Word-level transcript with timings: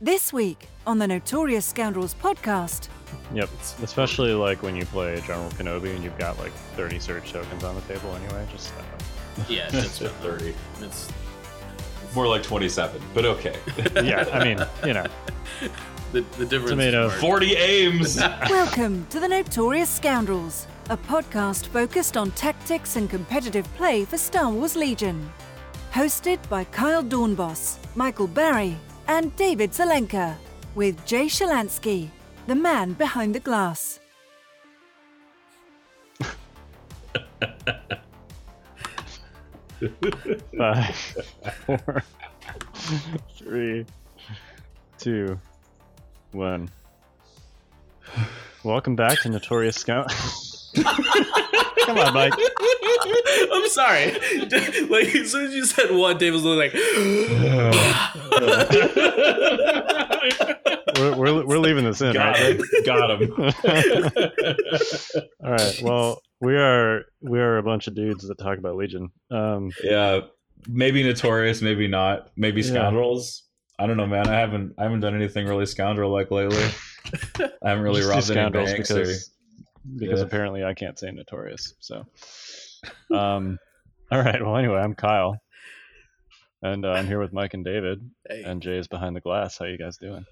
This 0.00 0.30
week 0.30 0.68
on 0.86 0.98
the 0.98 1.08
Notorious 1.08 1.64
Scoundrels 1.64 2.12
podcast. 2.12 2.88
Yep, 3.32 3.48
especially 3.82 4.34
like 4.34 4.62
when 4.62 4.76
you 4.76 4.84
play 4.84 5.18
General 5.26 5.48
Kenobi 5.52 5.94
and 5.94 6.04
you've 6.04 6.18
got 6.18 6.38
like 6.38 6.52
30 6.76 6.98
search 6.98 7.32
tokens 7.32 7.64
on 7.64 7.74
the 7.74 7.80
table 7.82 8.14
anyway. 8.14 8.46
Just 8.52 8.74
uh, 8.74 8.82
Yeah, 9.48 9.70
just 9.70 10.02
At 10.02 10.10
30. 10.16 10.54
It's 10.82 11.08
More 12.14 12.26
like 12.28 12.42
27, 12.42 13.00
but 13.14 13.24
okay. 13.24 13.56
yeah, 14.04 14.28
I 14.34 14.44
mean, 14.44 14.58
you 14.84 14.92
know, 14.92 15.06
the, 16.12 16.20
the 16.36 16.44
difference. 16.44 16.72
Tomato. 16.72 17.06
is 17.06 17.14
40 17.14 17.54
aims! 17.56 18.16
Welcome 18.50 19.06
to 19.08 19.18
the 19.18 19.28
Notorious 19.28 19.88
Scoundrels, 19.88 20.66
a 20.90 20.98
podcast 20.98 21.68
focused 21.68 22.18
on 22.18 22.32
tactics 22.32 22.96
and 22.96 23.08
competitive 23.08 23.64
play 23.76 24.04
for 24.04 24.18
Star 24.18 24.50
Wars 24.50 24.76
Legion. 24.76 25.32
Hosted 25.94 26.46
by 26.50 26.64
Kyle 26.64 27.02
Dornbos, 27.02 27.78
Michael 27.94 28.26
Barry, 28.26 28.76
and 29.08 29.34
David 29.36 29.72
Zelenka, 29.72 30.36
with 30.74 31.04
Jay 31.06 31.26
Shalansky, 31.26 32.10
the 32.46 32.54
man 32.54 32.92
behind 32.92 33.34
the 33.34 33.40
glass. 33.40 34.00
five, 40.56 40.96
four, 41.66 42.02
three, 43.36 43.84
two, 44.98 45.38
one. 46.32 46.68
Welcome 48.64 48.96
back 48.96 49.20
to 49.22 49.28
Notorious 49.28 49.76
Scout. 49.76 50.12
Come 51.86 51.98
on, 51.98 52.14
Mike. 52.14 52.32
I'm 53.52 53.68
sorry. 53.68 54.12
like 54.90 55.14
as 55.14 55.30
soon 55.32 55.46
as 55.46 55.54
you 55.54 55.64
said 55.64 55.94
one, 55.94 56.18
Dave 56.18 56.32
was 56.34 56.42
like, 56.44 56.74
We're, 60.98 61.14
we're, 61.14 61.44
we're 61.46 61.58
leaving 61.58 61.84
this 61.84 62.00
in, 62.00 62.14
Got 62.14 62.38
right? 62.38 62.56
him. 62.56 62.62
Got 62.86 63.20
him. 63.20 63.32
All 65.44 65.50
right. 65.52 65.80
Well, 65.82 66.22
we 66.40 66.56
are 66.56 67.02
we 67.20 67.38
are 67.38 67.58
a 67.58 67.62
bunch 67.62 67.86
of 67.86 67.94
dudes 67.94 68.26
that 68.26 68.38
talk 68.38 68.56
about 68.58 68.76
Legion. 68.76 69.10
Um, 69.30 69.70
yeah, 69.84 70.20
maybe 70.66 71.02
notorious, 71.02 71.60
maybe 71.60 71.86
not. 71.86 72.30
Maybe 72.36 72.62
Yeah. 72.62 72.68
scoundrels. 72.68 73.42
I 73.78 73.86
don't 73.86 73.98
know, 73.98 74.06
man. 74.06 74.26
I 74.28 74.38
haven't 74.38 74.72
I 74.78 74.84
haven't 74.84 75.00
done 75.00 75.14
anything 75.14 75.46
really 75.46 75.66
scoundrel 75.66 76.10
like 76.10 76.30
lately. 76.30 76.64
I 77.62 77.68
haven't 77.68 77.84
really 77.84 78.00
just 78.00 78.28
do 78.28 78.34
robbed 78.34 78.56
any 78.56 78.64
banks 78.64 78.72
because 78.88 79.30
because 79.96 80.20
Yeah. 80.20 80.26
apparently 80.26 80.64
I 80.64 80.74
can't 80.74 80.98
say 80.98 81.10
notorious. 81.10 81.74
So, 81.80 82.04
um, 83.14 83.58
all 84.12 84.20
right. 84.20 84.42
Well, 84.42 84.56
anyway, 84.56 84.78
I'm 84.78 84.94
Kyle, 84.94 85.38
and 86.62 86.84
uh, 86.84 86.90
I'm 86.92 87.06
here 87.06 87.20
with 87.20 87.32
Mike 87.32 87.54
and 87.54 87.64
David, 87.64 88.08
"Hey, 88.28 88.42
and 88.44 88.62
Jay 88.62 88.78
is 88.78 88.88
behind 88.88 89.14
the 89.16 89.20
glass. 89.20 89.58
How 89.58 89.66
you 89.66 89.78
guys 89.78 89.96
doing? 89.98 90.24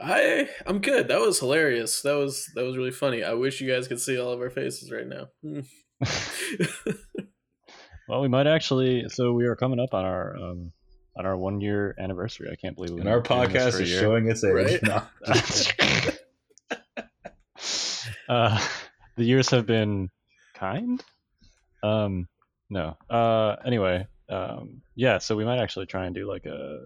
I 0.00 0.48
I'm 0.66 0.80
good. 0.80 1.08
That 1.08 1.20
was 1.20 1.38
hilarious. 1.40 2.02
That 2.02 2.14
was 2.14 2.50
that 2.54 2.64
was 2.64 2.76
really 2.76 2.90
funny. 2.90 3.22
I 3.22 3.34
wish 3.34 3.60
you 3.60 3.70
guys 3.70 3.86
could 3.88 4.00
see 4.00 4.18
all 4.18 4.32
of 4.32 4.40
our 4.40 4.50
faces 4.50 4.90
right 4.90 5.06
now. 5.06 5.28
Well, 8.10 8.22
we 8.22 8.26
might 8.28 8.48
actually. 8.48 9.08
So 9.08 9.32
we 9.34 9.46
are 9.46 9.54
coming 9.54 9.78
up 9.78 9.94
on 9.94 10.04
our 10.04 10.36
um, 10.36 10.72
on 11.16 11.26
our 11.26 11.36
one 11.36 11.60
year 11.60 11.94
anniversary. 11.96 12.48
I 12.50 12.56
can't 12.56 12.74
believe 12.74 12.94
we 12.94 13.00
and 13.02 13.08
our 13.08 13.22
podcast 13.22 13.80
is 13.80 13.88
showing 13.88 14.28
its 14.28 14.42
age. 14.42 14.82
Right? 14.82 14.82
No. 14.82 15.02
uh, 18.28 18.66
the 19.20 19.26
years 19.26 19.50
have 19.50 19.66
been 19.66 20.08
kind. 20.54 21.04
Um, 21.82 22.26
no. 22.70 22.96
Uh, 23.10 23.56
anyway, 23.66 24.06
um, 24.30 24.80
yeah. 24.94 25.18
So 25.18 25.36
we 25.36 25.44
might 25.44 25.58
actually 25.60 25.84
try 25.86 26.06
and 26.06 26.14
do 26.14 26.26
like 26.26 26.46
a 26.46 26.78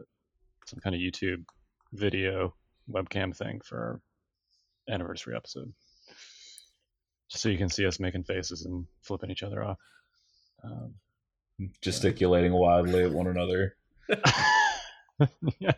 some 0.66 0.80
kind 0.80 0.96
of 0.96 1.00
YouTube 1.00 1.44
video 1.92 2.52
webcam 2.90 3.36
thing 3.36 3.60
for 3.64 3.78
our 3.78 4.00
anniversary 4.92 5.36
episode, 5.36 5.72
just 7.30 7.40
so 7.42 7.48
you 7.50 7.58
can 7.58 7.68
see 7.68 7.86
us 7.86 8.00
making 8.00 8.24
faces 8.24 8.64
and 8.64 8.84
flipping 9.02 9.30
each 9.30 9.44
other 9.44 9.62
off. 9.62 9.78
Um, 10.64 10.94
Gesticulating 11.82 12.52
wildly 12.52 13.04
at 13.04 13.12
one 13.12 13.28
another, 13.28 13.76
yeah. 15.60 15.70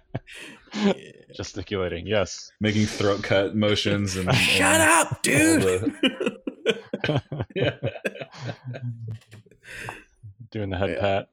Yeah. 0.74 0.92
Gesticulating, 1.36 2.06
yes. 2.06 2.50
making 2.60 2.86
throat 2.86 3.22
cut 3.22 3.54
motions 3.54 4.16
and, 4.16 4.28
and 4.30 4.36
Shut 4.36 4.80
up, 4.80 5.22
dude. 5.22 5.62
the- 5.62 5.92
yeah. 6.42 6.55
Doing 10.50 10.70
the 10.70 10.78
head 10.78 10.90
Yeah. 10.90 11.00
pat. 11.00 11.28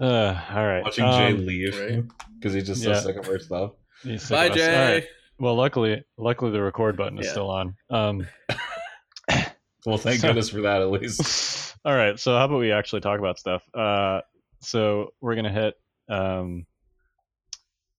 Uh, 0.00 0.40
all 0.56 0.66
right. 0.66 0.82
Watching 0.84 1.04
Jay 1.04 1.32
um, 1.32 1.46
leave 1.46 1.78
right. 1.78 2.04
because 2.38 2.52
he's 2.54 2.66
just 2.66 2.82
Yeah. 2.84 2.94
so 2.94 3.06
sick 3.08 3.16
of 3.16 3.28
our 3.28 3.38
stuff. 3.38 3.72
he's 4.02 4.28
Bye, 4.28 4.48
us. 4.48 4.56
Jay. 4.56 4.74
All 4.74 4.92
right. 4.94 5.04
Well, 5.38 5.54
luckily, 5.54 6.04
luckily 6.18 6.50
the 6.52 6.62
record 6.62 6.96
button 6.96 7.18
is 7.18 7.26
Yeah. 7.26 7.32
still 7.32 7.50
on. 7.50 7.76
Um, 7.90 8.26
Well, 9.84 9.98
thank 9.98 10.20
So- 10.20 10.28
goodness 10.28 10.48
for 10.50 10.60
that 10.62 10.80
at 10.80 10.90
least. 10.92 11.74
all 11.84 11.94
right. 11.94 12.16
So 12.18 12.36
how 12.38 12.44
about 12.44 12.58
we 12.60 12.70
actually 12.70 13.00
talk 13.00 13.18
about 13.18 13.36
stuff? 13.38 13.62
Uh, 13.74 14.20
so 14.60 15.12
we're 15.20 15.34
gonna 15.34 15.52
hit. 15.52 15.74
Um, 16.08 16.66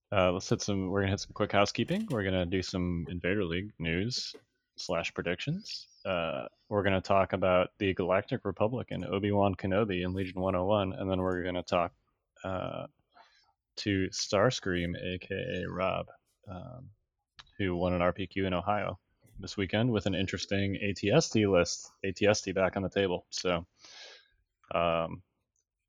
uh, 0.10 0.32
let's 0.32 0.48
hit 0.48 0.62
some. 0.62 0.90
We're 0.90 1.02
gonna 1.02 1.12
hit 1.12 1.20
some 1.20 1.34
quick 1.34 1.52
housekeeping. 1.52 2.08
We're 2.10 2.24
gonna 2.24 2.46
do 2.46 2.62
some 2.62 3.06
Invader 3.10 3.44
League 3.44 3.72
news 3.80 4.34
slash 4.78 5.14
predictions. 5.14 5.88
Uh, 6.06 6.46
we're 6.70 6.84
gonna 6.84 7.02
talk 7.02 7.34
about 7.34 7.70
the 7.80 7.94
Galactic 7.94 8.42
Republic 8.44 8.88
and 8.92 9.06
Obi 9.06 9.32
Wan 9.32 9.56
Kenobi 9.56 10.04
in 10.04 10.14
Legion 10.14 10.42
101, 10.42 10.94
and 10.94 11.10
then 11.10 11.20
we're 11.20 11.44
gonna 11.44 11.64
talk 11.64 11.94
uh, 12.44 12.88
to 13.78 14.08
Starscream, 14.12 14.96
aka 15.02 15.66
Rob, 15.70 16.08
um, 16.50 16.90
who 17.58 17.76
won 17.76 17.94
an 17.94 18.02
RPQ 18.02 18.46
in 18.46 18.54
Ohio 18.54 19.00
this 19.40 19.58
weekend 19.58 19.92
with 19.92 20.06
an 20.06 20.16
interesting 20.16 20.78
ATST 20.84 21.52
list. 21.52 21.92
ATST 22.06 22.54
back 22.54 22.76
on 22.76 22.84
the 22.84 22.90
table. 22.90 23.26
So, 23.30 23.66
um, 24.74 25.22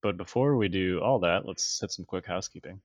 but 0.03 0.17
before 0.17 0.57
we 0.57 0.69
do 0.69 1.01
all 1.01 1.21
that, 1.21 1.47
let's 1.47 1.81
hit 1.81 1.91
some 1.91 2.05
quick 2.05 2.27
housekeeping. 2.27 2.81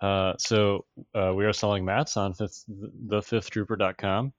Uh, 0.00 0.34
so 0.38 0.84
uh, 1.14 1.32
we 1.34 1.44
are 1.44 1.52
selling 1.52 1.84
mats 1.84 2.16
on 2.16 2.34
fifth, 2.34 2.64
thefifthtrooper.com. 3.06 4.32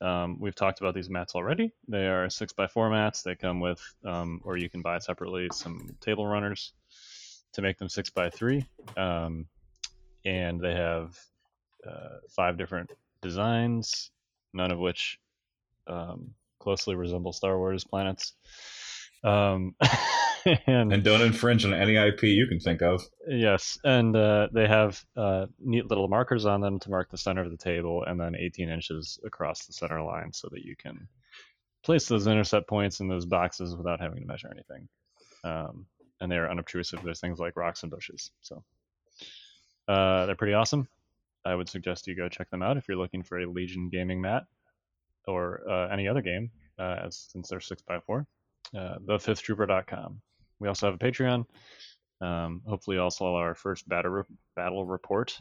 Um, 0.00 0.38
we've 0.40 0.54
talked 0.54 0.80
about 0.80 0.94
these 0.94 1.10
mats 1.10 1.34
already. 1.34 1.72
They 1.88 2.06
are 2.06 2.30
six 2.30 2.52
by 2.52 2.66
four 2.66 2.90
mats. 2.90 3.22
They 3.22 3.34
come 3.34 3.60
with, 3.60 3.80
um, 4.04 4.40
or 4.44 4.56
you 4.56 4.70
can 4.70 4.82
buy 4.82 4.98
separately, 4.98 5.48
some 5.52 5.96
table 6.00 6.26
runners 6.26 6.72
to 7.52 7.62
make 7.62 7.78
them 7.78 7.88
six 7.88 8.10
by 8.10 8.30
three. 8.30 8.66
Um, 8.96 9.46
and 10.24 10.60
they 10.60 10.74
have 10.74 11.18
uh, 11.86 12.18
five 12.34 12.56
different 12.56 12.90
designs, 13.22 14.10
none 14.52 14.70
of 14.70 14.78
which 14.78 15.18
um, 15.86 16.34
closely 16.58 16.94
resemble 16.94 17.32
Star 17.32 17.58
Wars 17.58 17.84
planets. 17.84 18.34
And, 20.66 20.92
and 20.92 21.04
don't 21.04 21.20
infringe 21.20 21.64
on 21.64 21.74
any 21.74 21.96
IP 21.96 22.22
you 22.22 22.46
can 22.46 22.60
think 22.60 22.82
of. 22.82 23.02
yes, 23.28 23.78
and 23.84 24.14
uh, 24.16 24.48
they 24.52 24.66
have 24.66 25.02
uh, 25.16 25.46
neat 25.58 25.86
little 25.86 26.08
markers 26.08 26.46
on 26.46 26.60
them 26.60 26.78
to 26.80 26.90
mark 26.90 27.10
the 27.10 27.18
center 27.18 27.42
of 27.42 27.50
the 27.50 27.56
table, 27.56 28.04
and 28.04 28.18
then 28.18 28.34
18 28.34 28.68
inches 28.68 29.18
across 29.24 29.66
the 29.66 29.72
center 29.72 30.02
line, 30.02 30.32
so 30.32 30.48
that 30.52 30.64
you 30.64 30.76
can 30.76 31.08
place 31.82 32.06
those 32.06 32.26
intercept 32.26 32.68
points 32.68 33.00
in 33.00 33.08
those 33.08 33.26
boxes 33.26 33.76
without 33.76 34.00
having 34.00 34.20
to 34.20 34.26
measure 34.26 34.50
anything. 34.52 34.88
Um, 35.44 35.86
and 36.20 36.30
they 36.30 36.36
are 36.36 36.50
unobtrusive. 36.50 37.00
There's 37.02 37.20
things 37.20 37.38
like 37.38 37.56
rocks 37.56 37.82
and 37.82 37.90
bushes, 37.90 38.30
so 38.40 38.62
uh, 39.88 40.26
they're 40.26 40.36
pretty 40.36 40.54
awesome. 40.54 40.88
I 41.44 41.54
would 41.54 41.68
suggest 41.68 42.06
you 42.06 42.14
go 42.14 42.28
check 42.28 42.50
them 42.50 42.62
out 42.62 42.76
if 42.76 42.86
you're 42.86 42.98
looking 42.98 43.22
for 43.22 43.38
a 43.38 43.46
Legion 43.46 43.88
gaming 43.88 44.20
mat 44.20 44.44
or 45.26 45.62
uh, 45.68 45.88
any 45.88 46.06
other 46.08 46.22
game, 46.22 46.50
uh, 46.78 46.96
as 47.06 47.26
since 47.30 47.48
they're 47.48 47.60
six 47.60 47.82
by 47.82 47.98
four. 48.00 48.26
Uh, 48.76 48.96
thefifthtrooper.com. 49.06 50.20
We 50.60 50.68
also 50.68 50.86
have 50.86 50.94
a 50.94 50.98
Patreon. 50.98 51.46
Um, 52.20 52.62
hopefully, 52.66 52.98
also 52.98 53.34
our 53.34 53.54
first 53.54 53.88
battle 53.88 54.10
re- 54.10 54.36
battle 54.54 54.84
report. 54.84 55.40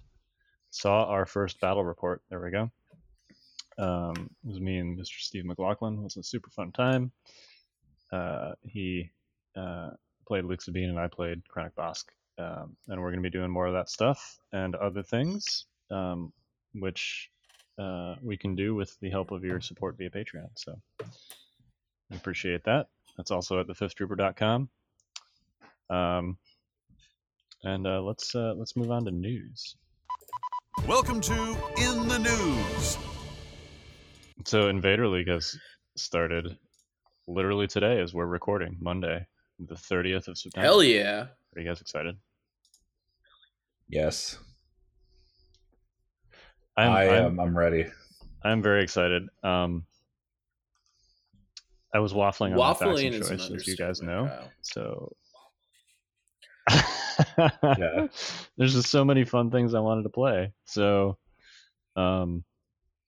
Saw 0.71 1.05
our 1.05 1.25
first 1.25 1.59
battle 1.59 1.83
report. 1.83 2.21
There 2.29 2.41
we 2.41 2.51
go. 2.51 2.71
Um, 3.77 4.29
it 4.43 4.49
was 4.49 4.59
me 4.59 4.77
and 4.77 4.97
Mr. 4.97 5.19
Steve 5.19 5.45
McLaughlin. 5.45 5.99
It 5.99 6.03
was 6.03 6.17
a 6.17 6.23
super 6.23 6.49
fun 6.49 6.71
time. 6.71 7.11
Uh, 8.11 8.53
he 8.63 9.09
uh, 9.55 9.91
played 10.27 10.45
Luke 10.45 10.61
Sabine 10.61 10.89
and 10.89 10.99
I 10.99 11.07
played 11.07 11.41
Krennic 11.53 11.73
Bossk. 11.77 12.05
Um, 12.37 12.75
and 12.87 13.01
we're 13.01 13.09
going 13.09 13.21
to 13.21 13.29
be 13.29 13.37
doing 13.37 13.51
more 13.51 13.67
of 13.67 13.73
that 13.73 13.89
stuff 13.89 14.39
and 14.53 14.75
other 14.75 15.03
things, 15.03 15.65
um, 15.91 16.31
which 16.73 17.29
uh, 17.77 18.15
we 18.21 18.37
can 18.37 18.55
do 18.55 18.75
with 18.75 18.97
the 19.01 19.09
help 19.09 19.31
of 19.31 19.43
your 19.43 19.59
support 19.59 19.97
via 19.97 20.09
Patreon. 20.09 20.49
So 20.55 20.79
I 21.01 22.15
appreciate 22.15 22.63
that. 22.63 22.87
That's 23.17 23.31
also 23.31 23.59
at 23.59 23.67
thefifthtrooper.com. 23.67 24.69
Um, 25.89 26.37
and 27.63 27.87
uh, 27.87 28.01
let's 28.01 28.35
uh, 28.35 28.53
let's 28.55 28.75
move 28.75 28.91
on 28.91 29.05
to 29.05 29.11
news. 29.11 29.75
Welcome 30.87 31.19
to 31.21 31.33
In 31.77 32.07
the 32.07 32.19
News. 32.19 32.97
So 34.45 34.69
Invader 34.69 35.07
League 35.07 35.27
has 35.27 35.57
started 35.97 36.57
literally 37.27 37.67
today 37.67 37.99
as 37.99 38.13
we're 38.13 38.27
recording, 38.27 38.77
Monday, 38.79 39.25
the 39.59 39.75
30th 39.75 40.27
of 40.27 40.37
September. 40.37 40.65
Hell 40.65 40.83
yeah. 40.83 41.25
Are 41.55 41.61
you 41.61 41.67
guys 41.67 41.81
excited? 41.81 42.15
Yes. 43.87 44.37
I'm, 46.77 46.91
I 46.91 47.09
I'm. 47.17 47.39
I'm 47.39 47.57
ready. 47.57 47.87
I'm 48.43 48.61
very 48.61 48.83
excited. 48.83 49.23
Um, 49.43 49.83
I 51.93 51.99
was 51.99 52.13
waffling 52.13 52.51
on 52.51 52.57
my 52.57 52.73
Waffling 52.73 53.11
faction 53.11 53.37
choice, 53.37 53.51
as 53.51 53.67
you 53.67 53.75
guys 53.75 54.01
know. 54.01 54.21
understatement, 54.21 54.41
Kyle. 54.41 54.51
So 54.61 55.15
Yeah. 57.63 58.07
there's 58.57 58.73
just 58.73 58.89
so 58.89 59.03
many 59.03 59.25
fun 59.25 59.51
things 59.51 59.73
I 59.73 59.79
wanted 59.81 60.03
to 60.03 60.09
play. 60.09 60.53
So 60.65 61.17
um, 61.95 62.43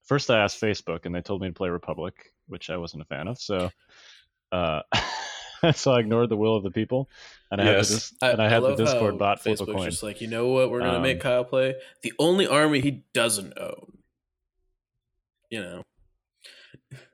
first 0.04 0.30
I 0.30 0.40
asked 0.44 0.60
Facebook, 0.60 1.06
and 1.06 1.16
they 1.16 1.22
told 1.22 1.42
me 1.42 1.48
to 1.48 1.54
play 1.54 1.70
Republic, 1.70 2.34
which 2.48 2.70
I 2.70 2.78
wasn't 2.78 3.04
a 3.04 3.06
fan 3.06 3.28
of. 3.30 3.40
So 3.40 3.70
uh, 4.52 4.82
so 5.74 5.92
I 5.94 6.00
ignored 6.00 6.30
the 6.30 6.36
will 6.38 6.56
of 6.56 6.64
the 6.64 6.72
people, 6.72 7.10
and 7.52 7.62
I 7.62 7.66
had 7.66 7.76
the 7.76 7.80
dis- 7.88 8.14
and 8.22 8.42
I 8.42 8.50
had 8.50 8.64
the 8.64 8.76
Discord 8.76 9.18
bot 9.18 9.42
flip 9.42 9.60
Facebook's 9.60 9.86
just 9.86 10.04
like, 10.04 10.20
you 10.22 10.28
know 10.28 10.48
what, 10.48 10.70
we're 10.72 10.80
gonna 10.80 10.98
Um, 10.98 11.04
make 11.04 11.22
Kyle 11.22 11.46
play 11.46 11.76
the 12.02 12.14
only 12.20 12.48
army 12.48 12.82
he 12.82 13.04
doesn't 13.14 13.58
own. 13.58 13.98
You 15.50 15.62
know, 15.62 15.84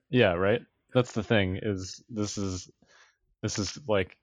Yeah, 0.10 0.34
right. 0.34 0.62
That's 0.94 1.12
the 1.12 1.24
thing. 1.24 1.60
Is 1.62 2.04
this 2.10 2.38
is 2.38 2.70
this 3.42 3.60
is 3.60 3.78
like 3.88 4.18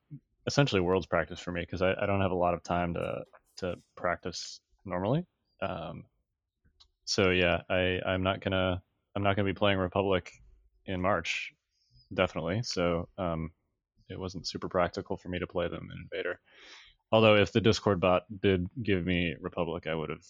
essentially 0.47 0.81
world's 0.81 1.07
practice 1.07 1.41
for 1.41 1.53
me 1.53 1.63
because 1.63 1.83
I, 1.83 1.95
I 2.01 2.07
don't 2.07 2.21
have 2.21 2.33
a 2.33 2.37
lot 2.37 2.55
of 2.55 2.63
time 2.63 2.95
to 2.95 3.25
to 3.59 3.77
practice 3.97 4.61
normally. 4.85 5.25
Um, 5.63 6.05
so 7.05 7.31
yeah, 7.31 7.63
I 7.71 8.01
I'm 8.07 8.23
not 8.23 8.41
gonna 8.41 8.83
I'm 9.15 9.23
not 9.23 9.37
gonna 9.37 9.47
be 9.47 9.55
playing 9.55 9.79
Republic 9.79 10.33
in 10.87 11.01
March, 11.01 11.53
definitely. 12.13 12.63
So 12.63 13.09
um, 13.19 13.51
it 14.09 14.19
wasn't 14.19 14.47
super 14.47 14.69
practical 14.69 15.17
for 15.17 15.29
me 15.29 15.39
to 15.39 15.47
play 15.47 15.69
them 15.69 15.89
in 15.93 16.09
Invader. 16.13 16.41
Although 17.13 17.37
if 17.37 17.53
the 17.53 17.61
Discord 17.61 18.01
bot 18.01 18.25
did 18.41 18.67
give 18.83 19.07
me 19.07 19.35
Republic, 19.41 19.87
I 19.87 19.95
would 19.95 20.11
have 20.11 20.25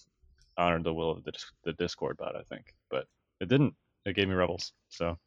honored 0.56 0.84
the 0.84 0.94
will 0.94 1.10
of 1.10 1.24
the 1.24 1.32
the 1.64 1.72
Discord 1.74 2.16
bot. 2.16 2.36
I 2.36 2.42
think, 2.42 2.74
but 2.90 3.06
it 3.40 3.48
didn't. 3.48 3.74
It 4.06 4.16
gave 4.16 4.28
me 4.28 4.34
Rebels. 4.34 4.72
So 4.90 5.18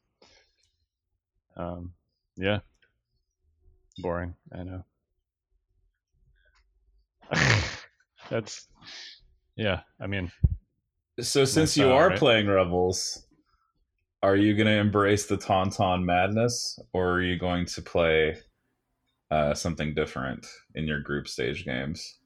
um, 1.56 1.94
yeah, 2.36 2.60
boring. 3.98 4.36
I 4.54 4.64
know. 4.64 4.84
That's 8.30 8.68
yeah. 9.56 9.82
I 10.00 10.08
mean, 10.08 10.32
So 11.20 11.46
since 11.46 11.76
you 11.78 11.90
are 11.92 12.10
right? 12.10 12.20
playing 12.20 12.48
Rebels, 12.48 13.26
are 14.24 14.36
you 14.36 14.56
going 14.56 14.68
to 14.68 14.74
embrace 14.74 15.26
the 15.26 15.38
Tauntaun 15.38 16.04
madness, 16.04 16.80
or 16.94 17.14
are 17.14 17.22
you 17.22 17.38
going 17.38 17.66
to 17.66 17.82
play 17.82 18.38
uh, 19.32 19.54
something 19.54 19.94
different 19.94 20.46
in 20.76 20.86
your 20.86 21.02
group 21.02 21.28
stage 21.28 21.66
games? 21.66 22.20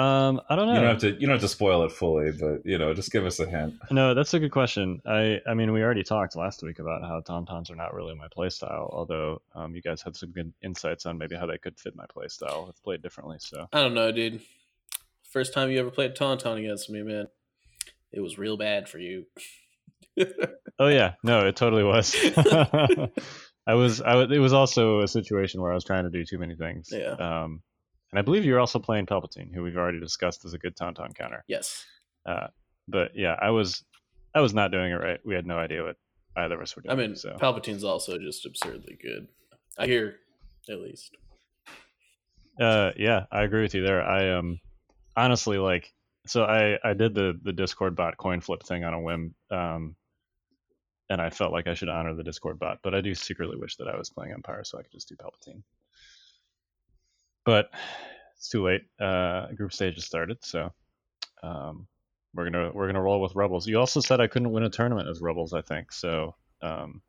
Um, 0.00 0.40
I 0.48 0.56
don't 0.56 0.66
know. 0.66 0.74
You 0.74 0.80
don't 0.80 0.88
have 0.88 1.00
to. 1.00 1.10
You 1.12 1.20
don't 1.26 1.30
have 1.30 1.40
to 1.40 1.48
spoil 1.48 1.84
it 1.84 1.92
fully, 1.92 2.32
but 2.32 2.64
you 2.64 2.78
know, 2.78 2.94
just 2.94 3.12
give 3.12 3.26
us 3.26 3.40
a 3.40 3.46
hint. 3.46 3.74
No, 3.90 4.14
that's 4.14 4.32
a 4.34 4.38
good 4.38 4.52
question. 4.52 5.00
I 5.06 5.40
I 5.46 5.54
mean, 5.54 5.72
we 5.72 5.82
already 5.82 6.02
talked 6.02 6.36
last 6.36 6.62
week 6.62 6.78
about 6.78 7.02
how 7.02 7.20
tauntauns 7.20 7.70
are 7.70 7.76
not 7.76 7.94
really 7.94 8.14
my 8.14 8.28
playstyle. 8.28 8.88
Although 8.92 9.42
um, 9.54 9.74
you 9.74 9.82
guys 9.82 10.02
had 10.02 10.16
some 10.16 10.30
good 10.30 10.52
insights 10.62 11.06
on 11.06 11.18
maybe 11.18 11.36
how 11.36 11.46
they 11.46 11.58
could 11.58 11.78
fit 11.78 11.94
my 11.96 12.06
playstyle 12.06 12.70
if 12.70 12.82
played 12.82 13.02
differently. 13.02 13.36
So 13.40 13.68
I 13.72 13.80
don't 13.80 13.94
know, 13.94 14.10
dude. 14.12 14.40
First 15.30 15.52
time 15.52 15.70
you 15.70 15.78
ever 15.78 15.90
played 15.90 16.16
Tauntaun 16.16 16.58
against 16.58 16.90
me, 16.90 17.02
man, 17.02 17.28
it 18.10 18.20
was 18.20 18.38
real 18.38 18.56
bad 18.56 18.88
for 18.88 18.98
you. 18.98 19.26
Oh 20.80 20.88
yeah, 20.88 21.12
no, 21.22 21.46
it 21.46 21.56
totally 21.56 21.84
was. 21.84 22.16
I 23.66 23.74
was, 23.74 24.00
I 24.00 24.14
was. 24.14 24.30
It 24.32 24.38
was 24.38 24.54
also 24.54 25.00
a 25.00 25.08
situation 25.08 25.60
where 25.60 25.70
I 25.70 25.74
was 25.74 25.84
trying 25.84 26.04
to 26.04 26.10
do 26.10 26.24
too 26.24 26.38
many 26.38 26.56
things. 26.56 26.88
Yeah. 26.90 27.10
Um, 27.10 27.62
and 28.12 28.18
I 28.18 28.22
believe 28.22 28.44
you're 28.44 28.60
also 28.60 28.78
playing 28.78 29.06
Palpatine, 29.06 29.54
who 29.54 29.62
we've 29.62 29.76
already 29.76 30.00
discussed 30.00 30.44
as 30.44 30.54
a 30.54 30.58
good 30.58 30.76
Tauntaun 30.76 31.14
counter. 31.14 31.44
yes. 31.48 31.84
Uh, 32.26 32.48
but 32.88 33.12
yeah, 33.14 33.36
I 33.40 33.50
was, 33.50 33.84
I 34.34 34.40
was 34.40 34.52
not 34.52 34.72
doing 34.72 34.92
it 34.92 34.96
right. 34.96 35.20
We 35.24 35.34
had 35.34 35.46
no 35.46 35.56
idea 35.58 35.84
what 35.84 35.96
either 36.36 36.56
of 36.56 36.60
us 36.60 36.74
were 36.74 36.82
doing. 36.82 36.92
I 36.92 36.94
mean, 36.96 37.16
so 37.16 37.36
Palpatine's 37.40 37.84
also 37.84 38.18
just 38.18 38.44
absurdly 38.46 38.98
good. 39.00 39.28
I 39.78 39.86
hear, 39.86 40.16
at 40.68 40.80
least. 40.80 41.16
Uh, 42.60 42.90
yeah, 42.96 43.24
I 43.32 43.42
agree 43.42 43.62
with 43.62 43.74
you 43.74 43.82
there. 43.82 44.02
I 44.02 44.32
um, 44.32 44.60
honestly 45.16 45.58
like. 45.58 45.92
So 46.26 46.44
I 46.44 46.78
I 46.84 46.92
did 46.92 47.14
the 47.14 47.38
the 47.42 47.52
Discord 47.52 47.96
bot 47.96 48.18
coin 48.18 48.40
flip 48.40 48.62
thing 48.62 48.84
on 48.84 48.92
a 48.92 49.00
whim. 49.00 49.34
Um, 49.50 49.96
and 51.08 51.20
I 51.20 51.30
felt 51.30 51.52
like 51.52 51.66
I 51.66 51.74
should 51.74 51.88
honor 51.88 52.14
the 52.14 52.22
Discord 52.22 52.58
bot, 52.58 52.78
but 52.82 52.94
I 52.94 53.00
do 53.00 53.14
secretly 53.14 53.56
wish 53.56 53.76
that 53.76 53.88
I 53.88 53.96
was 53.96 54.10
playing 54.10 54.32
Empire 54.32 54.62
so 54.62 54.78
I 54.78 54.82
could 54.82 54.92
just 54.92 55.08
do 55.08 55.16
Palpatine. 55.16 55.62
But 57.44 57.70
it's 58.36 58.48
too 58.48 58.64
late. 58.64 58.82
Uh, 59.00 59.46
group 59.52 59.72
stage 59.72 59.94
has 59.94 60.04
started, 60.04 60.38
so 60.42 60.72
um, 61.42 61.86
we're 62.34 62.50
gonna 62.50 62.70
we're 62.72 62.86
gonna 62.86 63.02
roll 63.02 63.20
with 63.20 63.34
Rebels. 63.34 63.66
You 63.66 63.78
also 63.78 64.00
said 64.00 64.20
I 64.20 64.26
couldn't 64.26 64.52
win 64.52 64.64
a 64.64 64.70
tournament 64.70 65.08
as 65.08 65.20
Rebels, 65.20 65.52
I 65.52 65.62
think. 65.62 65.92
So 65.92 66.34
um, 66.62 67.02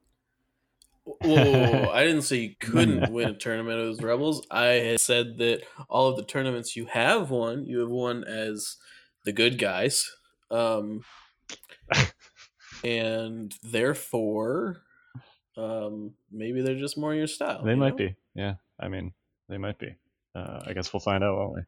Whoa, 1.03 1.89
I 1.93 2.03
didn't 2.03 2.23
say 2.23 2.37
you 2.37 2.55
couldn't 2.59 3.11
win 3.11 3.29
a 3.29 3.33
tournament 3.33 3.79
as 3.79 4.01
Rebels. 4.01 4.45
I 4.51 4.65
had 4.65 4.99
said 4.99 5.37
that 5.39 5.63
all 5.89 6.07
of 6.07 6.17
the 6.17 6.23
tournaments 6.23 6.75
you 6.75 6.85
have 6.87 7.29
won, 7.29 7.65
you 7.65 7.79
have 7.79 7.89
won 7.89 8.23
as 8.23 8.77
the 9.25 9.31
good 9.31 9.57
guys. 9.57 10.09
Um, 10.49 11.01
and 12.83 13.53
therefore, 13.63 14.81
um, 15.57 16.13
maybe 16.31 16.61
they're 16.61 16.75
just 16.75 16.97
more 16.97 17.13
your 17.13 17.27
style. 17.27 17.63
they 17.63 17.75
might 17.75 17.91
know? 17.91 18.07
be. 18.07 18.15
Yeah, 18.35 18.55
I 18.79 18.87
mean, 18.87 19.13
they 19.49 19.57
might 19.57 19.79
be. 19.79 19.95
Uh, 20.33 20.61
I 20.65 20.73
guess 20.73 20.93
we'll 20.93 20.99
find 21.01 21.23
out, 21.23 21.37
won't 21.37 21.53
we? 21.55 21.61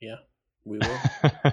Yeah, 0.00 0.16
we 0.64 0.78
will. 0.78 1.52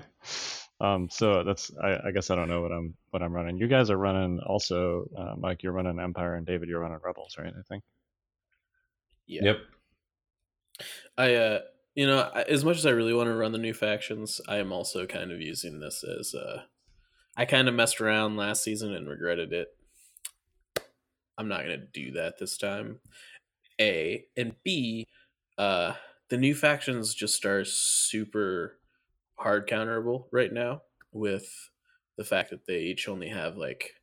um, 0.86 1.09
so 1.09 1.44
that's 1.44 1.71
I, 1.81 2.07
I 2.07 2.12
guess 2.12 2.30
I 2.30 2.36
don't 2.36 2.50
know 2.50 2.62
what 2.62 2.71
I'm 2.71 2.95
what 3.12 3.21
I'm 3.24 3.33
running. 3.33 3.57
You 3.57 3.68
guys 3.68 3.89
are 3.89 3.98
running 3.98 4.39
also, 4.45 5.06
uh, 5.18 5.36
Mike. 5.38 5.63
You're 5.63 5.71
running 5.71 6.00
Empire, 6.00 6.36
and 6.36 6.45
David, 6.45 6.68
you're 6.68 6.81
running 6.81 7.00
Rebels, 7.03 7.36
right? 7.38 7.53
I 7.57 7.62
think. 7.69 7.83
Yeah. 9.27 9.42
Yep. 9.44 9.57
I, 11.18 11.36
uh, 11.36 11.59
you 11.95 12.07
know, 12.07 12.30
I- 12.33 12.42
as 12.44 12.65
much 12.65 12.77
as 12.77 12.86
I 12.86 12.89
really 12.92 13.13
want 13.13 13.27
to 13.27 13.36
run 13.36 13.51
the 13.53 13.57
new 13.57 13.74
factions, 13.74 14.42
I 14.48 14.57
am 14.57 14.74
also 14.74 15.06
kind 15.06 15.31
of 15.31 15.39
using 15.39 15.80
this 15.80 16.03
as, 16.03 16.33
uh, 16.33 16.63
I 17.38 17.45
kind 17.45 17.69
of 17.69 17.75
messed 17.75 18.01
around 18.01 18.36
last 18.36 18.63
season 18.63 18.94
and 18.94 19.07
regretted 19.07 19.53
it. 19.53 19.69
I'm 21.38 21.48
not 21.48 21.63
going 21.63 21.80
to 21.80 21.86
do 21.86 22.12
that 22.13 22.39
this 22.39 22.57
time. 22.57 23.00
A 23.81 24.25
and 24.38 24.56
B, 24.63 25.07
uh, 25.57 25.94
the 26.30 26.38
new 26.38 26.54
factions 26.54 27.13
just 27.16 27.45
are 27.45 27.66
super 27.66 28.78
hard 29.36 29.67
counterable 29.67 30.25
right 30.32 30.53
now 30.53 30.84
with 31.12 31.70
the 32.15 32.24
fact 32.24 32.51
that 32.51 32.67
they 32.67 32.82
each 32.82 33.08
only 33.08 33.29
have 33.29 33.58
like 33.58 33.96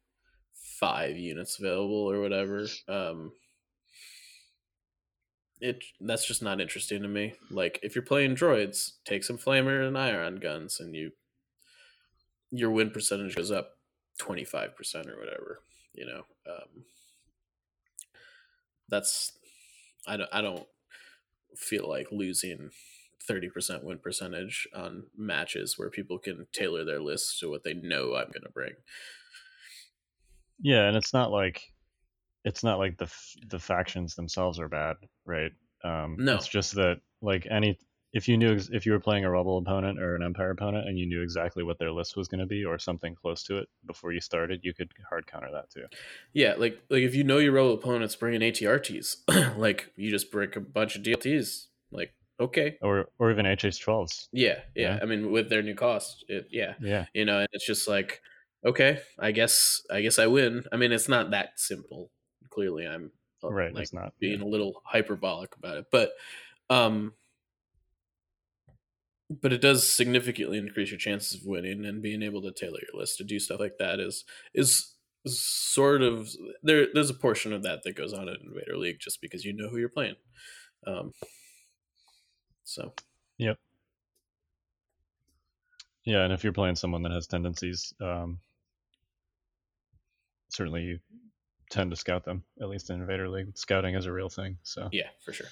five 0.52 1.16
units 1.16 1.58
available 1.58 2.10
or 2.10 2.20
whatever. 2.20 2.66
Um, 2.88 3.32
it 5.60 5.84
that's 6.00 6.26
just 6.26 6.42
not 6.42 6.60
interesting 6.60 7.02
to 7.02 7.08
me. 7.08 7.34
Like 7.50 7.78
if 7.82 7.94
you're 7.94 8.02
playing 8.02 8.36
droids, 8.36 8.92
take 9.04 9.24
some 9.24 9.38
flamer 9.38 9.86
and 9.86 9.96
ion 9.96 10.36
guns, 10.36 10.80
and 10.80 10.94
you 10.94 11.12
your 12.50 12.70
win 12.70 12.90
percentage 12.90 13.36
goes 13.36 13.50
up 13.50 13.78
twenty 14.18 14.44
five 14.44 14.76
percent 14.76 15.08
or 15.08 15.18
whatever. 15.18 15.60
You 15.94 16.06
know, 16.06 16.22
um, 16.48 16.84
that's 18.88 19.37
I 20.08 20.16
don't 20.16 20.30
I 20.32 20.40
don't 20.40 20.66
feel 21.56 21.88
like 21.88 22.08
losing 22.10 22.70
thirty 23.26 23.48
percent 23.48 23.84
win 23.84 23.98
percentage 23.98 24.66
on 24.74 25.04
matches 25.16 25.74
where 25.78 25.90
people 25.90 26.18
can 26.18 26.46
tailor 26.52 26.84
their 26.84 27.00
lists 27.00 27.38
to 27.40 27.50
what 27.50 27.62
they 27.64 27.74
know 27.74 28.14
I'm 28.14 28.28
going 28.32 28.42
to 28.44 28.50
bring. 28.52 28.72
Yeah, 30.60 30.88
and 30.88 30.96
it's 30.96 31.12
not 31.12 31.30
like 31.30 31.62
it's 32.44 32.64
not 32.64 32.78
like 32.78 32.96
the 32.98 33.04
f- 33.04 33.34
the 33.48 33.58
factions 33.58 34.14
themselves 34.14 34.58
are 34.58 34.68
bad, 34.68 34.96
right? 35.24 35.52
Um, 35.84 36.16
No. 36.18 36.36
it's 36.36 36.48
just 36.48 36.74
that 36.74 37.00
like 37.20 37.46
any 37.50 37.78
if 38.12 38.26
you 38.28 38.36
knew 38.38 38.58
if 38.72 38.86
you 38.86 38.92
were 38.92 39.00
playing 39.00 39.24
a 39.24 39.30
rebel 39.30 39.58
opponent 39.58 39.98
or 40.00 40.16
an 40.16 40.22
empire 40.22 40.50
opponent 40.50 40.88
and 40.88 40.98
you 40.98 41.06
knew 41.06 41.22
exactly 41.22 41.62
what 41.62 41.78
their 41.78 41.92
list 41.92 42.16
was 42.16 42.26
going 42.28 42.40
to 42.40 42.46
be 42.46 42.64
or 42.64 42.78
something 42.78 43.14
close 43.14 43.42
to 43.44 43.58
it 43.58 43.68
before 43.86 44.12
you 44.12 44.20
started, 44.20 44.60
you 44.62 44.72
could 44.72 44.90
hard 45.08 45.26
counter 45.26 45.50
that 45.52 45.68
too. 45.70 45.84
Yeah, 46.32 46.54
like 46.56 46.80
like 46.88 47.02
if 47.02 47.14
you 47.14 47.24
know 47.24 47.38
your 47.38 47.52
rebel 47.52 47.74
opponent's 47.74 48.16
bringing 48.16 48.40
ATRTs, 48.40 49.56
like 49.58 49.92
you 49.96 50.10
just 50.10 50.30
break 50.30 50.56
a 50.56 50.60
bunch 50.60 50.96
of 50.96 51.02
DLTs. 51.02 51.66
Like 51.90 52.14
okay, 52.40 52.76
Or 52.82 53.06
or 53.18 53.30
even 53.30 53.46
HS12s. 53.46 54.28
yeah, 54.32 54.60
yeah. 54.74 54.94
Yeah. 54.94 54.98
I 55.02 55.04
mean, 55.06 55.30
with 55.30 55.48
their 55.50 55.62
new 55.62 55.74
cost, 55.74 56.24
it, 56.28 56.46
yeah, 56.50 56.74
Yeah. 56.80 57.06
you 57.14 57.24
know, 57.24 57.40
and 57.40 57.48
it's 57.52 57.66
just 57.66 57.88
like 57.88 58.20
okay, 58.64 59.00
I 59.18 59.32
guess 59.32 59.82
I 59.90 60.00
guess 60.00 60.18
I 60.18 60.26
win. 60.26 60.64
I 60.72 60.76
mean, 60.76 60.92
it's 60.92 61.08
not 61.08 61.30
that 61.32 61.58
simple. 61.60 62.10
Clearly, 62.50 62.86
I'm 62.86 63.12
uh, 63.44 63.50
Right, 63.52 63.72
like 63.72 63.82
it's 63.84 63.92
not. 63.92 64.12
being 64.18 64.40
a 64.40 64.46
little 64.46 64.80
hyperbolic 64.84 65.54
about 65.56 65.76
it, 65.76 65.86
but 65.92 66.12
um, 66.70 67.12
but 69.30 69.52
it 69.52 69.60
does 69.60 69.88
significantly 69.88 70.58
increase 70.58 70.90
your 70.90 70.98
chances 70.98 71.40
of 71.40 71.46
winning 71.46 71.84
and 71.84 72.02
being 72.02 72.22
able 72.22 72.42
to 72.42 72.52
tailor 72.52 72.80
your 72.90 73.00
list 73.00 73.18
to 73.18 73.24
do 73.24 73.38
stuff 73.38 73.60
like 73.60 73.78
that 73.78 74.00
is 74.00 74.24
is 74.54 74.94
sort 75.26 76.02
of 76.02 76.30
there. 76.62 76.86
There's 76.92 77.10
a 77.10 77.14
portion 77.14 77.52
of 77.52 77.62
that 77.62 77.82
that 77.84 77.96
goes 77.96 78.12
on 78.12 78.28
in 78.28 78.36
Invader 78.42 78.76
League 78.76 78.98
just 79.00 79.20
because 79.20 79.44
you 79.44 79.52
know 79.52 79.68
who 79.68 79.78
you're 79.78 79.88
playing. 79.88 80.16
Um, 80.86 81.12
so 82.64 82.94
Yep. 83.38 83.58
Yeah, 86.04 86.24
and 86.24 86.32
if 86.32 86.42
you're 86.42 86.52
playing 86.52 86.76
someone 86.76 87.02
that 87.02 87.12
has 87.12 87.26
tendencies, 87.26 87.92
um, 88.00 88.40
certainly 90.48 90.82
you 90.82 90.98
tend 91.70 91.90
to 91.90 91.96
scout 91.96 92.24
them. 92.24 92.44
At 92.60 92.68
least 92.68 92.90
in 92.90 93.00
Invader 93.00 93.28
League, 93.28 93.56
scouting 93.56 93.94
is 93.94 94.06
a 94.06 94.12
real 94.12 94.28
thing. 94.28 94.56
So, 94.62 94.88
Yeah, 94.92 95.08
for 95.22 95.32
sure. 95.32 95.48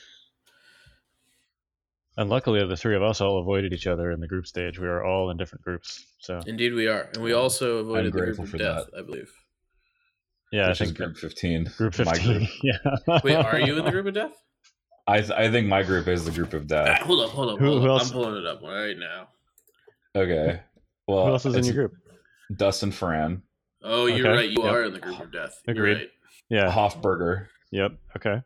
And 2.17 2.29
luckily 2.31 2.65
the 2.67 2.77
three 2.77 2.97
of 2.97 3.03
us 3.03 3.21
all 3.21 3.39
avoided 3.41 3.73
each 3.73 3.87
other 3.87 4.11
in 4.11 4.21
the 4.21 4.27
group 4.27 4.47
stage. 4.47 4.79
We 4.79 4.87
were 4.87 5.05
all 5.05 5.31
in 5.31 5.37
different 5.37 5.65
groups. 5.65 6.05
So, 6.21 6.41
Indeed, 6.47 6.75
we 6.75 6.89
are, 6.89 7.09
and 7.15 7.23
we 7.23 7.33
also 7.33 7.79
avoided 7.79 8.13
the 8.13 8.19
group 8.19 8.39
of 8.39 8.51
death, 8.53 8.87
that. 8.93 8.99
I 8.99 9.03
believe. 9.03 9.31
yeah, 10.53 10.69
which 10.69 10.81
I 10.81 10.85
is 10.85 10.91
think 10.91 10.97
group 10.97 11.17
15. 11.17 11.65
group 11.77 11.99
My 12.01 12.13
fifteen. 12.15 12.39
group. 12.39 12.49
yeah. 12.63 13.19
Wait, 13.25 13.37
are 13.37 13.61
you 13.61 13.79
in 13.79 13.85
the 13.85 13.91
group 13.91 14.07
of 14.07 14.15
death? 14.15 14.33
I 15.09 15.21
th- 15.21 15.31
I 15.33 15.51
think 15.51 15.69
my 15.69 15.83
group 15.85 16.09
is 16.09 16.25
the 16.25 16.33
group 16.33 16.53
of 16.53 16.63
Ah, 16.65 16.67
death. 16.85 17.03
hold 17.03 17.21
up, 17.25 17.31
hold 17.31 17.51
up, 17.51 17.59
Who- 17.61 17.67
hold 17.67 17.83
who 17.83 17.89
up. 17.91 18.01
else- 18.01 18.09
I'm 18.11 18.13
pulling 18.15 18.37
it 18.37 18.47
up 18.47 18.61
right 18.63 18.97
now. 18.99 19.29
Okay. 20.17 20.61
Well, 21.07 21.27
Who 21.27 21.33
else 21.33 21.47
is 21.47 21.55
in 21.55 21.65
your 21.65 21.75
group? 21.75 21.93
Dustin 22.57 22.91
Ferran, 22.91 23.43
Oh, 23.85 24.07
you're 24.07 24.27
Okay, 24.27 24.37
right. 24.37 24.49
You 24.51 24.63
yep. 24.65 24.73
are 24.73 24.83
in 24.85 24.93
the 24.93 24.99
group 24.99 25.21
of 25.21 25.31
death. 25.31 25.61
You're 25.67 25.77
Agreed. 25.77 25.95
right. 25.99 26.11
Yeah. 26.49 26.73
Hofberger, 26.73 27.47
Yep. 27.71 27.93
Okay. 28.17 28.43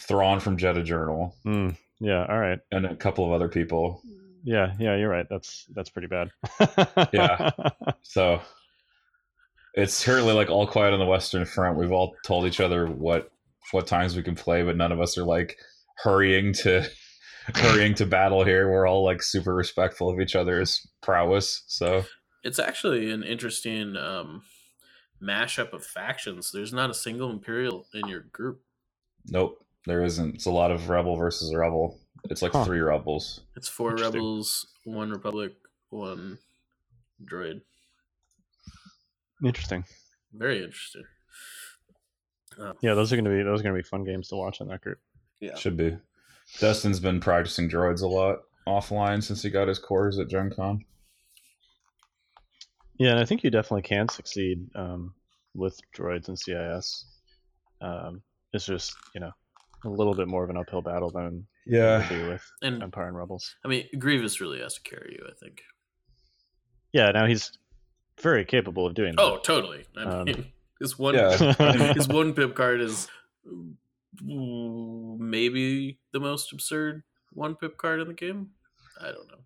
Thrawn 0.00 0.38
from 0.38 0.56
Jetta 0.58 0.82
Journal, 0.84 1.34
Mm, 1.44 1.76
yeah. 2.00 2.26
All 2.28 2.38
right. 2.38 2.58
and 2.72 2.86
a 2.86 2.96
couple 2.96 3.24
of 3.24 3.32
other 3.32 3.48
people. 3.48 4.02
Yeah. 4.42 4.74
Yeah. 4.78 4.96
You're 4.96 5.10
right. 5.10 5.26
That's 5.28 5.66
that's 5.74 5.90
pretty 5.90 6.08
bad. 6.08 6.30
Yeah. 7.12 7.50
So 8.02 8.40
it's 9.74 10.04
currently 10.04 10.32
like 10.32 10.50
all 10.50 10.66
quiet 10.66 10.92
on 10.92 10.98
the 10.98 11.06
Western 11.06 11.44
Front. 11.44 11.78
We've 11.78 11.92
all 11.92 12.14
told 12.24 12.46
each 12.46 12.60
other 12.60 12.86
what 12.86 13.30
what 13.72 13.86
times 13.86 14.16
we 14.16 14.22
can 14.22 14.34
play, 14.34 14.62
but 14.62 14.76
none 14.76 14.90
of 14.90 15.00
us 15.00 15.16
are 15.16 15.24
like 15.24 15.58
hurrying 15.98 16.52
to 16.54 16.88
hurrying 17.54 17.94
to 17.94 18.06
battle 18.06 18.42
here. 18.44 18.70
We're 18.70 18.86
all 18.88 19.04
like 19.04 19.22
super 19.22 19.54
respectful 19.54 20.08
of 20.08 20.20
each 20.20 20.34
other's 20.34 20.86
prowess. 21.02 21.62
So 21.68 22.04
It's 22.42 22.58
actually 22.58 23.10
an 23.12 23.22
interesting 23.22 23.96
um, 23.96 24.42
mashup 25.22 25.72
of 25.72 25.84
factions. 25.84 26.50
There's 26.52 26.72
not 26.72 26.90
a 26.90 26.94
single 26.94 27.30
Imperial 27.30 27.86
in 27.94 28.08
your 28.08 28.20
group. 28.32 28.62
nope, 29.28 29.64
there 29.86 30.04
isn't. 30.04 30.34
It's 30.36 30.46
a 30.46 30.50
lot 30.50 30.70
of 30.70 30.88
rebel 30.88 31.16
versus 31.16 31.54
rebel. 31.54 31.98
It's 32.24 32.42
like 32.42 32.52
Huh. 32.52 32.64
three 32.64 32.80
rebels. 32.80 33.40
It's 33.56 33.68
four 33.68 33.94
rebels, 33.96 34.66
one 34.84 35.10
Republic, 35.10 35.54
one 35.88 36.38
droid. 37.24 37.62
Interesting. 39.44 39.84
Very 40.34 40.62
interesting. 40.62 41.04
Uh, 42.58 42.74
Yeah, 42.82 42.94
those 42.94 43.12
are 43.12 43.16
gonna 43.16 43.30
be 43.30 43.42
those 43.42 43.60
are 43.60 43.62
gonna 43.62 43.74
be 43.76 43.82
fun 43.82 44.04
games 44.04 44.28
to 44.28 44.36
watch 44.36 44.60
in 44.60 44.68
that 44.68 44.82
group. 44.82 44.98
yeah. 45.40 45.54
Should 45.56 45.76
be. 45.76 45.96
Dustin's 46.58 47.00
been 47.00 47.20
practicing 47.20 47.68
droids 47.70 48.02
a 48.02 48.06
lot 48.06 48.40
offline 48.66 49.22
since 49.22 49.40
he 49.42 49.48
got 49.50 49.68
his 49.68 49.78
cores 49.78 50.18
at 50.18 50.28
Gen 50.28 50.50
Con. 50.50 50.84
Yeah, 52.98 53.12
and 53.12 53.18
I 53.20 53.24
think 53.24 53.42
you 53.42 53.50
definitely 53.50 53.82
can 53.82 54.08
succeed 54.10 54.68
um, 54.74 55.14
with 55.54 55.80
droids 55.96 56.28
and 56.28 56.38
CIS. 56.38 57.06
Um, 57.80 58.22
it's 58.52 58.66
just 58.66 58.94
you 59.14 59.20
know 59.22 59.30
a 59.84 59.88
little 59.88 60.14
bit 60.14 60.28
more 60.28 60.44
of 60.44 60.50
an 60.50 60.56
uphill 60.56 60.82
battle 60.82 61.10
than 61.10 61.46
yeah 61.66 61.98
would 61.98 62.08
be 62.08 62.28
with 62.28 62.42
And 62.62 62.82
Empire 62.82 63.08
and 63.08 63.16
Rebels. 63.16 63.54
I 63.64 63.68
mean, 63.68 63.86
Grievous 63.98 64.40
really 64.40 64.60
has 64.60 64.74
to 64.74 64.82
carry 64.82 65.16
you. 65.18 65.26
I 65.28 65.32
think. 65.42 65.62
Yeah, 66.92 67.10
now 67.12 67.26
he's 67.26 67.52
very 68.20 68.44
capable 68.44 68.86
of 68.86 68.94
doing 68.94 69.14
that. 69.16 69.22
Oh, 69.22 69.38
totally. 69.38 69.84
I 69.96 70.02
Um, 70.02 70.24
mean, 70.24 70.46
his 70.80 70.98
one 70.98 71.14
Yeah. 71.14 71.92
his 71.94 72.08
one 72.20 72.34
pip 72.34 72.54
card 72.54 72.80
is 72.80 73.08
maybe 74.22 75.98
the 76.12 76.20
most 76.20 76.52
absurd 76.52 77.02
one 77.32 77.54
pip 77.54 77.76
card 77.76 78.00
in 78.00 78.08
the 78.08 78.14
game. 78.14 78.50
I 79.00 79.06
don't 79.06 79.28
know. 79.28 79.36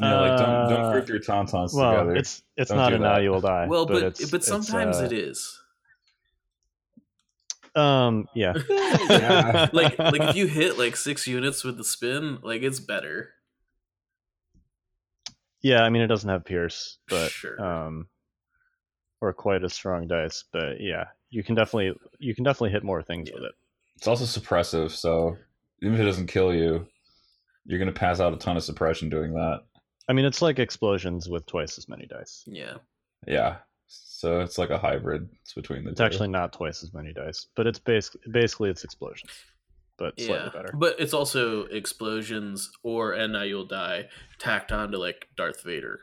Yeah, 0.00 0.20
like 0.20 0.38
don't 0.38 0.68
don't 0.70 0.84
Uh, 0.86 0.92
group 0.92 1.08
your 1.08 1.18
tauntauns 1.18 1.74
well, 1.74 1.92
together. 1.92 2.14
it's 2.16 2.42
it's 2.56 2.68
Don't 2.70 2.78
not 2.78 2.88
do 2.90 2.94
an 2.96 3.02
that. 3.02 3.08
now 3.08 3.18
you 3.18 3.30
will 3.30 3.40
die. 3.40 3.66
Well, 3.68 3.84
but 3.86 3.94
but, 3.94 4.02
it's, 4.04 4.32
it's, 4.32 4.46
sometimes 4.46 4.96
uh, 4.98 5.04
it 5.04 5.12
is. 5.12 5.59
Um, 7.76 8.26
yeah. 8.34 8.54
Yeah. 9.08 9.68
like 9.72 9.98
like 9.98 10.20
if 10.20 10.36
you 10.36 10.46
hit 10.46 10.76
like 10.78 10.96
six 10.96 11.26
units 11.26 11.62
with 11.64 11.76
the 11.76 11.84
spin, 11.84 12.38
like 12.42 12.62
it's 12.62 12.80
better. 12.80 13.30
Yeah, 15.62 15.82
I 15.82 15.90
mean 15.90 16.02
it 16.02 16.06
doesn't 16.08 16.28
have 16.28 16.44
Pierce, 16.44 16.98
but 17.08 17.30
Sure. 17.30 17.62
um, 17.62 18.08
or 19.20 19.32
quite 19.32 19.62
as 19.62 19.72
strong 19.74 20.08
dice. 20.08 20.44
But 20.52 20.80
yeah, 20.80 21.04
you 21.30 21.42
can 21.44 21.54
definitely 21.54 21.98
you 22.18 22.34
can 22.34 22.44
definitely 22.44 22.70
hit 22.70 22.84
more 22.84 23.02
things 23.02 23.28
Yeah. 23.28 23.34
with 23.36 23.44
it. 23.44 23.52
It's 23.96 24.06
also 24.08 24.24
suppressive, 24.24 24.90
so 24.90 25.36
even 25.82 25.94
if 25.94 26.00
it 26.00 26.04
doesn't 26.04 26.26
kill 26.28 26.54
you, 26.54 26.86
you're 27.64 27.78
gonna 27.78 27.92
pass 27.92 28.20
out 28.20 28.32
a 28.32 28.36
ton 28.38 28.56
of 28.56 28.62
suppression 28.64 29.08
doing 29.10 29.34
that. 29.34 29.60
I 30.08 30.12
mean, 30.12 30.24
it's 30.24 30.42
like 30.42 30.58
explosions 30.58 31.28
with 31.28 31.46
twice 31.46 31.78
as 31.78 31.88
many 31.88 32.06
dice. 32.06 32.42
Yeah. 32.46 32.78
Yeah. 33.26 33.58
So 33.92 34.40
it's 34.40 34.58
like 34.58 34.70
a 34.70 34.78
hybrid. 34.78 35.28
It's 35.42 35.54
between 35.54 35.82
the 35.84 35.90
It's 35.90 35.98
two. 35.98 36.04
actually 36.04 36.28
not 36.28 36.52
twice 36.52 36.82
as 36.82 36.92
many 36.94 37.12
dice, 37.12 37.46
but 37.56 37.66
it's 37.66 37.78
basically 37.78 38.20
basically 38.30 38.70
it's 38.70 38.84
explosions, 38.84 39.30
but 39.98 40.18
slightly 40.20 40.36
Yeah. 40.44 40.50
better. 40.52 40.72
But 40.76 41.00
it's 41.00 41.12
also 41.14 41.64
explosions 41.66 42.70
or 42.82 43.12
and 43.14 43.32
now 43.32 43.42
you'll 43.42 43.66
die 43.66 44.08
tacked 44.38 44.72
on 44.72 44.92
to 44.92 44.98
like 44.98 45.28
Darth 45.36 45.62
Vader. 45.64 46.00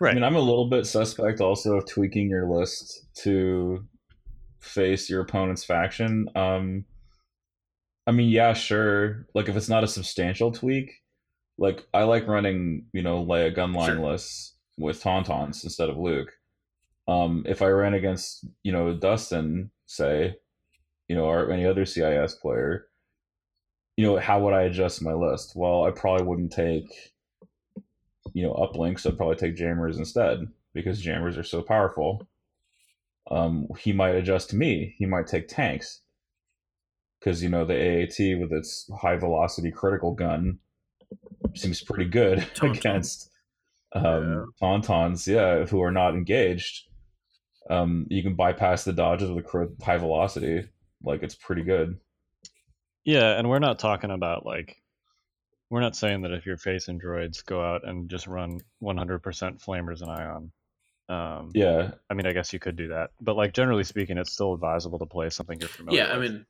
Right. 0.00 0.10
I 0.10 0.14
mean, 0.14 0.24
I'm 0.24 0.36
a 0.36 0.40
little 0.40 0.68
bit 0.68 0.86
suspect 0.86 1.40
also 1.40 1.78
of 1.78 1.86
tweaking 1.86 2.28
your 2.28 2.46
list 2.48 3.06
to 3.22 3.84
face 4.60 5.08
your 5.08 5.22
opponent's 5.22 5.64
faction. 5.64 6.28
Um, 6.34 6.84
I 8.06 8.10
mean, 8.12 8.28
yeah, 8.28 8.52
sure. 8.52 9.26
Like 9.34 9.48
if 9.48 9.56
it's 9.56 9.68
not 9.68 9.84
a 9.84 9.88
substantial 9.88 10.52
tweak, 10.52 10.92
like 11.56 11.86
I 11.94 12.02
like 12.02 12.26
running, 12.26 12.86
you 12.92 13.02
know, 13.02 13.24
Leia 13.24 13.56
gunline 13.56 13.86
Sure. 13.96 14.10
lists 14.10 14.53
with 14.76 15.02
Tauntauns 15.02 15.64
instead 15.64 15.88
of 15.88 15.96
Luke. 15.96 16.32
Um, 17.06 17.44
if 17.46 17.62
I 17.62 17.68
ran 17.68 17.94
against, 17.94 18.46
you 18.62 18.72
know, 18.72 18.94
Dustin, 18.94 19.70
say, 19.86 20.36
you 21.08 21.14
know, 21.14 21.24
or 21.24 21.50
any 21.50 21.66
other 21.66 21.84
CIS 21.84 22.34
player, 22.36 22.86
you 23.96 24.04
know, 24.04 24.16
how 24.18 24.40
would 24.40 24.54
I 24.54 24.62
adjust 24.62 25.02
my 25.02 25.12
list? 25.12 25.52
Well, 25.54 25.84
I 25.84 25.90
probably 25.90 26.26
wouldn't 26.26 26.52
take, 26.52 27.12
you 28.32 28.42
know, 28.42 28.54
uplinks. 28.54 29.06
I'd 29.06 29.16
probably 29.16 29.36
take 29.36 29.56
jammers 29.56 29.98
instead 29.98 30.48
because 30.72 31.00
jammers 31.00 31.36
are 31.36 31.44
so 31.44 31.62
powerful. 31.62 32.26
Um, 33.30 33.68
he 33.78 33.92
might 33.92 34.16
adjust 34.16 34.50
to 34.50 34.56
me. 34.56 34.94
He 34.98 35.06
might 35.06 35.26
take 35.26 35.48
tanks 35.48 36.00
because 37.24 37.42
you 37.42 37.48
know 37.48 37.64
the 37.64 37.74
AAT 37.74 38.38
with 38.38 38.52
its 38.52 38.90
high 39.00 39.16
velocity 39.16 39.70
critical 39.70 40.12
gun 40.12 40.58
seems 41.54 41.82
pretty 41.82 42.04
good 42.04 42.46
against 42.62 43.30
um, 43.94 44.52
tauntauns. 44.60 45.26
Yeah, 45.26 45.64
who 45.66 45.82
are 45.82 45.92
not 45.92 46.14
engaged. 46.14 46.88
Um, 47.70 48.06
you 48.10 48.22
can 48.22 48.34
bypass 48.34 48.84
the 48.84 48.92
dodges 48.92 49.30
with 49.30 49.46
a 49.46 49.68
high 49.84 49.96
velocity. 49.96 50.68
Like 51.02 51.22
it's 51.22 51.34
pretty 51.34 51.62
good. 51.62 51.98
Yeah, 53.04 53.38
and 53.38 53.48
we're 53.48 53.58
not 53.58 53.78
talking 53.78 54.10
about 54.10 54.46
like 54.46 54.76
we're 55.70 55.80
not 55.80 55.96
saying 55.96 56.22
that 56.22 56.32
if 56.32 56.46
you're 56.46 56.56
facing 56.56 57.00
droids, 57.00 57.44
go 57.44 57.62
out 57.64 57.86
and 57.86 58.08
just 58.08 58.26
run 58.26 58.60
100% 58.82 59.20
flamers 59.64 60.02
and 60.02 60.10
ion. 60.10 60.52
Um, 61.08 61.50
Yeah, 61.54 61.92
I 62.08 62.14
mean, 62.14 62.26
I 62.26 62.32
guess 62.32 62.52
you 62.52 62.58
could 62.58 62.76
do 62.76 62.88
that, 62.88 63.10
but 63.20 63.36
like 63.36 63.52
generally 63.52 63.84
speaking, 63.84 64.16
it's 64.16 64.32
still 64.32 64.54
advisable 64.54 64.98
to 64.98 65.06
play 65.06 65.30
something 65.30 65.58
you're 65.58 65.68
familiar. 65.68 66.04
Yeah, 66.04 66.14
I 66.14 66.18
mean 66.18 66.46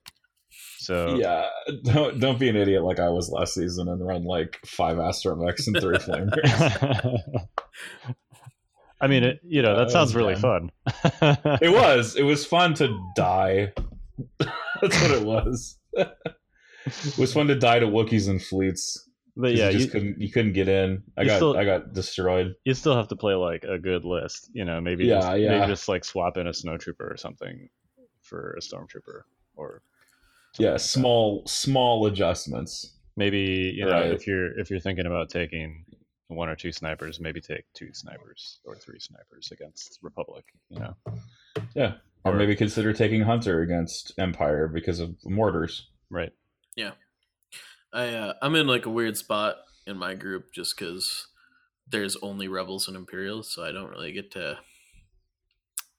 so 0.78 1.16
yeah. 1.16 1.48
Don't 1.84 2.20
don't 2.20 2.38
be 2.38 2.48
an 2.48 2.56
idiot 2.56 2.82
like 2.84 2.98
I 3.00 3.08
was 3.08 3.30
last 3.30 3.54
season 3.54 3.88
and 3.88 4.04
run 4.06 4.24
like 4.24 4.58
five 4.66 4.96
astromechs 4.98 5.66
and 5.66 5.80
three 5.80 5.96
flamers. 5.98 7.46
I 9.00 9.06
mean, 9.06 9.24
it, 9.24 9.40
you 9.44 9.60
know, 9.60 9.76
that 9.76 9.86
Uh, 9.88 9.90
sounds 9.90 10.14
really 10.14 10.36
fun. 10.36 10.70
fun. 11.20 11.38
It 11.62 11.72
was. 11.72 12.16
It 12.16 12.22
was 12.22 12.46
fun 12.46 12.74
to 12.74 12.96
die. 13.16 13.72
That's 14.80 15.00
what 15.02 15.10
it 15.10 15.22
was. 15.26 15.78
it 15.94 17.18
was 17.18 17.32
fun 17.32 17.48
to 17.48 17.54
die 17.58 17.80
to 17.80 17.86
Wookiees 17.86 18.28
and 18.28 18.42
fleets. 18.42 19.08
but 19.36 19.48
'cause 19.50 19.58
yeah, 19.58 19.66
you 19.70 19.72
just 19.72 19.86
you, 19.86 19.90
couldn't 19.90 20.20
you 20.20 20.30
couldn't 20.30 20.52
get 20.52 20.68
in. 20.68 21.02
I 21.16 21.24
got 21.24 21.36
still- 21.36 21.56
I 21.56 21.64
got 21.64 21.92
destroyed. 21.92 22.54
you 22.64 22.74
still 22.74 22.94
have 22.96 23.08
to 23.08 23.16
play 23.16 23.34
like 23.34 23.64
a 23.64 23.78
good 23.78 24.04
list. 24.04 24.50
You 24.52 24.64
know, 24.64 24.80
maybe 24.80 25.04
Yeah, 25.06 25.20
just, 25.20 25.38
yeah. 25.40 25.58
maybe 25.58 25.66
just 25.72 25.88
like 25.88 26.04
swap 26.04 26.36
in 26.36 26.46
a 26.46 26.50
snowtrooper 26.50 27.10
or 27.10 27.16
something 27.16 27.68
for 28.22 28.56
a 28.56 28.60
stormtrooper, 28.60 29.22
or 29.56 29.82
something 29.82 29.93
Yeah, 30.58 30.70
like 30.72 30.74
that. 30.78 30.84
small 30.84 31.42
small 31.46 32.06
adjustments. 32.06 32.94
Maybe 33.16 33.72
you 33.76 33.86
know 33.86 34.00
if 34.02 34.26
you're 34.26 34.58
if 34.58 34.70
you're 34.70 34.80
thinking 34.80 35.06
about 35.06 35.30
taking 35.30 35.84
one 36.28 36.48
or 36.48 36.56
two 36.56 36.72
snipers, 36.72 37.20
maybe 37.20 37.40
take 37.40 37.64
two 37.74 37.92
snipers 37.92 38.60
or 38.64 38.76
three 38.76 38.98
snipers 38.98 39.50
against 39.52 39.98
Republic. 40.02 40.44
You 40.70 40.80
know, 40.80 40.94
Yeah. 41.74 41.94
Or 42.24 42.32
Or- 42.32 42.36
maybe 42.36 42.56
consider 42.56 42.92
taking 42.92 43.20
Hunter 43.22 43.60
against 43.60 44.12
Empire 44.18 44.66
because 44.68 44.98
of 45.00 45.14
mortars. 45.24 45.88
right? 46.10 46.32
Yeah. 46.76 46.92
I 47.92 48.08
uh, 48.08 48.34
I'm 48.42 48.54
in 48.56 48.66
like 48.66 48.86
a 48.86 48.90
weird 48.90 49.16
spot 49.16 49.56
in 49.86 49.96
my 49.98 50.14
group 50.14 50.52
just 50.52 50.76
because 50.76 51.28
there's 51.86 52.16
only 52.16 52.48
rebels 52.48 52.88
and 52.88 52.96
Imperials, 52.96 53.50
so 53.52 53.62
I 53.62 53.70
don't 53.72 53.90
really 53.90 54.10
get 54.12 54.30
to 54.32 54.58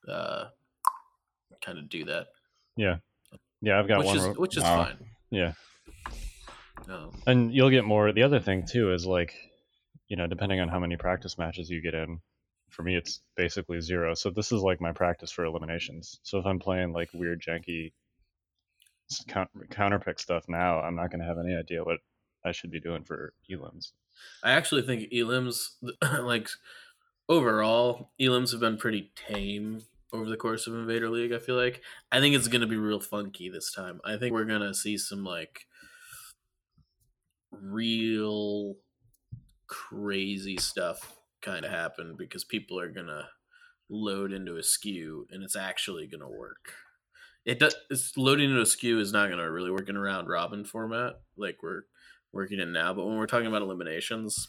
uh 0.07 0.45
kind 1.63 1.77
of 1.77 1.87
do 1.89 2.03
that, 2.05 2.27
Yeah, 2.75 2.97
I've 3.63 3.87
got 3.87 3.99
which 3.99 4.07
one. 4.07 4.17
is 4.17 4.37
which 4.37 4.57
is 4.57 4.63
wow. 4.63 4.83
fine. 4.85 4.97
yeah, 5.31 5.53
No. 6.87 7.11
And 7.25 7.53
you'll 7.53 7.69
get 7.69 7.85
more. 7.85 8.11
The 8.11 8.23
other 8.23 8.39
thing 8.39 8.65
too 8.65 8.93
is 8.93 9.05
like, 9.05 9.33
you 10.07 10.17
know, 10.17 10.27
depending 10.27 10.59
on 10.59 10.67
how 10.69 10.79
many 10.79 10.97
practice 10.97 11.37
matches 11.37 11.69
you 11.69 11.81
get 11.81 11.93
in, 11.95 12.19
for 12.69 12.83
me 12.83 12.95
it's 12.95 13.21
basically 13.35 13.81
zero. 13.81 14.13
So 14.13 14.29
this 14.29 14.51
is 14.51 14.61
like 14.61 14.81
my 14.81 14.91
practice 14.91 15.31
for 15.31 15.45
eliminations. 15.45 16.19
So 16.23 16.37
if 16.37 16.45
I'm 16.45 16.59
playing 16.59 16.93
like 16.93 17.09
weird 17.13 17.41
janky 17.41 17.91
s- 19.09 19.23
coun- 19.27 19.47
counter 19.71 19.99
pick 19.99 20.19
stuff 20.19 20.45
now, 20.47 20.79
I'm 20.79 20.95
not 20.95 21.09
going 21.09 21.21
to 21.21 21.25
have 21.27 21.37
any 21.39 21.55
idea 21.55 21.83
what 21.83 21.99
I 22.43 22.51
should 22.51 22.71
be 22.71 22.79
doing 22.79 23.03
for 23.03 23.33
elims. 23.49 23.91
I 24.43 24.51
actually 24.51 24.83
think 24.83 25.09
elims, 25.11 25.69
like 26.21 26.49
overall, 27.27 28.11
elims 28.21 28.51
have 28.51 28.59
been 28.59 28.77
pretty 28.77 29.11
tame 29.15 29.81
over 30.19 30.29
the 30.29 30.37
course 30.37 30.67
of 30.67 30.75
Invader 30.75 31.09
League. 31.09 31.33
I 31.33 31.39
feel 31.39 31.55
like 31.55 31.81
I 32.11 32.19
think 32.19 32.35
it's 32.35 32.47
gonna 32.47 32.67
be 32.67 32.77
real 32.77 32.99
funky 32.99 33.49
this 33.49 33.71
time. 33.71 33.99
I 34.05 34.17
think 34.17 34.33
we're 34.33 34.45
gonna 34.45 34.73
see 34.73 34.97
some 34.97 35.23
like 35.23 35.67
real 37.51 38.75
crazy 39.67 40.57
stuff 40.57 41.17
kind 41.41 41.65
of 41.65 41.71
happen 41.71 42.15
because 42.17 42.43
people 42.43 42.79
are 42.79 42.91
gonna 42.91 43.29
load 43.89 44.31
into 44.31 44.57
a 44.57 44.63
skew 44.63 45.27
and 45.29 45.43
it's 45.43 45.55
actually 45.55 46.07
gonna 46.07 46.29
work. 46.29 46.73
It 47.45 47.59
does. 47.59 47.75
It's 47.89 48.17
loading 48.17 48.49
into 48.49 48.61
a 48.61 48.65
skew 48.65 48.99
is 48.99 49.11
not 49.13 49.29
gonna 49.29 49.49
really 49.51 49.71
work 49.71 49.89
in 49.89 49.95
a 49.95 50.01
round 50.01 50.27
robin 50.27 50.65
format 50.65 51.13
like 51.37 51.57
we're 51.61 51.83
working 52.33 52.59
in 52.59 52.73
now. 52.73 52.93
But 52.93 53.05
when 53.05 53.17
we're 53.17 53.27
talking 53.27 53.47
about 53.47 53.61
eliminations, 53.61 54.47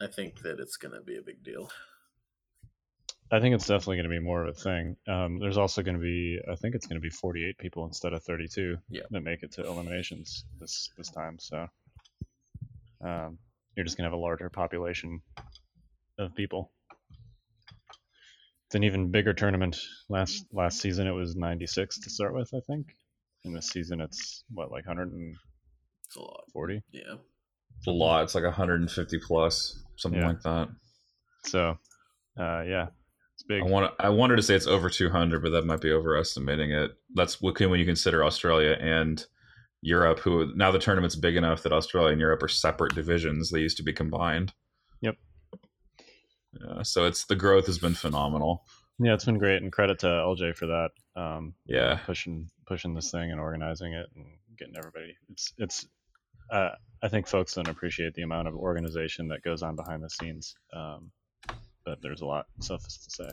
I 0.00 0.06
think 0.06 0.42
that 0.42 0.60
it's 0.60 0.76
gonna 0.76 1.02
be 1.02 1.16
a 1.16 1.22
big 1.22 1.42
deal. 1.42 1.70
I 3.32 3.40
think 3.40 3.54
it's 3.54 3.66
definitely 3.66 3.96
going 3.96 4.10
to 4.10 4.10
be 4.10 4.18
more 4.20 4.42
of 4.46 4.48
a 4.54 4.58
thing. 4.58 4.94
Um, 5.08 5.38
there's 5.38 5.56
also 5.56 5.82
going 5.82 5.96
to 5.96 6.00
be, 6.02 6.38
I 6.50 6.54
think 6.54 6.74
it's 6.74 6.86
going 6.86 7.00
to 7.00 7.02
be 7.02 7.08
48 7.08 7.56
people 7.56 7.86
instead 7.86 8.12
of 8.12 8.22
32 8.22 8.76
Yeah. 8.90 9.02
that 9.10 9.22
make 9.22 9.42
it 9.42 9.52
to 9.52 9.66
eliminations 9.66 10.44
this 10.60 10.90
this 10.98 11.08
time. 11.08 11.38
So 11.38 11.66
um, 13.02 13.38
you're 13.74 13.84
just 13.84 13.96
going 13.96 14.04
to 14.04 14.10
have 14.10 14.18
a 14.18 14.22
larger 14.22 14.50
population 14.50 15.22
of 16.18 16.34
people. 16.34 16.72
It's 18.66 18.74
an 18.74 18.84
even 18.84 19.10
bigger 19.10 19.32
tournament. 19.32 19.78
Last 20.10 20.44
last 20.52 20.80
season 20.80 21.06
it 21.06 21.12
was 21.12 21.34
96 21.34 22.00
to 22.00 22.10
start 22.10 22.34
with, 22.34 22.52
I 22.54 22.60
think. 22.66 22.94
In 23.44 23.54
this 23.54 23.68
season 23.68 24.00
it's 24.02 24.44
what 24.52 24.70
like 24.70 24.86
140. 24.86 25.36
It's 26.06 26.16
a 26.16 26.20
lot. 26.20 26.44
Yeah. 26.92 27.14
It's 27.78 27.86
a 27.86 27.90
lot. 27.90 28.24
It's 28.24 28.34
like 28.34 28.44
150 28.44 29.18
plus, 29.26 29.82
something 29.96 30.20
Yeah. 30.20 30.28
like 30.28 30.42
that. 30.42 30.68
So 31.46 31.78
uh, 32.38 32.62
yeah, 32.66 32.88
it's 33.42 33.48
big. 33.48 33.62
I 33.62 33.66
want. 33.66 33.92
I 33.98 34.08
wanted 34.08 34.36
to 34.36 34.42
say 34.42 34.54
it's 34.54 34.66
over 34.66 34.88
200, 34.88 35.42
but 35.42 35.50
that 35.50 35.66
might 35.66 35.80
be 35.80 35.92
overestimating 35.92 36.70
it. 36.70 36.92
That's 37.14 37.40
what 37.40 37.58
when 37.60 37.80
you 37.80 37.86
consider 37.86 38.24
Australia 38.24 38.76
and 38.80 39.24
Europe, 39.80 40.20
who 40.20 40.54
now 40.54 40.70
the 40.70 40.78
tournament's 40.78 41.16
big 41.16 41.36
enough 41.36 41.62
that 41.62 41.72
Australia 41.72 42.12
and 42.12 42.20
Europe 42.20 42.42
are 42.42 42.48
separate 42.48 42.94
divisions. 42.94 43.50
They 43.50 43.60
used 43.60 43.76
to 43.78 43.82
be 43.82 43.92
combined. 43.92 44.52
Yep. 45.00 45.16
Yeah, 46.52 46.82
so 46.82 47.06
it's 47.06 47.24
the 47.24 47.36
growth 47.36 47.66
has 47.66 47.78
been 47.78 47.94
phenomenal. 47.94 48.64
Yeah, 48.98 49.14
it's 49.14 49.24
been 49.24 49.38
great, 49.38 49.62
and 49.62 49.72
credit 49.72 49.98
to 50.00 50.06
LJ 50.06 50.56
for 50.56 50.66
that. 50.66 50.90
Um, 51.16 51.54
Yeah, 51.66 51.98
pushing 52.06 52.48
pushing 52.66 52.94
this 52.94 53.10
thing 53.10 53.30
and 53.30 53.40
organizing 53.40 53.92
it 53.92 54.06
and 54.14 54.26
getting 54.58 54.76
everybody. 54.76 55.16
It's 55.30 55.52
it's. 55.58 55.86
Uh, 56.50 56.70
I 57.02 57.08
think 57.08 57.26
folks 57.26 57.54
don't 57.54 57.68
appreciate 57.68 58.14
the 58.14 58.22
amount 58.22 58.46
of 58.46 58.54
organization 58.54 59.28
that 59.28 59.42
goes 59.42 59.62
on 59.62 59.74
behind 59.74 60.04
the 60.04 60.10
scenes. 60.10 60.54
Um, 60.72 61.10
but 61.84 61.98
there's 62.02 62.20
a 62.20 62.26
lot 62.26 62.46
suffice 62.60 62.98
to 62.98 63.10
say. 63.10 63.30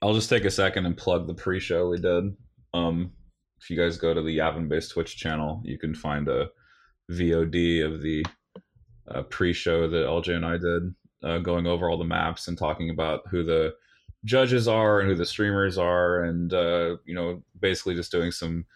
I'll 0.00 0.14
just 0.14 0.30
take 0.30 0.44
a 0.44 0.50
second 0.50 0.86
and 0.86 0.96
plug 0.96 1.26
the 1.26 1.34
pre-show 1.34 1.88
we 1.88 1.98
did. 1.98 2.36
Um, 2.72 3.12
if 3.60 3.68
you 3.70 3.76
guys 3.76 3.98
go 3.98 4.14
to 4.14 4.22
the 4.22 4.38
Yavin 4.38 4.68
Base 4.68 4.88
Twitch 4.88 5.16
channel, 5.16 5.60
you 5.64 5.78
can 5.78 5.94
find 5.94 6.28
a 6.28 6.48
VOD 7.10 7.84
of 7.84 8.02
the 8.02 8.24
uh, 9.10 9.22
pre-show 9.22 9.88
that 9.88 10.06
LJ 10.06 10.36
and 10.36 10.46
I 10.46 10.58
did, 10.58 10.94
uh, 11.24 11.38
going 11.38 11.66
over 11.66 11.90
all 11.90 11.98
the 11.98 12.04
maps 12.04 12.46
and 12.46 12.56
talking 12.56 12.90
about 12.90 13.22
who 13.30 13.42
the 13.42 13.74
judges 14.24 14.68
are 14.68 15.00
and 15.00 15.08
who 15.08 15.16
the 15.16 15.26
streamers 15.26 15.78
are, 15.78 16.22
and 16.22 16.52
uh, 16.52 16.96
you 17.04 17.14
know, 17.14 17.42
basically 17.58 17.94
just 17.94 18.12
doing 18.12 18.30
some 18.30 18.66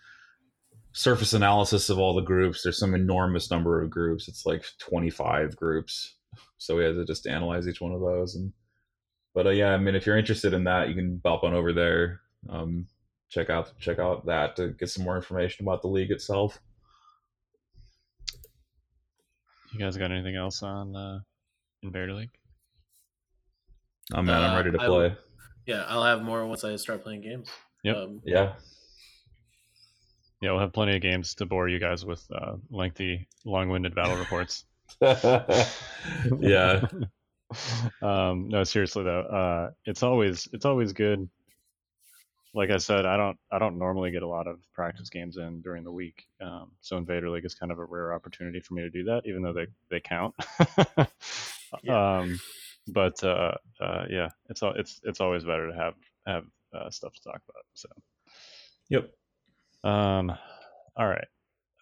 surface 0.93 1.33
analysis 1.33 1.91
of 1.91 1.99
all 1.99 2.15
the 2.15 2.23
groups. 2.23 2.63
There's 2.63 2.79
some 2.79 2.95
enormous 2.95 3.51
number 3.51 3.83
of 3.83 3.91
groups. 3.91 4.29
It's 4.29 4.47
like 4.47 4.65
25 4.79 5.57
groups, 5.57 6.17
so 6.59 6.77
we 6.77 6.85
had 6.85 6.95
to 6.95 7.05
just 7.05 7.27
analyze 7.27 7.67
each 7.69 7.81
one 7.81 7.93
of 7.93 8.01
those 8.01 8.35
and 8.37 8.53
but 9.35 9.47
uh, 9.47 9.51
yeah, 9.51 9.73
I 9.73 9.79
mean, 9.79 9.95
if 9.95 10.05
you're 10.05 10.19
interested 10.19 10.53
in 10.53 10.65
that, 10.65 10.91
you 10.91 10.95
can 10.95 11.17
bop 11.17 11.43
on 11.43 11.55
over 11.55 11.73
there. 11.73 12.21
Um, 12.51 12.87
check 13.31 13.49
out 13.49 13.73
check 13.81 13.99
out 13.99 14.27
that 14.27 14.57
to 14.57 14.69
get 14.73 14.91
some 14.91 15.05
more 15.05 15.17
information 15.17 15.65
about 15.65 15.81
the 15.81 15.89
league 15.89 16.11
itself. 16.11 16.61
You 19.73 19.79
guys 19.79 19.97
got 19.97 20.11
anything 20.13 20.37
else 20.37 20.63
on 20.63 20.95
uh, 20.95 21.21
Invader 21.83 22.13
League? 22.13 22.31
Oh 24.13 24.21
man, 24.23 24.43
I'm 24.43 24.51
Uh, 24.53 24.57
ready 24.59 24.71
to 24.73 24.83
I 24.83 24.87
play. 24.87 25.09
will- 25.09 25.17
Yeah, 25.67 25.85
I'll 25.89 26.05
have 26.05 26.23
more 26.23 26.47
once 26.47 26.63
I 26.65 26.77
start 26.77 27.03
playing 27.03 27.23
games. 27.23 27.49
Yep. 27.85 27.97
Um, 27.97 28.21
Yeah, 28.27 28.55
Yeah, 30.43 30.51
we'll 30.51 30.61
have 30.61 30.73
plenty 30.75 30.95
of 30.97 31.01
games 31.03 31.35
to 31.37 31.47
bore 31.47 31.69
you 31.69 31.79
guys 31.79 32.05
with 32.05 32.23
uh, 32.33 32.57
lengthy, 32.69 33.29
long-winded 33.47 33.95
battle 33.95 34.17
reports. 34.17 34.65
yeah, 36.41 36.87
um, 38.03 38.49
no, 38.49 38.65
seriously 38.65 39.05
though, 39.05 39.23
uh, 39.23 39.71
it's 39.85 40.03
always 40.03 40.49
it's 40.53 40.65
always 40.65 40.93
good. 40.93 41.29
Like 42.55 42.71
I 42.71 42.77
said, 42.77 43.07
I 43.07 43.17
don't 43.17 43.39
I 43.51 43.59
don't 43.59 43.79
normally 43.79 44.11
get 44.11 44.23
a 44.23 44.29
lot 44.29 44.47
of 44.47 44.61
practice 44.75 45.09
games 45.09 45.37
in 45.39 45.63
during 45.63 45.85
the 45.85 45.93
week, 45.93 46.27
um, 46.41 46.71
so 46.81 46.99
Invader 46.99 47.31
League 47.31 47.47
is 47.47 47.55
kind 47.55 47.73
of 47.73 47.79
a 47.79 47.85
rare 47.85 48.13
opportunity 48.13 48.61
for 48.61 48.75
me 48.75 48.83
to 48.83 48.91
do 48.91 49.05
that, 49.05 49.23
even 49.27 49.43
though 49.43 49.55
they 49.55 49.67
they 49.91 50.01
count. 50.01 50.35
Yeah. 51.83 52.19
um, 52.19 52.39
but 52.89 53.23
uh, 53.25 53.55
uh, 53.81 54.05
yeah, 54.11 54.29
it's 54.49 54.61
it's 54.63 55.01
it's 55.05 55.21
always 55.21 55.45
better 55.45 55.69
to 55.69 55.75
have 55.75 55.95
have 56.27 56.45
uh, 56.75 56.91
stuff 56.91 57.15
to 57.15 57.23
talk 57.23 57.41
about. 57.49 57.65
So 57.75 57.89
yep. 58.89 59.11
um, 59.85 60.33
all 60.97 61.09
right, 61.09 61.29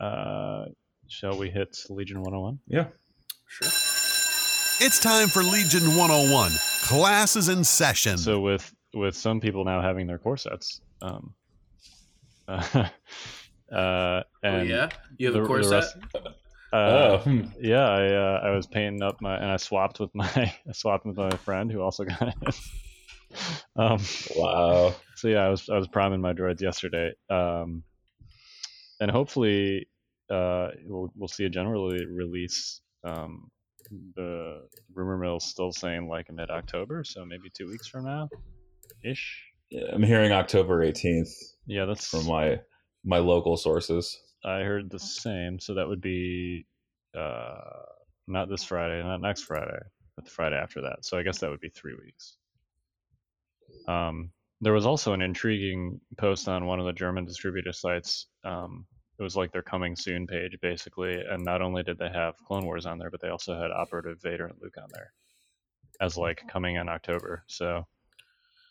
uh, 0.01 0.67
shall 1.11 1.37
we 1.37 1.51
hit 1.51 1.77
Legion 1.91 2.19
101? 2.23 2.59
Yeah. 2.69 2.87
Sure. 3.47 3.69
It's 4.83 4.99
time 4.99 5.29
for 5.29 5.43
Legion 5.43 5.97
101. 5.97 6.53
Class 6.85 7.37
is 7.37 7.49
in 7.49 7.65
session. 7.65 8.17
So 8.17 8.41
with 8.41 8.73
with 8.95 9.15
some 9.15 9.41
people 9.41 9.65
now 9.65 9.81
having 9.83 10.07
their 10.07 10.19
core 10.19 10.37
sets, 10.37 10.81
um, 11.03 11.35
uh, 12.49 12.63
uh, 13.73 14.23
Oh, 14.43 14.63
yeah, 14.63 14.89
you 15.19 15.27
have 15.27 15.35
the- 15.35 15.43
a 15.43 15.47
core 15.47 15.63
set. 15.63 15.73
rest- 15.75 15.97
uh, 16.73 16.77
oh, 16.77 17.19
hmm. 17.19 17.43
yeah, 17.61 17.87
I 17.89 18.07
uh, 18.15 18.41
I 18.45 18.51
was 18.51 18.67
painting 18.67 19.03
up 19.03 19.21
my 19.21 19.37
and 19.37 19.51
I 19.51 19.57
swapped 19.59 19.99
with 20.01 20.15
my 20.15 20.27
I 20.37 20.73
swapped 20.73 21.05
with 21.05 21.17
my 21.17 21.31
friend 21.31 21.71
who 21.71 21.81
also 21.83 22.05
got 22.05 22.29
it. 22.29 22.35
um, 23.77 24.01
wow. 24.37 24.95
so 25.17 25.29
yeah, 25.29 25.45
I 25.45 25.49
was 25.51 25.69
I 25.69 25.77
was 25.77 25.89
priming 25.89 26.21
my 26.21 26.33
droids 26.33 26.61
yesterday, 26.63 27.13
um, 27.29 27.83
and 29.01 29.11
hopefully 29.11 29.89
uh, 30.31 30.69
we'll 30.85 31.13
we'll 31.17 31.29
see 31.29 31.45
a 31.45 31.51
general 31.51 31.91
release. 31.91 32.81
Um, 33.05 33.51
the 34.15 34.69
rumor 34.95 35.17
mill's 35.17 35.45
still 35.45 35.73
saying 35.73 36.09
like 36.09 36.31
mid 36.33 36.51
October, 36.51 37.03
so 37.05 37.25
maybe 37.25 37.51
two 37.57 37.67
weeks 37.67 37.89
from 37.89 38.05
now, 38.05 38.29
ish. 39.05 39.45
Yeah, 39.71 39.85
I'm 39.93 40.03
hearing 40.03 40.33
October 40.33 40.85
18th 40.85 41.31
Yeah, 41.67 41.85
that's 41.85 42.07
from 42.07 42.27
my 42.27 42.61
my 43.05 43.19
local 43.19 43.57
sources. 43.57 44.19
I 44.45 44.61
heard 44.61 44.91
the 44.91 44.99
same. 44.99 45.59
So 45.61 45.75
that 45.75 45.87
would 45.87 46.01
be 46.01 46.67
uh, 47.17 47.55
not 48.27 48.49
this 48.49 48.65
Friday, 48.65 49.03
not 49.03 49.21
next 49.21 49.43
Friday, 49.43 49.79
but 50.17 50.25
the 50.25 50.31
Friday 50.31 50.57
after 50.57 50.81
that. 50.83 51.05
So 51.05 51.19
I 51.19 51.23
guess 51.23 51.39
that 51.39 51.51
would 51.51 51.61
be 51.61 51.69
three 51.69 51.95
weeks. 51.95 52.37
Um, 53.87 54.31
there 54.61 54.73
was 54.73 54.87
also 54.87 55.13
an 55.13 55.23
intriguing 55.23 56.01
post 56.19 56.49
on 56.49 56.67
one 56.67 56.81
of 56.81 56.87
the 56.87 56.93
German 56.93 57.25
distributor 57.25 57.73
sites. 57.73 58.27
Um, 58.45 58.87
it 59.21 59.23
was 59.23 59.37
like 59.37 59.53
their 59.53 59.63
coming 59.63 59.95
soon 59.97 60.27
page, 60.27 60.57
basically. 60.63 61.21
And 61.21 61.45
not 61.45 61.61
only 61.61 61.83
did 61.83 61.99
they 61.99 62.09
have 62.09 62.35
Clone 62.47 62.65
Wars 62.65 62.87
on 62.87 62.99
there, 62.99 63.11
but 63.11 63.21
they 63.21 63.29
also 63.29 63.55
had 63.55 63.71
Operative 63.71 64.19
Vader 64.23 64.47
and 64.47 64.57
Luke 64.63 64.79
on 64.83 64.89
there 64.95 65.13
as 66.01 66.17
like 66.17 66.49
coming 66.49 66.77
in 66.77 66.89
October. 66.89 67.45
So 67.47 67.87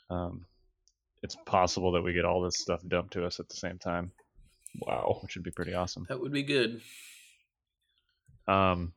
um, 0.09 0.45
it's 1.21 1.37
possible 1.45 1.91
that 1.91 2.01
we 2.01 2.13
get 2.13 2.25
all 2.25 2.41
this 2.41 2.57
stuff 2.57 2.81
dumped 2.87 3.13
to 3.13 3.25
us 3.25 3.39
at 3.39 3.47
the 3.47 3.55
same 3.55 3.77
time, 3.77 4.11
Wow. 4.81 5.19
which 5.21 5.35
would 5.35 5.43
be 5.43 5.51
pretty 5.51 5.75
awesome. 5.75 6.07
That 6.09 6.19
would 6.19 6.33
be 6.33 6.41
good. 6.43 6.81
Um, 8.47 8.93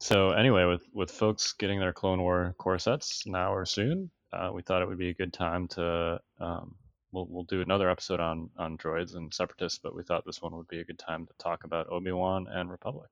so 0.00 0.30
anyway, 0.30 0.64
with 0.64 0.82
with 0.92 1.12
folks 1.12 1.52
getting 1.52 1.78
their 1.78 1.92
Clone 1.92 2.20
War 2.20 2.54
core 2.58 2.80
sets 2.80 3.24
now 3.26 3.54
or 3.54 3.64
soon, 3.64 4.10
uh, 4.32 4.50
we 4.52 4.62
thought 4.62 4.82
it 4.82 4.88
would 4.88 4.98
be 4.98 5.10
a 5.10 5.14
good 5.14 5.32
time 5.32 5.68
to 5.68 6.20
um, 6.40 6.74
we'll 7.12 7.26
we'll 7.28 7.44
do 7.44 7.60
another 7.60 7.90
episode 7.90 8.20
on 8.20 8.50
on 8.58 8.76
droids 8.78 9.14
and 9.16 9.32
separatists, 9.32 9.78
but 9.82 9.94
we 9.94 10.02
thought 10.02 10.24
this 10.26 10.42
one 10.42 10.56
would 10.56 10.68
be 10.68 10.80
a 10.80 10.84
good 10.84 10.98
time 10.98 11.26
to 11.26 11.32
talk 11.38 11.64
about 11.64 11.88
Obi 11.90 12.12
Wan 12.12 12.46
and 12.50 12.70
Republic. 12.70 13.10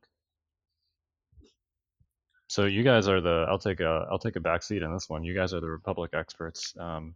So 2.48 2.64
you 2.64 2.82
guys 2.84 3.08
are 3.08 3.20
the 3.20 3.46
I'll 3.48 3.58
take 3.58 3.80
a 3.80 4.06
I'll 4.10 4.18
take 4.18 4.36
a 4.36 4.40
back 4.40 4.62
seat 4.62 4.82
in 4.82 4.92
this 4.92 5.08
one. 5.08 5.24
You 5.24 5.34
guys 5.34 5.52
are 5.52 5.60
the 5.60 5.68
Republic 5.70 6.12
experts. 6.14 6.74
Um, 6.78 7.14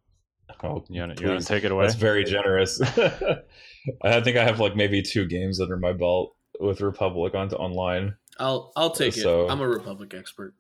Oh, 0.64 0.84
You 0.88 1.02
want 1.02 1.16
to 1.16 1.40
take 1.42 1.62
it 1.62 1.70
away? 1.70 1.86
That's 1.86 1.94
very 1.96 2.24
generous. 2.24 2.80
I 4.02 4.20
think 4.20 4.36
I 4.36 4.42
have 4.44 4.58
like 4.58 4.74
maybe 4.74 5.00
two 5.00 5.24
games 5.26 5.60
under 5.60 5.76
my 5.76 5.92
belt 5.92 6.34
with 6.58 6.80
Republic 6.80 7.36
on 7.36 7.52
online. 7.54 8.16
I'll 8.38 8.72
I'll 8.74 8.90
take 8.90 9.14
So- 9.14 9.46
it. 9.46 9.50
I'm 9.52 9.60
a 9.60 9.68
Republic 9.68 10.12
expert. 10.12 10.54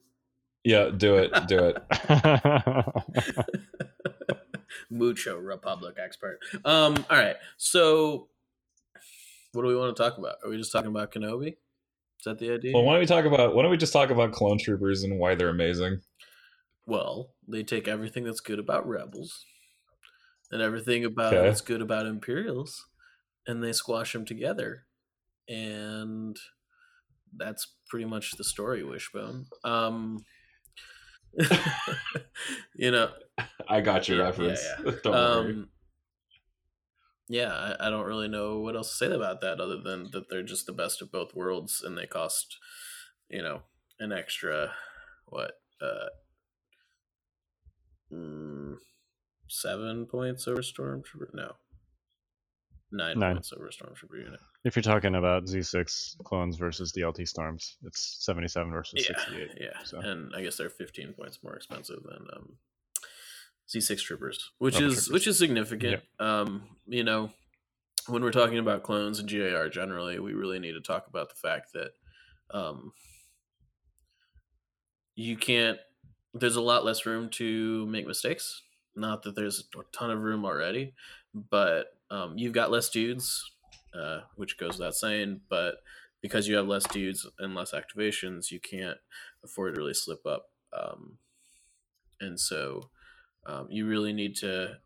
Yeah, 0.62 0.90
do 0.96 1.16
it, 1.16 1.32
do 1.48 1.74
it. 1.74 1.82
Mucho 4.90 5.36
Republic 5.38 5.96
expert. 6.02 6.38
Um. 6.64 7.04
All 7.10 7.18
right. 7.18 7.36
So, 7.56 8.28
what 9.52 9.62
do 9.62 9.68
we 9.68 9.76
want 9.76 9.96
to 9.96 10.02
talk 10.02 10.18
about? 10.18 10.36
Are 10.44 10.50
we 10.50 10.56
just 10.56 10.72
talking 10.72 10.90
about 10.90 11.12
Kenobi? 11.12 11.48
Is 11.48 12.24
that 12.24 12.38
the 12.38 12.52
idea? 12.52 12.72
Well, 12.74 12.84
why 12.84 12.92
don't 12.92 13.00
we 13.00 13.06
talk 13.06 13.24
about 13.24 13.54
why 13.54 13.62
don't 13.62 13.70
we 13.70 13.76
just 13.76 13.92
talk 13.92 14.10
about 14.10 14.32
clone 14.32 14.58
troopers 14.58 15.02
and 15.02 15.18
why 15.18 15.34
they're 15.34 15.48
amazing? 15.48 16.00
Well, 16.86 17.30
they 17.46 17.62
take 17.62 17.88
everything 17.88 18.24
that's 18.24 18.40
good 18.40 18.58
about 18.58 18.88
rebels 18.88 19.44
and 20.50 20.60
everything 20.60 21.04
about 21.04 21.32
Okay. 21.34 21.46
that's 21.46 21.60
good 21.60 21.80
about 21.80 22.06
Imperials, 22.06 22.86
and 23.46 23.62
they 23.62 23.72
squash 23.72 24.12
them 24.12 24.24
together, 24.24 24.86
and 25.48 26.36
that's 27.36 27.66
pretty 27.88 28.04
much 28.06 28.32
the 28.32 28.44
story. 28.44 28.82
Wishbone. 28.82 29.46
Um, 29.64 30.24
you 32.74 32.90
know, 32.90 33.10
I 33.68 33.80
got 33.80 34.08
your 34.08 34.18
Yeah, 34.18 34.24
reference. 34.24 34.62
yeah, 34.84 34.92
worry. 35.04 35.16
um, 35.16 35.68
yeah, 37.28 37.52
I, 37.52 37.86
I 37.86 37.90
don't 37.90 38.06
really 38.06 38.28
know 38.28 38.58
what 38.58 38.76
else 38.76 38.90
to 38.90 38.96
say 39.06 39.14
about 39.14 39.40
that 39.40 39.60
other 39.60 39.80
than 39.80 40.10
that 40.12 40.28
they're 40.28 40.42
just 40.42 40.66
the 40.66 40.72
best 40.72 41.00
of 41.00 41.12
both 41.12 41.34
worlds, 41.34 41.82
and 41.84 41.96
they 41.96 42.06
cost, 42.06 42.56
you 43.28 43.42
know, 43.42 43.62
an 44.00 44.12
extra 44.12 44.72
what 45.26 45.52
uh, 45.80 46.08
mm, 48.12 48.76
seven 49.48 50.06
points 50.06 50.48
over 50.48 50.60
Stormtrooper. 50.60 51.32
No, 51.32 51.52
nine, 52.92 53.18
Nine. 53.18 53.34
points 53.36 53.52
over 53.52 53.68
Stormtrooper 53.68 54.18
unit. 54.24 54.40
if 54.64 54.74
you're 54.76 54.82
talking 54.82 55.14
about 55.14 55.44
Z6 55.44 56.22
clones 56.24 56.56
versus 56.56 56.92
DLT 56.92 57.26
storms, 57.28 57.76
it's 57.84 58.24
77 58.24 58.70
versus 58.72 59.06
Yeah, 59.08 59.16
68. 59.18 59.48
yeah, 59.60 59.68
so. 59.84 59.98
and 60.00 60.32
I 60.34 60.42
guess 60.42 60.56
they're 60.56 60.70
fifteen 60.70 61.12
points 61.12 61.38
more 61.42 61.54
expensive 61.54 62.02
than 62.02 62.26
um, 62.36 62.56
Z6 63.72 63.98
troopers, 64.02 64.50
which 64.58 64.74
Rebel 64.74 64.88
is 64.88 64.94
troopers. 64.94 65.10
which 65.12 65.26
is 65.26 65.38
significant. 65.38 66.02
Um, 66.18 66.62
you 66.86 67.04
know, 67.04 67.30
when 68.08 68.22
we're 68.22 68.32
talking 68.32 68.58
about 68.58 68.82
clones 68.82 69.18
and 69.20 69.28
GAR 69.30 69.68
generally, 69.68 70.18
we 70.18 70.32
really 70.34 70.58
need 70.58 70.72
to 70.72 70.80
talk 70.80 71.06
about 71.08 71.28
the 71.28 71.36
fact 71.36 71.72
that 71.74 71.90
um, 72.52 72.92
you 75.14 75.36
can't. 75.36 75.78
There's 76.34 76.56
a 76.56 76.60
lot 76.60 76.84
less 76.84 77.06
room 77.06 77.28
to 77.30 77.86
make 77.86 78.06
mistakes. 78.06 78.62
Not 78.96 79.22
that 79.22 79.34
there's 79.36 79.64
a 79.76 79.82
ton 79.96 80.10
of 80.10 80.20
room 80.20 80.44
already, 80.44 80.94
but 81.34 81.86
um, 82.10 82.36
you've 82.36 82.52
got 82.52 82.70
less 82.70 82.88
dudes, 82.88 83.50
uh, 83.94 84.20
which 84.36 84.58
goes 84.58 84.78
without 84.78 84.94
saying. 84.94 85.40
But 85.48 85.76
because 86.20 86.48
you 86.48 86.56
have 86.56 86.66
less 86.66 86.84
dudes 86.84 87.26
and 87.38 87.54
less 87.54 87.72
activations, 87.72 88.50
you 88.50 88.60
can't 88.60 88.98
afford 89.44 89.74
to 89.74 89.80
really 89.80 89.94
slip 89.94 90.24
up. 90.26 90.46
Um, 90.72 91.18
and 92.20 92.38
so 92.38 92.90
um, 93.46 93.68
you 93.70 93.86
really 93.86 94.12
need 94.12 94.36
to. 94.36 94.78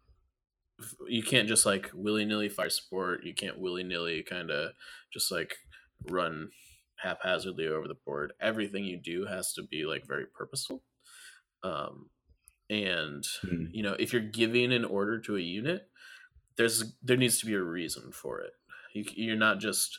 You 1.09 1.23
can't 1.23 1.49
just 1.49 1.65
like 1.65 1.91
willy 1.95 2.25
nilly 2.25 2.49
fire 2.49 2.69
support. 2.71 3.25
You 3.25 3.33
can't 3.35 3.61
willy 3.61 3.85
nilly 3.85 4.23
kind 4.23 4.51
of 4.51 4.73
just 5.13 5.31
like 5.31 5.57
run 6.09 6.51
haphazardly 6.97 7.69
over 7.69 7.87
the 7.87 7.95
board. 7.95 8.33
Everything 8.41 8.85
you 8.85 8.97
do 9.01 9.27
has 9.27 9.53
to 9.55 9.63
be 9.63 9.85
like 9.85 10.07
very 10.07 10.27
purposeful. 10.27 10.83
Um, 11.63 12.11
and 12.69 13.25
Hmm. 13.43 13.67
you 13.73 13.83
know, 13.83 13.95
if 13.99 14.13
you're 14.13 14.23
giving 14.23 14.73
an 14.73 14.85
order 14.85 15.21
to 15.21 15.37
a 15.37 15.41
unit, 15.41 15.89
there's 16.57 16.95
there 17.03 17.17
needs 17.17 17.39
to 17.41 17.47
be 17.47 17.55
a 17.55 17.63
reason 17.63 18.13
for 18.13 18.41
it. 18.41 18.53
You, 18.93 19.05
you're 19.15 19.37
not 19.37 19.59
just 19.61 19.99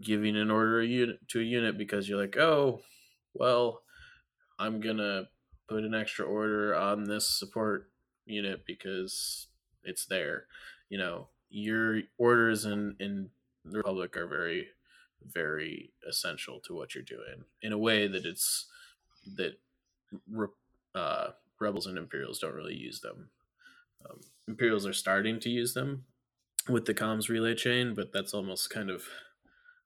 giving 0.00 0.36
an 0.36 0.50
order 0.50 0.80
a 0.80 0.86
unit 0.86 1.28
to 1.28 1.40
a 1.40 1.44
unit 1.44 1.78
because 1.78 2.08
you're 2.08 2.20
like, 2.20 2.36
oh, 2.36 2.80
well, 3.32 3.82
I'm 4.58 4.80
gonna 4.80 5.28
put 5.68 5.84
an 5.84 5.94
extra 5.94 6.26
order 6.26 6.74
on 6.74 7.04
this 7.04 7.26
support 7.26 7.90
unit 8.26 8.64
because 8.66 9.48
it's 9.82 10.06
there. 10.06 10.46
You 10.88 10.98
know, 10.98 11.28
your 11.50 12.02
orders 12.18 12.64
in 12.64 12.96
in 13.00 13.30
the 13.64 13.78
Republic 13.78 14.16
are 14.16 14.26
very, 14.26 14.68
very 15.24 15.92
essential 16.06 16.60
to 16.60 16.74
what 16.74 16.94
you're 16.94 17.04
doing 17.04 17.44
in 17.62 17.72
a 17.72 17.78
way 17.78 18.06
that 18.06 18.26
it's 18.26 18.66
that 19.36 19.58
re- 20.30 20.48
uh, 20.94 21.28
rebels 21.58 21.86
and 21.86 21.96
Imperials 21.96 22.38
don't 22.38 22.54
really 22.54 22.76
use 22.76 23.00
them. 23.00 23.30
Um, 24.08 24.20
Imperials 24.46 24.86
are 24.86 24.92
starting 24.92 25.40
to 25.40 25.50
use 25.50 25.74
them 25.74 26.04
with 26.68 26.84
the 26.84 26.94
comms 26.94 27.28
relay 27.28 27.54
chain, 27.54 27.94
but 27.94 28.12
that's 28.12 28.34
almost 28.34 28.70
kind 28.70 28.90
of 28.90 29.04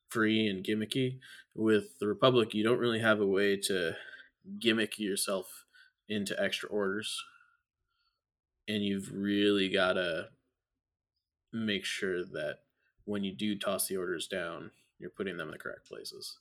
free 0.08 0.48
and 0.48 0.64
gimmicky. 0.64 1.18
With 1.54 1.98
the 1.98 2.06
Republic, 2.06 2.54
you 2.54 2.64
don't 2.64 2.78
really 2.78 3.00
have 3.00 3.20
a 3.20 3.26
way 3.26 3.56
to 3.56 3.94
gimmick 4.58 4.98
yourself 4.98 5.64
into 6.08 6.40
extra 6.40 6.68
orders. 6.68 7.22
And 8.66 8.84
you've 8.84 9.10
really 9.12 9.68
got 9.68 9.94
to 9.94 10.28
make 11.52 11.84
sure 11.84 12.24
that 12.24 12.58
when 13.04 13.24
you 13.24 13.34
do 13.34 13.58
toss 13.58 13.88
the 13.88 13.96
orders 13.96 14.26
down, 14.26 14.70
you're 14.98 15.10
putting 15.10 15.36
them 15.36 15.48
in 15.48 15.52
the 15.52 15.58
correct 15.58 15.86
places. 15.86 16.38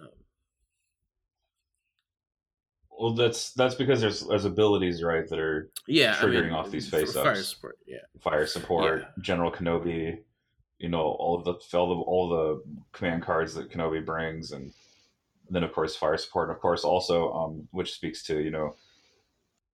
Um, 0.00 0.08
Well, 2.98 3.14
that's 3.14 3.52
that's 3.52 3.76
because 3.76 4.00
there's 4.00 4.26
there's 4.26 4.44
abilities 4.44 5.04
right 5.04 5.28
that 5.28 5.38
are 5.38 5.70
yeah, 5.86 6.16
I 6.18 6.24
Triggering 6.24 6.46
mean, 6.46 6.52
off 6.52 6.70
these 6.70 6.88
for 6.88 6.98
face-ups. 6.98 7.24
Fire 7.24 7.42
support, 7.42 7.78
yeah. 7.86 7.98
fire 8.20 8.46
support, 8.46 9.00
Yeah. 9.02 9.22
General 9.22 9.52
Kenobi, 9.52 10.18
you 10.78 10.88
know, 10.88 11.02
all 11.02 11.36
of 11.36 11.44
the 11.44 11.52
all 11.78 11.88
the 11.88 12.00
all 12.00 12.28
the 12.28 12.62
command 12.92 13.22
cards 13.22 13.54
that 13.54 13.70
Kenobi 13.70 14.04
brings, 14.04 14.50
and 14.50 14.72
then 15.48 15.62
of 15.62 15.72
course 15.72 15.94
fire 15.94 16.16
support, 16.16 16.48
and 16.48 16.56
of 16.56 16.60
course 16.60 16.82
also, 16.82 17.32
um, 17.32 17.68
which 17.70 17.92
speaks 17.94 18.24
to 18.24 18.40
you 18.40 18.50
know, 18.50 18.74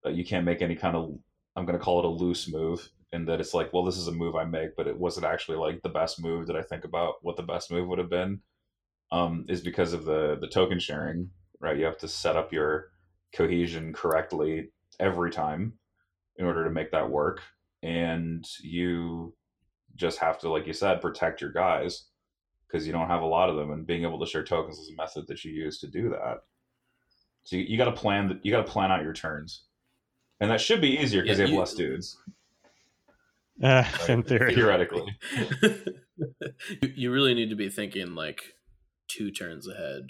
uh, 0.05 0.11
you 0.11 0.25
can't 0.25 0.45
make 0.45 0.61
any 0.61 0.75
kind 0.77 0.95
of 0.95 1.17
I'm 1.57 1.65
going 1.65 1.79
to 1.79 1.85
call 1.85 2.01
it 2.01 2.05
a 2.05 2.09
loose 2.09 2.47
move, 2.47 2.91
in 3.15 3.25
that 3.25 3.41
it's 3.41 3.55
like, 3.55 3.73
well, 3.73 3.85
this 3.85 3.97
is 3.97 4.09
a 4.09 4.13
move 4.13 4.35
I 4.37 4.45
make, 4.45 4.77
but 4.77 4.87
it 4.87 4.99
wasn't 4.99 5.25
actually 5.25 5.57
like 5.57 5.81
the 5.81 5.89
best 5.89 6.21
move 6.21 6.47
that 6.49 6.57
I 6.57 6.63
think 6.63 6.85
about 6.85 7.15
what 7.23 7.37
the 7.37 7.43
best 7.43 7.71
move 7.71 7.89
would 7.89 7.99
have 7.99 8.11
been. 8.11 8.41
Um, 9.13 9.47
is 9.49 9.63
because 9.63 9.95
of 9.95 10.05
the 10.05 10.37
the 10.39 10.49
token 10.49 10.79
sharing, 10.79 11.31
right? 11.61 11.79
You 11.79 11.87
have 11.87 11.99
to 11.99 12.09
set 12.09 12.37
up 12.37 12.53
your 12.53 12.91
cohesion 13.35 13.93
correctly 13.93 14.71
every 15.01 15.31
time 15.31 15.73
in 16.37 16.47
order 16.47 16.65
to 16.65 16.71
make 16.71 16.91
that 16.93 17.11
work. 17.11 17.41
And 17.83 18.45
you 18.63 19.35
just 19.97 20.19
have 20.19 20.39
to 20.41 20.49
like 20.49 20.67
you 20.67 20.73
said 20.73 21.01
protect 21.01 21.41
your 21.41 21.53
guys 21.53 22.05
because 22.67 22.87
you 22.87 22.93
don't 22.93 23.07
have 23.09 23.23
a 23.23 23.27
lot 23.27 23.49
of 23.51 23.57
them 23.57 23.71
and 23.71 23.87
being 23.87 24.03
able 24.03 24.19
to 24.19 24.27
share 24.27 24.43
tokens 24.43 24.79
is 24.79 24.91
a 24.91 24.97
method 25.01 25.27
that 25.29 25.45
you 25.45 25.53
use 25.53 25.79
to 25.81 25.87
do 25.87 26.09
that. 26.11 26.39
So 27.45 27.57
you, 27.57 27.65
you 27.65 27.77
got 27.79 27.85
to 27.85 27.93
plan 27.93 28.41
you 28.43 28.51
got 28.51 28.65
to 28.67 28.73
plan 28.73 28.91
out 28.91 29.03
your 29.03 29.13
turns. 29.13 29.65
And 30.41 30.51
that 30.51 30.61
should 30.61 30.81
be 30.81 30.99
easier 30.99 31.23
because 31.23 31.39
Yeah, 31.39 31.45
you 31.45 31.49
have 31.49 31.53
you- 31.55 31.61
less 31.61 31.75
dudes. 31.75 32.19
Uh, 33.63 33.85
in 34.09 34.23
theory. 34.25 34.55
theoretically. 34.55 35.17
You, 36.81 36.93
you 36.95 37.13
really 37.13 37.35
need 37.35 37.51
to 37.51 37.57
be 37.57 37.69
thinking 37.69 38.15
like 38.15 38.41
two 39.09 39.31
turns 39.33 39.67
ahead 39.69 40.03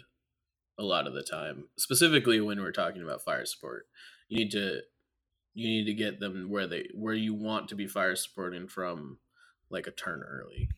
a 0.79 0.83
lot 0.83 1.07
of 1.07 1.15
the 1.15 1.23
time 1.23 1.65
specifically 1.79 2.41
when 2.41 2.61
we're 2.61 2.73
talking 2.73 3.03
about 3.03 3.23
fire 3.23 3.47
support. 3.47 3.87
You 4.29 4.39
need 4.39 4.51
to 4.53 4.81
you 5.55 5.69
need 5.69 5.85
to 5.85 5.95
get 5.95 6.21
them 6.21 6.51
where 6.51 6.67
they 6.67 6.89
where 6.95 7.15
you 7.15 7.35
want 7.35 7.69
to 7.69 7.77
be 7.77 7.87
fire 7.87 8.17
supporting 8.17 8.69
from 8.69 9.19
like 9.71 9.87
a 9.87 9.93
turn 9.93 10.23
early. 10.23 10.69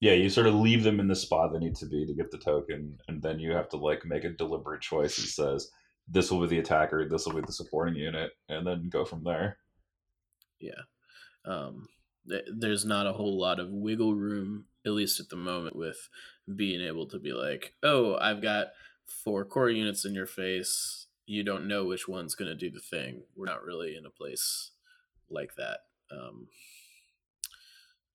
Yeah 0.00 0.12
you 0.12 0.28
sort 0.28 0.46
of 0.46 0.54
leave 0.54 0.82
them 0.82 1.00
in 1.00 1.08
the 1.08 1.16
spot 1.16 1.52
they 1.52 1.58
need 1.58 1.76
to 1.76 1.86
be 1.86 2.06
to 2.06 2.14
get 2.14 2.30
the 2.30 2.38
token 2.38 2.98
and 3.08 3.22
then 3.22 3.38
you 3.38 3.52
have 3.52 3.68
to 3.70 3.76
like 3.76 4.04
make 4.04 4.24
a 4.24 4.30
deliberate 4.30 4.82
choice 4.82 5.16
that 5.16 5.28
says 5.28 5.70
this 6.08 6.30
will 6.30 6.40
be 6.40 6.48
the 6.48 6.58
attacker 6.58 7.08
this 7.08 7.26
will 7.26 7.34
be 7.34 7.46
the 7.46 7.52
supporting 7.52 7.94
unit 7.94 8.32
and 8.48 8.66
then 8.66 8.88
go 8.90 9.04
from 9.04 9.22
there. 9.24 9.58
Yeah. 10.60 10.82
Um 11.44 11.88
th- 12.28 12.44
there's 12.56 12.84
not 12.84 13.06
a 13.06 13.12
whole 13.12 13.38
lot 13.38 13.60
of 13.60 13.70
wiggle 13.70 14.14
room 14.14 14.66
at 14.84 14.92
least 14.92 15.20
at 15.20 15.28
the 15.28 15.36
moment 15.36 15.76
with 15.76 16.08
being 16.54 16.80
able 16.80 17.06
to 17.06 17.18
be 17.18 17.32
like 17.32 17.74
oh 17.82 18.16
i've 18.20 18.40
got 18.40 18.68
four 19.06 19.44
core 19.44 19.70
units 19.70 20.04
in 20.04 20.14
your 20.14 20.26
face 20.26 21.06
you 21.26 21.42
don't 21.42 21.66
know 21.66 21.84
which 21.84 22.06
one's 22.06 22.36
going 22.36 22.48
to 22.48 22.54
do 22.54 22.70
the 22.70 22.78
thing. 22.78 23.22
We're 23.34 23.46
not 23.46 23.64
really 23.64 23.96
in 23.96 24.06
a 24.06 24.10
place 24.10 24.70
like 25.28 25.56
that 25.56 25.80
um 26.12 26.46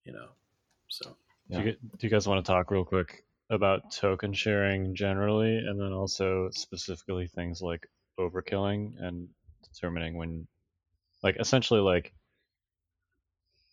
you 0.04 0.12
know 0.12 0.28
so. 0.88 1.16
Do, 1.50 1.60
you, 1.60 1.72
do 1.72 1.98
you 2.00 2.08
guys 2.08 2.26
want 2.26 2.44
to 2.44 2.50
talk 2.50 2.70
real 2.70 2.84
quick 2.84 3.24
about 3.50 3.90
token 3.92 4.32
sharing 4.32 4.94
generally, 4.94 5.58
and 5.58 5.78
then 5.78 5.92
also 5.92 6.48
specifically 6.50 7.26
things 7.26 7.60
like 7.60 7.88
overkilling 8.18 8.92
and 8.98 9.28
determining 9.62 10.16
when, 10.16 10.46
like, 11.22 11.36
essentially, 11.38 11.80
like, 11.80 12.14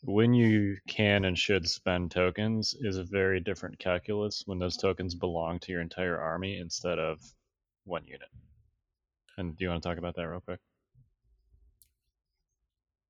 when 0.01 0.33
you 0.33 0.77
can 0.87 1.25
and 1.25 1.37
should 1.37 1.67
spend 1.67 2.11
tokens 2.11 2.73
is 2.79 2.97
a 2.97 3.03
very 3.03 3.39
different 3.39 3.77
calculus 3.79 4.43
when 4.45 4.59
those 4.59 4.77
tokens 4.77 5.13
belong 5.13 5.59
to 5.59 5.71
your 5.71 5.81
entire 5.81 6.19
army 6.19 6.57
instead 6.57 6.99
of 6.99 7.19
one 7.83 8.05
unit. 8.05 8.29
And 9.37 9.57
do 9.57 9.63
you 9.63 9.69
want 9.69 9.83
to 9.83 9.89
talk 9.89 9.97
about 9.97 10.15
that 10.15 10.27
real 10.27 10.39
quick? 10.39 10.59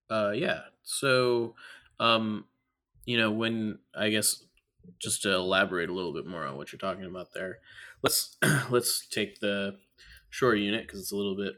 Uh, 0.09 0.31
yeah. 0.35 0.61
So, 0.81 1.55
um, 1.99 2.45
you 3.05 3.17
know, 3.17 3.31
when 3.31 3.79
I 3.95 4.09
guess 4.09 4.43
just 4.97 5.21
to 5.23 5.33
elaborate 5.33 5.89
a 5.89 5.93
little 5.93 6.13
bit 6.13 6.25
more 6.25 6.45
on 6.45 6.57
what 6.57 6.71
you're 6.71 6.79
talking 6.79 7.05
about 7.05 7.33
there, 7.33 7.59
let's 8.01 8.37
let's 8.71 9.07
take 9.07 9.39
the 9.39 9.77
shore 10.29 10.55
unit 10.55 10.87
because 10.87 10.99
it's 10.99 11.11
a 11.11 11.15
little 11.15 11.35
bit 11.35 11.55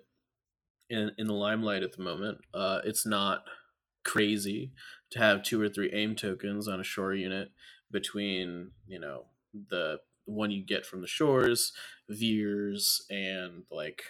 in 0.90 1.12
in 1.18 1.28
the 1.28 1.34
limelight 1.34 1.84
at 1.84 1.94
the 1.94 2.04
moment. 2.04 2.40
Uh, 2.54 2.82
it's 2.84 3.06
not 3.06 3.44
crazy 4.04 4.72
to 5.12 5.20
have 5.20 5.44
two 5.44 5.62
or 5.62 5.70
three 5.70 5.92
aim 5.94 6.16
tokens 6.16 6.68
on 6.68 6.80
a 6.80 6.84
shore 6.84 7.14
unit 7.14 7.52
between 7.92 8.72
you 8.88 9.00
know 9.00 9.26
the 9.70 10.00
one 10.26 10.52
you 10.52 10.64
get 10.66 10.86
from 10.86 11.02
the 11.02 11.08
shores, 11.08 11.74
veers, 12.10 13.06
and 13.10 13.64
like 13.72 14.04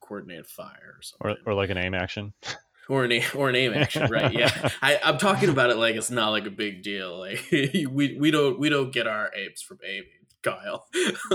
coordinated 0.00 0.46
fire 0.46 0.96
or 0.98 1.02
something, 1.02 1.36
or, 1.46 1.52
or 1.52 1.54
like 1.54 1.70
an 1.70 1.78
aim 1.78 1.94
action. 1.94 2.32
or 2.88 3.04
an 3.04 3.22
or 3.36 3.48
an 3.48 3.54
aim 3.56 3.72
action, 3.74 4.10
right? 4.10 4.32
Yeah, 4.32 4.70
I, 4.82 4.98
I'm 5.04 5.18
talking 5.18 5.48
about 5.50 5.70
it 5.70 5.76
like 5.76 5.94
it's 5.94 6.10
not 6.10 6.30
like 6.30 6.46
a 6.46 6.50
big 6.50 6.82
deal. 6.82 7.18
Like 7.18 7.46
we 7.52 8.16
we 8.18 8.30
don't 8.30 8.58
we 8.58 8.68
don't 8.68 8.92
get 8.92 9.06
our 9.06 9.30
apes 9.36 9.62
from 9.62 9.78
aiming, 9.86 10.08
Kyle. 10.42 10.86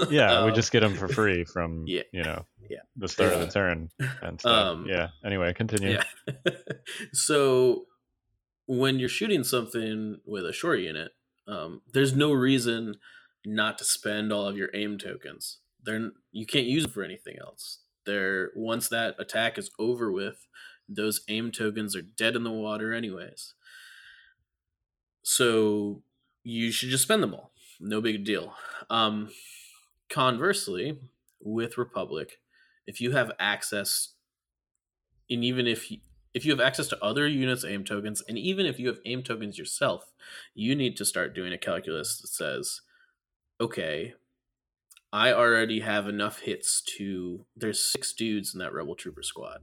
yeah, 0.10 0.40
Um, 0.40 0.46
we 0.48 0.52
just 0.52 0.72
get 0.74 0.82
them 0.82 0.96
for 0.96 1.08
free 1.08 1.46
from 1.46 1.86
yeah. 1.88 2.02
you 2.12 2.24
know 2.24 2.46
Yeah. 2.70 2.80
the 2.98 3.08
start 3.08 3.32
of 3.32 3.40
the 3.40 3.48
turn 3.48 3.90
and 4.22 4.40
stuff. 4.42 4.52
Um, 4.76 4.86
yeah. 4.90 5.08
Anyway, 5.26 5.54
continue. 5.54 6.00
Yeah. 6.26 6.52
so 7.14 7.86
when 8.68 9.00
you're 9.00 9.10
shooting 9.10 9.44
something 9.44 10.20
with 10.26 10.46
a 10.46 10.54
shore 10.54 10.76
unit, 10.76 11.14
um, 11.48 11.82
there's 11.94 12.16
no 12.16 12.34
reason 12.34 12.96
not 13.46 13.78
to 13.78 13.86
spend 13.86 14.32
all 14.32 14.46
of 14.46 14.58
your 14.58 14.70
aim 14.74 14.98
tokens. 14.98 15.60
They're 15.82 16.12
you 16.32 16.46
can't 16.46 16.66
use 16.68 16.84
them 16.84 16.92
for 16.92 17.04
anything 17.04 17.38
else. 17.40 17.80
They're 18.06 18.52
once 18.56 18.90
that 18.90 19.16
attack 19.20 19.58
is 19.58 19.72
over 19.80 20.12
with, 20.12 20.48
those 20.88 21.22
aim 21.30 21.52
tokens 21.52 21.96
are 21.96 22.02
dead 22.02 22.36
in 22.36 22.44
the 22.44 22.52
water 22.52 22.94
anyways. 22.94 23.54
So 25.24 26.04
you 26.44 26.72
should 26.72 26.90
just 26.90 27.04
spend 27.04 27.24
them 27.24 27.34
all. 27.34 27.52
No 27.80 28.02
big 28.02 28.24
deal. 28.24 28.54
Um, 28.90 29.30
conversely, 30.10 31.00
with 31.42 31.78
Republic, 31.78 32.40
if 32.86 33.00
you 33.02 33.12
have 33.12 33.32
access 33.40 34.14
and 35.30 35.44
even 35.44 35.68
if 35.68 35.92
if 36.38 36.46
you 36.46 36.52
have 36.52 36.62
access 36.62 36.88
to 36.88 37.04
other 37.04 37.28
units 37.28 37.66
aim 37.66 37.84
tokens 37.84 38.22
and 38.30 38.38
even 38.38 38.68
if 38.68 38.80
you 38.80 38.88
have 38.88 39.00
aim 39.06 39.24
tokens 39.24 39.58
yourself 39.58 40.14
you 40.54 40.76
need 40.76 40.96
to 40.96 41.04
start 41.04 41.34
doing 41.34 41.52
a 41.52 41.58
calculus 41.58 42.22
that 42.22 42.28
says 42.28 42.82
okay 43.60 44.14
i 45.12 45.34
already 45.34 45.80
have 45.80 46.08
enough 46.08 46.42
hits 46.42 46.82
to 46.82 47.46
there's 47.56 47.84
six 47.84 48.14
dudes 48.14 48.54
in 48.54 48.60
that 48.60 48.74
rebel 48.74 48.96
trooper 48.96 49.24
squad. 49.24 49.62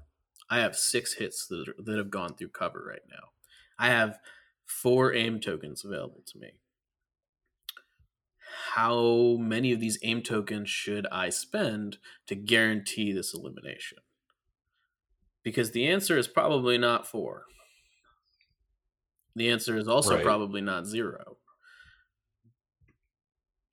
I 0.50 0.58
have 0.58 0.76
six 0.76 1.14
hits 1.14 1.46
that, 1.46 1.68
are- 1.68 1.82
that 1.82 1.96
have 1.96 2.10
gone 2.10 2.34
through 2.34 2.48
cover 2.48 2.84
right 2.86 3.02
now. 3.08 3.28
I 3.78 3.88
have 3.88 4.18
four 4.66 5.14
aim 5.14 5.40
tokens 5.40 5.84
available 5.84 6.22
to 6.26 6.38
me. 6.38 6.52
How 8.74 9.36
many 9.38 9.72
of 9.72 9.80
these 9.80 9.98
aim 10.02 10.22
tokens 10.22 10.68
should 10.68 11.06
i 11.12 11.28
spend 11.28 11.98
to 12.26 12.34
guarantee 12.34 13.12
this 13.12 13.32
elimination 13.32 13.98
because 15.44 15.70
the 15.70 15.86
answer 15.86 16.18
is 16.18 16.26
probably 16.26 16.76
not 16.78 17.06
four. 17.06 17.44
The 19.36 19.50
answer 19.50 19.76
is 19.76 19.88
also 19.88 20.16
Right. 20.16 20.24
probably 20.24 20.60
not 20.60 20.86
zero. 20.86 21.38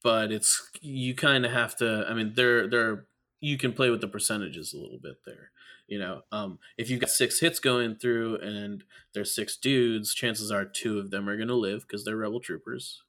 But 0.04 0.32
it's 0.32 0.70
you 0.82 1.14
kind 1.16 1.46
of 1.46 1.52
have 1.52 1.76
to. 1.78 2.06
I 2.10 2.14
mean, 2.14 2.34
there 2.34 2.68
there 2.68 3.08
you 3.40 3.58
can 3.58 3.74
play 3.74 3.90
with 3.90 4.02
the 4.02 4.08
percentages 4.08 4.74
a 4.74 4.80
little 4.80 5.00
bit 5.00 5.18
there. 5.26 5.52
You 5.88 6.00
know, 6.00 6.24
um, 6.32 6.60
if 6.78 6.90
you've 6.90 7.02
got 7.02 7.10
six 7.10 7.40
hits 7.40 7.60
going 7.60 7.98
through 7.98 8.38
and 8.38 8.84
there's 9.14 9.34
six 9.36 9.58
dudes, 9.58 10.14
chances 10.16 10.52
are 10.52 10.66
two 10.66 11.00
of 11.00 11.12
them 11.12 11.28
are 11.28 11.36
going 11.36 11.50
to 11.50 11.56
live 11.56 11.82
because 11.82 12.06
they're 12.06 12.18
rebel 12.18 12.40
troopers. 12.40 13.04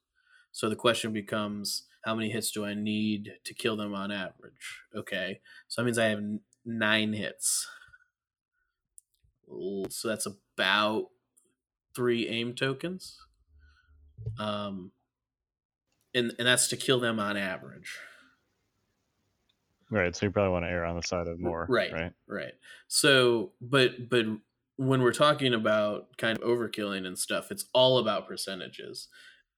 So 0.51 0.69
the 0.69 0.75
question 0.75 1.13
becomes, 1.13 1.87
how 2.03 2.13
many 2.15 2.29
hits 2.29 2.51
do 2.51 2.65
I 2.65 2.73
need 2.75 3.39
to 3.43 3.53
kill 3.53 3.77
them 3.77 3.95
on 3.95 4.11
average? 4.11 4.81
Okay, 4.95 5.41
so 5.67 5.81
that 5.81 5.85
means 5.85 5.97
I 5.97 6.07
have 6.07 6.23
nine 6.65 7.13
hits. 7.13 7.67
So 9.89 10.07
that's 10.07 10.25
about 10.25 11.07
three 11.95 12.27
aim 12.27 12.53
tokens. 12.53 13.19
Um, 14.39 14.91
and 16.13 16.33
and 16.37 16.47
that's 16.47 16.67
to 16.69 16.77
kill 16.77 16.99
them 16.99 17.19
on 17.19 17.37
average. 17.37 17.97
Right. 19.89 20.15
So 20.15 20.25
you 20.25 20.31
probably 20.31 20.51
want 20.51 20.65
to 20.65 20.69
err 20.69 20.85
on 20.85 20.95
the 20.95 21.03
side 21.03 21.27
of 21.27 21.39
more. 21.39 21.67
Right. 21.69 21.93
Right. 21.93 22.13
Right. 22.27 22.53
So, 22.87 23.51
but 23.61 24.09
but 24.09 24.25
when 24.77 25.01
we're 25.01 25.13
talking 25.13 25.53
about 25.53 26.17
kind 26.17 26.37
of 26.37 26.43
overkilling 26.43 27.05
and 27.05 27.17
stuff, 27.17 27.51
it's 27.51 27.65
all 27.73 27.99
about 27.99 28.27
percentages. 28.27 29.07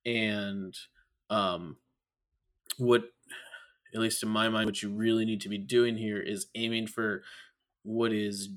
And 0.05 0.75
um 1.29 1.77
what 2.77 3.05
at 3.93 4.01
least 4.01 4.21
in 4.21 4.29
my 4.29 4.49
mind 4.49 4.65
what 4.65 4.84
you 4.84 4.89
really 4.89 5.25
need 5.25 5.41
to 5.41 5.49
be 5.49 5.58
doing 5.58 5.97
here 5.97 6.19
is 6.19 6.47
aiming 6.55 6.88
for 6.88 7.23
what 7.84 8.12
is 8.12 8.49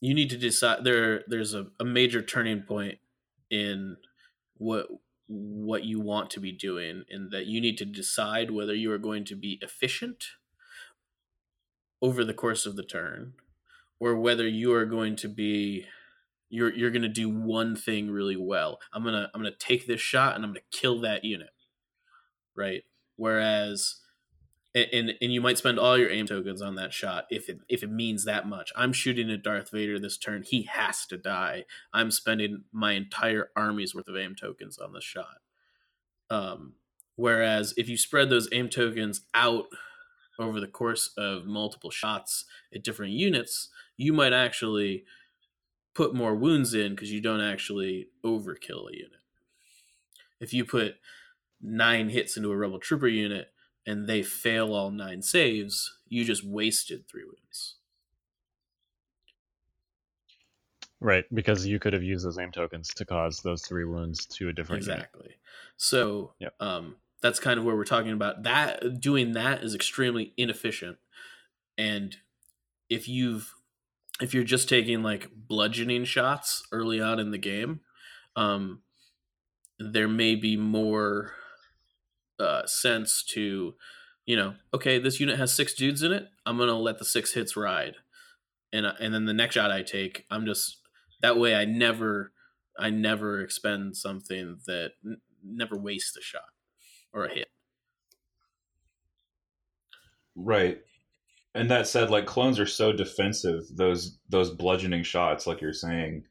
you 0.00 0.14
need 0.14 0.30
to 0.30 0.36
decide 0.36 0.84
there 0.84 1.22
there's 1.26 1.54
a, 1.54 1.66
a 1.80 1.84
major 1.84 2.22
turning 2.22 2.62
point 2.62 2.98
in 3.50 3.96
what 4.56 4.86
what 5.28 5.84
you 5.84 6.00
want 6.00 6.30
to 6.30 6.40
be 6.40 6.52
doing 6.52 7.04
and 7.10 7.32
that 7.32 7.46
you 7.46 7.60
need 7.60 7.76
to 7.78 7.84
decide 7.84 8.50
whether 8.50 8.74
you 8.74 8.92
are 8.92 8.98
going 8.98 9.24
to 9.24 9.34
be 9.34 9.58
efficient 9.60 10.24
over 12.00 12.24
the 12.24 12.34
course 12.34 12.66
of 12.66 12.76
the 12.76 12.84
turn 12.84 13.32
or 13.98 14.14
whether 14.16 14.46
you 14.46 14.72
are 14.72 14.84
going 14.84 15.16
to 15.16 15.28
be 15.28 15.86
you're 16.48 16.72
you're 16.72 16.90
going 16.90 17.02
to 17.02 17.08
do 17.08 17.28
one 17.28 17.74
thing 17.74 18.10
really 18.10 18.36
well. 18.36 18.78
I'm 18.92 19.02
going 19.02 19.14
to 19.14 19.28
I'm 19.34 19.42
going 19.42 19.52
to 19.52 19.58
take 19.58 19.86
this 19.86 20.00
shot 20.00 20.36
and 20.36 20.44
I'm 20.44 20.52
going 20.52 20.62
to 20.70 20.78
kill 20.78 21.00
that 21.00 21.24
unit. 21.24 21.50
Right? 22.54 22.84
Whereas 23.16 23.96
and, 24.76 24.88
and 24.92 25.14
and 25.20 25.32
you 25.32 25.40
might 25.40 25.58
spend 25.58 25.78
all 25.78 25.96
your 25.96 26.10
aim 26.10 26.26
tokens 26.26 26.60
on 26.60 26.74
that 26.76 26.92
shot 26.92 27.26
if 27.30 27.48
it 27.48 27.58
if 27.68 27.82
it 27.82 27.90
means 27.90 28.24
that 28.24 28.46
much. 28.46 28.70
I'm 28.76 28.92
shooting 28.92 29.30
at 29.30 29.42
Darth 29.42 29.70
Vader 29.70 29.98
this 29.98 30.18
turn. 30.18 30.44
He 30.46 30.64
has 30.64 31.06
to 31.06 31.16
die. 31.16 31.64
I'm 31.92 32.10
spending 32.10 32.64
my 32.72 32.92
entire 32.92 33.50
army's 33.56 33.94
worth 33.94 34.08
of 34.08 34.16
aim 34.16 34.34
tokens 34.38 34.78
on 34.78 34.92
this 34.92 35.04
shot. 35.04 35.38
Um 36.30 36.74
whereas 37.16 37.72
if 37.78 37.88
you 37.88 37.96
spread 37.96 38.28
those 38.28 38.48
aim 38.52 38.68
tokens 38.68 39.22
out 39.32 39.64
over 40.38 40.60
the 40.60 40.66
course 40.66 41.10
of 41.16 41.46
multiple 41.46 41.90
shots 41.90 42.44
at 42.74 42.84
different 42.84 43.14
units, 43.14 43.70
you 43.96 44.12
might 44.12 44.34
actually 44.34 45.04
put 45.94 46.14
more 46.14 46.34
wounds 46.34 46.74
in 46.74 46.94
because 46.94 47.10
you 47.10 47.22
don't 47.22 47.40
actually 47.40 48.08
overkill 48.22 48.90
a 48.90 48.94
unit. 48.94 49.22
If 50.38 50.52
you 50.52 50.66
put 50.66 50.96
nine 51.62 52.10
hits 52.10 52.36
into 52.36 52.52
a 52.52 52.56
rebel 52.56 52.78
trooper 52.78 53.08
unit 53.08 53.48
and 53.86 54.06
they 54.08 54.22
fail 54.22 54.74
all 54.74 54.90
nine 54.90 55.22
saves, 55.22 55.98
you 56.08 56.24
just 56.24 56.44
wasted 56.44 57.06
three 57.08 57.24
wounds. 57.24 57.76
Right. 61.00 61.24
Because 61.32 61.66
you 61.66 61.78
could 61.78 61.92
have 61.92 62.02
used 62.02 62.24
those 62.24 62.38
aim 62.38 62.52
tokens 62.52 62.88
to 62.94 63.04
cause 63.04 63.40
those 63.42 63.62
three 63.62 63.84
wounds 63.84 64.24
to 64.26 64.48
a 64.48 64.52
different 64.52 64.82
unit. 64.82 64.98
Exactly. 64.98 65.36
So 65.76 66.32
Yep. 66.40 66.54
um, 66.60 66.96
that's 67.20 67.38
kind 67.38 67.58
of 67.58 67.64
where 67.64 67.76
we're 67.76 67.84
talking 67.84 68.12
about 68.12 68.44
that. 68.44 69.00
Doing 69.00 69.32
that 69.32 69.62
is 69.62 69.74
extremely 69.74 70.32
inefficient, 70.36 70.98
and 71.76 72.16
if 72.88 73.08
you've 73.08 73.54
if 74.20 74.32
you're 74.32 74.44
just 74.44 74.68
taking 74.68 75.02
like 75.02 75.30
bludgeoning 75.34 76.04
shots 76.04 76.62
early 76.72 77.00
on 77.00 77.18
in 77.18 77.30
the 77.30 77.38
game, 77.38 77.80
um, 78.34 78.82
there 79.78 80.08
may 80.08 80.34
be 80.34 80.56
more 80.56 81.32
uh, 82.38 82.66
sense 82.66 83.22
to, 83.30 83.74
you 84.24 84.36
know, 84.36 84.54
okay, 84.74 84.98
this 84.98 85.20
unit 85.20 85.38
has 85.38 85.52
six 85.52 85.74
dudes 85.74 86.02
in 86.02 86.12
it. 86.12 86.28
I'm 86.44 86.58
gonna 86.58 86.78
let 86.78 86.98
the 86.98 87.04
six 87.04 87.32
hits 87.32 87.56
ride, 87.56 87.96
and 88.72 88.86
and 88.86 89.14
then 89.14 89.24
the 89.24 89.34
next 89.34 89.54
shot 89.54 89.70
I 89.70 89.82
take, 89.82 90.24
I'm 90.30 90.46
just 90.46 90.78
that 91.22 91.38
way. 91.38 91.54
I 91.54 91.64
never 91.64 92.32
I 92.78 92.90
never 92.90 93.40
expend 93.40 93.96
something 93.96 94.58
that 94.66 94.92
n- 95.04 95.20
never 95.44 95.76
waste 95.76 96.16
a 96.16 96.22
shot 96.22 96.50
or 97.12 97.24
a 97.24 97.34
hit. 97.34 97.48
Right. 100.34 100.78
And 101.54 101.70
that 101.70 101.86
said, 101.86 102.10
like 102.10 102.26
clones 102.26 102.60
are 102.60 102.66
so 102.66 102.92
defensive, 102.92 103.62
those 103.74 104.18
those 104.28 104.50
bludgeoning 104.50 105.04
shots, 105.04 105.46
like 105.46 105.62
you're 105.62 105.72
saying, 105.72 106.24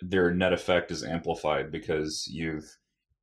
their 0.00 0.32
net 0.32 0.54
effect 0.54 0.90
is 0.90 1.04
amplified 1.04 1.70
because 1.70 2.26
you've 2.32 2.77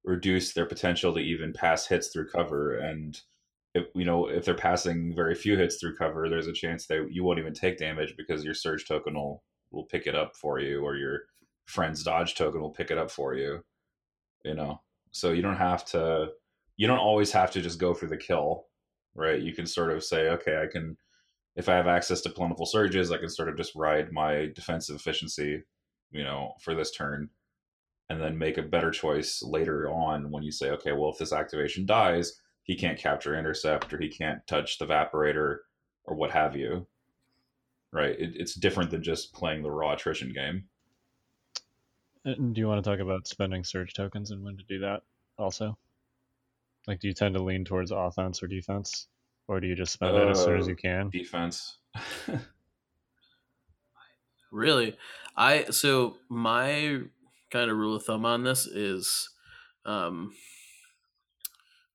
reduced 0.06 0.56
their 0.56 0.66
potential 0.66 1.14
to 1.14 1.20
even 1.20 1.54
pass 1.54 1.88
hits 1.88 2.08
through 2.08 2.30
cover. 2.30 2.78
And 2.78 3.20
if 3.74 3.86
you 3.96 4.06
know, 4.06 4.28
if 4.28 4.46
they're 4.46 4.56
passing 4.56 5.14
very 5.16 5.36
few 5.36 5.58
hits 5.58 5.78
through 5.78 5.98
cover, 5.98 6.30
there's 6.30 6.48
a 6.48 6.54
chance 6.54 6.88
that 6.88 7.08
you 7.12 7.24
won't 7.24 7.40
even 7.40 7.54
take 7.54 7.78
damage 7.78 8.16
because 8.18 8.44
your 8.44 8.54
surge 8.54 8.88
token 8.88 9.16
will 9.16 9.44
will 9.72 9.86
pick 9.86 10.08
it 10.08 10.16
up 10.16 10.36
for 10.36 10.60
you, 10.60 10.84
or 10.84 10.96
your 10.96 11.22
friend's 11.66 12.04
dodge 12.04 12.36
token 12.36 12.62
will 12.62 12.72
pick 12.72 12.92
it 12.92 12.98
up 12.98 13.12
for 13.12 13.36
you. 13.36 13.64
You 14.44 14.56
know. 14.56 14.82
So 15.12 15.32
you 15.32 15.42
don't 15.42 15.58
have 15.58 15.86
to 15.88 16.30
you 16.78 16.88
don't 16.88 17.00
always 17.00 17.32
have 17.32 17.52
to 17.52 17.62
just 17.62 17.80
go 17.80 17.94
for 17.94 18.08
the 18.08 18.18
kill 18.18 18.66
right? 19.18 19.42
You 19.42 19.54
can 19.54 19.66
sort 19.66 19.92
of 19.92 20.04
say, 20.04 20.28
okay, 20.28 20.62
I 20.62 20.68
can, 20.70 20.98
if 21.56 21.70
I 21.70 21.76
have 21.76 21.88
access 21.88 22.20
to 22.22 22.30
plentiful 22.30 22.66
surges, 22.66 23.14
I 23.14 23.18
can 23.18 23.30
sort 23.30 23.48
of 23.48 23.56
just 23.56 23.74
ride 23.74 24.12
my 24.12 24.52
defensive 24.54 24.98
efficiency 24.98 25.64
you 26.12 26.24
know, 26.24 26.54
for 26.62 26.74
this 26.74 26.92
turn, 26.92 27.30
and 28.10 28.22
then 28.22 28.38
make 28.38 28.58
a 28.58 28.64
better 28.64 28.92
choice 28.92 29.42
later 29.44 29.90
on 29.90 30.32
when 30.32 30.44
you 30.44 30.52
say, 30.52 30.70
okay, 30.72 30.92
well, 30.92 31.10
if 31.10 31.18
this 31.18 31.34
activation 31.34 31.86
dies, 31.86 32.40
he 32.64 32.76
can't 32.76 33.00
capture 33.00 33.38
intercept 33.38 33.94
or 33.94 33.98
he 33.98 34.10
can't 34.10 34.46
touch 34.48 34.78
the 34.78 34.86
evaporator 34.86 35.58
or 36.04 36.16
what 36.16 36.32
have 36.32 36.56
you. 36.56 36.88
Right? 37.92 38.20
It, 38.20 38.34
it's 38.36 38.54
different 38.56 38.92
than 38.92 39.04
just 39.04 39.34
playing 39.34 39.64
the 39.64 39.72
raw 39.72 39.94
attrition 39.94 40.34
game. 40.34 40.66
And 42.26 42.54
do 42.56 42.60
you 42.62 42.68
want 42.68 42.84
to 42.84 42.90
talk 42.90 43.00
about 43.00 43.28
spending 43.28 43.64
surge 43.64 43.94
tokens 43.94 44.32
and 44.32 44.44
when 44.44 44.58
to 44.58 44.64
do 44.64 44.80
that 44.80 45.04
also? 45.38 45.78
Like, 46.88 47.00
do 47.00 47.08
you 47.08 47.14
tend 47.14 47.36
to 47.36 47.42
lean 47.42 47.66
towards 47.66 47.92
offense 47.92 48.42
or 48.42 48.48
defense? 48.48 49.08
Or 49.48 49.60
do 49.60 49.68
you 49.68 49.76
just 49.76 49.94
spend 49.94 50.16
it 50.16 50.28
as 50.28 50.44
soon 50.44 50.58
as 50.58 50.66
Uh, 50.66 50.72
you 50.72 50.76
can? 50.76 51.10
Defense. 51.10 51.78
Really, 54.52 54.96
I 55.36 55.66
so 55.66 56.16
my 56.30 57.02
kind 57.56 57.72
of 57.72 57.78
rule 57.78 57.96
of 57.96 58.04
thumb 58.04 58.26
on 58.26 58.44
this 58.44 58.68
is, 58.68 59.30
um, 59.86 60.36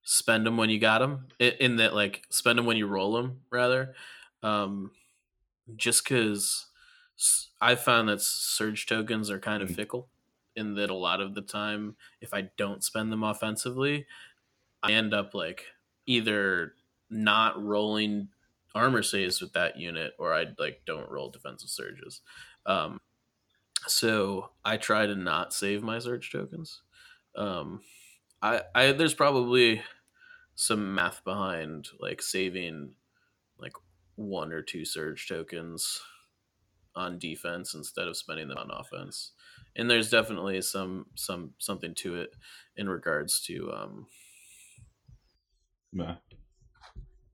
spend 0.03 0.47
them 0.47 0.57
when 0.57 0.71
you 0.71 0.79
got 0.79 1.01
them. 1.01 1.29
In 1.39 1.77
that, 1.77 1.95
like, 1.95 2.25
spend 2.31 2.59
them 2.59 2.65
when 2.67 2.79
you 2.79 2.87
roll 2.87 3.13
them, 3.13 3.43
rather. 3.51 3.95
Um, 4.43 4.93
just 5.77 6.03
because 6.05 6.67
I 7.61 7.75
found 7.75 8.09
that 8.09 8.23
surge 8.23 8.87
tokens 8.87 9.31
are 9.31 9.39
kind 9.39 9.63
of 9.63 9.69
Mm. 9.69 9.77
fickle. 9.77 10.11
In 10.57 10.75
that, 10.77 10.91
a 10.91 10.95
lot 10.95 11.21
of 11.21 11.35
the 11.35 11.43
time, 11.43 11.97
if 12.21 12.33
I 12.33 12.43
don't 12.57 12.83
spend 12.83 13.13
them 13.13 13.23
offensively, 13.23 14.07
I 14.83 14.93
end 14.93 15.13
up 15.15 15.35
like 15.35 15.67
either 16.07 16.75
not 17.11 17.63
rolling 17.63 18.31
armor 18.75 19.03
saves 19.03 19.41
with 19.41 19.53
that 19.53 19.77
unit, 19.79 20.15
or 20.19 20.33
I 20.33 20.55
like 20.59 20.85
don't 20.87 21.11
roll 21.11 21.31
defensive 21.31 21.71
surges. 21.71 22.23
Um, 22.67 23.01
so 23.87 24.53
I 24.65 24.77
try 24.77 25.07
to 25.07 25.15
not 25.15 25.53
save 25.53 25.83
my 25.83 25.99
surge 25.99 26.31
tokens. 26.31 26.83
Um, 27.35 27.83
I, 28.43 28.63
I 28.75 28.93
there's 28.93 29.15
probably 29.15 29.83
some 30.57 30.95
math 30.95 31.25
behind 31.25 31.89
like 32.01 32.23
saving 32.23 32.97
like 33.59 33.75
one 34.17 34.53
or 34.53 34.63
two 34.63 34.85
surge 34.85 35.29
tokens 35.29 36.03
on 36.95 37.19
defense 37.19 37.75
instead 37.75 38.09
of 38.09 38.17
spending 38.17 38.49
them 38.49 38.59
on 38.59 38.71
offense. 38.71 39.33
And 39.77 39.91
there's 39.91 40.11
definitely 40.11 40.63
some 40.63 41.11
some 41.17 41.55
something 41.59 41.95
to 41.97 42.17
it 42.17 42.35
in 42.77 42.89
regards 42.89 43.41
to 43.43 43.73
um 43.73 44.09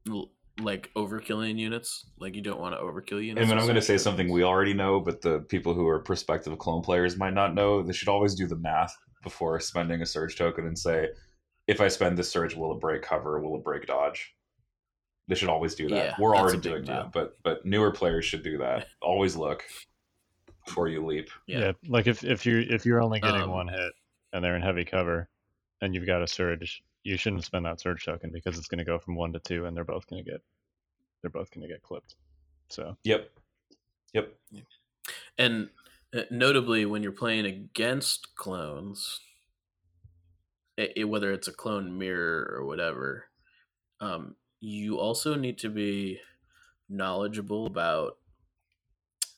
l- 0.09 0.36
like 0.61 0.91
overkilling 0.97 1.59
units. 1.59 2.07
Like 2.19 2.35
you 2.35 2.43
don't 2.43 2.61
want 2.61 2.75
to 2.75 2.81
overkill 2.81 3.23
units. 3.25 3.43
And 3.43 3.51
then 3.51 3.59
I'm 3.59 3.65
going 3.65 3.77
to 3.77 3.83
say 3.83 3.99
something 3.99 4.31
we 4.31 4.43
already 4.43 4.75
know, 4.75 5.01
but 5.01 5.21
the 5.21 5.41
people 5.41 5.75
who 5.75 5.87
are 5.87 5.99
prospective 5.99 6.59
clone 6.59 6.83
players 6.83 7.17
might 7.17 7.35
not 7.35 7.55
know. 7.55 7.83
They 7.83 7.93
should 7.93 8.09
always 8.09 8.35
do 8.35 8.47
the 8.47 8.57
math 8.57 8.95
before 9.23 9.59
spending 9.61 10.03
a 10.03 10.07
surge 10.07 10.37
token 10.37 10.67
and 10.67 10.79
say, 10.79 11.09
if 11.67 11.81
I 11.81 11.89
spend 11.89 12.17
this 12.17 12.31
surge, 12.31 12.55
will 12.55 12.73
it 12.73 12.81
break 12.81 13.03
cover? 13.03 13.41
Will 13.41 13.57
it 13.57 13.65
break 13.65 13.87
dodge? 13.87 14.35
They 15.29 15.35
should 15.35 15.49
always 15.49 15.75
do 15.75 15.89
that. 15.89 15.97
Yeah, 15.97 16.15
We're 16.19 16.31
that's 16.31 16.43
already 16.43 16.59
a 16.59 16.61
big 16.61 16.73
doing 16.73 16.85
that, 16.85 17.13
but 17.13 17.37
but 17.43 17.67
newer 17.67 17.91
players 17.91 18.25
should 18.25 18.45
do 18.45 18.59
that. 18.59 18.87
always 19.03 19.35
look 19.37 19.65
before 20.65 20.89
you 20.89 21.05
leap. 21.05 21.29
Yeah. 21.47 21.59
Yeah. 21.59 21.73
like 21.89 22.07
if 22.07 22.23
if 22.23 22.47
you 22.47 22.65
if 22.71 22.87
you're 22.87 23.03
only 23.03 23.19
getting 23.21 23.43
Um, 23.43 23.51
one 23.51 23.67
hit 23.69 23.93
and 24.33 24.45
they're 24.45 24.55
in 24.55 24.63
heavy 24.63 24.85
cover, 24.85 25.29
and 25.81 25.95
you've 25.95 26.07
got 26.07 26.23
a 26.23 26.29
surge, 26.29 26.83
you 27.07 27.17
shouldn't 27.17 27.45
spend 27.45 27.65
that 27.67 27.81
surge 27.81 28.05
token 28.05 28.31
because 28.33 28.59
it's 28.59 28.69
going 28.69 28.79
to 28.79 28.85
go 28.85 28.99
from 28.99 29.15
one 29.15 29.33
to 29.33 29.39
two, 29.39 29.65
and 29.67 29.77
they're 29.77 29.85
both 29.85 30.07
going 30.09 30.25
to 30.25 30.31
get 30.31 30.41
they're 31.23 31.31
both 31.31 31.51
going 31.53 31.67
to 31.67 31.73
get 31.73 31.83
clipped. 31.83 32.17
So 32.69 32.97
Yep. 33.05 33.31
Yep. 34.15 34.35
And 35.39 35.71
uh, 36.15 36.23
notably, 36.31 36.85
when 36.87 37.03
you're 37.03 37.13
playing 37.13 37.47
against 37.47 38.35
clones, 38.35 39.21
i 40.79 40.91
i- 40.99 41.05
whether 41.05 41.33
it's 41.33 41.49
a 41.49 41.53
clone 41.53 41.97
mirror 41.97 42.51
or 42.57 42.65
whatever, 42.67 43.27
um, 44.01 44.37
you 44.61 44.99
also 44.99 45.35
need 45.35 45.59
to 45.59 45.69
be 45.69 46.21
knowledgeable 46.89 47.67
about 47.67 48.19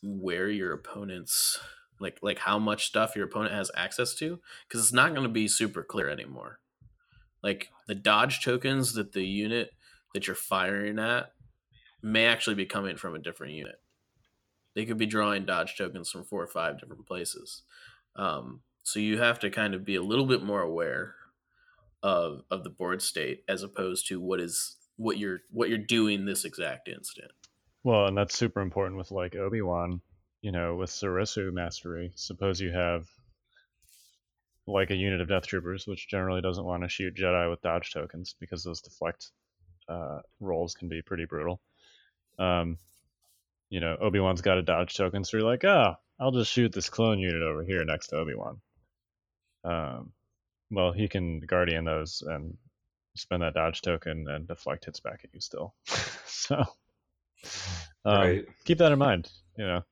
where 0.02 0.48
your 0.48 0.72
opponent's 0.72 1.58
like 2.00 2.18
like 2.22 2.38
how 2.38 2.58
much 2.58 2.86
stuff 2.86 3.16
your 3.16 3.26
opponent 3.26 3.52
has 3.54 3.70
access 3.76 4.14
to 4.14 4.38
because 4.66 4.80
it's 4.80 4.92
not 4.92 5.10
going 5.12 5.26
to 5.26 5.32
be 5.32 5.48
super 5.48 5.82
clear 5.82 6.08
anymore 6.08 6.60
like 7.42 7.70
the 7.86 7.94
dodge 7.94 8.42
tokens 8.42 8.94
that 8.94 9.12
the 9.12 9.24
unit 9.24 9.70
that 10.14 10.26
you're 10.26 10.36
firing 10.36 10.98
at 10.98 11.32
may 12.02 12.26
actually 12.26 12.56
be 12.56 12.66
coming 12.66 12.96
from 12.96 13.14
a 13.14 13.18
different 13.18 13.54
unit 13.54 13.76
they 14.78 14.86
could 14.86 14.96
be 14.96 15.06
drawing 15.06 15.44
dodge 15.44 15.76
tokens 15.76 16.08
from 16.08 16.22
four 16.22 16.40
or 16.40 16.46
five 16.46 16.78
different 16.78 17.04
places. 17.04 17.62
Um, 18.14 18.60
so 18.84 19.00
you 19.00 19.18
have 19.18 19.40
to 19.40 19.50
kind 19.50 19.74
of 19.74 19.84
be 19.84 19.96
a 19.96 20.02
little 20.02 20.24
bit 20.24 20.40
more 20.40 20.62
aware 20.62 21.16
of 22.00 22.42
of 22.48 22.62
the 22.62 22.70
board 22.70 23.02
state 23.02 23.42
as 23.48 23.64
opposed 23.64 24.06
to 24.06 24.20
what 24.20 24.38
is 24.38 24.76
what 24.94 25.18
you're 25.18 25.40
what 25.50 25.68
you're 25.68 25.78
doing 25.78 26.24
this 26.24 26.44
exact 26.44 26.86
instant. 26.86 27.32
well, 27.82 28.06
and 28.06 28.16
that's 28.16 28.36
super 28.36 28.60
important 28.60 28.96
with 28.96 29.10
like 29.10 29.34
Obi 29.34 29.62
Wan. 29.62 30.00
You 30.42 30.52
know, 30.52 30.76
with 30.76 30.90
Soresu 30.90 31.52
Mastery, 31.52 32.12
suppose 32.14 32.60
you 32.60 32.70
have 32.70 33.08
like 34.68 34.90
a 34.90 34.96
unit 34.96 35.20
of 35.20 35.28
Death 35.28 35.46
Troopers, 35.46 35.86
which 35.86 36.08
generally 36.08 36.40
doesn't 36.40 36.64
want 36.64 36.82
to 36.82 36.88
shoot 36.88 37.16
Jedi 37.16 37.48
with 37.50 37.62
dodge 37.62 37.92
tokens 37.92 38.34
because 38.38 38.62
those 38.62 38.80
deflect 38.80 39.30
uh, 39.88 40.20
rolls 40.40 40.74
can 40.74 40.88
be 40.88 41.02
pretty 41.02 41.24
brutal. 41.24 41.60
Um, 42.38 42.78
you 43.70 43.80
know, 43.80 43.96
Obi 44.00 44.20
Wan's 44.20 44.42
got 44.42 44.58
a 44.58 44.62
dodge 44.62 44.96
token, 44.96 45.24
so 45.24 45.36
you're 45.38 45.46
like, 45.46 45.64
oh, 45.64 45.94
I'll 46.20 46.32
just 46.32 46.52
shoot 46.52 46.72
this 46.72 46.90
clone 46.90 47.18
unit 47.18 47.42
over 47.42 47.64
here 47.64 47.84
next 47.84 48.08
to 48.08 48.16
Obi 48.16 48.34
Wan. 48.34 48.60
Um, 49.64 50.12
well, 50.70 50.92
he 50.92 51.08
can 51.08 51.40
guardian 51.40 51.84
those 51.84 52.22
and 52.26 52.56
spend 53.16 53.42
that 53.42 53.54
dodge 53.54 53.82
token 53.82 54.26
and 54.28 54.46
deflect 54.46 54.84
hits 54.84 55.00
back 55.00 55.20
at 55.24 55.30
you 55.32 55.40
still. 55.40 55.74
so, 56.26 56.56
um, 58.04 58.16
right. 58.20 58.44
keep 58.64 58.78
that 58.78 58.92
in 58.92 58.98
mind. 58.98 59.30
You 59.56 59.66
know. 59.66 59.82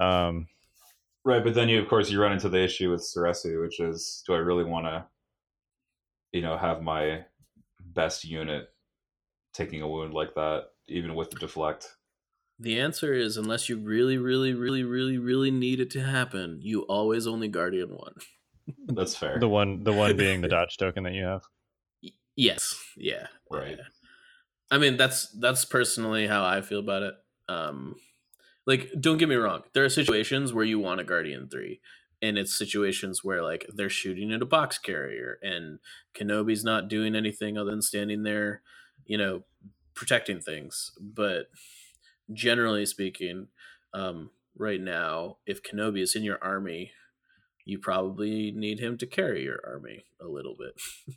Um, 0.00 0.48
Right, 1.24 1.44
but 1.44 1.54
then 1.54 1.68
you, 1.68 1.80
of 1.80 1.88
course, 1.88 2.10
you 2.10 2.20
run 2.20 2.32
into 2.32 2.48
the 2.48 2.62
issue 2.62 2.90
with 2.90 3.02
Soresu, 3.02 3.60
which 3.60 3.78
is, 3.78 4.22
do 4.26 4.32
I 4.34 4.38
really 4.38 4.64
want 4.64 4.86
to, 4.86 5.04
you 6.32 6.40
know, 6.40 6.56
have 6.56 6.82
my 6.82 7.24
best 7.80 8.24
unit 8.24 8.68
taking 9.52 9.82
a 9.82 9.88
wound 9.88 10.14
like 10.14 10.34
that, 10.34 10.68
even 10.88 11.14
with 11.14 11.30
the 11.30 11.38
deflect? 11.38 11.94
The 12.58 12.80
answer 12.80 13.12
is 13.12 13.36
unless 13.36 13.68
you 13.68 13.76
really, 13.78 14.16
really, 14.18 14.54
really, 14.54 14.82
really, 14.82 15.18
really 15.18 15.50
need 15.50 15.80
it 15.80 15.90
to 15.92 16.02
happen, 16.02 16.58
you 16.62 16.82
always 16.82 17.26
only 17.26 17.48
guardian 17.48 17.90
one. 17.90 18.14
That's 18.86 19.16
fair. 19.16 19.38
the 19.38 19.48
one, 19.48 19.82
the 19.84 19.92
one 19.92 20.16
being 20.16 20.40
the 20.40 20.48
dodge 20.56 20.76
token 20.78 21.04
that 21.04 21.14
you 21.14 21.24
have. 21.24 21.42
Y- 22.02 22.10
yes, 22.36 22.82
yeah, 22.96 23.26
Right. 23.50 23.76
yeah. 23.76 23.84
I 24.70 24.78
mean, 24.78 24.96
that's 24.96 25.28
that's 25.32 25.64
personally 25.64 26.28
how 26.28 26.44
I 26.44 26.60
feel 26.60 26.78
about 26.78 27.02
it. 27.02 27.14
Um, 27.48 27.96
like, 28.70 28.88
don't 29.00 29.18
get 29.18 29.28
me 29.28 29.34
wrong. 29.34 29.62
There 29.72 29.84
are 29.84 29.88
situations 29.88 30.52
where 30.52 30.64
you 30.64 30.78
want 30.78 31.00
a 31.00 31.04
Guardian 31.04 31.48
three, 31.48 31.80
and 32.22 32.38
it's 32.38 32.56
situations 32.56 33.24
where 33.24 33.42
like 33.42 33.66
they're 33.74 33.90
shooting 33.90 34.32
at 34.32 34.42
a 34.42 34.46
box 34.46 34.78
carrier, 34.78 35.40
and 35.42 35.80
Kenobi's 36.14 36.62
not 36.62 36.86
doing 36.86 37.16
anything 37.16 37.58
other 37.58 37.72
than 37.72 37.82
standing 37.82 38.22
there, 38.22 38.62
you 39.04 39.18
know, 39.18 39.42
protecting 39.94 40.40
things. 40.40 40.92
But 41.00 41.46
generally 42.32 42.86
speaking, 42.86 43.48
um, 43.92 44.30
right 44.56 44.80
now, 44.80 45.38
if 45.46 45.64
Kenobi 45.64 46.00
is 46.00 46.14
in 46.14 46.22
your 46.22 46.38
army, 46.40 46.92
you 47.64 47.80
probably 47.80 48.52
need 48.52 48.78
him 48.78 48.98
to 48.98 49.06
carry 49.06 49.42
your 49.42 49.58
army 49.66 50.04
a 50.20 50.28
little 50.28 50.54
bit. 50.56 51.16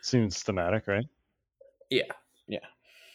Seems 0.00 0.42
thematic, 0.42 0.86
right? 0.86 1.04
Yeah, 1.90 2.12
yeah. 2.48 2.64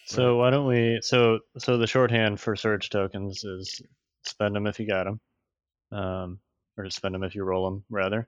So 0.09 0.37
why 0.37 0.49
don't 0.49 0.65
we? 0.65 0.99
So 1.03 1.39
so 1.59 1.77
the 1.77 1.85
shorthand 1.85 2.39
for 2.39 2.55
surge 2.55 2.89
tokens 2.89 3.43
is 3.43 3.79
spend 4.23 4.55
them 4.55 4.65
if 4.65 4.79
you 4.79 4.87
got 4.87 5.03
them, 5.03 5.21
um, 5.91 6.39
or 6.77 6.89
spend 6.89 7.13
them 7.13 7.23
if 7.23 7.35
you 7.35 7.43
roll 7.43 7.69
them 7.69 7.85
rather. 7.91 8.27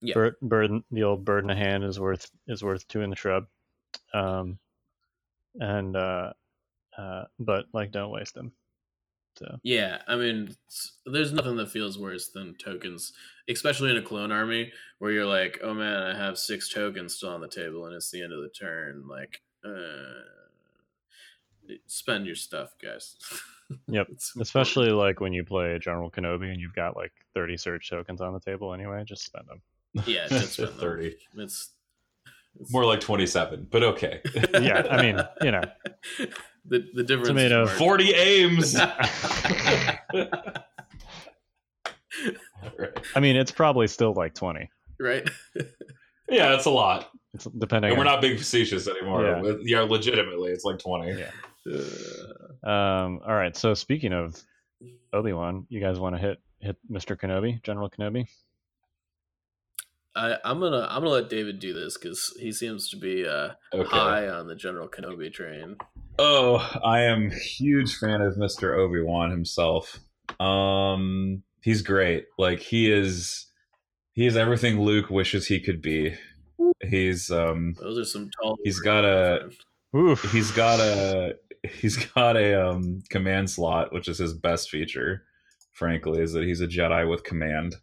Yeah. 0.00 0.14
Bird, 0.14 0.36
bird, 0.40 0.70
the 0.92 1.02
old 1.02 1.24
bird 1.24 1.42
in 1.42 1.48
the 1.48 1.56
hand 1.56 1.82
is 1.82 1.98
worth 1.98 2.30
is 2.46 2.62
worth 2.62 2.86
two 2.86 3.00
in 3.00 3.10
the 3.10 3.16
shrub, 3.16 3.46
um, 4.12 4.60
and 5.56 5.96
uh, 5.96 6.32
uh, 6.96 7.24
but 7.40 7.66
like 7.72 7.90
don't 7.90 8.12
waste 8.12 8.34
them. 8.34 8.52
So 9.36 9.58
Yeah, 9.64 10.00
I 10.06 10.14
mean, 10.14 10.54
there's 11.06 11.32
nothing 11.32 11.56
that 11.56 11.72
feels 11.72 11.98
worse 11.98 12.28
than 12.28 12.54
tokens, 12.54 13.12
especially 13.48 13.90
in 13.90 13.96
a 13.96 14.02
clone 14.02 14.30
army 14.30 14.72
where 15.00 15.10
you're 15.10 15.26
like, 15.26 15.58
oh 15.60 15.74
man, 15.74 16.04
I 16.04 16.16
have 16.16 16.38
six 16.38 16.68
tokens 16.68 17.16
still 17.16 17.30
on 17.30 17.40
the 17.40 17.48
table 17.48 17.84
and 17.84 17.96
it's 17.96 18.12
the 18.12 18.22
end 18.22 18.32
of 18.32 18.42
the 18.42 18.50
turn. 18.56 19.08
Like, 19.08 19.42
uh, 19.64 20.43
spend 21.86 22.26
your 22.26 22.36
stuff, 22.36 22.74
guys. 22.82 23.16
Yep, 23.88 24.08
especially 24.40 24.90
like 24.90 25.20
when 25.20 25.32
you 25.32 25.42
play 25.42 25.78
General 25.80 26.10
Kenobi 26.10 26.52
and 26.52 26.60
you've 26.60 26.74
got 26.74 26.96
like 26.96 27.12
thirty 27.32 27.56
surge 27.56 27.88
tokens 27.88 28.20
on 28.20 28.34
the 28.34 28.38
table 28.38 28.74
anyway, 28.74 29.02
just 29.06 29.24
spend 29.24 29.46
them. 29.48 29.62
yeah, 30.06 30.26
just 30.28 30.52
spend 30.52 30.68
them. 30.68 30.78
thirty. 30.78 31.16
It's 31.38 31.70
More 32.70 32.84
like 32.84 33.00
27, 33.00 33.68
but 33.70 33.82
okay. 33.82 34.20
Yeah, 34.60 34.86
I 34.90 35.00
mean, 35.00 35.18
you 35.40 35.50
know. 35.50 35.62
the 36.66 36.86
the 36.92 37.02
difference. 37.02 37.28
Tomato. 37.28 37.66
40 37.66 38.12
aims. 38.12 38.76
I 43.16 43.20
mean, 43.20 43.36
it's 43.36 43.50
probably 43.50 43.86
still 43.86 44.12
like 44.12 44.34
20. 44.34 44.70
right? 45.00 45.28
Yeah, 46.28 46.48
that's 46.50 46.66
a 46.66 46.70
lot. 46.70 47.10
It's 47.34 47.44
depending 47.44 47.90
And 47.90 47.98
we're 47.98 48.06
on 48.06 48.12
not 48.12 48.22
being 48.22 48.36
facetious 48.38 48.86
anymore. 48.88 49.24
Yeah. 49.24 49.42
Yeah, 49.42 49.54
yeah 49.62 49.80
legitimately, 49.80 50.50
it's 50.52 50.64
like 50.64 50.78
20. 50.78 51.12
Yeah. 51.18 51.30
Uh, 51.66 52.68
Um, 52.68 53.20
all 53.26 53.34
right. 53.34 53.56
So 53.56 53.74
speaking 53.74 54.12
of 54.12 54.40
Obi 55.12 55.32
Wan, 55.32 55.66
you 55.68 55.80
guys 55.80 55.98
want 55.98 56.14
to 56.14 56.20
hit 56.20 56.38
hit 56.60 56.76
Mr. 56.90 57.16
Kenobi, 57.18 57.62
General 57.62 57.90
Kenobi? 57.90 58.26
I, 60.16 60.36
I'm 60.44 60.60
gonna 60.60 60.86
I'm 60.88 61.00
gonna 61.02 61.10
let 61.10 61.28
David 61.28 61.58
do 61.58 61.72
this 61.74 61.98
because 61.98 62.32
he 62.38 62.52
seems 62.52 62.88
to 62.90 62.96
be 62.96 63.26
uh, 63.26 63.50
Okay. 63.72 63.88
high 63.88 64.28
on 64.28 64.46
the 64.46 64.54
General 64.54 64.88
Kenobi 64.88 65.32
train. 65.32 65.76
Oh, 66.18 66.56
I 66.84 67.00
am 67.02 67.30
huge 67.32 67.96
fan 67.96 68.20
of 68.20 68.36
Mr. 68.36 68.78
Obi-Wan 68.78 69.30
himself. 69.32 69.98
Um 70.38 71.42
he's 71.62 71.82
great. 71.82 72.26
Like 72.38 72.60
he 72.60 72.90
is 72.92 73.46
he 74.12 74.26
is 74.26 74.36
everything 74.36 74.80
Luke 74.80 75.10
wishes 75.10 75.46
he 75.48 75.58
could 75.60 75.82
be. 75.82 76.14
He's 76.80 77.30
um 77.32 77.74
Those 77.80 77.98
are 77.98 78.04
some 78.04 78.30
tall. 78.40 78.56
He's 78.62 78.76
words, 78.76 78.84
got 78.84 79.04
a- 79.04 79.50
Oof. 79.96 80.22
he's 80.32 80.52
got 80.52 80.78
a 80.78 81.34
he's 81.64 81.96
got 81.96 82.36
a 82.36 82.68
um 82.68 83.02
command 83.10 83.50
slot, 83.50 83.92
which 83.92 84.08
is 84.08 84.18
his 84.18 84.34
best 84.34 84.70
feature, 84.70 85.24
frankly, 85.72 86.20
is 86.20 86.32
that 86.32 86.44
he's 86.44 86.60
a 86.60 86.66
Jedi 86.66 87.08
with 87.08 87.24
command. 87.24 87.76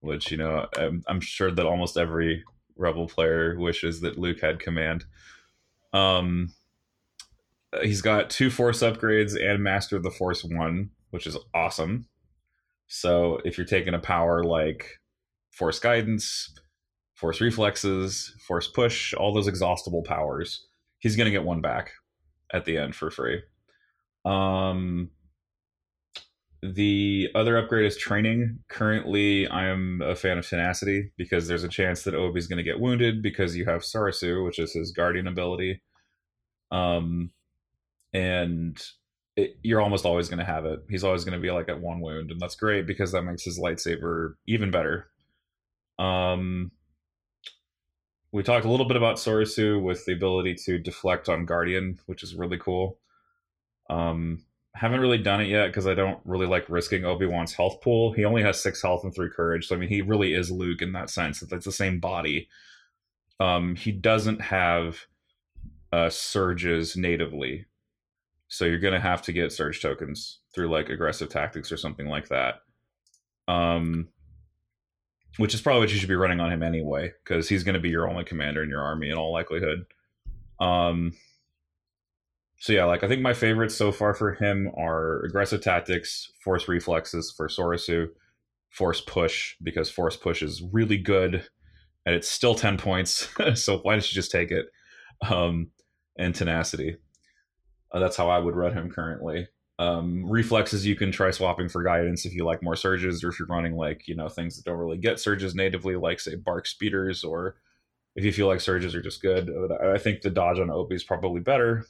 Which, 0.00 0.30
you 0.30 0.36
know, 0.36 0.66
I'm, 0.76 1.02
I'm 1.08 1.20
sure 1.20 1.50
that 1.50 1.66
almost 1.66 1.96
every 1.96 2.44
rebel 2.76 3.08
player 3.08 3.58
wishes 3.58 4.00
that 4.02 4.18
Luke 4.18 4.40
had 4.40 4.60
command. 4.60 5.04
Um 5.92 6.52
he's 7.82 8.02
got 8.02 8.30
two 8.30 8.50
force 8.50 8.80
upgrades 8.80 9.36
and 9.38 9.62
master 9.62 9.96
of 9.96 10.02
the 10.02 10.10
force 10.10 10.42
one, 10.44 10.90
which 11.10 11.26
is 11.26 11.36
awesome. 11.54 12.06
So 12.86 13.40
if 13.44 13.58
you're 13.58 13.66
taking 13.66 13.94
a 13.94 13.98
power 13.98 14.42
like 14.42 15.00
force 15.50 15.78
guidance, 15.78 16.54
force 17.14 17.40
reflexes, 17.40 18.34
force 18.46 18.68
push, 18.68 19.12
all 19.12 19.34
those 19.34 19.48
exhaustible 19.48 20.02
powers, 20.02 20.66
he's 20.98 21.16
going 21.16 21.26
to 21.26 21.30
get 21.30 21.44
one 21.44 21.60
back 21.60 21.92
at 22.52 22.64
the 22.64 22.78
end 22.78 22.94
for 22.94 23.10
free. 23.10 23.42
Um, 24.24 25.10
the 26.62 27.28
other 27.34 27.56
upgrade 27.56 27.86
is 27.86 27.96
training. 27.96 28.58
Currently, 28.68 29.48
I'm 29.48 30.02
a 30.02 30.16
fan 30.16 30.38
of 30.38 30.48
tenacity 30.48 31.12
because 31.16 31.46
there's 31.46 31.64
a 31.64 31.68
chance 31.68 32.02
that 32.02 32.14
Obi's 32.14 32.48
going 32.48 32.56
to 32.56 32.64
get 32.64 32.80
wounded 32.80 33.22
because 33.22 33.56
you 33.56 33.64
have 33.66 33.82
Soresu, 33.82 34.44
which 34.44 34.58
is 34.58 34.72
his 34.72 34.90
guardian 34.90 35.28
ability. 35.28 35.82
Um, 36.70 37.30
and 38.12 38.76
it, 39.36 39.56
you're 39.62 39.80
almost 39.80 40.04
always 40.04 40.28
going 40.28 40.40
to 40.40 40.44
have 40.44 40.64
it. 40.64 40.80
He's 40.90 41.04
always 41.04 41.24
going 41.24 41.38
to 41.38 41.42
be 41.42 41.52
like 41.52 41.68
at 41.68 41.80
one 41.80 42.00
wound, 42.00 42.32
and 42.32 42.40
that's 42.40 42.56
great 42.56 42.86
because 42.86 43.12
that 43.12 43.22
makes 43.22 43.44
his 43.44 43.60
lightsaber 43.60 44.34
even 44.46 44.72
better. 44.72 45.06
Um, 45.98 46.72
we 48.32 48.42
talked 48.42 48.66
a 48.66 48.70
little 48.70 48.86
bit 48.86 48.96
about 48.96 49.16
Soresu 49.16 49.82
with 49.82 50.04
the 50.04 50.12
ability 50.12 50.54
to 50.66 50.78
deflect 50.78 51.28
on 51.28 51.46
Guardian, 51.46 51.98
which 52.06 52.22
is 52.22 52.34
really 52.34 52.58
cool. 52.58 52.98
Um, 53.88 54.44
haven't 54.74 55.00
really 55.00 55.18
done 55.18 55.40
it 55.40 55.48
yet 55.48 55.68
because 55.68 55.86
I 55.86 55.94
don't 55.94 56.20
really 56.24 56.46
like 56.46 56.68
risking 56.68 57.04
Obi 57.04 57.26
Wan's 57.26 57.54
health 57.54 57.80
pool. 57.80 58.12
He 58.12 58.24
only 58.24 58.42
has 58.42 58.60
six 58.60 58.82
health 58.82 59.02
and 59.02 59.14
three 59.14 59.30
courage, 59.30 59.66
so 59.66 59.74
I 59.74 59.78
mean 59.78 59.88
he 59.88 60.02
really 60.02 60.34
is 60.34 60.50
Luke 60.50 60.82
in 60.82 60.92
that 60.92 61.10
sense. 61.10 61.42
It's 61.42 61.64
the 61.64 61.72
same 61.72 62.00
body. 62.00 62.48
Um, 63.40 63.74
he 63.74 63.92
doesn't 63.92 64.40
have 64.40 65.06
uh, 65.92 66.10
surges 66.10 66.96
natively, 66.96 67.64
so 68.46 68.66
you're 68.66 68.78
gonna 68.78 69.00
have 69.00 69.22
to 69.22 69.32
get 69.32 69.52
surge 69.52 69.80
tokens 69.80 70.40
through 70.54 70.68
like 70.68 70.90
aggressive 70.90 71.28
tactics 71.28 71.72
or 71.72 71.76
something 71.76 72.06
like 72.06 72.28
that. 72.28 72.60
Um, 73.48 74.08
which 75.36 75.54
is 75.54 75.60
probably 75.60 75.80
what 75.80 75.92
you 75.92 75.98
should 75.98 76.08
be 76.08 76.16
running 76.16 76.40
on 76.40 76.52
him 76.52 76.62
anyway, 76.62 77.12
because 77.22 77.48
he's 77.48 77.64
going 77.64 77.74
to 77.74 77.80
be 77.80 77.90
your 77.90 78.08
only 78.08 78.24
commander 78.24 78.62
in 78.62 78.68
your 78.68 78.82
army 78.82 79.10
in 79.10 79.16
all 79.16 79.32
likelihood. 79.32 79.84
Um, 80.60 81.12
so 82.58 82.72
yeah, 82.72 82.86
like 82.86 83.04
I 83.04 83.08
think 83.08 83.22
my 83.22 83.34
favorites 83.34 83.76
so 83.76 83.92
far 83.92 84.14
for 84.14 84.34
him 84.34 84.70
are 84.76 85.22
aggressive 85.24 85.62
tactics, 85.62 86.32
force 86.42 86.66
reflexes 86.66 87.32
for 87.36 87.48
Soresu, 87.48 88.08
force 88.70 89.00
push 89.00 89.54
because 89.62 89.90
force 89.90 90.16
push 90.16 90.42
is 90.42 90.62
really 90.72 90.98
good, 90.98 91.46
and 92.04 92.14
it's 92.14 92.28
still 92.28 92.56
ten 92.56 92.76
points. 92.76 93.28
so 93.54 93.78
why 93.78 93.92
don't 93.92 94.10
you 94.10 94.14
just 94.14 94.32
take 94.32 94.50
it? 94.50 94.66
Um, 95.28 95.70
and 96.18 96.34
tenacity. 96.34 96.96
Uh, 97.92 98.00
that's 98.00 98.16
how 98.16 98.28
I 98.28 98.38
would 98.38 98.56
run 98.56 98.72
him 98.72 98.90
currently. 98.90 99.46
Um, 99.80 100.28
reflexes 100.28 100.84
you 100.84 100.96
can 100.96 101.12
try 101.12 101.30
swapping 101.30 101.68
for 101.68 101.84
guidance 101.84 102.24
if 102.24 102.34
you 102.34 102.44
like 102.44 102.62
more 102.64 102.74
surges, 102.74 103.22
or 103.22 103.28
if 103.28 103.38
you're 103.38 103.46
running 103.46 103.76
like 103.76 104.08
you 104.08 104.16
know 104.16 104.28
things 104.28 104.56
that 104.56 104.64
don't 104.64 104.78
really 104.78 104.98
get 104.98 105.20
surges 105.20 105.54
natively, 105.54 105.94
like 105.94 106.18
say 106.18 106.34
BARC 106.34 106.66
speeders, 106.66 107.22
or 107.22 107.56
if 108.16 108.24
you 108.24 108.32
feel 108.32 108.48
like 108.48 108.60
surges 108.60 108.94
are 108.96 109.02
just 109.02 109.22
good. 109.22 109.50
I 109.80 109.98
think 109.98 110.22
the 110.22 110.30
dodge 110.30 110.58
on 110.58 110.70
Obi 110.70 110.96
is 110.96 111.04
probably 111.04 111.40
better, 111.40 111.84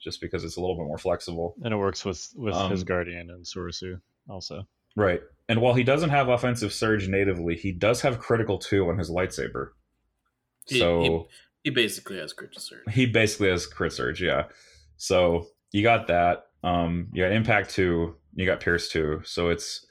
just 0.00 0.22
because 0.22 0.42
it's 0.42 0.56
a 0.56 0.60
little 0.60 0.76
bit 0.76 0.86
more 0.86 0.96
flexible. 0.96 1.54
and 1.62 1.74
it 1.74 1.76
works 1.76 2.02
with 2.04 2.32
with 2.34 2.54
Um, 2.54 2.70
his 2.70 2.82
guardian 2.82 3.28
and 3.28 3.44
Soresu 3.44 4.00
also. 4.28 4.66
Right. 4.96 5.20
And 5.48 5.60
while 5.60 5.74
he 5.74 5.82
doesn't 5.84 6.10
have 6.10 6.28
offensive 6.30 6.72
surge 6.72 7.08
natively, 7.08 7.56
he 7.56 7.72
does 7.72 8.00
have 8.02 8.20
critical 8.20 8.58
two 8.58 8.88
on 8.88 8.96
his 8.96 9.10
lightsaber. 9.10 9.70
He- 10.66 10.78
so 10.78 11.02
he, 11.02 11.24
he 11.64 11.70
basically 11.70 12.16
has 12.18 12.32
crit 12.32 12.54
surge. 12.58 12.80
he 12.90 13.04
basically 13.04 13.50
has 13.50 13.66
crit 13.66 13.92
surge, 13.92 14.22
yeah. 14.22 14.44
So 14.96 15.48
you 15.72 15.82
got 15.82 16.06
that. 16.06 16.46
Um, 16.64 17.08
you 17.12 17.22
got 17.22 17.32
impact 17.32 17.70
two, 17.70 18.16
you 18.34 18.46
got 18.46 18.60
pierce 18.60 18.88
two. 18.88 19.20
So 19.24 19.50
it's 19.50 19.86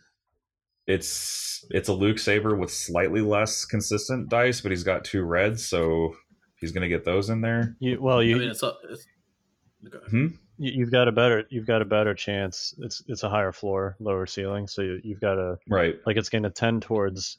it's 0.88 1.65
it's 1.69 1.88
a 1.89 1.93
Luke 1.93 2.19
saber 2.19 2.55
with 2.55 2.71
slightly 2.71 3.21
less 3.21 3.63
consistent 3.65 4.30
dice, 4.30 4.61
but 4.61 4.71
he's 4.71 4.84
got 4.84 5.05
two 5.05 5.24
reds, 5.24 5.65
so 5.65 6.15
he's 6.57 6.71
gonna 6.71 6.89
get 6.89 7.05
those 7.05 7.30
in 7.30 7.41
there. 7.41 7.76
You, 7.80 8.01
well, 8.01 8.21
you, 8.21 8.36
I 8.36 8.39
mean, 8.39 8.49
it's, 8.49 8.63
a- 8.63 8.74
it's 8.89 9.05
okay. 9.88 9.97
Hmm? 10.09 10.28
you 10.57 10.71
you've 10.76 10.91
got 10.91 11.07
a 11.07 11.11
better 11.11 11.45
you've 11.49 11.67
got 11.67 11.82
a 11.82 11.86
better 11.86 12.13
chance. 12.13 12.74
It's 12.80 13.01
it's 13.07 13.24
a 13.24 13.30
higher 13.30 13.51
floor, 13.51 13.95
lower 13.99 14.26
ceiling, 14.26 14.67
so 14.67 14.82
you, 14.82 14.99
you've 15.03 15.21
got 15.21 15.38
a 15.38 15.57
Right. 15.69 15.95
like 16.05 16.17
it's 16.17 16.30
going 16.30 16.43
to 16.43 16.49
tend 16.49 16.82
towards 16.82 17.38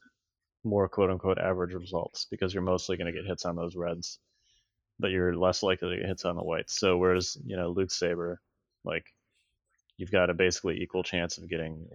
more 0.65 0.89
quote 0.89 1.11
unquote 1.11 1.39
average 1.39 1.75
results 1.75 2.27
because 2.31 2.55
you're 2.55 2.63
mostly 2.63 2.97
going 2.97 3.13
to 3.13 3.19
get 3.19 3.29
hits 3.29 3.45
on 3.45 3.57
those 3.57 3.77
reds, 3.77 4.19
but 4.99 5.11
you're 5.11 5.37
less 5.37 5.63
likely 5.63 5.91
to 5.91 5.97
get 6.01 6.07
hits 6.09 6.25
on 6.25 6.37
the 6.37 6.43
whites. 6.43 6.79
So 6.79 6.97
whereas 6.97 7.37
you 7.45 7.57
know 7.57 7.69
Luke 7.71 7.91
Saber, 7.91 8.41
like 8.85 9.05
you've 9.97 10.11
got 10.11 10.31
a 10.31 10.35
basically 10.35 10.81
equal 10.83 11.03
chance 11.03 11.39
of 11.39 11.49
getting 11.49 11.87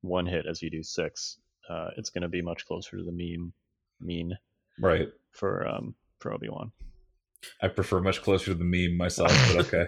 one 0.00 0.26
hit 0.26 0.46
as 0.46 0.62
you 0.62 0.70
do 0.70 0.82
six. 0.82 1.38
Uh, 1.68 1.90
it's 1.96 2.10
going 2.10 2.22
to 2.22 2.28
be 2.28 2.42
much 2.42 2.66
closer 2.66 2.96
to 2.98 3.04
the 3.04 3.12
mean 3.12 3.52
mean 4.00 4.36
Right. 4.80 5.08
for 5.30 5.66
um 5.68 5.94
for 6.18 6.32
Obi 6.32 6.48
Wan. 6.48 6.72
I 7.60 7.68
prefer 7.68 8.00
much 8.00 8.22
closer 8.22 8.46
to 8.46 8.54
the 8.54 8.64
meme 8.64 8.96
myself, 8.96 9.30
but 9.54 9.72
okay. 9.72 9.84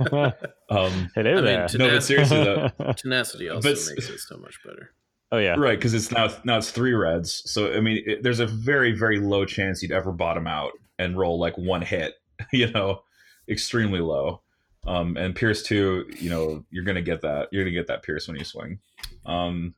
Um 0.71 1.11
Hello 1.15 1.31
I 1.33 1.35
mean, 1.35 1.45
there. 1.45 1.69
to- 1.69 1.79
no, 1.79 1.89
but 1.91 2.03
seriously 2.03 2.45
though, 2.45 2.69
Tenacity 2.97 3.49
also 3.49 3.69
But- 3.71 3.79
makes 3.97 4.09
it 4.09 4.19
so 4.21 4.37
much 4.39 4.59
better. 4.65 4.93
oh 5.33 5.39
yeah, 5.39 5.55
Right, 5.57 5.77
because 5.79 5.95
it's 5.95 6.11
now 6.13 6.33
now 6.45 6.59
it's 6.59 6.71
three 6.71 6.93
reds. 6.95 7.43
So 7.51 7.73
I 7.75 7.81
mean, 7.81 8.03
it, 8.07 8.23
there's 8.23 8.41
a 8.41 8.47
very 8.47 8.93
very 8.93 9.19
low 9.19 9.45
chance 9.45 9.83
you'd 9.83 9.91
ever 9.93 10.13
bottom 10.13 10.47
out 10.47 10.73
and 10.99 11.19
roll 11.19 11.39
like 11.41 11.57
one 11.59 11.83
hit. 11.83 12.15
You 12.53 12.71
know, 12.71 13.03
extremely 13.49 14.01
low. 14.01 14.43
Um, 14.87 15.17
and 15.17 15.35
Pierce 15.35 15.63
two, 15.63 16.07
you 16.19 16.31
know, 16.31 16.65
you're 16.71 16.85
gonna 16.85 17.03
get 17.03 17.23
that. 17.23 17.49
You're 17.53 17.65
gonna 17.65 17.75
get 17.75 17.87
that 17.87 18.03
Pierce 18.03 18.29
when 18.29 18.37
you 18.37 18.45
swing. 18.45 18.81
Um, 19.25 19.75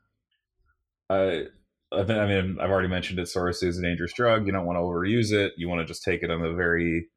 I, 1.09 1.44
I 1.92 1.98
think- 2.04 2.18
I 2.18 2.26
mean, 2.26 2.59
I've 2.61 2.70
already 2.70 2.88
mentioned 2.88 3.18
it. 3.20 3.28
Soresu 3.28 3.68
is 3.68 3.78
a 3.78 3.82
dangerous 3.82 4.12
drug. 4.12 4.46
You 4.46 4.52
don't 4.52 4.66
want 4.66 4.76
to 4.76 4.82
overuse 4.82 5.32
it. 5.32 5.52
You 5.57 5.68
want 5.68 5.80
to 5.80 5.86
just 5.86 6.02
take 6.02 6.22
it 6.22 6.30
on 6.30 6.42
a 6.42 6.52
very, 6.54 7.09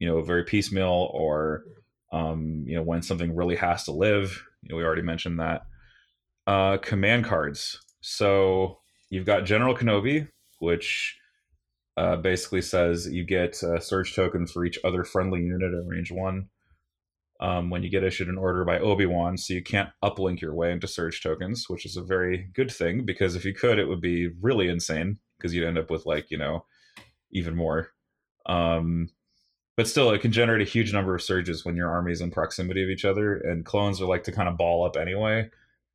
you 0.00 0.08
know, 0.08 0.20
very 0.22 0.42
piecemeal 0.44 1.10
or, 1.12 1.62
um, 2.12 2.64
you 2.66 2.74
know, 2.74 2.82
when 2.82 3.02
something 3.02 3.36
really 3.36 3.56
has 3.56 3.84
to 3.84 3.92
live. 3.92 4.42
You 4.62 4.70
know, 4.70 4.76
we 4.76 4.84
already 4.84 5.02
mentioned 5.02 5.38
that 5.38 5.62
uh, 6.48 6.78
command 6.78 7.24
cards. 7.24 7.80
So 8.00 8.80
you've 9.10 9.26
got 9.26 9.44
General 9.44 9.76
Kenobi, 9.76 10.28
which 10.58 11.16
uh, 11.96 12.16
basically 12.16 12.62
says 12.62 13.08
you 13.08 13.24
get 13.24 13.62
a 13.62 13.80
surge 13.80 14.16
token 14.16 14.46
for 14.46 14.64
each 14.64 14.78
other 14.84 15.04
friendly 15.04 15.40
unit 15.42 15.72
at 15.72 15.86
range 15.86 16.10
one. 16.10 16.48
Um, 17.40 17.70
when 17.70 17.84
you 17.84 17.88
get 17.88 18.02
issued 18.02 18.28
an 18.28 18.36
order 18.36 18.64
by 18.64 18.80
Obi 18.80 19.06
Wan, 19.06 19.36
so 19.36 19.54
you 19.54 19.62
can't 19.62 19.90
uplink 20.02 20.40
your 20.40 20.54
way 20.54 20.72
into 20.72 20.88
surge 20.88 21.22
tokens, 21.22 21.68
which 21.68 21.86
is 21.86 21.96
a 21.96 22.02
very 22.02 22.48
good 22.52 22.70
thing 22.70 23.04
because 23.04 23.36
if 23.36 23.44
you 23.44 23.54
could, 23.54 23.78
it 23.78 23.86
would 23.86 24.00
be 24.00 24.28
really 24.40 24.68
insane 24.68 25.18
because 25.38 25.54
you'd 25.54 25.66
end 25.66 25.78
up 25.78 25.88
with 25.88 26.04
like 26.04 26.30
you 26.30 26.38
know 26.38 26.64
even 27.30 27.54
more. 27.54 27.90
Um, 28.46 29.10
but 29.76 29.86
still, 29.86 30.10
it 30.10 30.20
can 30.20 30.32
generate 30.32 30.66
a 30.66 30.70
huge 30.70 30.92
number 30.92 31.14
of 31.14 31.22
surges 31.22 31.64
when 31.64 31.76
your 31.76 31.88
army 31.88 32.10
is 32.10 32.20
in 32.20 32.32
proximity 32.32 32.82
of 32.82 32.90
each 32.90 33.04
other, 33.04 33.36
and 33.36 33.64
clones 33.64 34.00
are 34.00 34.06
like 34.06 34.24
to 34.24 34.32
kind 34.32 34.48
of 34.48 34.56
ball 34.56 34.84
up 34.84 34.96
anyway 34.96 35.48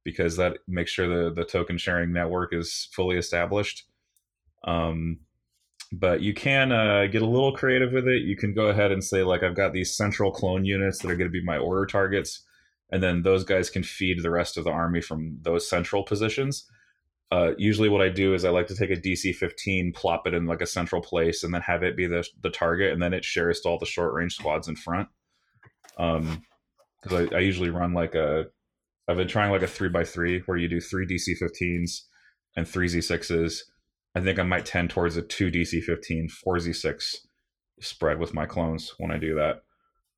because 0.03 0.37
that 0.37 0.57
makes 0.67 0.91
sure 0.91 1.07
the 1.07 1.33
the 1.33 1.45
token 1.45 1.77
sharing 1.77 2.13
network 2.13 2.53
is 2.53 2.87
fully 2.93 3.17
established. 3.17 3.83
Um, 4.65 5.19
but 5.99 6.21
you 6.21 6.33
can 6.33 6.71
uh, 6.71 7.05
get 7.05 7.21
a 7.21 7.27
little 7.27 7.53
creative 7.53 7.93
with 7.93 8.07
it. 8.07 8.23
You 8.23 8.35
can 8.35 8.53
go 8.53 8.67
ahead 8.67 8.91
and 8.91 9.03
say 9.03 9.23
like 9.23 9.43
I've 9.43 9.55
got 9.55 9.73
these 9.73 9.95
central 9.95 10.31
clone 10.31 10.65
units 10.65 10.99
that 10.99 11.11
are 11.11 11.15
going 11.15 11.29
to 11.29 11.31
be 11.31 11.43
my 11.43 11.57
order 11.57 11.85
targets, 11.85 12.43
and 12.91 13.03
then 13.03 13.21
those 13.21 13.43
guys 13.43 13.69
can 13.69 13.83
feed 13.83 14.23
the 14.23 14.31
rest 14.31 14.57
of 14.57 14.63
the 14.63 14.71
army 14.71 15.01
from 15.01 15.37
those 15.41 15.69
central 15.69 16.03
positions. 16.03 16.65
Uh, 17.31 17.51
usually, 17.57 17.89
what 17.89 18.01
I 18.01 18.09
do 18.09 18.33
is 18.33 18.43
I 18.43 18.49
like 18.49 18.67
to 18.67 18.75
take 18.75 18.89
a 18.89 18.95
DC 18.95 19.35
15, 19.35 19.93
plop 19.93 20.25
it 20.25 20.33
in 20.33 20.47
like 20.47 20.61
a 20.61 20.67
central 20.67 21.01
place, 21.01 21.43
and 21.43 21.53
then 21.53 21.61
have 21.61 21.83
it 21.83 21.95
be 21.95 22.07
the 22.07 22.27
the 22.41 22.49
target, 22.49 22.91
and 22.91 23.01
then 23.01 23.13
it 23.13 23.23
shares 23.23 23.61
to 23.61 23.69
all 23.69 23.77
the 23.77 23.85
short 23.85 24.13
range 24.13 24.35
squads 24.35 24.67
in 24.67 24.75
front. 24.75 25.09
Um, 25.97 26.43
because 27.01 27.31
I, 27.31 27.35
I 27.35 27.39
usually 27.39 27.69
run 27.69 27.93
like 27.93 28.15
a, 28.15 28.45
I've 29.07 29.17
been 29.17 29.27
trying 29.27 29.51
like 29.51 29.61
a 29.61 29.67
three 29.67 29.89
by 29.89 30.05
three 30.05 30.39
where 30.45 30.57
you 30.57 30.69
do 30.69 30.79
three 30.79 31.05
DC 31.05 31.37
15s 31.39 32.03
and 32.55 32.67
three 32.67 32.87
Z6s. 32.87 33.63
I 34.15 34.21
think 34.21 34.39
I 34.39 34.43
might 34.43 34.65
tend 34.65 34.89
towards 34.89 35.17
a 35.17 35.21
two 35.21 35.49
DC 35.49 35.81
15, 35.81 36.29
four 36.29 36.57
Z6 36.57 37.15
spread 37.81 38.19
with 38.19 38.33
my 38.33 38.45
clones 38.45 38.93
when 38.97 39.11
I 39.11 39.17
do 39.17 39.35
that. 39.35 39.63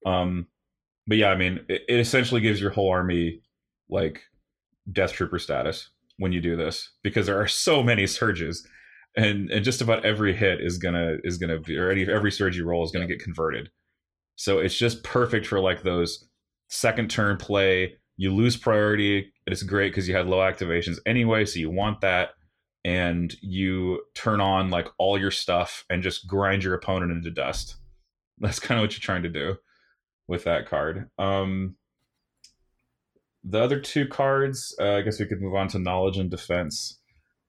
Um, 0.09 0.47
but 1.07 1.17
yeah, 1.17 1.29
I 1.29 1.35
mean, 1.35 1.61
it, 1.69 1.83
it 1.87 1.99
essentially 1.99 2.41
gives 2.41 2.59
your 2.59 2.71
whole 2.71 2.91
army 2.91 3.41
like 3.89 4.21
death 4.91 5.13
trooper 5.13 5.39
status 5.39 5.89
when 6.17 6.31
you 6.31 6.41
do 6.41 6.55
this 6.55 6.91
because 7.03 7.25
there 7.25 7.39
are 7.39 7.47
so 7.47 7.83
many 7.83 8.07
surges 8.07 8.67
and 9.17 9.49
and 9.49 9.63
just 9.63 9.81
about 9.81 10.05
every 10.05 10.35
hit 10.35 10.61
is 10.61 10.77
gonna 10.77 11.17
is 11.23 11.37
gonna 11.37 11.59
be 11.59 11.77
or 11.77 11.89
any, 11.89 12.03
every 12.09 12.31
surge 12.31 12.57
you 12.57 12.65
roll 12.65 12.83
is 12.83 12.91
gonna 12.91 13.07
get 13.07 13.23
converted. 13.23 13.69
So 14.35 14.59
it's 14.59 14.77
just 14.77 15.03
perfect 15.03 15.47
for 15.47 15.59
like 15.59 15.83
those 15.83 16.27
second 16.67 17.09
turn 17.09 17.37
play. 17.37 17.95
You 18.17 18.33
lose 18.33 18.57
priority 18.57 19.31
it's 19.47 19.63
great 19.63 19.89
because 19.89 20.07
you 20.07 20.15
had 20.15 20.27
low 20.27 20.39
activations 20.39 20.97
anyway 21.05 21.45
so 21.45 21.59
you 21.59 21.69
want 21.69 22.01
that 22.01 22.29
and 22.85 23.35
you 23.41 24.01
turn 24.13 24.39
on 24.39 24.69
like 24.69 24.87
all 24.99 25.17
your 25.19 25.31
stuff 25.31 25.83
and 25.89 26.03
just 26.03 26.27
grind 26.27 26.63
your 26.63 26.73
opponent 26.75 27.11
into 27.11 27.31
dust 27.31 27.75
that's 28.39 28.59
kind 28.59 28.79
of 28.79 28.83
what 28.83 28.93
you're 28.93 28.99
trying 29.01 29.23
to 29.23 29.29
do 29.29 29.55
with 30.27 30.43
that 30.43 30.67
card 30.67 31.09
um 31.17 31.75
the 33.47 33.61
other 33.61 33.79
two 33.79 34.07
cards, 34.07 34.75
uh, 34.79 34.93
I 34.93 35.01
guess 35.01 35.19
we 35.19 35.27
could 35.27 35.41
move 35.41 35.53
on 35.53 35.67
to 35.69 35.79
knowledge 35.79 36.17
and 36.17 36.31
defense. 36.31 36.99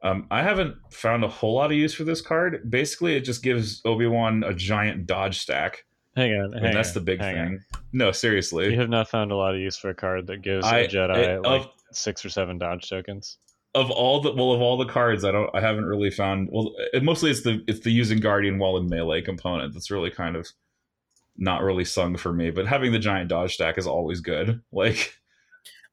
Um, 0.03 0.27
I 0.31 0.43
haven't 0.43 0.75
found 0.93 1.25
a 1.25 1.29
whole 1.29 1.55
lot 1.55 1.71
of 1.73 1.77
use 1.79 1.95
for 1.95 2.05
this 2.05 2.21
card. 2.21 2.71
Basically, 2.71 3.17
it 3.17 3.21
just 3.23 3.43
gives 3.43 3.81
Obi 3.87 4.07
Wan 4.07 4.45
a 4.45 4.53
giant 4.53 5.07
dodge 5.07 5.39
stack. 5.39 5.87
Hang 6.15 6.33
on, 6.39 6.53
hang 6.53 6.67
and 6.67 6.77
that's 6.77 6.93
the 6.93 7.01
big 7.01 7.21
thing. 7.21 7.39
on. 7.39 7.61
No, 7.95 8.13
seriously. 8.13 8.71
You 8.73 8.79
have 8.81 8.91
not 8.91 9.09
found 9.09 9.33
a 9.33 9.37
lot 9.37 9.55
of 9.55 9.61
use 9.61 9.77
for 9.79 9.89
a 9.89 9.95
card 9.95 10.27
that 10.27 10.43
gives 10.43 10.67
I- 10.67 10.81
a 10.81 10.89
Jedi 10.89 11.17
it- 11.17 11.43
like 11.43 11.63
of- 11.63 11.71
six 11.93 12.25
or 12.25 12.29
seven 12.29 12.59
dodge 12.59 12.89
tokens. 12.91 13.39
Of 13.77 13.91
all 13.91 14.21
the 14.23 14.33
well 14.33 14.53
of 14.53 14.63
all 14.63 14.79
the 14.79 14.87
cards, 14.87 15.23
I 15.23 15.31
don't 15.31 15.51
I 15.55 15.61
haven't 15.61 15.85
really 15.85 16.11
found 16.11 16.49
well. 16.51 16.75
It, 16.95 17.03
mostly 17.03 17.31
it's 17.31 17.43
the 17.43 17.63
it's 17.69 17.81
the 17.81 17.93
using 17.93 18.19
Guardian 18.19 18.59
wall 18.59 18.79
and 18.79 18.89
melee 18.89 19.21
component 19.21 19.75
that's 19.75 19.91
really 19.91 20.11
kind 20.11 20.35
of 20.35 20.49
not 21.37 21.63
really 21.63 21.85
sung 21.85 22.17
for 22.17 22.33
me. 22.33 22.51
But 22.51 22.67
having 22.67 22.91
the 22.93 22.99
giant 22.99 23.29
dodge 23.29 23.55
stack 23.55 23.77
is 23.77 23.87
always 23.87 24.21
good. 24.21 24.63
Like 24.73 25.15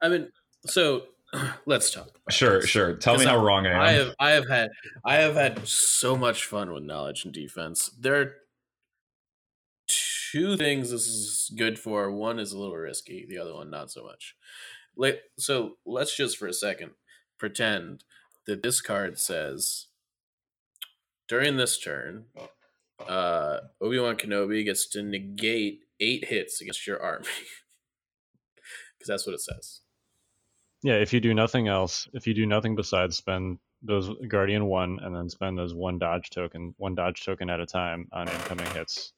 I 0.00 0.08
mean, 0.08 0.28
so 0.66 1.04
let's 1.66 1.90
talk. 1.90 2.08
sure, 2.30 2.60
this. 2.60 2.70
sure. 2.70 2.94
Tell 2.94 3.18
me 3.18 3.24
how 3.24 3.42
wrong 3.44 3.66
I 3.66 3.72
am. 3.72 3.80
I 3.80 3.90
have 3.92 4.14
I 4.18 4.30
have 4.30 4.48
had 4.48 4.70
I 5.04 5.14
have 5.16 5.34
had 5.34 5.68
so 5.68 6.16
much 6.16 6.46
fun 6.46 6.72
with 6.72 6.84
knowledge 6.84 7.24
and 7.24 7.34
defense. 7.34 7.90
There 7.98 8.20
are 8.20 8.32
two 9.86 10.56
things 10.56 10.90
this 10.90 11.06
is 11.06 11.52
good 11.54 11.78
for. 11.78 12.10
One 12.10 12.38
is 12.38 12.52
a 12.52 12.58
little 12.58 12.76
risky, 12.76 13.26
the 13.28 13.38
other 13.38 13.54
one 13.54 13.70
not 13.70 13.90
so 13.90 14.04
much. 14.04 14.34
Like 14.96 15.20
so 15.38 15.76
let's 15.84 16.16
just 16.16 16.38
for 16.38 16.46
a 16.46 16.54
second 16.54 16.92
pretend 17.38 18.04
that 18.46 18.62
this 18.62 18.80
card 18.80 19.18
says 19.18 19.86
during 21.28 21.56
this 21.56 21.78
turn, 21.78 22.24
uh 23.08 23.58
Obi-Wan 23.80 24.16
Kenobi 24.16 24.64
gets 24.64 24.86
to 24.90 25.02
negate 25.02 25.80
eight 26.00 26.26
hits 26.26 26.60
against 26.60 26.86
your 26.86 27.02
army. 27.02 27.26
Because 28.96 29.08
that's 29.08 29.26
what 29.26 29.34
it 29.34 29.40
says. 29.40 29.80
Yeah, 30.82 30.94
if 30.94 31.12
you 31.12 31.20
do 31.20 31.34
nothing 31.34 31.68
else, 31.68 32.08
if 32.14 32.26
you 32.26 32.32
do 32.32 32.46
nothing 32.46 32.74
besides 32.74 33.16
spend 33.18 33.58
those 33.82 34.10
Guardian 34.28 34.66
one 34.66 34.98
and 35.02 35.14
then 35.14 35.28
spend 35.28 35.58
those 35.58 35.74
one 35.74 35.98
dodge 35.98 36.30
token, 36.30 36.74
one 36.78 36.94
dodge 36.94 37.24
token 37.24 37.50
at 37.50 37.60
a 37.60 37.66
time 37.66 38.08
on 38.12 38.28
incoming 38.28 38.66
hits, 38.72 39.12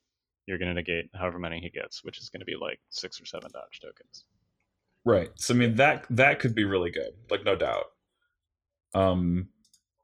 you're 0.46 0.58
going 0.58 0.68
to 0.68 0.74
negate 0.74 1.10
however 1.14 1.38
many 1.38 1.60
he 1.60 1.70
gets, 1.70 2.04
which 2.04 2.18
is 2.18 2.30
going 2.30 2.40
to 2.40 2.46
be 2.46 2.56
like 2.60 2.80
six 2.90 3.20
or 3.20 3.26
seven 3.26 3.50
dodge 3.52 3.80
tokens. 3.80 4.24
Right. 5.04 5.30
So 5.36 5.54
I 5.54 5.56
mean 5.56 5.76
that 5.76 6.04
that 6.10 6.40
could 6.40 6.54
be 6.54 6.64
really 6.64 6.90
good, 6.90 7.12
like 7.30 7.44
no 7.44 7.54
doubt. 7.54 7.84
Um 8.96 9.48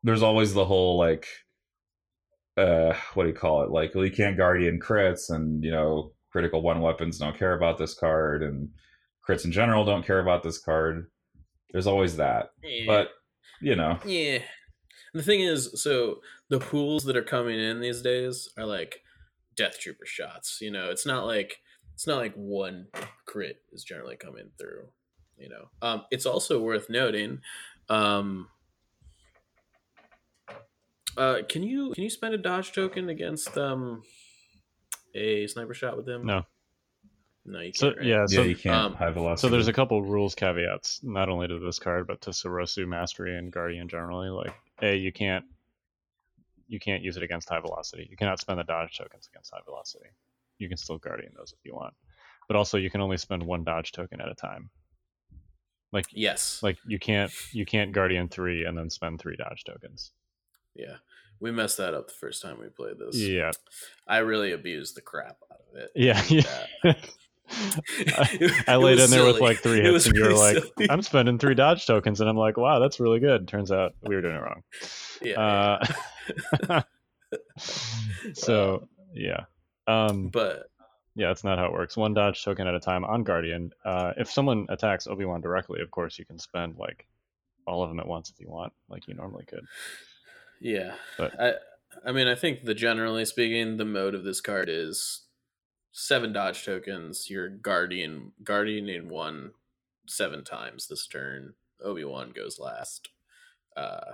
there's 0.03 0.23
always 0.23 0.53
the 0.53 0.65
whole 0.65 0.99
like 0.99 1.27
uh 2.57 2.95
what 3.15 3.25
do 3.25 3.31
you 3.31 3.35
call 3.35 3.63
it? 3.63 3.71
Like 3.71 3.95
well 3.95 4.05
you 4.05 4.13
can't 4.13 4.37
guardian 4.37 4.81
crits 4.81 5.31
and 5.31 5.63
you 5.65 5.71
know 5.71 6.13
critical 6.31 6.63
one 6.63 6.81
weapons 6.81 7.19
don't 7.19 7.39
care 7.39 7.55
about 7.55 7.79
this 7.79 7.95
card 7.95 8.43
and 8.43 8.69
crits 9.27 9.45
in 9.45 9.53
general 9.53 9.85
don't 9.85 10.07
care 10.07 10.21
about 10.21 10.43
this 10.43 10.59
card. 10.59 11.11
There's 11.73 11.87
always 11.87 12.17
that. 12.17 12.53
But 12.87 13.11
you 13.61 13.77
know, 13.77 13.99
Yeah. 14.05 14.41
The 15.15 15.23
thing 15.23 15.41
is, 15.41 15.83
so 15.83 16.21
the 16.49 16.59
pools 16.59 17.05
that 17.05 17.17
are 17.17 17.23
coming 17.23 17.59
in 17.59 17.81
these 17.81 18.01
days 18.01 18.49
are 18.57 18.65
like 18.65 19.03
death 19.57 19.79
trooper 19.79 20.07
shots. 20.07 20.59
You 20.61 20.71
know, 20.71 20.91
it's 20.91 21.07
not 21.07 21.27
like 21.27 21.59
it's 21.95 22.07
not 22.07 22.17
like 22.17 22.35
one 22.35 22.87
crit 23.27 23.61
is 23.73 23.85
generally 23.85 24.17
coming 24.17 24.51
through. 24.59 24.89
You 25.37 25.51
know, 25.51 25.69
um, 25.83 26.05
it's 26.11 26.27
also 26.27 26.61
worth 26.61 26.89
noting. 26.89 27.41
Um, 27.89 28.49
uh, 31.17 31.39
can 31.49 31.63
you 31.63 31.93
can 31.93 32.05
you 32.05 32.11
spend 32.11 32.35
a 32.35 32.39
dodge 32.39 32.73
token 32.73 33.09
against 33.09 33.57
um 33.59 34.03
a 35.15 35.47
sniper 35.47 35.75
shot 35.75 35.97
with 35.97 36.07
them? 36.07 36.25
No. 36.25 36.43
no, 37.45 37.61
you 37.61 37.73
can't. 37.73 37.77
So 37.77 37.89
right? 37.89 38.03
yeah, 38.03 38.27
so 38.27 38.43
yeah, 38.43 38.49
you 38.49 38.57
can't 38.57 38.75
um, 38.75 38.95
high 38.95 39.11
velocity. 39.11 39.47
so 39.47 39.51
there's 39.51 39.69
a 39.69 39.73
couple 39.73 40.03
rules 40.03 40.35
caveats, 40.35 41.01
not 41.03 41.29
only 41.29 41.49
to 41.49 41.59
this 41.59 41.79
card 41.79 42.07
but 42.07 42.21
to 42.23 42.31
Soresu 42.31 42.87
Mastery 42.87 43.37
and 43.37 43.53
Guardian 43.53 43.89
generally. 43.89 44.31
Like, 44.31 44.55
a 44.81 44.97
you 44.97 45.13
can't 45.13 45.45
you 46.69 46.81
can't 46.81 47.03
use 47.03 47.17
it 47.17 47.23
against 47.23 47.49
high 47.49 47.61
velocity. 47.61 48.07
You 48.11 48.17
cannot 48.17 48.41
spend 48.41 48.59
the 48.59 48.65
dodge 48.65 48.97
tokens 48.97 49.29
against 49.33 49.53
high 49.53 49.61
velocity. 49.65 50.07
You 50.59 50.69
can 50.69 50.79
still 50.79 50.99
Guardian 50.99 51.33
those 51.37 51.53
if 51.53 51.65
you 51.65 51.75
want, 51.75 51.95
but 52.49 52.57
also 52.57 52.79
you 52.79 52.91
can 52.91 53.01
only 53.01 53.19
spend 53.19 53.43
one 53.43 53.65
dodge 53.65 53.93
token 53.93 54.21
at 54.21 54.29
a 54.29 54.35
time. 54.35 54.71
Like 55.93 56.07
yes, 56.11 56.63
like 56.63 56.79
you 56.87 56.99
can't 56.99 57.31
you 57.53 57.67
can't 57.67 57.93
Guardian 57.93 58.29
three 58.29 58.65
and 58.65 58.79
then 58.79 58.89
spend 58.89 59.21
three 59.21 59.37
dodge 59.37 59.65
tokens. 59.65 60.13
Yeah. 60.75 60.97
We 61.41 61.51
messed 61.51 61.79
that 61.79 61.95
up 61.95 62.07
the 62.07 62.15
first 62.15 62.41
time 62.41 62.61
we 62.61 62.69
played 62.69 62.99
this. 62.99 63.17
Yeah, 63.17 63.51
I 64.07 64.19
really 64.19 64.53
abused 64.53 64.95
the 64.95 65.01
crap 65.01 65.39
out 65.51 65.61
of 65.73 65.81
it. 65.81 65.91
yeah, 65.97 66.23
yeah. 66.29 66.95
I, 67.51 68.63
I 68.69 68.77
laid 68.77 68.99
in 68.99 69.11
there 69.11 69.27
with 69.27 69.41
like 69.41 69.59
three 69.59 69.81
hits, 69.81 70.07
and 70.07 70.17
you 70.17 70.25
were 70.25 70.35
like, 70.35 70.57
silly. 70.57 70.91
"I'm 70.91 71.03
spending 71.03 71.39
three 71.39 71.55
dodge 71.55 71.87
tokens," 71.87 72.21
and 72.21 72.31
I'm 72.31 72.37
like, 72.37 72.57
"Wow, 72.57 72.79
that's 72.79 73.01
really 73.01 73.21
good." 73.21 73.49
Turns 73.49 73.73
out 73.73 73.95
we 74.03 74.15
were 74.15 74.23
doing 74.23 74.37
it 74.37 74.41
wrong. 74.41 74.63
yeah. 75.21 75.79
Uh, 76.69 76.83
so 78.35 78.87
yeah, 79.15 79.45
um, 79.87 80.29
but 80.29 80.67
yeah, 81.17 81.29
that's 81.29 81.45
not 81.45 81.59
how 81.59 81.67
it 81.67 81.73
works. 81.73 81.97
One 81.97 82.15
dodge 82.15 82.45
token 82.45 82.67
at 82.67 82.75
a 82.75 82.81
time 82.81 83.05
on 83.05 83.25
Guardian. 83.25 83.73
Uh, 83.85 84.13
if 84.17 84.31
someone 84.31 84.67
attacks 84.69 85.07
Obi 85.07 85.25
Wan 85.25 85.41
directly, 85.41 85.81
of 85.81 85.91
course 85.91 86.19
you 86.19 86.25
can 86.25 86.39
spend 86.39 86.77
like 86.79 87.07
all 87.67 87.83
of 87.83 87.89
them 87.89 88.01
at 88.01 88.07
once 88.07 88.31
if 88.31 88.39
you 88.39 88.49
want, 88.49 88.73
like 88.89 89.09
you 89.09 89.15
normally 89.15 89.45
could. 89.47 89.65
Yeah, 90.63 90.95
But- 91.19 91.39
I 91.41 91.55
I 92.07 92.13
mean 92.13 92.27
I 92.29 92.35
think 92.35 92.65
the 92.65 92.75
generally 92.75 93.25
speaking 93.25 93.77
the 93.77 93.85
mode 93.85 94.15
of 94.15 94.25
this 94.25 94.41
card 94.41 94.69
is 94.71 95.27
seven 95.93 96.33
dodge 96.33 96.65
tokens. 96.65 97.29
Your 97.29 97.49
guardian 97.49 98.33
guardian 98.43 98.89
in 98.89 99.09
one 99.09 99.53
seven 100.07 100.43
times 100.45 100.87
this 100.87 101.07
turn. 101.07 101.55
Obi 101.85 102.05
Wan 102.05 102.31
goes 102.35 102.59
last. 102.59 103.09
Uh, 103.77 104.13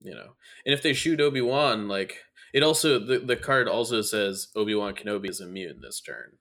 you 0.00 0.14
know, 0.14 0.34
and 0.66 0.74
if 0.74 0.82
they 0.82 0.92
shoot 0.92 1.20
Obi 1.20 1.40
Wan, 1.40 1.88
like 1.88 2.18
it 2.52 2.62
also 2.62 2.98
the, 2.98 3.18
the 3.18 3.36
card 3.36 3.66
also 3.68 4.02
says 4.02 4.48
Obi 4.54 4.74
Wan 4.74 4.94
Kenobi 4.94 5.30
is 5.30 5.40
immune 5.40 5.80
this 5.80 6.00
turn. 6.00 6.38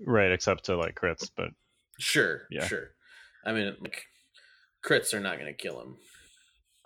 Right, 0.00 0.30
except 0.32 0.64
to 0.66 0.76
like 0.76 0.94
crits, 0.94 1.30
but 1.36 1.48
Sure, 1.98 2.42
Yeah. 2.50 2.66
sure. 2.66 2.90
I 3.44 3.52
mean, 3.52 3.74
like 3.80 4.04
crits 4.84 5.14
are 5.14 5.20
not 5.20 5.38
going 5.38 5.46
to 5.50 5.54
kill 5.56 5.80
him. 5.80 5.96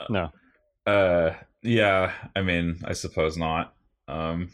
No. 0.08 0.30
Uh, 0.86 1.34
yeah. 1.62 2.12
I 2.34 2.42
mean, 2.42 2.78
I 2.84 2.92
suppose 2.92 3.36
not. 3.36 3.74
Um, 4.08 4.50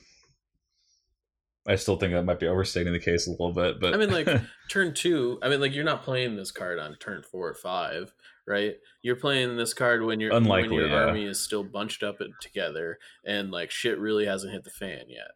I 1.68 1.76
still 1.76 1.96
think 1.96 2.12
that 2.12 2.24
might 2.24 2.38
be 2.38 2.46
overstating 2.46 2.92
the 2.92 3.00
case 3.00 3.26
a 3.26 3.30
little 3.30 3.52
bit, 3.52 3.80
but 3.80 3.92
I 3.92 3.96
mean, 3.96 4.10
like 4.10 4.28
turn 4.70 4.94
two. 4.94 5.38
I 5.42 5.48
mean, 5.48 5.60
like 5.60 5.74
you're 5.74 5.84
not 5.84 6.04
playing 6.04 6.36
this 6.36 6.52
card 6.52 6.78
on 6.78 6.94
turn 6.96 7.22
four 7.22 7.48
or 7.48 7.54
five, 7.54 8.14
right? 8.46 8.74
You're 9.02 9.16
playing 9.16 9.56
this 9.56 9.74
card 9.74 10.04
when 10.04 10.20
your 10.20 10.32
Unlikely, 10.32 10.68
when 10.68 10.78
your 10.78 10.88
yeah. 10.88 11.06
army 11.06 11.24
is 11.24 11.40
still 11.40 11.64
bunched 11.64 12.04
up 12.04 12.18
together, 12.40 12.98
and 13.24 13.50
like 13.50 13.70
shit 13.70 13.98
really 13.98 14.26
hasn't 14.26 14.52
hit 14.52 14.62
the 14.62 14.70
fan 14.70 15.06
yet. 15.08 15.32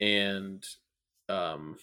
And, 0.00 0.64
um, 1.28 1.78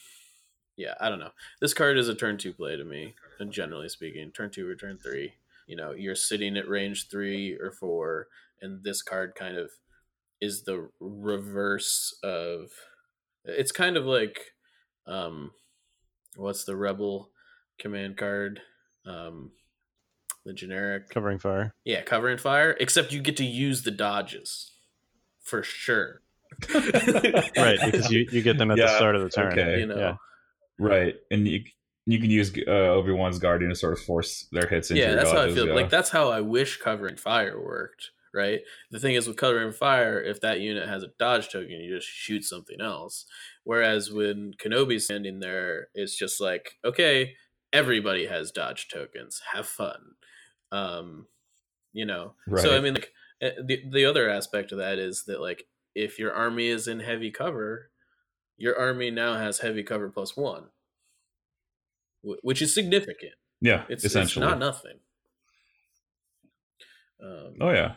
yeah, 0.78 0.94
I 1.02 1.10
don't 1.10 1.20
know. 1.20 1.32
This 1.60 1.74
card 1.74 1.98
is 1.98 2.08
a 2.08 2.16
turn 2.16 2.38
two 2.38 2.54
play 2.54 2.78
to 2.78 2.86
me, 2.86 3.16
and 3.40 3.52
generally 3.52 3.90
speaking, 3.90 4.32
turn 4.32 4.50
two 4.50 4.70
or 4.70 4.76
turn 4.76 4.98
three. 4.98 5.34
You 5.68 5.76
know, 5.76 5.92
you're 5.92 6.16
sitting 6.16 6.58
at 6.58 6.68
range 6.68 7.08
three 7.10 7.58
or 7.60 7.72
four, 7.72 8.28
and 8.62 8.84
this 8.84 9.02
card 9.02 9.34
kind 9.36 9.58
of 9.58 9.72
is 10.42 10.64
the 10.64 10.90
reverse 11.00 12.18
of. 12.24 12.70
It's 13.46 13.72
kind 13.74 13.98
of 13.98 14.06
like, 14.06 14.40
um, 15.06 15.52
what's 16.38 16.64
the 16.64 16.76
rebel 16.78 17.30
command 17.78 18.16
card? 18.18 18.62
Um, 19.06 19.52
the 20.46 20.54
generic 20.54 21.10
Covering 21.10 21.40
fire. 21.40 21.74
yeah, 21.86 22.02
covering 22.02 22.38
fire, 22.38 22.76
except 22.80 23.12
you 23.14 23.22
get 23.22 23.38
to 23.38 23.46
use 23.46 23.84
the 23.84 23.92
dodges 23.92 24.72
for 25.42 25.64
sure. 25.64 26.22
Right, 26.74 27.80
because 27.84 28.12
you, 28.12 28.28
you 28.32 28.42
get 28.42 28.58
them 28.58 28.72
at 28.72 28.78
the 28.78 28.88
start 28.96 29.16
of 29.16 29.24
the 29.24 29.30
turn. 29.30 29.54
okay. 29.54 29.80
you 29.80 29.88
know, 29.88 29.98
Yeah. 29.98 30.16
Right, 30.80 31.16
and 31.32 31.48
you 31.48 31.64
you 32.06 32.20
can 32.20 32.30
use 32.30 32.52
uh, 32.68 32.72
Obi 32.72 33.12
Wan's 33.12 33.40
Guardian 33.40 33.70
to 33.70 33.76
sort 33.76 33.94
of 33.94 34.00
force 34.00 34.48
their 34.52 34.68
hits 34.68 34.92
into 34.92 35.02
yeah, 35.02 35.10
your 35.10 35.16
that's 35.18 35.32
how 35.32 35.42
I 35.44 35.54
feel. 35.54 35.68
yeah. 35.68 35.74
Like 35.74 35.90
that's 35.90 36.10
how 36.10 36.30
I 36.30 36.42
wish 36.42 36.78
covering 36.78 37.16
fire 37.16 37.60
worked. 37.60 38.12
Right. 38.36 38.62
The 38.90 39.00
thing 39.00 39.14
is 39.14 39.28
with 39.28 39.38
covering 39.38 39.74
fire, 39.74 40.20
if 40.20 40.42
that 40.42 40.60
unit 40.60 40.90
has 40.90 41.04
a 41.04 41.12
dodge 41.20 41.50
token, 41.50 41.70
you 41.70 41.96
just 41.96 42.08
shoot 42.08 42.44
something 42.44 42.82
else. 42.82 43.26
Whereas 43.64 44.12
when 44.12 44.56
Kenobi's 44.58 45.06
standing 45.06 45.40
there, 45.40 45.90
it's 45.94 46.18
just 46.18 46.42
like, 46.42 46.80
okay, 46.84 47.36
everybody 47.72 48.26
has 48.26 48.52
dodge 48.52 48.88
tokens. 48.88 49.42
Have 49.54 49.68
fun. 49.68 50.16
Um, 50.72 51.28
you 51.94 52.06
know. 52.06 52.34
So 52.58 52.76
I 52.76 52.80
mean, 52.80 52.96
like 52.96 53.14
eh, 53.42 53.52
the 53.64 53.84
the 53.90 54.06
other 54.06 54.30
aspect 54.30 54.72
of 54.72 54.80
that 54.80 54.98
is 54.98 55.26
that 55.26 55.40
like 55.40 55.66
if 55.96 56.20
your 56.20 56.34
army 56.34 56.68
is 56.68 56.88
in 56.88 57.00
heavy 57.00 57.32
cover, 57.32 57.92
your 58.58 58.78
army 58.78 59.12
now 59.12 59.36
has 59.36 59.60
heavy 59.60 59.84
cover 59.84 60.10
plus 60.10 60.36
one, 60.36 60.66
which 62.24 62.62
is 62.62 62.74
significant. 62.74 63.34
yeah, 63.62 63.84
It's 63.90 64.04
essentially. 64.04 64.46
it's 64.46 64.52
not 64.52 64.60
nothing. 64.60 65.00
Um, 67.24 67.54
Oh 67.62 67.72
yeah. 67.72 67.94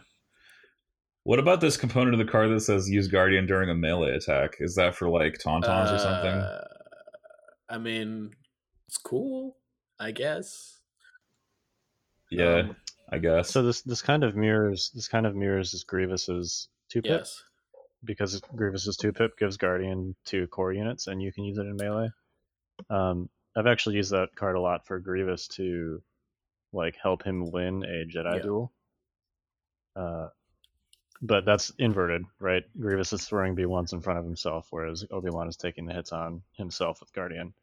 What 1.24 1.39
about 1.41 1.61
this 1.61 1.77
component 1.77 2.14
of 2.14 2.18
the 2.24 2.31
card 2.31 2.51
that 2.51 2.61
says 2.61 2.89
use 2.89 3.09
Guardian 3.09 3.47
during 3.47 3.68
a 3.68 3.74
melee 3.74 4.14
attack? 4.14 4.57
Is 4.61 4.77
that 4.77 4.95
for 4.95 5.09
like 5.09 5.39
tauntauns 5.39 5.93
or 5.93 5.99
something? 5.99 6.31
uh, 6.31 6.64
I 7.68 7.79
mean, 7.79 8.31
it's 8.87 8.97
cool, 8.97 9.57
I 9.99 10.12
guess. 10.12 10.79
Yeah, 12.31 12.59
Um, 12.59 12.77
I 13.11 13.18
guess. 13.18 13.51
So 13.51 13.62
this 13.64 13.83
this 13.83 14.03
kind 14.03 14.22
of 14.22 14.37
mirrors 14.37 14.91
this 14.95 15.09
kind 15.09 15.27
of 15.27 15.35
mirrors 15.35 15.72
this 15.72 15.83
Grievous's 15.85 16.68
two 16.89 17.03
pip 17.03 17.20
yes. 17.20 17.43
because 18.05 18.41
Grievous's 18.55 18.97
two 18.97 19.12
pip 19.12 19.37
gives 19.37 19.57
Guardian 19.57 20.14
two 20.24 20.47
core 20.49 20.72
units 20.72 21.09
and 21.09 21.20
you 21.20 21.33
can 21.33 21.43
use 21.45 21.59
it 21.59 21.66
in 21.66 21.77
melee. 21.77 22.11
Um, 22.89 23.29
I've 23.57 23.67
actually 23.67 23.97
used 23.97 24.13
that 24.13 24.35
card 24.37 24.57
a 24.57 24.61
lot 24.61 24.87
for 24.87 24.99
Grievous 24.99 25.49
to 25.49 26.03
like 26.73 26.97
help 26.97 27.23
him 27.23 27.51
win 27.51 27.85
a 27.85 28.05
Jedi 28.07 28.37
Yeah. 28.37 28.43
duel. 28.43 28.73
Uh, 29.95 30.29
but 31.23 31.47
that's 31.47 31.71
inverted, 31.79 32.25
right? 32.39 32.65
Grievous 32.79 33.15
is 33.15 33.27
throwing 33.27 33.55
B 33.55 33.65
ones 33.65 33.95
in 33.95 34.03
front 34.03 34.19
of 34.19 34.25
himself, 34.27 34.67
whereas 34.71 35.05
Obi 35.11 35.31
Wan 35.31 35.49
is 35.49 35.57
taking 35.57 35.87
the 35.87 35.95
hits 35.95 36.13
on 36.13 36.43
himself 36.53 37.01
with 37.01 37.13
Guardian. 37.15 37.55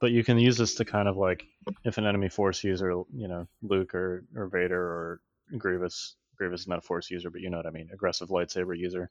But 0.00 0.10
you 0.10 0.24
can 0.24 0.36
use 0.38 0.56
this 0.56 0.74
to 0.74 0.84
kind 0.84 1.06
of 1.06 1.16
like 1.16 1.46
if 1.84 1.98
an 1.98 2.06
enemy 2.06 2.28
force 2.28 2.64
user, 2.64 2.90
you 3.14 3.28
know, 3.28 3.46
Luke 3.62 3.94
or, 3.94 4.24
or 4.34 4.48
Vader 4.48 4.80
or 4.82 5.20
Grievous, 5.56 6.16
Grievous 6.36 6.62
is 6.62 6.66
not 6.66 6.78
a 6.78 6.82
force 6.82 7.08
user, 7.08 7.30
but 7.30 7.40
you 7.40 7.50
know 7.50 7.58
what 7.58 7.66
I 7.66 7.70
mean, 7.70 7.88
aggressive 7.92 8.30
lightsaber 8.30 8.76
user, 8.76 9.10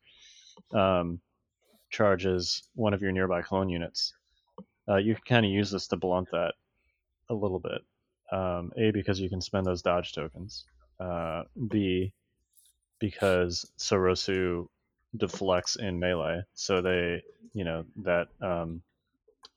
um, 0.74 1.22
charges 1.90 2.64
one 2.76 2.94
of 2.94 3.02
your 3.02 3.14
nearby 3.14 3.42
clone 3.42 3.70
units. 3.70 4.14
Uh, 4.92 4.98
you 4.98 5.16
can 5.16 5.24
kind 5.26 5.46
of 5.46 5.52
use 5.52 5.72
this 5.72 5.88
to 5.88 5.96
blunt 5.96 6.30
that 6.32 6.54
a 7.30 7.34
little 7.34 7.60
bit. 7.60 7.82
Um, 8.32 8.72
a 8.78 8.92
because 8.92 9.20
you 9.20 9.30
can 9.30 9.42
spend 9.42 9.66
those 9.66 9.82
dodge 9.82 10.14
tokens. 10.14 10.66
Uh, 11.00 11.44
B 11.68 12.14
because 13.00 13.70
Soresu 13.78 14.68
deflects 15.18 15.76
in 15.76 16.00
melee, 16.00 16.44
so 16.54 16.82
they, 16.82 17.24
you 17.54 17.64
know, 17.64 17.84
that 18.04 18.28
um, 18.42 18.82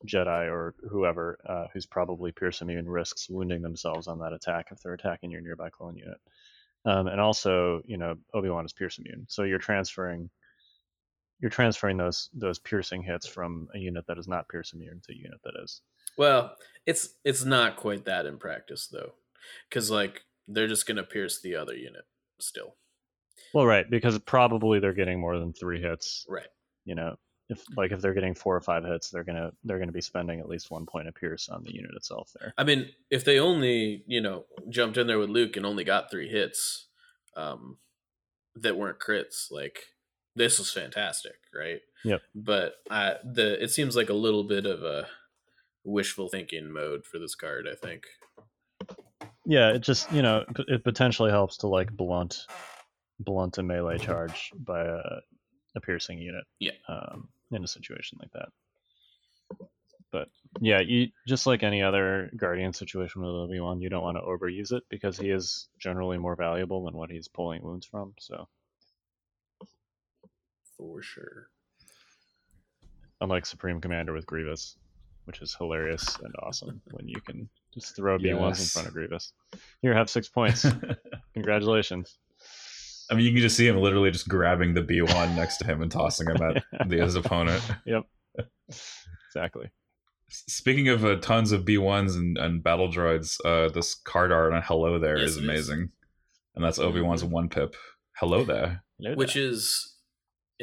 Jedi 0.07 0.51
or 0.51 0.75
whoever 0.91 1.39
uh, 1.47 1.67
who's 1.73 1.87
probably 1.87 2.33
Pierce 2.33 2.63
immune 2.63 2.89
risks 2.89 3.29
wounding 3.29 3.63
themselves 3.63 4.09
on 4.09 4.19
that 4.21 4.33
attack 4.33 4.69
if 4.71 4.81
they're 4.81 4.95
attacking 4.95 5.31
your 5.31 5.43
nearby 5.43 5.69
clone 5.71 5.97
unit. 5.97 6.19
Um, 6.87 7.07
and 7.07 7.21
also, 7.21 7.83
you 7.87 7.97
know, 7.97 8.17
Obi 8.33 8.49
Wan 8.49 8.65
is 8.65 8.73
Pierce 8.73 8.99
immune, 8.99 9.27
so 9.29 9.43
you're 9.43 9.59
transferring 9.59 10.31
you're 11.41 11.51
transferring 11.51 11.97
those 11.97 12.31
those 12.33 12.59
piercing 12.59 13.03
hits 13.03 13.27
from 13.27 13.69
a 13.75 13.79
unit 13.79 14.07
that 14.07 14.19
is 14.19 14.29
not 14.29 14.49
Pierce 14.49 14.73
immune 14.73 15.01
to 15.07 15.13
a 15.13 15.17
unit 15.17 15.41
that 15.45 15.55
is. 15.63 15.81
Well, 16.17 16.57
it's 16.87 17.11
it's 17.25 17.45
not 17.45 17.77
quite 17.77 18.05
that 18.05 18.27
in 18.27 18.39
practice 18.39 18.89
though, 18.89 19.13
because 19.69 19.91
like 19.91 20.23
they're 20.49 20.69
just 20.69 20.87
gonna 20.87 21.03
pierce 21.03 21.41
the 21.41 21.57
other 21.57 21.75
unit 21.75 22.05
still. 22.41 22.77
Well, 23.53 23.67
right, 23.67 23.89
because 23.89 24.19
probably 24.21 24.81
they're 24.81 24.93
getting 24.93 25.21
more 25.21 25.39
than 25.39 25.53
three 25.53 25.81
hits. 25.81 26.27
Right. 26.29 26.47
You 26.85 26.95
know, 26.95 27.17
if 27.49 27.63
like 27.77 27.93
if 27.93 28.01
they're 28.01 28.15
getting 28.15 28.35
four 28.35 28.57
or 28.57 28.61
five 28.61 28.85
hits, 28.85 29.11
they're 29.11 29.25
gonna 29.25 29.53
they're 29.65 29.79
gonna 29.79 29.93
be 29.93 30.01
spending 30.01 30.41
at 30.41 30.49
least 30.49 30.71
one 30.71 30.87
point 30.87 31.09
of 31.09 31.15
pierce 31.15 31.49
on 31.49 31.63
the 31.63 31.75
unit 31.75 31.93
itself 31.95 32.33
there. 32.39 32.55
I 32.57 32.65
mean, 32.65 32.89
if 33.11 33.25
they 33.25 33.39
only 33.39 34.05
you 34.07 34.21
know 34.21 34.47
jumped 34.69 34.97
in 34.97 35.07
there 35.07 35.19
with 35.19 35.31
Luke 35.31 35.57
and 35.57 35.67
only 35.67 35.85
got 35.85 36.11
three 36.11 36.29
hits, 36.29 36.87
um, 37.37 37.79
that 38.57 38.77
weren't 38.77 38.99
crits, 38.99 39.51
like 39.51 39.79
this 40.37 40.59
was 40.59 40.73
fantastic, 40.73 41.37
right? 41.55 41.81
Yep. 42.05 42.23
But 42.35 42.75
I 42.91 43.17
the 43.25 43.63
it 43.63 43.71
seems 43.71 43.97
like 43.97 44.11
a 44.11 44.15
little 44.15 44.45
bit 44.45 44.67
of 44.67 44.83
a 44.83 45.07
wishful 45.85 46.29
thinking 46.29 46.71
mode 46.73 47.05
for 47.05 47.19
this 47.19 47.35
card. 47.35 47.67
I 47.71 47.75
think. 47.75 48.05
Yeah, 49.47 49.71
it 49.71 49.81
just 49.81 50.11
you 50.13 50.23
know 50.23 50.45
it 50.69 50.85
potentially 50.85 51.31
helps 51.31 51.59
to 51.59 51.69
like 51.69 51.93
blunt 51.93 52.47
blunt 53.21 53.59
a 53.59 53.63
melee 53.63 53.99
charge 53.99 54.51
by 54.59 54.85
a, 54.85 55.01
a 55.77 55.81
piercing 55.81 56.19
unit. 56.19 56.45
Yeah. 56.59 56.73
Um, 56.89 57.29
in 57.53 57.65
a 57.65 57.69
situation 57.69 58.19
like 58.21 58.33
that. 58.33 58.49
But 60.11 60.29
yeah, 60.61 60.81
you 60.81 61.09
just 61.27 61.47
like 61.47 61.63
any 61.63 61.83
other 61.83 62.31
guardian 62.37 62.73
situation 62.73 63.23
with 63.23 63.31
Obi 63.31 63.61
Wan, 63.61 63.81
you 63.81 63.89
don't 63.89 64.03
want 64.03 64.17
to 64.17 64.23
overuse 64.23 64.73
it 64.73 64.85
because 64.89 65.19
he 65.19 65.31
is 65.31 65.69
generally 65.79 66.19
more 66.19 66.37
valuable 66.37 66.85
than 66.85 66.95
what 66.95 67.11
he's 67.11 67.29
pulling 67.29 67.63
wounds 67.63 67.87
from. 67.87 68.15
So 68.19 68.49
For 70.77 71.03
sure. 71.03 71.49
unlike 73.21 73.47
Supreme 73.47 73.81
Commander 73.81 74.13
with 74.13 74.27
Grievous, 74.27 74.77
which 75.25 75.41
is 75.41 75.55
hilarious 75.55 76.19
and 76.23 76.35
awesome 76.43 76.81
when 76.91 77.07
you 77.09 77.21
can 77.27 77.49
just 77.73 77.95
throw 77.97 78.19
B 78.19 78.35
ones 78.35 78.61
in 78.61 78.67
front 78.67 78.89
of 78.89 78.95
Grievous. 78.95 79.33
Here, 79.83 79.95
have 79.95 80.11
six 80.11 80.29
points. 80.29 80.67
Congratulations. 81.35 82.19
I 83.11 83.15
mean, 83.15 83.25
you 83.27 83.33
can 83.33 83.41
just 83.41 83.57
see 83.57 83.67
him 83.69 83.77
literally 83.77 84.11
just 84.11 84.29
grabbing 84.29 84.75
the 84.75 84.83
B 84.83 85.01
one 85.03 85.37
next 85.37 85.59
to 85.59 85.65
him 85.67 85.83
and 85.83 85.91
tossing 85.93 86.27
him 86.29 86.43
at 86.43 86.63
the 86.89 86.97
his 86.99 87.15
opponent. 87.17 87.63
Yep. 87.87 88.05
Exactly. 89.29 89.71
Speaking 90.31 90.89
of 90.89 91.05
uh, 91.05 91.17
tons 91.17 91.53
of 91.53 91.65
B 91.65 91.79
ones 91.79 92.17
and, 92.17 92.37
and 92.39 92.63
battle 92.63 92.89
droids, 92.91 93.37
uh, 93.45 93.69
this 93.73 93.95
card 93.95 94.33
art 94.33 94.53
on 94.53 94.63
Hello 94.63 94.99
There 94.99 95.19
Yes, 95.19 95.31
is 95.31 95.37
it 95.37 95.41
is. 95.41 95.49
amazing, 95.49 95.91
and 96.57 96.65
that's 96.65 96.79
Obi 96.79 97.01
Wan's 97.03 97.23
Mhm. 97.23 97.31
one 97.31 97.49
pip. 97.49 97.77
Hello 98.17 98.43
there. 98.45 98.83
Hello 98.99 99.15
Which 99.17 99.35
there. 99.35 99.45
is, 99.45 99.94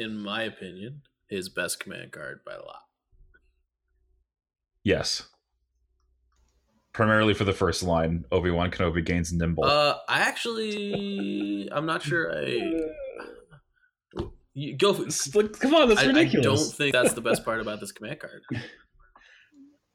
in 0.02 0.18
my 0.18 0.42
opinion, 0.42 1.02
his 1.28 1.48
best 1.48 1.80
command 1.80 2.12
card 2.12 2.40
by 2.44 2.52
a 2.54 2.62
lot. 2.62 2.80
Yes. 4.84 5.22
Primarily 6.92 7.32
for 7.32 7.44
the 7.44 7.52
first 7.52 7.82
line, 7.82 8.24
Obi 8.30 8.50
Wan 8.50 8.70
Kenobi 8.70 9.04
gains 9.04 9.32
nimble. 9.32 9.64
Uh, 9.64 9.96
I 10.08 10.20
actually, 10.20 11.68
I'm 11.72 11.86
not 11.86 12.02
sure. 12.02 12.36
I 12.36 12.70
you 14.54 14.76
go. 14.76 14.92
For, 14.92 15.04
It's 15.04 15.34
like, 15.34 15.58
come 15.58 15.74
on, 15.74 15.88
that's 15.88 16.02
I, 16.02 16.10
I 16.10 16.24
don't 16.24 16.58
think 16.58 16.92
that's 16.92 17.14
the 17.14 17.22
best 17.22 17.44
part 17.44 17.60
about 17.60 17.80
this 17.80 17.92
command 17.92 18.20
card. 18.20 18.42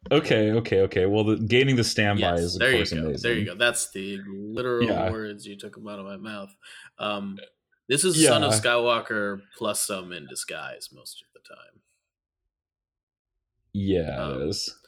Okay, 0.09 0.51
okay, 0.53 0.81
okay. 0.83 1.05
Well, 1.05 1.25
the, 1.25 1.35
gaining 1.35 1.75
the 1.75 1.83
standby 1.83 2.35
Yes, 2.35 2.39
is 2.39 2.55
of 2.55 2.59
there 2.59 2.71
you 2.71 2.77
course 2.77 2.93
go. 2.93 2.99
amazing. 2.99 3.21
There 3.29 3.33
you 3.39 3.45
go. 3.45 3.55
That's 3.55 3.91
the 3.91 4.19
literal 4.25 4.87
Yeah. 4.87 5.11
words 5.11 5.45
you 5.45 5.57
took 5.57 5.75
them 5.75 5.85
out 5.87 5.99
of 5.99 6.05
my 6.05 6.15
mouth. 6.15 6.49
Um, 6.97 7.37
this 7.87 8.03
is 8.03 8.23
Son 8.25 8.43
of 8.43 8.51
Skywalker 8.53 9.41
plus 9.57 9.81
some 9.81 10.11
in 10.11 10.27
disguise 10.27 10.89
most 10.91 11.21
of 11.23 11.27
the 11.33 11.47
time. 11.47 11.81
Yeah, 13.73 14.17
Um, 14.23 14.41
it 14.41 14.47
is. 14.49 14.79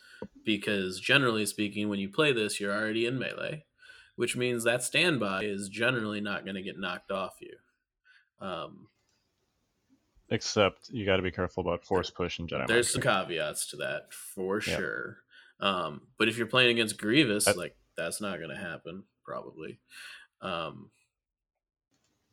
because 0.43 0.99
generally 0.99 1.45
speaking, 1.45 1.89
when 1.89 1.99
you 1.99 2.09
play 2.09 2.31
this, 2.33 2.59
you're 2.59 2.73
already 2.73 3.05
in 3.05 3.19
melee, 3.19 3.65
which 4.15 4.35
means 4.35 4.63
that 4.63 4.83
standby 4.83 5.43
is 5.43 5.69
generally 5.69 6.21
not 6.21 6.43
going 6.43 6.55
to 6.55 6.61
get 6.61 6.79
knocked 6.79 7.11
off 7.11 7.35
you. 7.41 7.55
Um, 8.45 8.87
Except 10.31 10.89
you 10.91 11.05
got 11.05 11.17
to 11.17 11.23
be 11.23 11.31
careful 11.31 11.61
about 11.61 11.83
force 11.85 12.09
push 12.11 12.37
and 12.39 12.47
Jedi. 12.47 12.67
there's 12.67 12.91
some 12.93 13.01
caveats 13.01 13.67
to 13.71 13.77
that 13.77 14.13
for 14.13 14.61
Yeah. 14.65 14.77
sure. 14.77 15.17
Um, 15.59 16.07
but 16.17 16.27
if 16.29 16.37
you're 16.37 16.47
playing 16.47 16.69
against 16.71 16.97
Grievous, 16.99 17.47
I- 17.47 17.51
like 17.53 17.75
that's 17.97 18.21
not 18.21 18.37
going 18.37 18.51
to 18.51 18.55
happen 18.55 19.03
probably. 19.25 19.79
Um, 20.41 20.91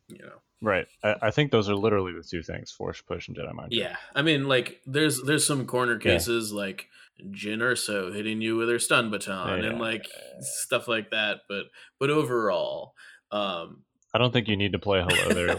you 0.07 0.19
know, 0.19 0.39
Right. 0.61 0.87
I, 1.03 1.15
I 1.23 1.31
think 1.31 1.51
those 1.51 1.69
are 1.69 1.75
literally 1.75 2.13
the 2.13 2.23
two 2.23 2.41
things: 2.41 2.71
force 2.71 2.99
push 3.01 3.27
and 3.27 3.37
Jedi 3.37 3.53
mind. 3.53 3.73
Yeah. 3.73 3.95
I 4.15 4.21
mean, 4.23 4.47
like 4.47 4.81
there's 4.87 5.21
there's 5.21 5.45
some 5.45 5.65
corner 5.67 5.97
cases 5.99 6.51
like 6.51 6.87
Jyn 7.21 7.59
Erso 7.59 8.13
hitting 8.13 8.41
you 8.41 8.55
with 8.57 8.67
her 8.69 8.79
stun 8.79 9.11
baton 9.11 9.63
and 9.63 9.77
Yeah. 9.77 9.79
like 9.79 10.05
stuff 10.39 10.87
like 10.87 11.11
that. 11.11 11.41
But 11.47 11.65
but 11.99 12.09
overall, 12.09 12.93
um, 13.31 13.83
I 14.15 14.17
don't 14.17 14.31
think 14.33 14.47
you 14.47 14.57
need 14.57 14.71
to 14.71 14.79
play 14.79 15.03
hello 15.07 15.33
there 15.33 15.47
to 15.47 15.55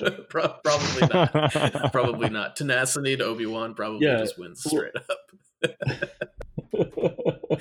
win. 0.00 0.24
Pro- 0.28 0.54
probably 0.64 1.06
not. 1.12 1.32
probably 1.92 2.28
not. 2.30 2.56
Tenacity 2.56 3.16
to 3.18 3.24
Obi 3.24 3.46
Wan 3.46 3.74
probably 3.74 4.04
Yeah. 4.06 4.18
just 4.18 4.36
wins 4.38 4.64
straight 4.64 4.94
up. 4.96 5.18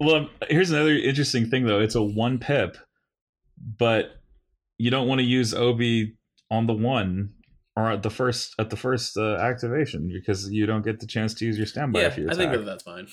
well, 0.00 0.14
um, 0.14 0.30
here's 0.48 0.70
another 0.70 0.94
interesting 0.96 1.48
thing 1.48 1.64
though. 1.66 1.80
It's 1.80 1.94
a 1.94 2.02
one 2.02 2.38
pip, 2.38 2.76
but 3.78 4.17
you 4.78 4.90
don't 4.90 5.08
want 5.08 5.18
to 5.18 5.24
use 5.24 5.52
Obi 5.52 6.16
on 6.50 6.66
the 6.66 6.72
one 6.72 7.34
or 7.76 7.92
at 7.92 8.02
the 8.02 8.10
first 8.10 8.54
at 8.58 8.70
the 8.70 8.76
first 8.76 9.16
uh, 9.16 9.36
activation 9.36 10.10
because 10.12 10.50
you 10.50 10.66
don't 10.66 10.84
get 10.84 11.00
the 11.00 11.06
chance 11.06 11.34
to 11.34 11.44
use 11.44 11.56
your 11.56 11.66
standby 11.66 12.00
yeah, 12.00 12.06
if 12.06 12.18
you 12.18 12.28
I 12.30 12.34
think 12.34 12.52
that 12.52 12.64
that's 12.64 12.82
fine. 12.82 13.06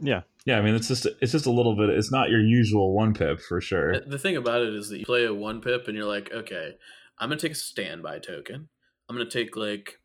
yeah, 0.00 0.22
yeah, 0.44 0.58
I 0.58 0.62
mean 0.62 0.74
it's 0.74 0.88
just 0.88 1.06
it's 1.20 1.32
just 1.32 1.46
a 1.46 1.52
little 1.52 1.76
bit. 1.76 1.90
It's 1.90 2.10
not 2.10 2.30
your 2.30 2.40
usual 2.40 2.94
one 2.94 3.14
pip 3.14 3.40
for 3.40 3.60
sure. 3.60 4.00
The 4.00 4.18
thing 4.18 4.36
about 4.36 4.62
it 4.62 4.74
is 4.74 4.88
that 4.88 4.98
you 4.98 5.04
play 5.04 5.24
a 5.24 5.34
one 5.34 5.60
pip 5.60 5.86
and 5.86 5.96
you're 5.96 6.06
like, 6.06 6.32
okay, 6.32 6.76
I'm 7.18 7.28
gonna 7.28 7.40
take 7.40 7.52
a 7.52 7.56
standby 7.56 8.18
token. 8.18 8.68
I'm 9.08 9.16
gonna 9.16 9.30
take 9.30 9.56
like 9.56 10.00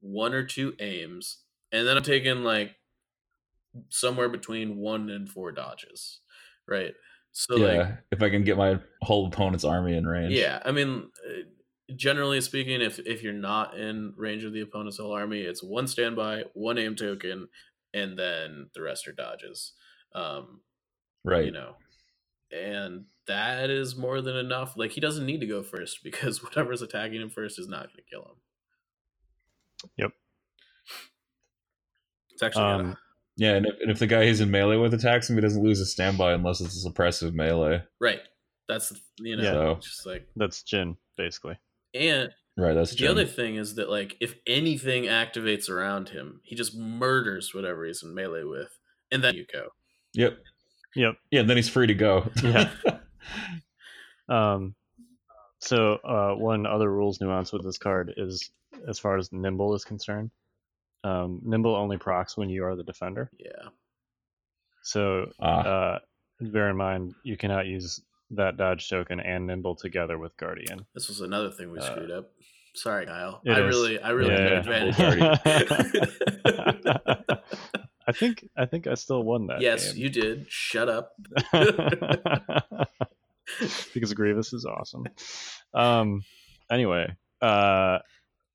one 0.00 0.34
or 0.34 0.44
two 0.44 0.74
aims, 0.80 1.42
and 1.70 1.86
then 1.86 1.96
I'm 1.96 2.02
taking 2.02 2.42
like 2.42 2.76
somewhere 3.88 4.28
between 4.28 4.78
one 4.78 5.10
and 5.10 5.28
four 5.28 5.52
dodges, 5.52 6.20
right? 6.68 6.92
So 7.32 7.56
yeah, 7.56 7.66
like, 7.78 7.88
if 8.12 8.22
I 8.22 8.30
can 8.30 8.44
get 8.44 8.56
my 8.56 8.78
whole 9.02 9.26
opponent's 9.26 9.64
army 9.64 9.96
in 9.96 10.06
range. 10.06 10.32
yeah, 10.32 10.60
I 10.64 10.72
mean, 10.72 11.10
uh, 11.28 11.32
generally 11.94 12.40
speaking, 12.40 12.80
if 12.80 12.98
if 13.00 13.22
you're 13.22 13.32
not 13.32 13.76
in 13.76 14.14
range 14.16 14.44
of 14.44 14.52
the 14.52 14.60
opponent's 14.62 14.98
whole 14.98 15.12
army, 15.12 15.40
it's 15.42 15.62
one 15.62 15.86
standby, 15.86 16.44
one 16.54 16.78
aim 16.78 16.96
token, 16.96 17.48
and 17.92 18.18
then 18.18 18.70
the 18.74 18.80
rest 18.82 19.06
are 19.06 19.12
dodges. 19.12 19.72
Um, 20.14 20.60
right. 21.24 21.44
you 21.44 21.50
know 21.50 21.74
and 22.52 23.06
that 23.26 23.68
is 23.70 23.96
more 23.96 24.22
than 24.22 24.36
enough 24.36 24.76
like 24.76 24.92
he 24.92 25.00
doesn't 25.00 25.26
need 25.26 25.40
to 25.40 25.46
go 25.46 25.64
first 25.64 25.98
because 26.04 26.42
whatever's 26.44 26.80
attacking 26.80 27.20
him 27.20 27.28
first 27.28 27.58
is 27.58 27.66
not 27.68 27.82
going 27.88 27.96
to 27.96 28.02
kill 28.08 28.22
him 28.22 28.36
Yep. 29.98 30.12
it's 32.32 32.42
actually 32.42 32.62
Um, 32.64 32.80
kinda- 32.82 32.98
Yeah, 33.38 33.54
and 33.56 33.66
if, 33.66 33.74
and 33.82 33.90
if 33.90 33.98
the 33.98 34.06
guy 34.06 34.24
he's 34.26 34.40
in 34.40 34.50
melee 34.50 34.76
with 34.76 34.94
attacks 34.94 35.28
him, 35.28 35.36
he 35.36 35.42
doesn't 35.42 35.62
lose 35.62 35.80
a 35.80 35.86
standby 35.86 36.32
unless 36.32 36.60
it's 36.60 36.84
a 36.84 36.88
suppressive 36.90 37.34
melee. 37.34 37.82
right 38.00 38.20
that's 38.68 38.92
you 39.18 39.36
know 39.36 39.42
Yeah. 39.44 39.52
So- 39.52 39.74
just 39.82 40.06
like 40.06 40.26
that's 40.36 40.62
Jyn 40.62 40.96
basically. 41.16 41.58
and 41.94 42.30
Right, 42.58 42.72
that's 42.74 42.94
the 42.94 43.04
Jyn. 43.04 43.10
other 43.10 43.26
thing 43.26 43.56
is 43.56 43.74
that 43.76 43.90
like 43.90 44.16
if 44.20 44.34
anything 44.46 45.04
activates 45.04 45.68
around 45.68 46.08
him 46.08 46.40
he 46.42 46.56
just 46.56 46.74
murders 46.76 47.52
whatever 47.54 47.84
he's 47.84 48.02
in 48.02 48.14
melee 48.14 48.44
with 48.44 48.70
and 49.12 49.22
then 49.22 49.34
you 49.34 49.44
go 49.52 49.68
Yep. 50.14 50.38
Yep. 50.96 51.14
Yeah, 51.30 51.40
and 51.40 51.50
then 51.50 51.58
he's 51.58 51.68
free 51.68 51.86
to 51.88 51.94
go. 51.94 52.30
Yeah. 52.42 52.70
Um, 54.28 54.74
so 55.60 55.94
uh, 56.04 56.34
one 56.34 56.66
other 56.66 56.90
rules 56.90 57.20
nuance 57.20 57.52
with 57.52 57.62
this 57.64 57.78
card 57.78 58.12
is 58.16 58.50
as 58.88 58.98
far 58.98 59.16
as 59.16 59.32
nimble 59.32 59.74
is 59.74 59.84
concerned. 59.84 60.30
Um, 61.06 61.40
nimble 61.44 61.74
only 61.76 61.98
procs 61.98 62.36
when 62.36 62.48
you 62.50 62.64
are 62.64 62.74
the 62.76 62.82
defender. 62.92 63.30
yeah 63.38 63.68
So 64.82 65.26
Ah, 65.40 65.60
uh, 65.74 65.98
bear 66.40 66.68
in 66.70 66.76
mind 66.76 67.14
you 67.22 67.36
cannot 67.36 67.66
use 67.66 68.00
that 68.30 68.56
dodge 68.56 68.88
token 68.88 69.20
and 69.20 69.46
nimble 69.46 69.76
together 69.76 70.16
with 70.18 70.36
guardian. 70.36 70.78
this 70.94 71.06
was 71.08 71.20
another 71.20 71.50
thing 71.56 71.70
we 71.70 71.78
Uh, 71.78 71.82
screwed 71.90 72.10
up 72.18 72.26
sorry 72.74 73.06
kyle 73.06 73.40
it 73.44 73.52
i 73.52 73.60
is. 73.60 73.66
really 73.74 73.94
i 74.00 74.10
really 74.10 74.34
Yeah. 74.34 74.60
took 74.60 74.66
advantage 74.66 74.98
I 78.08 78.12
think 78.12 78.48
I 78.56 78.66
think 78.66 78.86
I 78.86 78.94
still 78.94 79.22
won 79.22 79.46
that. 79.48 79.60
yes 79.60 79.92
game. 79.92 80.02
you 80.02 80.08
did 80.10 80.46
shut 80.48 80.88
up 80.88 81.12
because 83.94 84.12
Grievous 84.14 84.52
is 84.52 84.64
awesome. 84.64 85.04
Um, 85.74 86.22
anyway, 86.70 87.14
uh, 87.42 87.98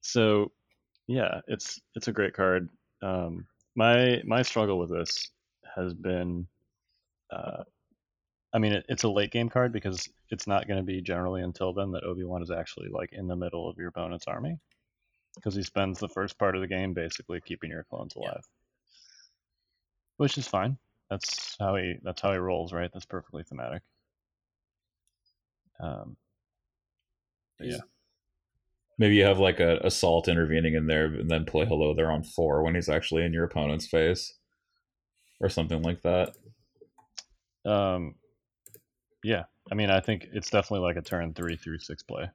so 0.02 0.52
yeah, 1.08 1.42
it's 1.48 1.80
it's 1.96 2.08
a 2.08 2.14
great 2.14 2.34
card. 2.34 2.70
Um, 3.02 3.46
my 3.76 4.22
my 4.26 4.42
struggle 4.42 4.80
with 4.80 4.90
this 4.90 5.30
has 5.76 5.94
been, 5.94 6.48
uh, 7.32 7.64
I 8.54 8.60
mean, 8.60 8.74
it, 8.74 8.86
it's 8.90 9.04
a 9.04 9.10
late 9.10 9.32
game 9.32 9.50
card 9.50 9.72
because 9.72 10.08
it's 10.30 10.48
not 10.48 10.68
going 10.68 10.78
to 10.78 10.84
be 10.84 11.02
generally 11.02 11.42
until 11.42 11.74
then 11.74 11.92
that 11.92 12.04
Obi 12.04 12.24
Wan 12.24 12.44
is 12.44 12.52
actually 12.52 12.90
like 12.90 13.14
in 13.14 13.28
the 13.28 13.36
middle 13.36 13.70
of 13.70 13.78
your 13.78 13.88
opponent's 13.88 14.28
army, 14.28 14.60
because 15.36 15.56
he 15.56 15.64
spends 15.64 16.00
the 16.00 16.10
first 16.10 16.38
part 16.38 16.56
of 16.56 16.62
the 16.62 16.68
game 16.68 16.94
basically 16.94 17.42
keeping 17.42 17.70
your 17.70 17.84
clones 17.84 18.16
alive, 18.16 18.46
which 20.18 20.38
is 20.38 20.48
fine. 20.48 20.78
That's 21.10 21.56
how 21.60 21.76
he 21.76 21.96
that's 22.04 22.22
how 22.22 22.32
he 22.32 22.38
rolls, 22.38 22.74
right? 22.74 22.90
That's 22.94 23.06
perfectly 23.06 23.44
thematic. 23.44 23.82
Um, 25.80 26.16
yeah, 27.60 27.78
maybe 29.02 29.16
you 29.16 29.24
have 29.24 29.40
like 29.40 29.60
a 29.60 29.80
assault 29.84 30.28
intervening 30.28 30.76
in 30.76 30.86
there, 30.86 31.06
and 31.06 31.30
then 31.30 31.44
play 31.44 31.66
hello 31.66 31.96
there 31.96 32.12
on 32.12 32.24
four 32.24 32.62
when 32.62 32.76
he's 32.76 32.88
actually 32.88 33.26
in 33.26 33.34
your 33.34 33.46
opponent's 33.46 33.88
face, 33.88 34.32
or 35.42 35.50
something 35.50 35.82
like 35.82 36.04
that. 36.04 36.34
um, 37.66 38.14
yeah. 39.24 39.46
I 39.72 39.76
mean, 39.76 39.90
I 39.90 40.02
think 40.02 40.28
it's 40.34 40.52
definitely 40.52 40.86
like 40.86 40.98
a 40.98 41.02
turn 41.02 41.34
three 41.34 41.56
through 41.56 41.80
six 41.80 42.04
play. 42.04 42.30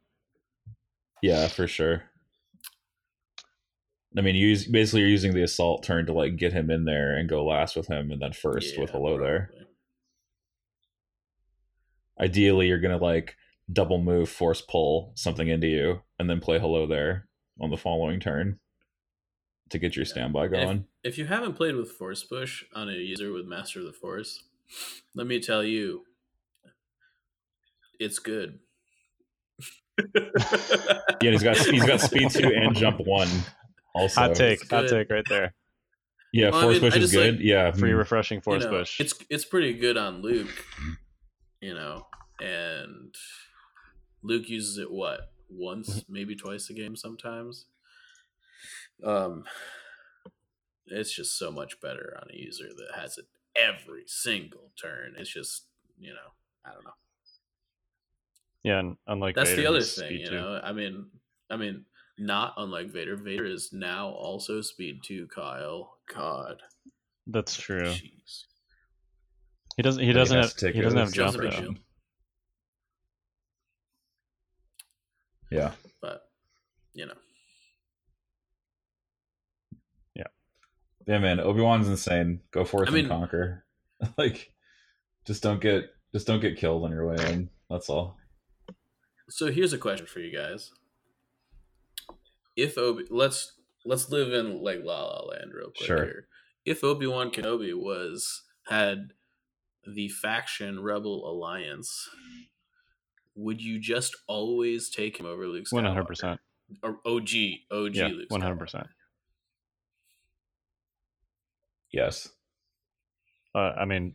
Yeah, 1.23 1.47
for 1.47 1.69
sure. 1.69 2.03
I 4.19 4.23
mean, 4.23 4.35
you 4.35 4.49
use, 4.49 4.67
basically 4.67 5.01
you're 5.01 5.09
using 5.09 5.35
the 5.35 5.43
assault 5.45 5.85
turn 5.85 6.07
to 6.07 6.13
like 6.13 6.37
get 6.37 6.53
him 6.53 6.69
in 6.71 6.85
there 6.85 7.17
and 7.17 7.29
go 7.29 7.45
last 7.45 7.77
with 7.77 7.87
him, 7.87 8.11
and 8.11 8.21
then 8.21 8.33
first 8.33 8.77
with 8.77 8.91
Yeah, 8.91 8.99
hello 8.99 9.19
there. 9.19 9.51
Ideally, 12.19 12.67
you're 12.67 12.81
gonna 12.81 12.97
like 12.97 13.37
double 13.71 13.99
move, 14.03 14.29
force 14.29 14.61
pull 14.61 15.13
something 15.15 15.49
into 15.49 15.67
you, 15.67 16.01
and 16.19 16.29
then 16.31 16.41
play 16.41 16.59
hello 16.59 16.87
there 16.87 17.29
on 17.61 17.71
the 17.71 17.77
following 17.77 18.21
turn 18.21 18.59
to 19.71 19.79
get 19.79 19.97
your 19.97 20.05
standby 20.05 20.49
going. 20.49 20.87
If 21.03 21.19
you 21.19 21.27
haven't 21.27 21.55
played 21.55 21.75
with 21.77 21.91
Force 21.91 22.23
Push 22.23 22.65
on 22.75 22.89
a 22.89 22.93
user 22.93 23.33
with 23.33 23.47
Master 23.47 23.81
of 23.81 23.87
the 23.87 23.93
Force, 23.93 24.45
let 25.15 25.27
me 25.27 25.41
tell 25.41 25.65
you, 25.65 26.05
it's 27.99 28.19
good. 28.19 28.59
Yeah, 31.23 31.31
he's 31.31 31.43
got 31.43 31.57
he's 31.57 31.85
got 31.85 32.01
speed 32.03 32.31
two 32.31 32.53
and 32.55 32.77
jump 32.77 33.01
one. 33.01 33.29
Also, 33.95 34.21
hot 34.21 34.35
take, 34.35 34.61
it's 34.61 34.71
hot 34.71 34.87
take 34.89 35.11
right 35.11 35.25
there. 35.29 35.55
Yeah, 36.33 36.51
Well, 36.51 36.59
I 36.59 36.63
force 36.65 36.73
mean, 36.75 36.81
push 36.83 36.95
I 36.95 37.03
is 37.03 37.13
good. 37.13 37.35
like, 37.37 37.43
yeah, 37.45 37.71
Free 37.73 37.93
mm, 37.93 37.99
refreshing 37.99 38.41
force 38.43 38.65
you 38.65 38.71
know, 38.71 38.79
push. 38.79 39.01
It's 39.01 39.15
it's 39.31 39.47
pretty 39.47 39.73
good 39.73 39.97
on 39.97 40.21
Luke, 40.21 40.65
you 41.63 41.73
know, 41.73 42.07
and 42.41 43.15
Luke 44.27 44.49
uses 44.49 44.79
it 44.79 44.91
what 44.91 45.31
once, 45.49 46.05
maybe 46.09 46.35
twice 46.35 46.69
a 46.71 46.75
game 46.75 46.97
sometimes. 46.97 47.67
Um, 49.05 49.45
it's 50.87 51.13
just 51.15 51.39
so 51.39 51.51
much 51.51 51.81
better 51.81 52.17
on 52.21 52.29
a 52.33 52.37
user 52.37 52.69
that 52.77 53.01
has 53.01 53.19
it 53.19 53.27
every 53.55 54.05
single 54.07 54.73
turn. 54.81 55.15
It's 55.17 55.31
just 55.33 55.67
you 55.99 56.11
know, 56.11 56.31
I 56.65 56.73
don't 56.73 56.85
know. 56.85 56.91
yeah, 58.63 58.79
and 58.81 58.97
unlike 59.07 59.35
That's 59.37 59.51
Vader, 59.51 59.63
the 59.63 59.69
other 59.69 59.81
thing, 59.81 60.07
speed 60.07 60.21
you 60.21 60.27
two. 60.31 60.35
know. 60.37 60.61
I 60.63 60.73
mean, 60.73 61.07
I 61.51 61.57
mean, 61.57 61.85
not 62.19 62.55
unlike 62.57 62.91
Vader. 62.93 63.17
Vader 63.17 63.47
is 63.47 63.71
now 63.73 64.09
also 64.09 64.61
speed 64.61 65.01
two. 65.05 65.27
Kyle, 65.29 65.99
God, 66.13 66.63
That's 67.27 67.57
true. 67.57 67.83
jeez. 67.85 68.45
He 69.77 69.83
doesn't. 69.83 70.01
He 70.01 70.09
he 70.09 70.13
doesn't 70.13 70.37
has 70.37 70.51
have. 70.53 70.57
to 70.59 70.73
He 70.73 70.81
doesn't 70.81 70.99
have 70.99 71.13
He 71.13 71.19
doesn't 71.19 71.43
jump 71.43 71.55
have 71.55 71.65
jump. 71.65 71.79
Yeah. 75.51 75.73
but 76.01 76.23
you 76.95 77.07
know, 77.07 77.15
Yeah, 80.15 80.25
Yeah, 81.07 81.19
man, 81.19 81.41
Obi 81.41 81.61
Wan's 81.61 81.89
insane. 81.89 82.41
Go 82.51 82.65
forth 82.65 82.89
I 82.89 82.93
mean- 82.93 83.05
and 83.05 83.09
conquer. 83.09 83.65
like, 84.19 84.53
just 85.27 85.43
don't 85.43 85.61
get 85.61 85.85
just 86.13 86.27
don't 86.27 86.41
get 86.41 86.57
killed 86.59 86.85
on 86.85 86.91
your 86.91 87.07
way 87.07 87.17
in. 87.33 87.49
That's 87.71 87.89
all. 87.91 88.17
so 89.29 89.51
here's 89.51 89.73
a 89.73 89.79
question 89.79 90.07
for 90.07 90.21
you 90.21 90.37
guys: 90.37 90.71
If 92.57 92.77
Obi, 92.79 93.05
let's 93.11 93.53
let's 93.85 94.11
live 94.11 94.33
in 94.33 94.63
like 94.63 94.81
La 94.85 95.05
La 95.05 95.25
Land 95.27 95.53
real 95.55 95.71
quick 95.77 95.87
Sure. 95.87 96.05
here. 96.05 96.29
If 96.65 96.83
Obi 96.85 97.07
Wan 97.07 97.31
Kenobi 97.31 97.75
was 97.75 98.43
had 98.69 99.13
the 99.87 100.09
faction 100.09 100.81
Rebel 100.83 101.31
Alliance, 101.31 102.09
would 103.37 103.61
you 103.63 103.79
just 103.79 104.17
always 104.27 104.91
take 104.91 105.19
him 105.19 105.27
over 105.27 105.47
Luke 105.47 105.65
Skywalker? 105.67 105.73
One 105.75 105.85
hundred 105.85 106.07
percent. 106.07 106.41
Or 106.83 106.99
OG, 107.07 107.29
OG 107.71 107.95
Yeah, 107.95 108.07
Luke. 108.09 108.27
One 108.31 108.41
hundred 108.41 108.59
percent. 108.59 108.87
Yes. 111.93 112.29
Uh, 113.55 113.73
I 113.79 113.85
mean, 113.85 114.15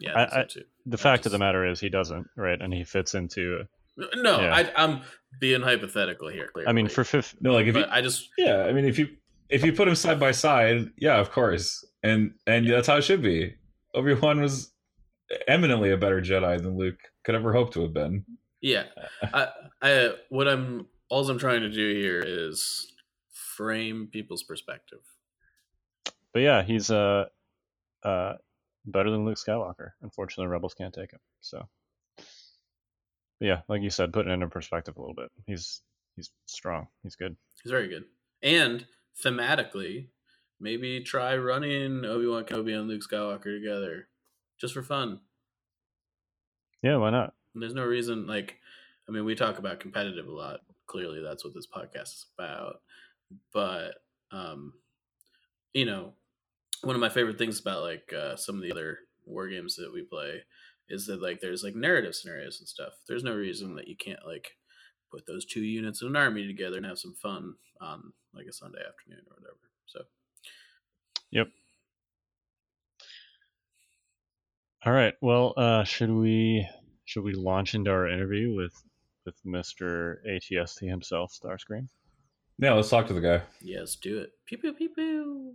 Yeah, 0.00 0.12
I- 0.14 0.22
I, 0.22 0.26
think 0.28 0.32
so 0.32 0.38
I- 0.40 0.44
too. 0.62 0.68
the 0.86 0.96
I 0.96 1.00
fact 1.00 1.26
of 1.26 1.32
the 1.32 1.38
matter 1.38 1.66
is 1.66 1.80
he 1.80 1.88
doesn't, 1.88 2.26
right? 2.36 2.60
And 2.60 2.72
he 2.72 2.84
fits 2.84 3.14
into. 3.14 3.64
No, 4.16 4.40
Yeah. 4.40 4.54
I, 4.54 4.72
I'm 4.84 5.00
being 5.40 5.60
hypothetical 5.60 6.28
here. 6.28 6.48
Clearly. 6.52 6.68
I 6.68 6.72
mean, 6.72 6.88
for 6.88 7.02
fifth. 7.04 7.34
No, 7.40 7.52
like 7.52 7.66
if 7.66 7.74
you 7.76 7.84
I 7.90 8.00
just 8.00 8.28
Yeah, 8.38 8.62
I 8.64 8.72
mean 8.72 8.84
if 8.84 8.98
you 8.98 9.08
if 9.48 9.64
you 9.64 9.72
put 9.72 9.86
them 9.86 9.96
side 9.96 10.20
by 10.20 10.30
side, 10.30 10.90
yeah, 10.98 11.18
of 11.18 11.32
course. 11.32 11.84
And 12.04 12.34
and 12.46 12.68
that's 12.70 12.86
how 12.86 12.96
it 12.98 13.02
should 13.02 13.22
be. 13.22 13.56
Obi 13.94 14.14
Wan 14.14 14.40
was 14.40 14.72
eminently 15.48 15.90
a 15.90 15.96
better 15.96 16.20
Jedi 16.22 16.62
than 16.62 16.78
Luke 16.78 16.98
could 17.24 17.34
ever 17.34 17.52
hope 17.52 17.72
to 17.74 17.82
have 17.82 17.92
been. 17.92 18.24
Yeah, 18.60 18.84
I, 19.22 19.48
I, 19.80 20.10
what 20.28 20.48
I'm, 20.48 20.86
all 21.08 21.28
I'm 21.28 21.38
trying 21.38 21.60
to 21.60 21.70
do 21.70 21.94
here 21.94 22.22
is 22.24 22.92
frame 23.32 24.08
people's 24.12 24.42
perspective. 24.42 25.00
But 26.32 26.40
yeah, 26.40 26.62
he's 26.62 26.90
uh, 26.90 27.26
uh, 28.02 28.34
better 28.84 29.10
than 29.10 29.24
Luke 29.24 29.38
Skywalker. 29.38 29.90
Unfortunately, 30.02 30.50
Rebels 30.50 30.74
can't 30.74 30.94
take 30.94 31.12
him. 31.12 31.20
So, 31.40 31.68
but 32.16 33.46
yeah, 33.46 33.60
like 33.68 33.82
you 33.82 33.90
said, 33.90 34.12
putting 34.12 34.30
it 34.30 34.34
into 34.34 34.48
perspective 34.48 34.96
a 34.96 35.00
little 35.00 35.14
bit. 35.14 35.30
He's 35.46 35.80
he's 36.16 36.30
strong. 36.46 36.88
He's 37.02 37.16
good. 37.16 37.36
He's 37.62 37.72
very 37.72 37.88
good. 37.88 38.04
And 38.42 38.86
thematically, 39.24 40.08
maybe 40.60 41.00
try 41.00 41.36
running 41.36 42.04
Obi 42.04 42.26
Wan 42.26 42.44
Kenobi 42.44 42.78
and 42.78 42.88
Luke 42.88 43.02
Skywalker 43.02 43.56
together, 43.56 44.08
just 44.60 44.74
for 44.74 44.82
fun. 44.82 45.20
Yeah, 46.82 46.96
why 46.96 47.10
not? 47.10 47.34
And 47.58 47.62
there's 47.64 47.74
no 47.74 47.84
reason 47.84 48.28
like 48.28 48.56
I 49.08 49.12
mean 49.12 49.24
we 49.24 49.34
talk 49.34 49.58
about 49.58 49.80
competitive 49.80 50.28
a 50.28 50.32
lot. 50.32 50.60
Clearly 50.86 51.20
that's 51.20 51.44
what 51.44 51.54
this 51.54 51.66
podcast 51.66 52.14
is 52.14 52.26
about. 52.38 52.80
But 53.52 53.94
um 54.30 54.74
you 55.74 55.84
know, 55.84 56.12
one 56.82 56.94
of 56.94 57.00
my 57.00 57.08
favorite 57.08 57.36
things 57.36 57.58
about 57.58 57.82
like 57.82 58.12
uh, 58.16 58.36
some 58.36 58.54
of 58.54 58.62
the 58.62 58.70
other 58.70 59.00
war 59.26 59.48
games 59.48 59.74
that 59.76 59.92
we 59.92 60.02
play 60.02 60.42
is 60.88 61.06
that 61.06 61.20
like 61.20 61.40
there's 61.40 61.64
like 61.64 61.74
narrative 61.74 62.14
scenarios 62.14 62.60
and 62.60 62.68
stuff. 62.68 62.92
There's 63.08 63.24
no 63.24 63.34
reason 63.34 63.74
that 63.74 63.88
you 63.88 63.96
can't 63.96 64.24
like 64.24 64.56
put 65.10 65.26
those 65.26 65.44
two 65.44 65.62
units 65.62 66.00
in 66.00 66.08
an 66.08 66.16
army 66.16 66.46
together 66.46 66.76
and 66.76 66.86
have 66.86 66.98
some 66.98 67.14
fun 67.14 67.54
on 67.80 68.12
like 68.32 68.46
a 68.46 68.52
Sunday 68.52 68.78
afternoon 68.86 69.24
or 69.30 69.36
whatever. 69.36 69.58
So 69.86 70.02
Yep. 71.32 71.48
All 74.86 74.92
right. 74.92 75.14
Well, 75.20 75.54
uh, 75.56 75.82
should 75.82 76.10
we 76.10 76.66
should 77.08 77.24
we 77.24 77.32
launch 77.32 77.74
into 77.74 77.90
our 77.90 78.06
interview 78.06 78.54
with 78.54 78.74
with 79.24 79.34
Mr. 79.46 80.16
ATST 80.28 80.86
himself, 80.86 81.32
Starscream? 81.32 81.88
Yeah, 82.58 82.74
let's 82.74 82.90
talk 82.90 83.06
to 83.06 83.14
the 83.14 83.20
guy. 83.22 83.40
yes, 83.62 83.96
do 83.96 84.18
it. 84.18 84.30
Pew 84.46 84.58
pew 84.58 84.74
pew 84.74 84.90
pew. 84.90 85.54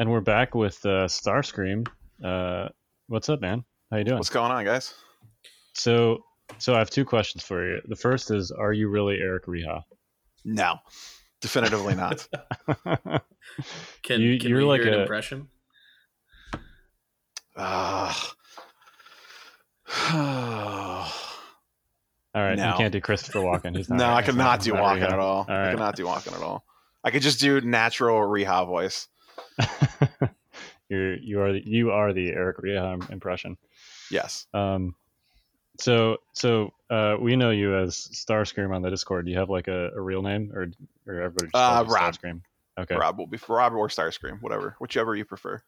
And 0.00 0.10
we're 0.10 0.20
back 0.20 0.54
with 0.56 0.84
uh, 0.84 1.06
Starscream. 1.06 1.86
Uh, 2.24 2.68
what's 3.06 3.28
up, 3.28 3.40
man? 3.40 3.62
How 3.90 3.98
you 3.98 4.04
doing? 4.04 4.16
What's 4.18 4.30
going 4.30 4.50
on, 4.50 4.64
guys? 4.64 4.94
So, 5.74 6.24
so 6.58 6.74
I 6.74 6.78
have 6.78 6.90
two 6.90 7.04
questions 7.04 7.44
for 7.44 7.64
you. 7.68 7.80
The 7.86 7.94
first 7.96 8.30
is, 8.32 8.50
are 8.50 8.72
you 8.72 8.88
really 8.88 9.16
Eric 9.20 9.46
Reha? 9.46 9.82
No, 10.44 10.76
definitively 11.40 11.94
not. 11.94 12.26
Can, 14.02 14.20
You- 14.20 14.38
can 14.40 14.48
you're 14.50 14.58
we 14.58 14.64
like 14.64 14.80
hear 14.82 14.92
an 14.92 14.98
a- 14.98 15.02
impression? 15.02 15.48
Ah. 17.56 18.32
All 20.12 21.06
right, 22.42 22.56
No. 22.56 22.70
you 22.72 22.76
can't 22.76 22.92
do 22.92 23.00
Christopher 23.00 23.38
Walken. 23.40 23.76
He's 23.76 23.88
not. 23.88 23.98
no, 23.98 24.06
I 24.08 24.16
he's 24.20 24.26
could 24.26 24.36
not- 24.36 24.44
not 24.44 24.60
do 24.62 24.72
not 24.74 24.82
walking 24.82 25.02
at 25.04 25.18
all. 25.18 25.38
All 25.38 25.46
I 25.48 25.58
right. 25.58 25.70
could 25.70 25.78
not 25.78 25.96
do 25.96 26.06
walking 26.06 26.34
at 26.34 26.42
all. 26.42 26.64
I 27.04 27.10
could 27.10 27.22
just 27.22 27.40
do 27.40 27.60
natural 27.60 28.18
Reha 28.18 28.66
voice. 28.66 29.08
You're 30.88 31.16
you 31.16 31.40
are 31.40 31.52
the, 31.52 31.66
you 31.66 31.90
are 31.90 32.12
the 32.12 32.30
Eric 32.30 32.58
Reha 32.58 33.10
impression. 33.10 33.56
Yes. 34.10 34.46
Um, 34.54 34.94
so 35.78 36.18
so 36.32 36.72
uh, 36.90 37.16
we 37.20 37.34
know 37.36 37.50
you 37.50 37.76
as 37.76 37.96
Starscream 37.96 38.74
on 38.74 38.82
the 38.82 38.90
Discord. 38.90 39.26
Do 39.26 39.32
you 39.32 39.38
have 39.38 39.50
like 39.50 39.68
a, 39.68 39.90
a 39.96 40.00
real 40.00 40.22
name, 40.22 40.52
or 40.54 40.68
or 41.06 41.20
everybody 41.20 41.46
just 41.46 41.54
Uh, 41.54 41.84
Rob. 41.88 42.14
Starscream? 42.14 42.40
Okay. 42.78 42.94
Rob 42.94 43.18
will 43.18 43.26
be 43.26 43.38
Rob 43.48 43.72
or 43.72 43.88
Starscream, 43.88 44.40
whatever, 44.42 44.76
whichever 44.78 45.16
you 45.16 45.24
prefer. 45.24 45.60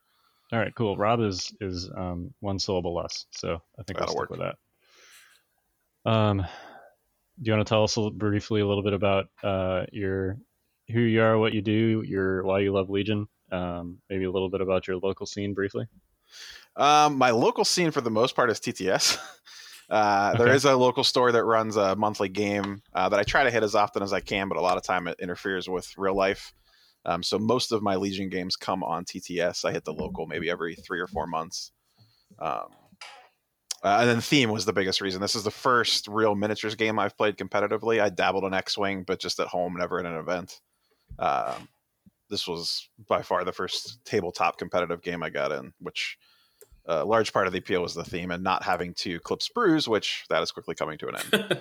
All 0.52 0.58
right. 0.58 0.74
Cool. 0.74 0.96
Rob 0.96 1.20
is 1.20 1.52
is 1.60 1.90
um, 1.96 2.32
one 2.40 2.58
syllable 2.58 2.94
less, 2.94 3.26
so 3.32 3.60
I 3.78 3.82
think 3.82 3.98
That'll 3.98 4.08
stick 4.14 4.30
work. 4.30 4.30
with 4.30 4.40
that. 4.40 6.10
Um, 6.10 6.38
do 6.40 7.50
you 7.50 7.52
want 7.52 7.66
to 7.66 7.70
tell 7.70 7.84
us 7.84 7.96
a 7.96 8.00
little, 8.00 8.16
briefly 8.16 8.60
a 8.60 8.66
little 8.66 8.82
bit 8.82 8.94
about 8.94 9.26
uh, 9.42 9.84
your 9.92 10.38
who 10.90 11.00
you 11.00 11.22
are, 11.22 11.38
what 11.38 11.52
you 11.52 11.60
do, 11.60 12.02
your 12.06 12.42
why 12.44 12.60
you 12.60 12.72
love 12.72 12.88
Legion? 12.90 13.28
Um, 13.52 13.98
maybe 14.08 14.24
a 14.24 14.30
little 14.30 14.50
bit 14.50 14.60
about 14.60 14.86
your 14.88 14.96
local 14.96 15.26
scene 15.26 15.54
briefly. 15.54 15.86
Um, 16.76 17.16
my 17.18 17.30
local 17.30 17.64
scene 17.64 17.90
for 17.90 18.00
the 18.00 18.10
most 18.10 18.34
part 18.36 18.50
is 18.50 18.60
TTS. 18.60 19.18
Uh, 19.90 20.34
There 20.34 20.48
Okay. 20.48 20.54
is 20.54 20.66
a 20.66 20.76
local 20.76 21.02
store 21.02 21.32
that 21.32 21.44
runs 21.44 21.76
a 21.76 21.96
monthly 21.96 22.28
game 22.28 22.82
uh, 22.92 23.08
that 23.08 23.18
I 23.18 23.22
try 23.22 23.44
to 23.44 23.50
hit 23.50 23.62
as 23.62 23.74
often 23.74 24.02
as 24.02 24.12
I 24.12 24.20
can, 24.20 24.50
but 24.50 24.58
a 24.58 24.60
lot 24.60 24.76
of 24.76 24.82
time 24.82 25.08
it 25.08 25.16
interferes 25.18 25.66
with 25.66 25.90
real 25.96 26.14
life. 26.14 26.52
Um, 27.08 27.22
so 27.22 27.38
most 27.38 27.72
of 27.72 27.82
my 27.82 27.96
Legion 27.96 28.28
games 28.28 28.54
come 28.54 28.84
on 28.84 29.06
TTS. 29.06 29.64
I 29.64 29.72
hit 29.72 29.84
the 29.84 29.94
local 29.94 30.26
maybe 30.26 30.50
every 30.50 30.74
three 30.74 31.00
or 31.00 31.06
four 31.06 31.26
months. 31.26 31.72
Um, 32.38 32.68
uh, 33.82 33.98
and 34.00 34.10
then 34.10 34.20
theme 34.20 34.50
was 34.50 34.66
the 34.66 34.74
biggest 34.74 35.00
reason. 35.00 35.22
This 35.22 35.34
is 35.34 35.44
the 35.44 35.50
first 35.50 36.06
real 36.06 36.34
miniatures 36.34 36.74
game 36.74 36.98
I've 36.98 37.16
played 37.16 37.38
competitively. 37.38 37.98
I 37.98 38.10
dabbled 38.10 38.44
in 38.44 38.52
X-wing, 38.52 39.04
but 39.06 39.20
just 39.20 39.40
at 39.40 39.46
home, 39.46 39.74
never 39.78 39.98
in 39.98 40.04
an 40.04 40.16
event. 40.16 40.60
Um, 41.18 41.68
this 42.28 42.46
was 42.46 42.90
by 43.08 43.22
far 43.22 43.42
the 43.42 43.52
first 43.52 44.04
tabletop 44.04 44.58
competitive 44.58 45.00
game 45.00 45.22
I 45.22 45.30
got 45.30 45.50
in, 45.50 45.72
which 45.80 46.18
a 46.84 47.06
large 47.06 47.32
part 47.32 47.46
of 47.46 47.54
the 47.54 47.60
appeal 47.60 47.80
was 47.80 47.94
the 47.94 48.04
theme 48.04 48.30
and 48.30 48.44
not 48.44 48.64
having 48.64 48.92
to 48.94 49.18
clip 49.20 49.40
sprues, 49.40 49.88
which 49.88 50.26
that 50.28 50.42
is 50.42 50.50
quickly 50.50 50.74
coming 50.74 50.98
to 50.98 51.08
an 51.08 51.14
end. 51.16 51.58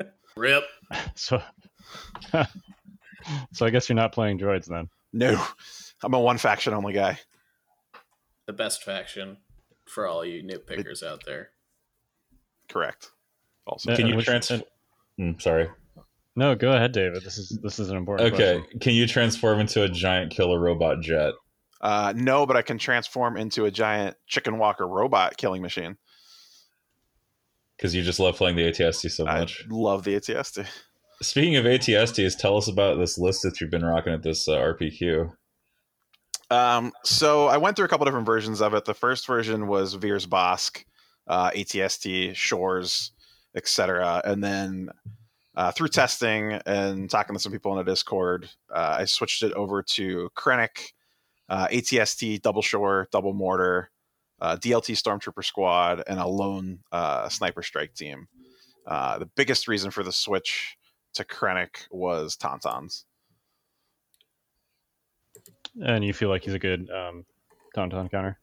Rip. 0.36 0.64
So, 1.14 1.42
so 3.52 3.66
I 3.66 3.70
guess 3.70 3.88
you're 3.88 3.96
not 3.96 4.12
playing 4.12 4.38
droids 4.38 4.66
then. 4.66 4.88
no, 5.12 5.44
I'm 6.02 6.14
a 6.14 6.20
one 6.20 6.38
faction 6.38 6.74
only 6.74 6.92
guy. 6.92 7.18
The 8.46 8.52
best 8.52 8.82
faction 8.84 9.38
for 9.86 10.06
all 10.06 10.24
you 10.24 10.42
nitpickers 10.44 11.02
out 11.02 11.24
there. 11.26 11.50
Correct. 12.68 13.10
Also, 13.66 13.94
Can 13.96 14.06
you 14.06 14.16
which- 14.16 14.26
trans? 14.26 14.50
and- 14.50 14.64
Mm, 15.18 15.40
sorry. 15.40 15.68
No, 16.34 16.54
go 16.54 16.72
ahead, 16.72 16.92
David. 16.92 17.22
This 17.22 17.38
is 17.38 17.58
this 17.62 17.78
is 17.78 17.88
an 17.88 17.96
important. 17.96 18.34
Okay. 18.34 18.58
question. 18.60 18.80
Can 18.80 18.92
you 18.94 19.06
transform 19.06 19.60
into 19.60 19.82
a 19.82 19.88
giant 19.88 20.30
killer 20.30 20.58
robot 20.60 21.00
jet? 21.00 21.32
uh, 21.80 22.12
no, 22.14 22.44
but 22.46 22.56
I 22.56 22.62
can 22.62 22.76
transform 22.78 23.36
into 23.38 23.64
a 23.64 23.70
giant 23.70 24.16
chicken 24.26 24.58
walker 24.58 24.86
robot 24.86 25.36
killing 25.38 25.62
machine. 25.62 25.96
Because 27.76 27.94
you 27.94 28.02
just 28.02 28.18
love 28.20 28.36
playing 28.36 28.56
the 28.56 28.64
ATST 28.70 29.10
so 29.10 29.26
I 29.26 29.40
much. 29.40 29.64
love 29.68 30.04
the 30.04 30.14
ATST. 30.16 30.66
Speaking 31.22 31.56
of 31.56 31.64
ATSTs, 31.64 32.38
tell 32.38 32.56
us 32.56 32.68
about 32.68 32.98
this 32.98 33.18
list 33.18 33.42
that 33.42 33.60
you've 33.60 33.70
been 33.70 33.84
rocking 33.84 34.12
at 34.12 34.22
this 34.22 34.48
uh, 34.48 34.56
RPQ. 34.56 35.32
Um, 36.50 36.92
so 37.04 37.46
I 37.46 37.56
went 37.56 37.76
through 37.76 37.86
a 37.86 37.88
couple 37.88 38.04
different 38.04 38.26
versions 38.26 38.60
of 38.60 38.74
it. 38.74 38.84
The 38.84 38.94
first 38.94 39.26
version 39.26 39.66
was 39.66 39.94
Veers 39.94 40.26
Bossk, 40.26 40.84
uh, 41.26 41.50
ATST, 41.50 42.34
Shores, 42.34 43.12
etc. 43.54 44.20
And 44.24 44.44
then 44.44 44.90
uh, 45.56 45.72
through 45.72 45.88
testing 45.88 46.52
and 46.66 47.08
talking 47.10 47.34
to 47.34 47.40
some 47.40 47.50
people 47.50 47.72
in 47.72 47.78
a 47.78 47.84
Discord, 47.84 48.50
uh, 48.72 48.96
I 48.98 49.06
switched 49.06 49.42
it 49.42 49.52
over 49.54 49.82
to 49.82 50.30
Krennic, 50.36 50.92
uh, 51.48 51.68
ATST, 51.68 52.42
Double 52.42 52.62
Shore, 52.62 53.08
Double 53.10 53.32
Mortar, 53.32 53.90
uh, 54.40 54.56
DLT 54.56 54.94
Stormtrooper 54.94 55.44
Squad, 55.44 56.02
and 56.06 56.20
a 56.20 56.26
lone 56.26 56.80
uh, 56.92 57.28
Sniper 57.28 57.62
Strike 57.62 57.94
team. 57.94 58.28
Uh, 58.86 59.18
the 59.18 59.26
biggest 59.26 59.66
reason 59.66 59.90
for 59.90 60.02
the 60.02 60.12
switch 60.12 60.75
to 61.16 61.24
Krennic 61.24 61.86
was 61.90 62.36
Tauntauns. 62.36 63.04
And 65.84 66.04
you 66.04 66.12
feel 66.12 66.28
like 66.28 66.44
he's 66.44 66.54
a 66.54 66.58
good 66.58 66.88
um, 66.90 67.24
tauntaun 67.76 68.10
counter. 68.10 68.38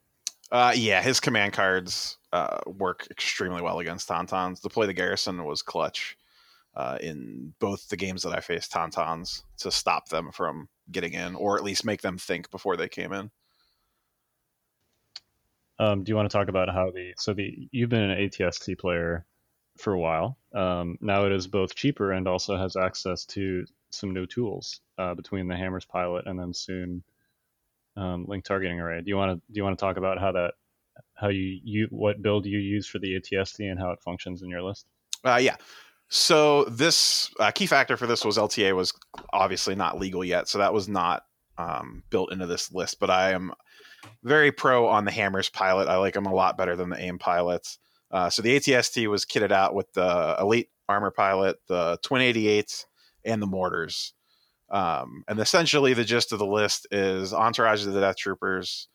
Uh, 0.51 0.73
yeah, 0.75 1.01
his 1.01 1.19
command 1.19 1.53
cards 1.53 2.17
uh, 2.31 2.59
work 2.67 3.07
extremely 3.09 3.61
well 3.61 3.79
against 3.79 4.07
Tauntauns. 4.07 4.61
Deploy 4.61 4.85
the 4.85 4.93
Garrison 4.93 5.43
was 5.45 5.63
clutch 5.63 6.15
uh, 6.75 6.97
in 7.01 7.53
both 7.59 7.89
the 7.89 7.97
games 7.97 8.21
that 8.23 8.35
I 8.35 8.39
faced 8.39 8.71
Tauntauns 8.71 9.43
to 9.59 9.71
stop 9.71 10.09
them 10.09 10.31
from 10.31 10.69
getting 10.91 11.13
in, 11.13 11.35
or 11.35 11.57
at 11.57 11.63
least 11.63 11.85
make 11.85 12.01
them 12.01 12.17
think 12.17 12.51
before 12.51 12.77
they 12.77 12.87
came 12.87 13.13
in. 13.13 13.31
Um, 15.79 16.03
do 16.03 16.11
you 16.11 16.15
want 16.15 16.29
to 16.29 16.37
talk 16.37 16.49
about 16.49 16.69
how 16.69 16.91
the 16.91 17.13
so 17.17 17.33
the 17.33 17.67
you've 17.71 17.89
been 17.89 18.03
an 18.03 18.17
ATST 18.17 18.77
player 18.77 19.25
for 19.77 19.93
a 19.93 19.99
while. 19.99 20.37
Um, 20.53 20.97
now 21.01 21.25
it 21.25 21.31
is 21.31 21.47
both 21.47 21.75
cheaper 21.75 22.11
and 22.11 22.27
also 22.27 22.57
has 22.57 22.75
access 22.75 23.25
to 23.25 23.65
some 23.89 24.13
new 24.13 24.25
tools 24.25 24.81
uh, 24.97 25.13
between 25.13 25.47
the 25.47 25.55
Hammers 25.55 25.85
pilot 25.85 26.25
and 26.27 26.39
then 26.39 26.53
soon 26.53 27.03
um, 27.95 28.25
link 28.27 28.43
targeting 28.43 28.79
array. 28.79 29.01
Do 29.01 29.09
you 29.09 29.17
want 29.17 29.31
to 29.31 29.53
do 29.53 29.57
you 29.57 29.63
want 29.63 29.77
to 29.77 29.83
talk 29.83 29.97
about 29.97 30.19
how 30.19 30.31
that 30.31 30.53
how 31.15 31.29
you 31.29 31.59
you 31.63 31.87
what 31.89 32.21
build 32.21 32.45
you 32.45 32.59
use 32.59 32.87
for 32.87 32.99
the 32.99 33.19
ATST 33.19 33.69
and 33.69 33.79
how 33.79 33.91
it 33.91 34.01
functions 34.01 34.41
in 34.41 34.49
your 34.49 34.61
list? 34.61 34.87
Uh, 35.23 35.39
yeah. 35.41 35.55
So 36.09 36.65
this 36.65 37.31
uh, 37.39 37.51
key 37.51 37.65
factor 37.65 37.97
for 37.97 38.07
this 38.07 38.25
was 38.25 38.37
LTA 38.37 38.75
was 38.75 38.93
obviously 39.31 39.75
not 39.75 39.99
legal 39.99 40.23
yet, 40.23 40.47
so 40.47 40.57
that 40.59 40.73
was 40.73 40.87
not 40.87 41.23
um, 41.57 42.03
built 42.09 42.31
into 42.31 42.45
this 42.45 42.71
list. 42.71 42.99
But 42.99 43.09
I 43.09 43.31
am 43.31 43.53
very 44.23 44.51
pro 44.51 44.87
on 44.87 45.05
the 45.05 45.11
Hammers 45.11 45.49
pilot. 45.49 45.87
I 45.87 45.97
like 45.97 46.13
them 46.13 46.25
a 46.25 46.33
lot 46.33 46.57
better 46.57 46.75
than 46.75 46.89
the 46.89 46.99
AIM 46.99 47.19
pilots. 47.19 47.79
Uh, 48.13 48.29
so 48.29 48.43
the 48.43 48.55
ATST 48.55 49.07
was 49.07 49.25
kitted 49.25 49.51
out 49.51 49.73
with 49.73 49.91
the 49.93 50.37
Elite 50.39 50.69
Armor 50.87 51.09
Pilot, 51.09 51.57
the 51.67 51.97
Twin 52.03 52.21
88, 52.21 52.85
and 53.25 53.41
the 53.41 53.47
Mortars. 53.47 54.13
Um, 54.69 55.23
and 55.27 55.39
essentially, 55.39 55.95
the 55.95 56.03
gist 56.03 56.31
of 56.31 56.37
the 56.37 56.45
list 56.45 56.85
is 56.91 57.33
Entourage 57.33 57.85
of 57.85 57.93
the 57.93 57.99
Death 57.99 58.17
Troopers, 58.17 58.87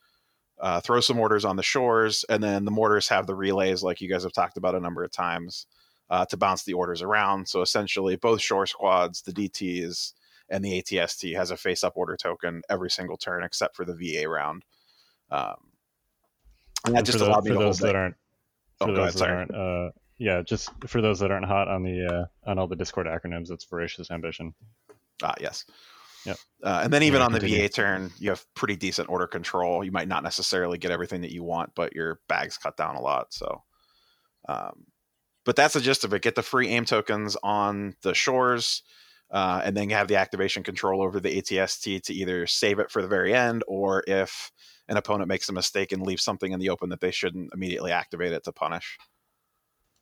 uh, 0.61 0.81
throw 0.81 1.01
some 1.01 1.17
mortars 1.17 1.45
on 1.45 1.57
the 1.57 1.63
shores, 1.65 2.25
and 2.29 2.43
then 2.43 2.65
the 2.65 2.71
mortars 2.71 3.09
have 3.09 3.27
the 3.27 3.35
relays, 3.35 3.83
like 3.83 4.01
you 4.01 4.09
guys 4.09 4.23
have 4.23 4.33
talked 4.33 4.57
about 4.57 4.77
a 4.77 4.81
number 4.81 5.03
of 5.03 5.11
times, 5.11 5.67
uh, 6.11 6.25
to 6.27 6.37
bounce 6.37 6.63
the 6.63 6.75
orders 6.75 7.03
around. 7.03 7.49
So 7.49 7.61
essentially, 7.61 8.15
both 8.15 8.41
shore 8.41 8.67
squads, 8.67 9.23
the 9.23 9.33
DTs, 9.33 10.13
and 10.49 10.65
the 10.65 10.81
ATST 10.81 11.37
has 11.37 11.51
a 11.51 11.57
face 11.57 11.83
up 11.83 11.97
order 11.97 12.17
token 12.17 12.63
every 12.71 12.91
single 12.91 13.17
turn 13.17 13.43
except 13.43 13.75
for 13.75 13.85
the 13.85 13.95
VA 13.95 14.29
round. 14.29 14.65
Um, 15.31 15.57
and 16.87 16.97
that 16.97 17.05
just 17.05 17.19
for, 17.19 17.25
tho- 17.25 17.31
allowed 17.33 17.45
me 17.45 17.51
for 17.51 17.59
to 17.59 17.65
those 17.65 17.79
hold 17.81 17.89
that 17.89 17.97
aren't 17.97 18.17
for 18.87 18.93
go 18.93 18.95
those 18.95 19.15
ahead, 19.15 19.15
that 19.15 19.19
sorry. 19.19 19.37
aren't 19.37 19.55
uh 19.55 19.91
yeah 20.19 20.43
just 20.43 20.71
for 20.87 21.01
those 21.01 21.21
that 21.21 21.31
aren't 21.31 21.47
hot 21.47 21.69
on 21.69 21.83
the 21.83 22.07
uh 22.07 22.51
on 22.51 22.59
all 22.59 22.67
the 22.69 22.77
discord 22.77 23.07
acronyms 23.07 23.51
it's 23.51 23.65
voracious 23.65 24.11
ambition 24.11 24.55
Ah, 25.23 25.35
yes. 25.41 25.65
Yep. 26.25 26.37
Uh, 26.63 26.81
and 26.85 26.93
then 26.93 27.03
even 27.03 27.21
Yeah, 27.21 27.27
on 27.27 27.33
the 27.33 27.41
continue. 27.41 27.63
VA 27.67 27.69
turn, 27.69 28.11
you 28.19 28.31
have 28.31 28.45
pretty 28.55 28.77
decent 28.77 29.09
order 29.09 29.27
control. 29.27 29.83
You 29.83 29.93
might 29.93 30.09
not 30.09 30.23
necessarily 30.23 30.79
get 30.79 30.91
everything 30.93 31.23
that 31.23 31.33
you 31.33 31.43
want, 31.43 31.71
but 31.75 31.95
your 31.95 32.21
bag's 32.29 32.59
cut 32.59 32.77
down 32.77 32.97
a 32.97 33.01
lot. 33.01 33.33
So, 33.33 33.63
um, 34.49 34.85
but 35.45 35.57
that's 35.57 35.75
the 35.75 35.81
gist 35.81 36.05
of 36.05 36.13
it. 36.15 36.23
Get 36.23 36.35
the 36.35 36.43
free 36.43 36.69
aim 36.69 36.85
tokens 36.85 37.37
on 37.43 37.95
the 38.03 38.15
shores, 38.15 38.83
uh, 39.31 39.61
and 39.65 39.77
then 39.77 39.89
you 39.91 39.97
have 39.97 40.09
the 40.09 40.17
activation 40.17 40.63
control 40.63 41.03
over 41.03 41.19
the 41.21 41.41
ATST 41.41 42.03
to 42.03 42.15
either 42.15 42.47
save 42.47 42.79
it 42.79 42.91
for 42.91 43.03
the 43.03 43.09
very 43.09 43.35
end, 43.35 43.65
or 43.67 44.05
if 44.07 44.53
an 44.89 44.97
opponent 44.97 45.29
makes 45.29 45.49
a 45.49 45.53
mistake 45.53 45.93
and 45.93 46.03
leaves 46.03 46.23
something 46.23 46.53
in 46.53 46.61
the 46.61 46.71
open 46.71 46.89
that 46.91 47.01
they 47.01 47.11
shouldn't 47.11 47.51
immediately 47.55 47.93
activate 47.93 48.33
it 48.33 48.45
to 48.45 48.53
punish. 48.53 48.97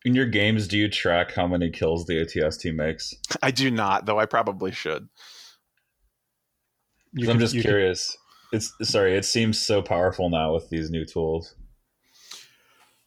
In 0.04 0.14
your 0.14 0.26
games, 0.26 0.68
do 0.68 0.78
you 0.78 0.88
track 0.88 1.32
how 1.32 1.46
many 1.48 1.70
kills 1.70 2.06
the 2.06 2.14
ATST 2.24 2.74
makes? 2.74 3.12
I 3.42 3.50
do 3.50 3.70
not, 3.70 4.06
though 4.06 4.20
I 4.20 4.26
probably 4.26 4.70
should. 4.70 5.08
you 7.12 7.28
I'm 7.30 7.38
just 7.38 7.54
you 7.54 7.62
can- 7.62 7.70
curious. 7.70 8.16
It's 8.52 8.72
sorry, 8.82 9.16
it 9.16 9.24
seems 9.24 9.58
so 9.58 9.82
powerful 9.82 10.30
now 10.30 10.54
with 10.54 10.70
these 10.70 10.88
new 10.88 11.04
tools. 11.04 11.56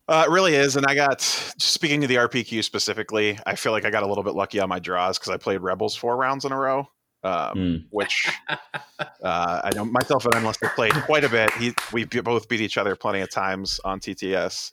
Uh, 0.10 0.26
it 0.28 0.32
really 0.32 0.56
is, 0.56 0.76
and 0.76 0.86
I 0.86 0.96
got 0.96 1.22
speaking 1.22 2.02
to 2.02 2.08
the 2.08 2.16
RPQ 2.16 2.62
specifically. 2.64 3.40
I 3.46 3.56
feel 3.56 3.72
like 3.72 3.86
I 3.86 3.90
got 3.90 4.04
a 4.04 4.08
little 4.08 4.24
bit 4.24 4.34
lucky 4.34 4.60
on 4.60 4.68
my 4.68 4.80
draws 4.80 5.18
because 5.18 5.32
I 5.32 5.38
played 5.38 5.62
Rebels 5.62 5.96
four 5.96 6.18
rounds 6.18 6.44
in 6.44 6.52
a 6.52 6.58
row, 6.58 6.90
um, 7.24 7.51
Hmm. 7.53 7.76
which 7.89 8.28
uh, 8.49 9.61
I 9.63 9.70
know 9.76 9.86
myself 9.86 10.26
and 10.26 10.36
Endless 10.36 10.57
have 10.61 10.74
played 10.76 10.93
quite 10.93 11.24
a 11.24 11.30
bit. 11.30 11.51
He 11.53 11.74
we 11.91 12.05
both 12.05 12.47
beat 12.47 12.61
each 12.61 12.78
other 12.78 12.95
plenty 12.95 13.20
of 13.22 13.30
times 13.30 13.80
on 13.84 13.99
TTS. 13.99 14.72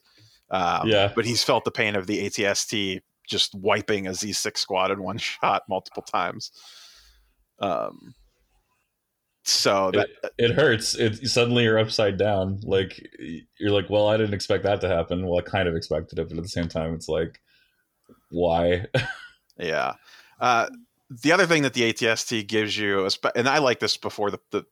Um, 0.50 0.88
Yeah. 0.88 1.12
but 1.14 1.24
he's 1.24 1.42
felt 1.42 1.64
the 1.64 1.70
pain 1.72 1.96
of 1.96 2.06
the 2.06 2.24
ATST 2.26 3.00
just 3.28 3.54
wiping 3.56 4.06
a 4.06 4.10
Z6 4.10 4.58
squad 4.58 4.90
in 4.92 5.02
one 5.02 5.18
shot 5.42 5.64
multiple 5.68 6.02
times. 6.02 6.52
Um, 7.58 8.14
so 9.42 9.90
that 9.92 10.08
It 10.38 10.52
hurts. 10.52 10.94
It 10.96 11.28
suddenly 11.28 11.64
you're 11.64 11.78
upside 11.78 12.16
down. 12.18 12.60
Like 12.62 13.00
you're 13.58 13.70
like, 13.70 13.88
well, 13.90 14.08
I 14.08 14.16
didn't 14.16 14.34
expect 14.34 14.64
that 14.64 14.80
to 14.82 14.88
happen. 14.88 15.26
Well, 15.26 15.38
I 15.38 15.42
kind 15.42 15.68
of 15.68 15.76
expected 15.76 16.18
it, 16.18 16.28
but 16.28 16.36
at 16.36 16.42
the 16.42 16.48
same 16.48 16.68
time, 16.68 16.94
it's 16.94 17.08
like, 17.08 17.40
why? 18.30 18.86
Yeah. 19.58 19.94
Uh, 20.38 20.68
the 21.10 21.32
other 21.32 21.46
thing 21.46 21.62
that 21.62 21.74
the 21.74 21.92
ATST 21.92 22.46
gives 22.46 22.76
you, 22.76 23.08
and 23.34 23.48
I 23.48 23.58
like 23.58 23.80
this 23.80 23.96
before 23.96 24.30
the, 24.30 24.40
the 24.50 24.64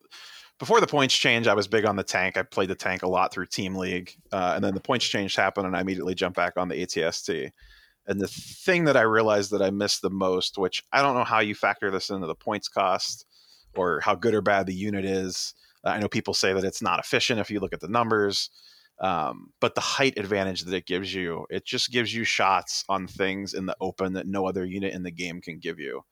before 0.59 0.81
the 0.81 0.87
points 0.87 1.15
change, 1.15 1.47
I 1.47 1.55
was 1.55 1.67
big 1.67 1.85
on 1.85 1.97
the 1.97 2.05
tank. 2.05 2.37
I 2.37 2.43
played 2.43 2.71
the 2.71 2.77
tank 2.77 3.03
a 3.03 3.09
lot 3.09 3.33
through 3.33 3.47
Team 3.47 3.75
League, 3.75 4.17
uh, 4.33 4.53
and 4.55 4.65
then 4.65 4.75
the 4.75 4.81
points 4.81 5.05
change 5.05 5.35
happened, 5.35 5.67
and 5.67 5.77
I 5.77 5.81
immediately 5.81 6.15
jumped 6.15 6.37
back 6.37 6.57
on 6.57 6.69
the 6.69 6.77
ATST. 6.77 7.51
And 8.07 8.21
the 8.21 8.29
thing 8.29 8.85
that 8.85 8.97
I 8.97 9.03
realized 9.03 9.51
that 9.51 9.63
I 9.63 9.71
missed 9.71 10.03
the 10.03 10.11
most, 10.11 10.59
which 10.59 10.85
I 10.93 11.03
don't 11.03 11.17
know 11.17 11.25
how 11.25 11.41
you 11.41 11.55
factor 11.55 11.91
this 11.91 12.11
into 12.11 12.27
the 12.27 12.35
points 12.35 12.69
cost 12.69 13.27
or 13.75 14.01
how 14.01 14.15
good 14.15 14.35
or 14.35 14.43
bad 14.43 14.67
the 14.67 14.75
unit 14.75 15.05
is. 15.05 15.55
Uh, 15.85 15.91
I 15.91 15.99
know 15.99 16.09
people 16.09 16.35
say 16.35 16.53
that 16.53 16.65
it's 16.65 16.83
not 16.83 17.01
efficient 17.01 17.41
if 17.41 17.51
you 17.51 17.61
look 17.61 17.73
at 17.73 17.81
the 17.81 17.89
numbers, 17.89 18.51
um, 19.01 19.53
but 19.61 19.75
the 19.75 19.81
height 19.81 20.19
advantage 20.19 20.63
that 20.63 20.75
it 20.75 20.87
gives 20.87 21.13
you, 21.13 21.47
it 21.51 21.65
just 21.65 21.91
gives 21.91 22.15
you 22.15 22.25
shots 22.25 22.85
on 22.89 23.07
things 23.07 23.55
in 23.55 23.67
the 23.67 23.77
open 23.81 24.13
that 24.15 24.27
no 24.27 24.47
other 24.47 24.65
unit 24.65 24.95
in 24.95 25.03
the 25.03 25.11
game 25.11 25.41
can 25.41 25.59
give 25.59 25.79
you. 25.79 26.03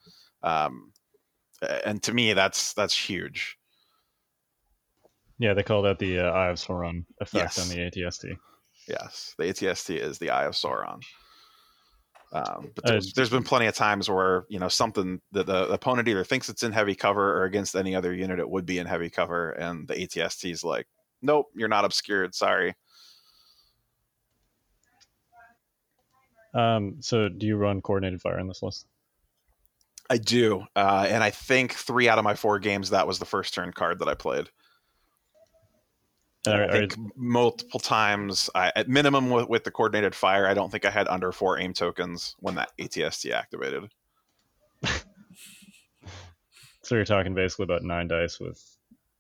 Um, 0.43 0.93
and 1.85 2.03
to 2.03 2.13
me, 2.13 2.33
that's 2.33 2.75
that's 2.75 2.97
huge. 2.97 3.57
yeah 5.39 5.55
they 5.55 5.63
call 5.63 5.83
that 5.83 5.99
the 5.99 6.19
uh, 6.19 6.31
eye 6.31 6.49
of 6.49 6.57
sauron 6.57 7.05
effect 7.21 7.57
Yes. 7.57 7.59
on 7.59 7.69
the 7.69 7.91
atst 7.91 8.37
Yes, 8.89 9.35
the 9.39 9.45
ATST 9.45 9.97
is 9.97 10.19
the 10.19 10.31
Eye 10.31 10.45
of 10.45 10.55
Sauron. 10.55 11.01
Um, 12.33 12.71
but 12.75 12.85
Uh, 12.85 12.91
there's, 12.93 13.13
there's 13.13 13.31
been 13.31 13.45
plenty 13.45 13.67
of 13.67 13.75
times 13.75 14.09
where 14.09 14.45
you 14.49 14.59
know 14.59 14.69
something 14.69 15.21
that 15.33 15.47
the, 15.47 15.67
the 15.67 15.75
opponent 15.75 16.09
either 16.09 16.25
thinks 16.25 16.49
it's 16.49 16.63
in 16.63 16.73
heavy 16.73 16.95
cover 16.95 17.39
or 17.39 17.45
against 17.45 17.77
any 17.77 17.95
other 17.95 18.15
unit 18.15 18.39
it 18.41 18.49
would 18.49 18.67
be 18.67 18.79
in 18.79 18.87
heavy 18.87 19.11
cover, 19.11 19.51
and 19.53 19.87
the 19.87 19.95
ATST 19.95 20.51
is 20.51 20.65
like, 20.65 20.87
"Nope, 21.23 21.47
you're 21.55 21.69
not 21.69 21.85
obscured. 21.85 22.35
Sorry." 22.35 22.75
um 26.55 26.97
so 27.01 27.31
do 27.31 27.47
you 27.47 27.57
run 27.57 27.81
coordinated 27.81 28.21
fire 28.21 28.39
in 28.39 28.47
this 28.47 28.63
list 28.63 28.87
I 30.11 30.19
do, 30.19 30.67
uh, 30.77 31.07
and 31.09 31.25
I 31.25 31.31
think 31.31 31.73
three 31.73 32.07
out 32.07 32.19
of 32.19 32.25
my 32.25 32.35
four 32.35 32.59
games 32.59 32.91
that 32.91 33.07
was 33.07 33.19
the 33.19 33.25
first 33.25 33.55
turn 33.55 33.73
card 33.73 34.01
that 34.01 34.09
I 34.09 34.15
played. 34.15 34.51
Are- 36.47 36.65
I 36.65 36.71
think 36.71 36.97
multiple 37.17 37.81
times, 37.81 38.51
I, 38.55 38.73
at 38.77 38.91
minimum 38.91 39.31
with, 39.31 39.49
with 39.49 39.65
the 39.65 39.71
coordinated 39.71 40.15
fire, 40.15 40.47
I 40.47 40.53
don't 40.53 40.71
think 40.71 40.85
I 40.85 40.91
had 40.91 41.09
under 41.09 41.33
four 41.33 41.59
aim 41.59 41.73
tokens 41.73 42.37
when 42.41 42.57
that 42.57 42.73
ATST 42.79 43.33
activated. 43.33 43.89
so 46.83 46.95
you're 46.95 47.07
talking 47.07 47.35
basically 47.35 47.65
about 47.65 47.83
nine 47.83 48.09
dice 48.09 48.39
with 48.39 48.63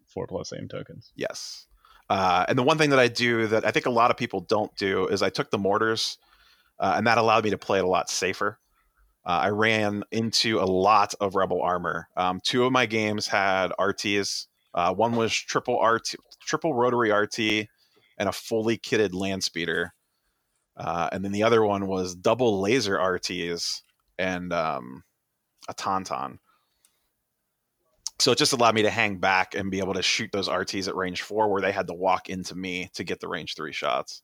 four 0.08 0.26
plus 0.26 0.52
aim 0.52 0.68
tokens 0.68 1.12
Yes. 1.14 1.68
Uh, 2.12 2.44
and 2.46 2.58
the 2.58 2.62
one 2.62 2.76
thing 2.76 2.90
that 2.90 2.98
I 2.98 3.08
do 3.08 3.46
that 3.46 3.64
I 3.64 3.70
think 3.70 3.86
a 3.86 3.90
lot 3.90 4.10
of 4.10 4.18
people 4.18 4.40
don't 4.40 4.70
do 4.76 5.06
is 5.06 5.22
I 5.22 5.30
took 5.30 5.50
the 5.50 5.56
mortars, 5.56 6.18
uh, 6.78 6.92
and 6.94 7.06
that 7.06 7.16
allowed 7.16 7.42
me 7.42 7.48
to 7.48 7.56
play 7.56 7.78
it 7.78 7.84
a 7.84 7.88
lot 7.88 8.10
safer. 8.10 8.58
Uh, 9.24 9.40
I 9.44 9.48
ran 9.48 10.04
into 10.10 10.58
a 10.58 10.68
lot 10.68 11.14
of 11.20 11.36
rebel 11.36 11.62
armor. 11.62 12.08
Um, 12.14 12.38
two 12.44 12.66
of 12.66 12.72
my 12.72 12.84
games 12.84 13.26
had 13.26 13.72
RTs. 13.80 14.46
Uh, 14.74 14.92
one 14.92 15.16
was 15.16 15.32
triple 15.32 15.82
RT, 15.82 16.16
triple 16.42 16.74
rotary 16.74 17.10
RT, 17.10 17.66
and 18.18 18.28
a 18.28 18.32
fully 18.32 18.76
kitted 18.76 19.14
land 19.14 19.42
speeder. 19.42 19.94
Uh, 20.76 21.08
and 21.12 21.24
then 21.24 21.32
the 21.32 21.44
other 21.44 21.64
one 21.64 21.86
was 21.86 22.14
double 22.14 22.60
laser 22.60 22.98
RTs 22.98 23.80
and 24.18 24.52
um, 24.52 25.02
a 25.66 25.72
tauntaun. 25.72 26.40
So 28.22 28.30
it 28.30 28.38
just 28.38 28.52
allowed 28.52 28.76
me 28.76 28.82
to 28.82 28.90
hang 28.90 29.16
back 29.16 29.56
and 29.56 29.68
be 29.68 29.80
able 29.80 29.94
to 29.94 30.02
shoot 30.02 30.30
those 30.30 30.48
RTs 30.48 30.86
at 30.86 30.94
range 30.94 31.22
four, 31.22 31.50
where 31.50 31.60
they 31.60 31.72
had 31.72 31.88
to 31.88 31.92
walk 31.92 32.28
into 32.28 32.54
me 32.54 32.88
to 32.94 33.02
get 33.02 33.18
the 33.18 33.26
range 33.26 33.56
three 33.56 33.72
shots. 33.72 34.22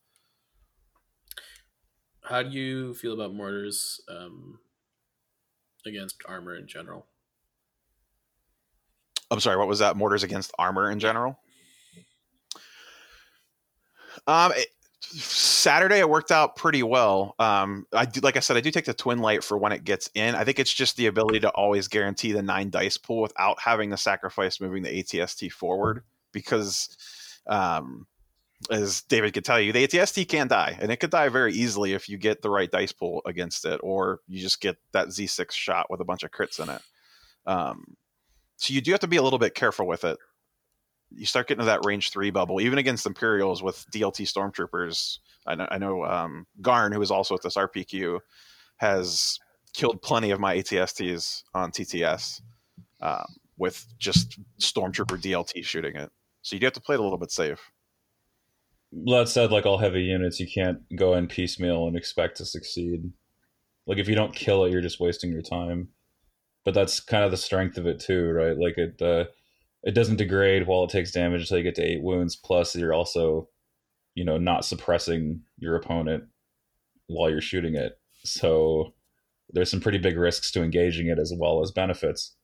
How 2.22 2.44
do 2.44 2.51
you 2.51 2.94
feel 2.94 3.14
about 3.14 3.34
mortars 3.34 4.01
um, 4.09 4.61
against 5.84 6.22
armor 6.26 6.55
in 6.55 6.68
general? 6.68 7.07
I'm 9.32 9.40
sorry, 9.40 9.57
what 9.57 9.66
was 9.66 9.80
that? 9.80 9.96
Mortars 9.96 10.22
against 10.22 10.53
armor 10.61 10.92
in 10.92 11.01
general. 11.01 11.36
Um, 14.28 14.53
it, 14.55 14.68
Saturday 15.01 15.99
it 15.99 16.09
worked 16.09 16.32
out 16.32 16.57
pretty 16.57 16.82
well. 16.82 17.34
Um, 17.38 17.86
I 17.92 18.05
do, 18.05 18.20
like 18.20 18.36
I 18.36 18.40
said, 18.40 18.57
I 18.57 18.61
do 18.61 18.70
take 18.70 18.84
the 18.84 18.94
twin 18.94 19.18
light 19.18 19.44
for 19.44 19.57
when 19.57 19.72
it 19.72 19.84
gets 19.84 20.11
in. 20.14 20.34
I 20.34 20.44
think 20.44 20.59
it's 20.59 20.72
just 20.72 20.96
the 20.96 21.07
ability 21.07 21.40
to 21.40 21.51
always 21.51 21.88
guarantee 21.88 22.32
the 22.32 22.42
nine 22.42 22.70
dice 22.70 22.96
pool 22.96 23.22
without 23.22 23.61
having 23.61 23.90
to 23.90 23.96
sacrifice 23.96 24.61
moving 24.61 24.82
the 24.82 25.03
ATST 25.03 25.53
forward 25.53 26.03
because, 26.32 26.96
um, 27.46 28.07
as 28.70 29.03
David 29.03 29.34
could 29.34 29.44
tell 29.44 29.61
you, 29.61 29.72
the 29.72 29.86
ATST 29.86 30.28
can 30.28 30.49
die, 30.49 30.76
and 30.80 30.90
it 30.90 30.96
could 30.96 31.11
die 31.11 31.28
very 31.28 31.55
easily 31.55 31.92
if 31.92 32.09
you 32.09 32.18
get 32.18 32.42
the 32.42 32.51
right 32.51 32.70
dice 32.70 32.92
pool 32.92 33.22
against 33.24 33.64
it, 33.64 33.80
or 33.84 34.20
you 34.26 34.40
just 34.40 34.61
get 34.61 34.76
that 34.92 35.09
Z6 35.09 35.53
shot 35.53 35.86
with 35.90 36.01
a 36.01 36.05
bunch 36.05 36.24
of 36.24 36.32
crits 36.32 36.61
in 36.61 36.68
it. 36.68 36.82
Um, 37.46 37.96
so 38.57 38.74
you 38.74 38.80
do 38.80 38.90
have 38.90 39.01
to 39.01 39.07
be 39.07 39.16
a 39.16 39.22
little 39.22 39.38
bit 39.38 39.55
careful 39.55 39.86
with 39.86 40.05
it. 40.05 40.18
You 41.11 41.26
start 41.26 41.48
getting 41.48 41.61
to 41.61 41.66
that 41.66 41.84
range 41.84 42.11
three 42.11 42.30
bubble, 42.30 42.61
even 42.61 42.78
against 42.78 43.06
Imperials 43.06 43.62
with 43.62 43.84
DLT 43.92 44.26
Stormtroopers. 44.26 45.18
I 45.46 45.54
know, 45.54 45.68
I 45.70 45.78
know 45.78 46.04
um, 46.04 46.46
Garn, 46.61 46.92
who 46.92 47.00
is 47.00 47.11
also 47.11 47.34
at 47.34 47.42
this 47.42 47.56
RPQ, 47.56 48.20
has 48.76 49.38
killed 49.72 50.02
plenty 50.02 50.30
of 50.30 50.40
my 50.40 50.56
ATSTs 50.56 51.44
on 51.54 51.70
TTS 51.70 52.42
um, 53.00 53.24
with 53.56 53.86
just 53.98 54.38
Stormtrooper 54.61 55.20
DLT 55.20 55.64
shooting 55.64 55.96
it. 55.96 56.11
So 56.42 56.56
you 56.56 56.61
do 56.61 56.66
have 56.66 56.72
to 56.74 56.80
play 56.80 56.94
it 56.94 57.00
a 57.00 57.02
little 57.02 57.18
bit 57.18 57.30
safe. 57.30 57.70
That 59.04 59.28
said, 59.28 59.52
like 59.52 59.66
all 59.66 59.78
heavy 59.78 60.02
units, 60.02 60.40
you 60.40 60.46
can't 60.52 60.78
go 60.96 61.14
in 61.14 61.26
piecemeal 61.26 61.86
and 61.86 61.96
expect 61.96 62.38
to 62.38 62.46
succeed. 62.46 63.12
Like 63.86 63.98
if 63.98 64.09
you 64.09 64.14
don't 64.14 64.34
kill 64.34 64.64
it, 64.64 64.72
you're 64.72 64.80
just 64.80 65.00
wasting 65.00 65.30
your 65.30 65.42
time. 65.42 65.88
But 66.64 66.74
that's 66.74 67.00
kind 67.00 67.24
of 67.24 67.30
the 67.30 67.36
strength 67.36 67.76
of 67.78 67.86
it 67.86 68.00
too, 68.00 68.30
right? 68.30 68.56
Like 68.56 68.78
it, 68.78 69.00
uh, 69.00 69.30
it 69.83 69.95
doesn't 69.95 70.16
degrade 70.16 70.66
while 70.66 70.85
it 70.85 70.91
takes 70.91 71.12
damage 71.12 71.43
until 71.43 71.59
you 71.59 71.64
get 71.64 71.74
to 71.76 71.83
eight 71.83 72.03
wounds. 72.03 72.37
Plus, 72.37 72.74
you're 72.74 72.95
also, 72.95 73.49
you 74.14 74.24
know, 74.24 74.39
not 74.39 74.64
suppressing 74.64 75.43
your 75.59 75.76
opponent 75.76 76.24
while 77.07 77.31
you're 77.31 77.41
shooting 77.41 77.74
it. 77.74 77.99
So 78.24 78.95
there's 79.51 79.70
some 79.70 79.81
pretty 79.81 79.99
big 79.99 80.18
risks 80.18 80.51
to 80.53 80.62
engaging 80.62 81.07
it 81.09 81.18
as 81.18 81.33
well 81.37 81.62
as 81.62 81.70
benefits. 81.70 82.35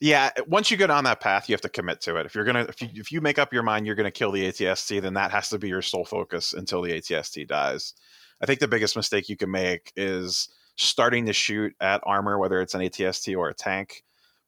Yeah, 0.00 0.30
once 0.46 0.70
you 0.70 0.78
get 0.78 0.90
on 0.90 1.04
that 1.04 1.20
path, 1.20 1.48
you 1.48 1.52
have 1.52 1.60
to 1.60 1.68
commit 1.68 2.00
to 2.02 2.16
it. 2.16 2.24
If 2.24 2.34
you're 2.34 2.44
gonna, 2.44 2.62
if 2.62 2.80
you, 2.80 2.88
if 2.94 3.12
you 3.12 3.20
make 3.20 3.38
up 3.38 3.52
your 3.52 3.62
mind 3.62 3.86
you're 3.86 3.94
gonna 3.94 4.10
kill 4.10 4.32
the 4.32 4.48
ATST, 4.48 5.02
then 5.02 5.14
that 5.14 5.30
has 5.30 5.50
to 5.50 5.58
be 5.58 5.68
your 5.68 5.82
sole 5.82 6.06
focus 6.06 6.54
until 6.54 6.80
the 6.80 6.92
ATST 6.92 7.46
dies. 7.46 7.92
I 8.40 8.46
think 8.46 8.60
the 8.60 8.68
biggest 8.68 8.96
mistake 8.96 9.28
you 9.28 9.36
can 9.36 9.50
make 9.50 9.92
is 9.96 10.48
starting 10.76 11.26
to 11.26 11.34
shoot 11.34 11.74
at 11.80 12.00
armor, 12.04 12.38
whether 12.38 12.62
it's 12.62 12.74
an 12.74 12.80
ATST 12.80 13.36
or 13.36 13.50
a 13.50 13.54
tank, 13.54 14.02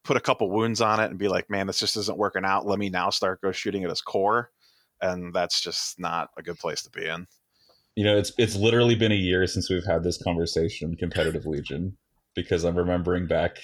put 0.05 0.17
a 0.17 0.21
couple 0.21 0.51
wounds 0.51 0.81
on 0.81 1.01
it, 1.01 1.11
and 1.11 1.19
be 1.19 1.29
like, 1.29 1.51
"Man, 1.51 1.67
this 1.67 1.79
just 1.79 1.97
isn't 1.97 2.19
working 2.19 2.45
out. 2.45 2.67
Let 2.67 2.79
me 2.79 2.91
now 2.91 3.11
start 3.11 3.41
go 3.41 3.53
shooting 3.53 3.85
at 3.85 3.91
his 3.91 4.01
core," 4.01 4.51
and 5.01 5.35
that's 5.35 5.61
just 5.61 5.99
not 5.99 6.31
a 6.37 6.43
good 6.43 6.59
place 6.59 6.83
to 6.83 6.91
be 6.91 7.07
in. 7.07 7.27
You 7.97 8.05
know, 8.05 8.17
it's 8.17 8.33
it's 8.39 8.57
literally 8.57 8.95
been 8.95 9.13
a 9.13 9.17
year 9.17 9.47
since 9.47 9.71
we've 9.71 9.85
had 9.85 10.05
this 10.05 10.23
conversation, 10.23 10.97
competitive 10.97 11.47
Legion, 11.47 11.97
because 12.35 12.65
I'm 12.65 12.77
remembering 12.77 13.27
back 13.27 13.59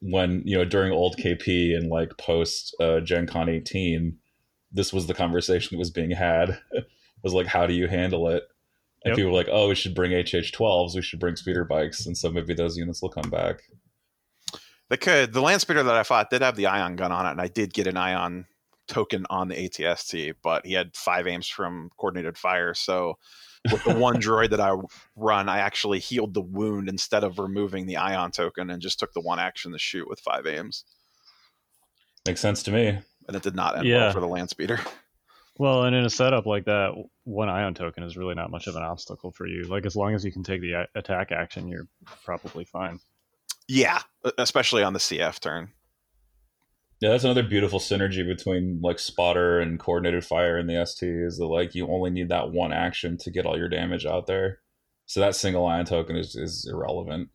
when 0.00 0.42
you 0.44 0.56
know 0.56 0.64
during 0.64 0.92
old 0.92 1.16
KP 1.16 1.76
and 1.76 1.88
like 1.88 2.16
post 2.18 2.74
uh, 2.80 3.00
Gen 3.00 3.26
Con 3.26 3.48
18, 3.48 4.18
this 4.72 4.92
was 4.92 5.06
the 5.06 5.14
conversation 5.14 5.74
that 5.74 5.78
was 5.78 5.90
being 5.90 6.10
had. 6.10 6.58
was 7.22 7.34
like, 7.34 7.46
how 7.46 7.66
do 7.66 7.74
you 7.74 7.88
handle 7.88 8.28
it? 8.28 8.44
And 9.04 9.12
Yep. 9.12 9.16
people 9.16 9.30
were 9.32 9.36
like, 9.36 9.48
oh, 9.50 9.68
we 9.68 9.74
should 9.74 9.94
bring 9.94 10.12
HH12s, 10.12 10.94
we 10.94 11.02
should 11.02 11.20
bring 11.20 11.36
speeder 11.36 11.64
bikes, 11.64 12.06
and 12.06 12.16
so 12.16 12.30
maybe 12.30 12.54
those 12.54 12.76
units 12.76 13.02
will 13.02 13.10
come 13.10 13.30
back. 13.30 13.62
They 14.88 14.96
could. 14.96 15.32
The 15.32 15.40
land 15.40 15.60
speeder 15.60 15.82
that 15.82 15.94
I 15.96 16.02
fought 16.02 16.30
did 16.30 16.42
have 16.42 16.56
the 16.56 16.66
ion 16.66 16.96
gun 16.96 17.12
on 17.12 17.26
it, 17.26 17.32
and 17.32 17.40
I 17.40 17.48
did 17.48 17.74
get 17.74 17.86
an 17.86 17.96
ion 17.96 18.46
token 18.86 19.26
on 19.30 19.48
the 19.48 19.56
ATST, 19.56 20.34
but 20.42 20.64
he 20.64 20.74
had 20.74 20.94
five 20.94 21.26
aims 21.26 21.48
from 21.48 21.90
coordinated 21.96 22.38
fire. 22.38 22.72
So 22.72 23.18
with 23.72 23.82
the 23.84 23.96
one 23.96 24.16
droid 24.22 24.50
that 24.50 24.60
I 24.60 24.76
run, 25.16 25.48
I 25.48 25.58
actually 25.58 25.98
healed 25.98 26.34
the 26.34 26.40
wound 26.40 26.88
instead 26.88 27.24
of 27.24 27.38
removing 27.38 27.86
the 27.86 27.96
ion 27.96 28.30
token 28.30 28.70
and 28.70 28.80
just 28.80 29.00
took 29.00 29.12
the 29.12 29.20
one 29.20 29.40
action 29.40 29.72
to 29.72 29.78
shoot 29.78 30.08
with 30.08 30.20
five 30.20 30.46
aims. 30.46 30.84
Makes 32.24 32.40
sense 32.40 32.62
to 32.64 32.70
me. 32.70 32.98
And 33.26 33.36
it 33.36 33.42
did 33.42 33.56
not 33.56 33.76
end 33.76 33.86
Yeah. 33.86 33.98
well 33.98 34.12
for 34.12 34.20
the 34.20 34.28
land 34.28 34.50
speeder. 34.50 34.80
Well, 35.58 35.84
and 35.84 35.96
in 35.96 36.04
a 36.04 36.10
setup 36.10 36.46
like 36.46 36.66
that, 36.66 36.92
one 37.24 37.48
ion 37.48 37.74
token 37.74 38.04
is 38.04 38.16
really 38.16 38.34
not 38.34 38.50
much 38.50 38.66
of 38.66 38.76
an 38.76 38.82
obstacle 38.82 39.32
for 39.32 39.46
you. 39.46 39.64
Like 39.64 39.86
as 39.86 39.96
long 39.96 40.14
as 40.14 40.24
you 40.24 40.30
can 40.30 40.42
take 40.44 40.60
the 40.60 40.86
attack 40.94 41.32
action, 41.32 41.66
you're 41.66 41.88
probably 42.24 42.64
fine. 42.64 43.00
Yeah, 43.68 44.00
especially 44.38 44.82
on 44.82 44.92
the 44.92 44.98
CF 44.98 45.40
turn. 45.40 45.70
Yeah, 47.00 47.10
that's 47.10 47.24
another 47.24 47.42
beautiful 47.42 47.78
synergy 47.78 48.26
between 48.26 48.80
like 48.82 48.98
spotter 48.98 49.60
and 49.60 49.78
coordinated 49.78 50.24
fire 50.24 50.58
in 50.58 50.66
the 50.66 50.84
ST 50.86 51.08
is 51.08 51.36
that 51.38 51.46
like 51.46 51.74
you 51.74 51.86
only 51.88 52.10
need 52.10 52.30
that 52.30 52.52
one 52.52 52.72
action 52.72 53.18
to 53.18 53.30
get 53.30 53.44
all 53.44 53.58
your 53.58 53.68
damage 53.68 54.06
out 54.06 54.26
there. 54.26 54.60
So 55.04 55.20
that 55.20 55.36
single 55.36 55.66
ion 55.66 55.84
token 55.84 56.16
is, 56.16 56.34
is 56.34 56.68
irrelevant. 56.70 57.28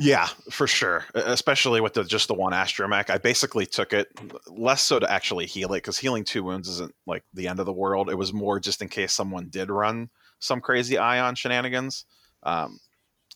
Yeah, 0.00 0.28
for 0.50 0.66
sure. 0.68 1.06
Especially 1.14 1.80
with 1.80 1.94
the 1.94 2.04
just 2.04 2.28
the 2.28 2.34
one 2.34 2.52
astromech. 2.52 3.10
I 3.10 3.18
basically 3.18 3.66
took 3.66 3.92
it 3.92 4.08
less 4.46 4.82
so 4.82 5.00
to 5.00 5.10
actually 5.10 5.46
heal 5.46 5.72
it 5.72 5.78
because 5.78 5.98
healing 5.98 6.24
two 6.24 6.44
wounds 6.44 6.68
isn't 6.68 6.94
like 7.06 7.24
the 7.34 7.48
end 7.48 7.58
of 7.58 7.66
the 7.66 7.72
world. 7.72 8.08
It 8.08 8.14
was 8.14 8.32
more 8.32 8.60
just 8.60 8.80
in 8.80 8.88
case 8.88 9.12
someone 9.12 9.48
did 9.48 9.70
run 9.70 10.10
some 10.38 10.60
crazy 10.60 10.98
ion 10.98 11.34
shenanigans. 11.34 12.04
Um, 12.44 12.78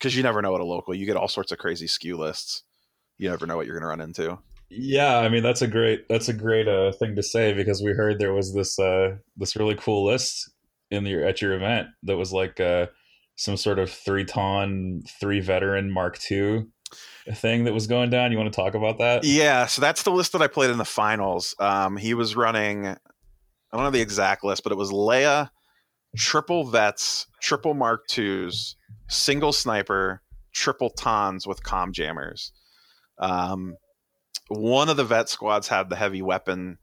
because 0.02 0.16
you 0.16 0.24
never 0.24 0.42
know 0.42 0.52
at 0.56 0.60
a 0.60 0.64
local. 0.64 0.94
You 0.94 1.06
get 1.06 1.16
all 1.16 1.28
sorts 1.28 1.52
of 1.52 1.58
crazy 1.58 1.86
skew 1.86 2.16
lists. 2.16 2.64
You 3.18 3.30
never 3.30 3.46
know 3.46 3.56
what 3.56 3.66
you're 3.66 3.78
going 3.78 3.82
to 3.82 3.88
run 3.88 4.00
into. 4.00 4.36
Yeah, 4.68 5.18
I 5.18 5.28
mean 5.28 5.42
that's 5.42 5.62
a 5.62 5.68
great 5.68 6.08
that's 6.08 6.28
a 6.28 6.32
great 6.32 6.66
uh, 6.66 6.92
thing 6.92 7.14
to 7.16 7.22
say 7.22 7.52
because 7.52 7.82
we 7.82 7.92
heard 7.92 8.18
there 8.18 8.32
was 8.32 8.54
this 8.54 8.78
uh, 8.78 9.16
this 9.36 9.54
really 9.54 9.76
cool 9.78 10.04
list 10.04 10.50
in 10.90 11.06
your 11.06 11.24
at 11.24 11.40
your 11.40 11.52
event 11.52 11.88
that 12.04 12.16
was 12.16 12.32
like 12.32 12.58
uh, 12.58 12.86
some 13.36 13.56
sort 13.56 13.78
of 13.78 13.90
three 13.90 14.24
ton 14.24 15.02
three 15.20 15.40
veteran 15.40 15.92
Mark 15.92 16.18
II 16.30 16.64
thing 17.34 17.64
that 17.64 17.74
was 17.74 17.86
going 17.86 18.10
down. 18.10 18.32
You 18.32 18.38
want 18.38 18.52
to 18.52 18.56
talk 18.56 18.74
about 18.74 18.98
that? 18.98 19.24
Yeah, 19.24 19.66
so 19.66 19.80
that's 19.80 20.02
the 20.02 20.10
list 20.10 20.32
that 20.32 20.42
I 20.42 20.48
played 20.48 20.70
in 20.70 20.78
the 20.78 20.84
finals. 20.84 21.54
Um, 21.58 21.96
he 21.96 22.14
was 22.14 22.34
running, 22.34 22.86
I 22.86 22.96
don't 23.72 23.82
know 23.82 23.90
the 23.90 24.00
exact 24.00 24.42
list, 24.42 24.62
but 24.62 24.72
it 24.72 24.78
was 24.78 24.90
Leia, 24.90 25.50
triple 26.16 26.64
vets, 26.64 27.26
triple 27.40 27.74
Mark 27.74 28.06
twos, 28.06 28.76
single 29.08 29.52
sniper, 29.52 30.22
triple 30.52 30.90
tons 30.90 31.46
with 31.46 31.62
com 31.62 31.92
jammers. 31.92 32.52
Um, 33.18 33.76
one 34.48 34.88
of 34.88 34.96
the 34.96 35.04
vet 35.04 35.28
squads 35.28 35.68
had 35.68 35.88
the 35.88 35.96
heavy 35.96 36.22
weapon, 36.22 36.78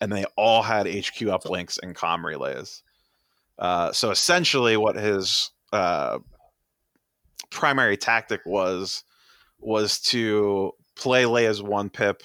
and 0.00 0.12
they 0.12 0.24
all 0.36 0.62
had 0.62 0.86
HQ 0.86 1.18
uplinks 1.18 1.78
and 1.82 1.94
com 1.94 2.24
relays. 2.24 2.82
Uh, 3.58 3.92
so 3.92 4.10
essentially, 4.10 4.76
what 4.76 4.96
his 4.96 5.50
uh, 5.72 6.18
primary 7.50 7.96
tactic 7.96 8.40
was 8.46 9.04
was 9.60 9.98
to 9.98 10.72
play 10.94 11.24
Leia's 11.24 11.62
one 11.62 11.90
pip, 11.90 12.22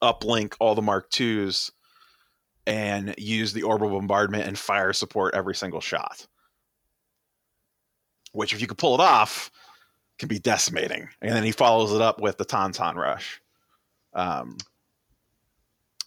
uplink 0.00 0.54
all 0.60 0.74
the 0.74 0.82
Mark 0.82 1.10
twos, 1.10 1.72
and 2.66 3.14
use 3.18 3.52
the 3.52 3.62
orbital 3.62 3.98
bombardment 3.98 4.46
and 4.46 4.58
fire 4.58 4.92
support 4.92 5.34
every 5.34 5.54
single 5.54 5.80
shot. 5.80 6.26
Which, 8.32 8.52
if 8.54 8.60
you 8.60 8.66
could 8.66 8.78
pull 8.78 8.94
it 8.94 9.00
off, 9.00 9.50
can 10.18 10.28
be 10.28 10.38
decimating. 10.38 11.08
And 11.20 11.34
then 11.34 11.44
he 11.44 11.52
follows 11.52 11.92
it 11.92 12.00
up 12.00 12.20
with 12.20 12.38
the 12.38 12.44
Tauntaun 12.44 12.94
Rush. 12.94 13.40
Um, 14.14 14.56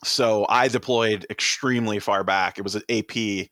so 0.04 0.46
I 0.48 0.68
deployed 0.68 1.26
extremely 1.30 2.00
far 2.00 2.24
back. 2.24 2.58
It 2.58 2.64
was 2.64 2.76
an 2.76 2.84
AP, 2.90 3.48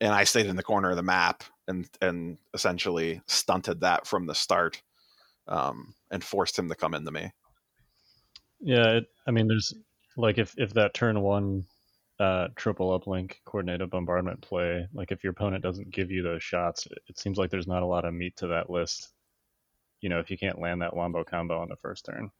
and 0.00 0.12
I 0.12 0.24
stayed 0.24 0.46
in 0.46 0.56
the 0.56 0.62
corner 0.62 0.90
of 0.90 0.96
the 0.96 1.02
map 1.02 1.44
and 1.66 1.88
and 2.00 2.38
essentially 2.54 3.20
stunted 3.26 3.80
that 3.80 4.06
from 4.06 4.26
the 4.26 4.34
start 4.34 4.82
um, 5.46 5.94
and 6.10 6.24
forced 6.24 6.58
him 6.58 6.68
to 6.68 6.74
come 6.74 6.94
into 6.94 7.10
me. 7.10 7.30
Yeah, 8.60 8.96
it, 8.96 9.06
I 9.26 9.30
mean, 9.30 9.46
there's 9.46 9.72
like 10.16 10.38
if 10.38 10.54
if 10.56 10.74
that 10.74 10.94
turn 10.94 11.20
one 11.20 11.64
uh, 12.20 12.48
triple 12.56 12.98
uplink 12.98 13.34
coordinated 13.44 13.90
bombardment 13.90 14.40
play, 14.40 14.86
like 14.92 15.12
if 15.12 15.22
your 15.22 15.30
opponent 15.30 15.62
doesn't 15.62 15.90
give 15.90 16.10
you 16.10 16.22
those 16.22 16.42
shots, 16.42 16.86
it, 16.86 16.98
it 17.08 17.18
seems 17.18 17.38
like 17.38 17.50
there's 17.50 17.66
not 17.68 17.82
a 17.82 17.86
lot 17.86 18.04
of 18.04 18.14
meat 18.14 18.36
to 18.36 18.48
that 18.48 18.70
list. 18.70 19.10
You 20.00 20.08
know, 20.08 20.18
if 20.18 20.30
you 20.30 20.38
can't 20.38 20.60
land 20.60 20.82
that 20.82 20.94
wombo 20.94 21.24
combo 21.24 21.60
on 21.60 21.68
the 21.68 21.76
first 21.76 22.04
turn. 22.04 22.30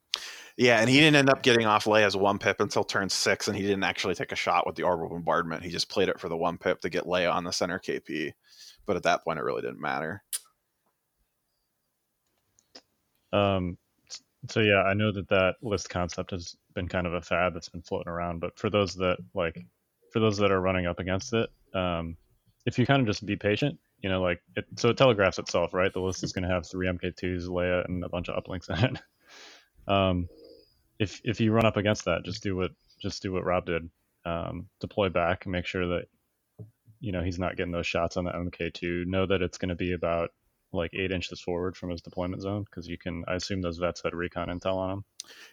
Yeah, 0.56 0.80
and 0.80 0.90
he 0.90 0.98
didn't 0.98 1.16
end 1.16 1.30
up 1.30 1.42
getting 1.42 1.66
off 1.66 1.84
Leia's 1.84 2.16
one 2.16 2.38
pip 2.38 2.60
until 2.60 2.82
turn 2.82 3.08
six, 3.08 3.46
and 3.46 3.56
he 3.56 3.62
didn't 3.62 3.84
actually 3.84 4.16
take 4.16 4.32
a 4.32 4.36
shot 4.36 4.66
with 4.66 4.74
the 4.74 4.82
orbital 4.82 5.10
bombardment. 5.10 5.62
He 5.62 5.70
just 5.70 5.88
played 5.88 6.08
it 6.08 6.18
for 6.18 6.28
the 6.28 6.36
one 6.36 6.58
pip 6.58 6.80
to 6.80 6.88
get 6.88 7.04
Leia 7.04 7.32
on 7.32 7.44
the 7.44 7.52
center 7.52 7.78
KP. 7.78 8.32
But 8.84 8.96
at 8.96 9.04
that 9.04 9.22
point, 9.22 9.38
it 9.38 9.44
really 9.44 9.62
didn't 9.62 9.80
matter. 9.80 10.22
Um, 13.32 13.78
so 14.48 14.60
yeah, 14.60 14.82
I 14.82 14.94
know 14.94 15.12
that 15.12 15.28
that 15.28 15.56
list 15.62 15.90
concept 15.90 16.32
has 16.32 16.56
been 16.78 16.88
kind 16.88 17.08
of 17.08 17.14
a 17.14 17.20
fad 17.20 17.54
that's 17.54 17.68
been 17.68 17.82
floating 17.82 18.08
around. 18.08 18.38
But 18.38 18.56
for 18.56 18.70
those 18.70 18.94
that 18.94 19.18
like, 19.34 19.58
for 20.12 20.20
those 20.20 20.38
that 20.38 20.52
are 20.52 20.60
running 20.60 20.86
up 20.86 21.00
against 21.00 21.32
it, 21.32 21.50
um, 21.74 22.16
if 22.66 22.78
you 22.78 22.86
kind 22.86 23.00
of 23.00 23.06
just 23.08 23.26
be 23.26 23.34
patient, 23.34 23.78
you 24.00 24.08
know, 24.08 24.22
like 24.22 24.40
it, 24.54 24.64
so 24.76 24.90
it 24.90 24.96
telegraphs 24.96 25.40
itself, 25.40 25.74
right? 25.74 25.92
The 25.92 26.00
list 26.00 26.22
is 26.22 26.32
going 26.32 26.44
to 26.44 26.54
have 26.54 26.66
three 26.66 26.86
MK2s, 26.86 27.48
Leia, 27.48 27.84
and 27.86 28.04
a 28.04 28.08
bunch 28.08 28.28
of 28.28 28.42
uplinks 28.42 28.70
in 28.70 28.96
it. 28.96 29.02
um, 29.92 30.28
if 31.00 31.20
if 31.24 31.40
you 31.40 31.52
run 31.52 31.66
up 31.66 31.76
against 31.76 32.04
that, 32.04 32.24
just 32.24 32.42
do 32.44 32.54
what 32.54 32.70
just 33.00 33.22
do 33.22 33.32
what 33.32 33.44
Rob 33.44 33.66
did. 33.66 33.90
Um, 34.24 34.68
deploy 34.80 35.08
back 35.08 35.46
and 35.46 35.52
make 35.52 35.66
sure 35.66 35.86
that 35.88 36.04
you 37.00 37.10
know 37.10 37.22
he's 37.22 37.38
not 37.40 37.56
getting 37.56 37.72
those 37.72 37.86
shots 37.86 38.16
on 38.16 38.24
the 38.24 38.30
MK2. 38.30 39.06
Know 39.06 39.26
that 39.26 39.42
it's 39.42 39.58
going 39.58 39.70
to 39.70 39.74
be 39.74 39.94
about 39.94 40.30
like 40.72 40.90
eight 40.94 41.10
inches 41.10 41.40
forward 41.40 41.76
from 41.76 41.90
his 41.90 42.00
deployment 42.02 42.42
zone 42.42 42.64
because 42.64 42.86
you 42.86 42.98
can. 42.98 43.24
I 43.26 43.34
assume 43.34 43.62
those 43.62 43.78
vets 43.78 44.02
had 44.04 44.14
recon 44.14 44.48
intel 44.48 44.76
on 44.76 44.90
him 44.90 45.04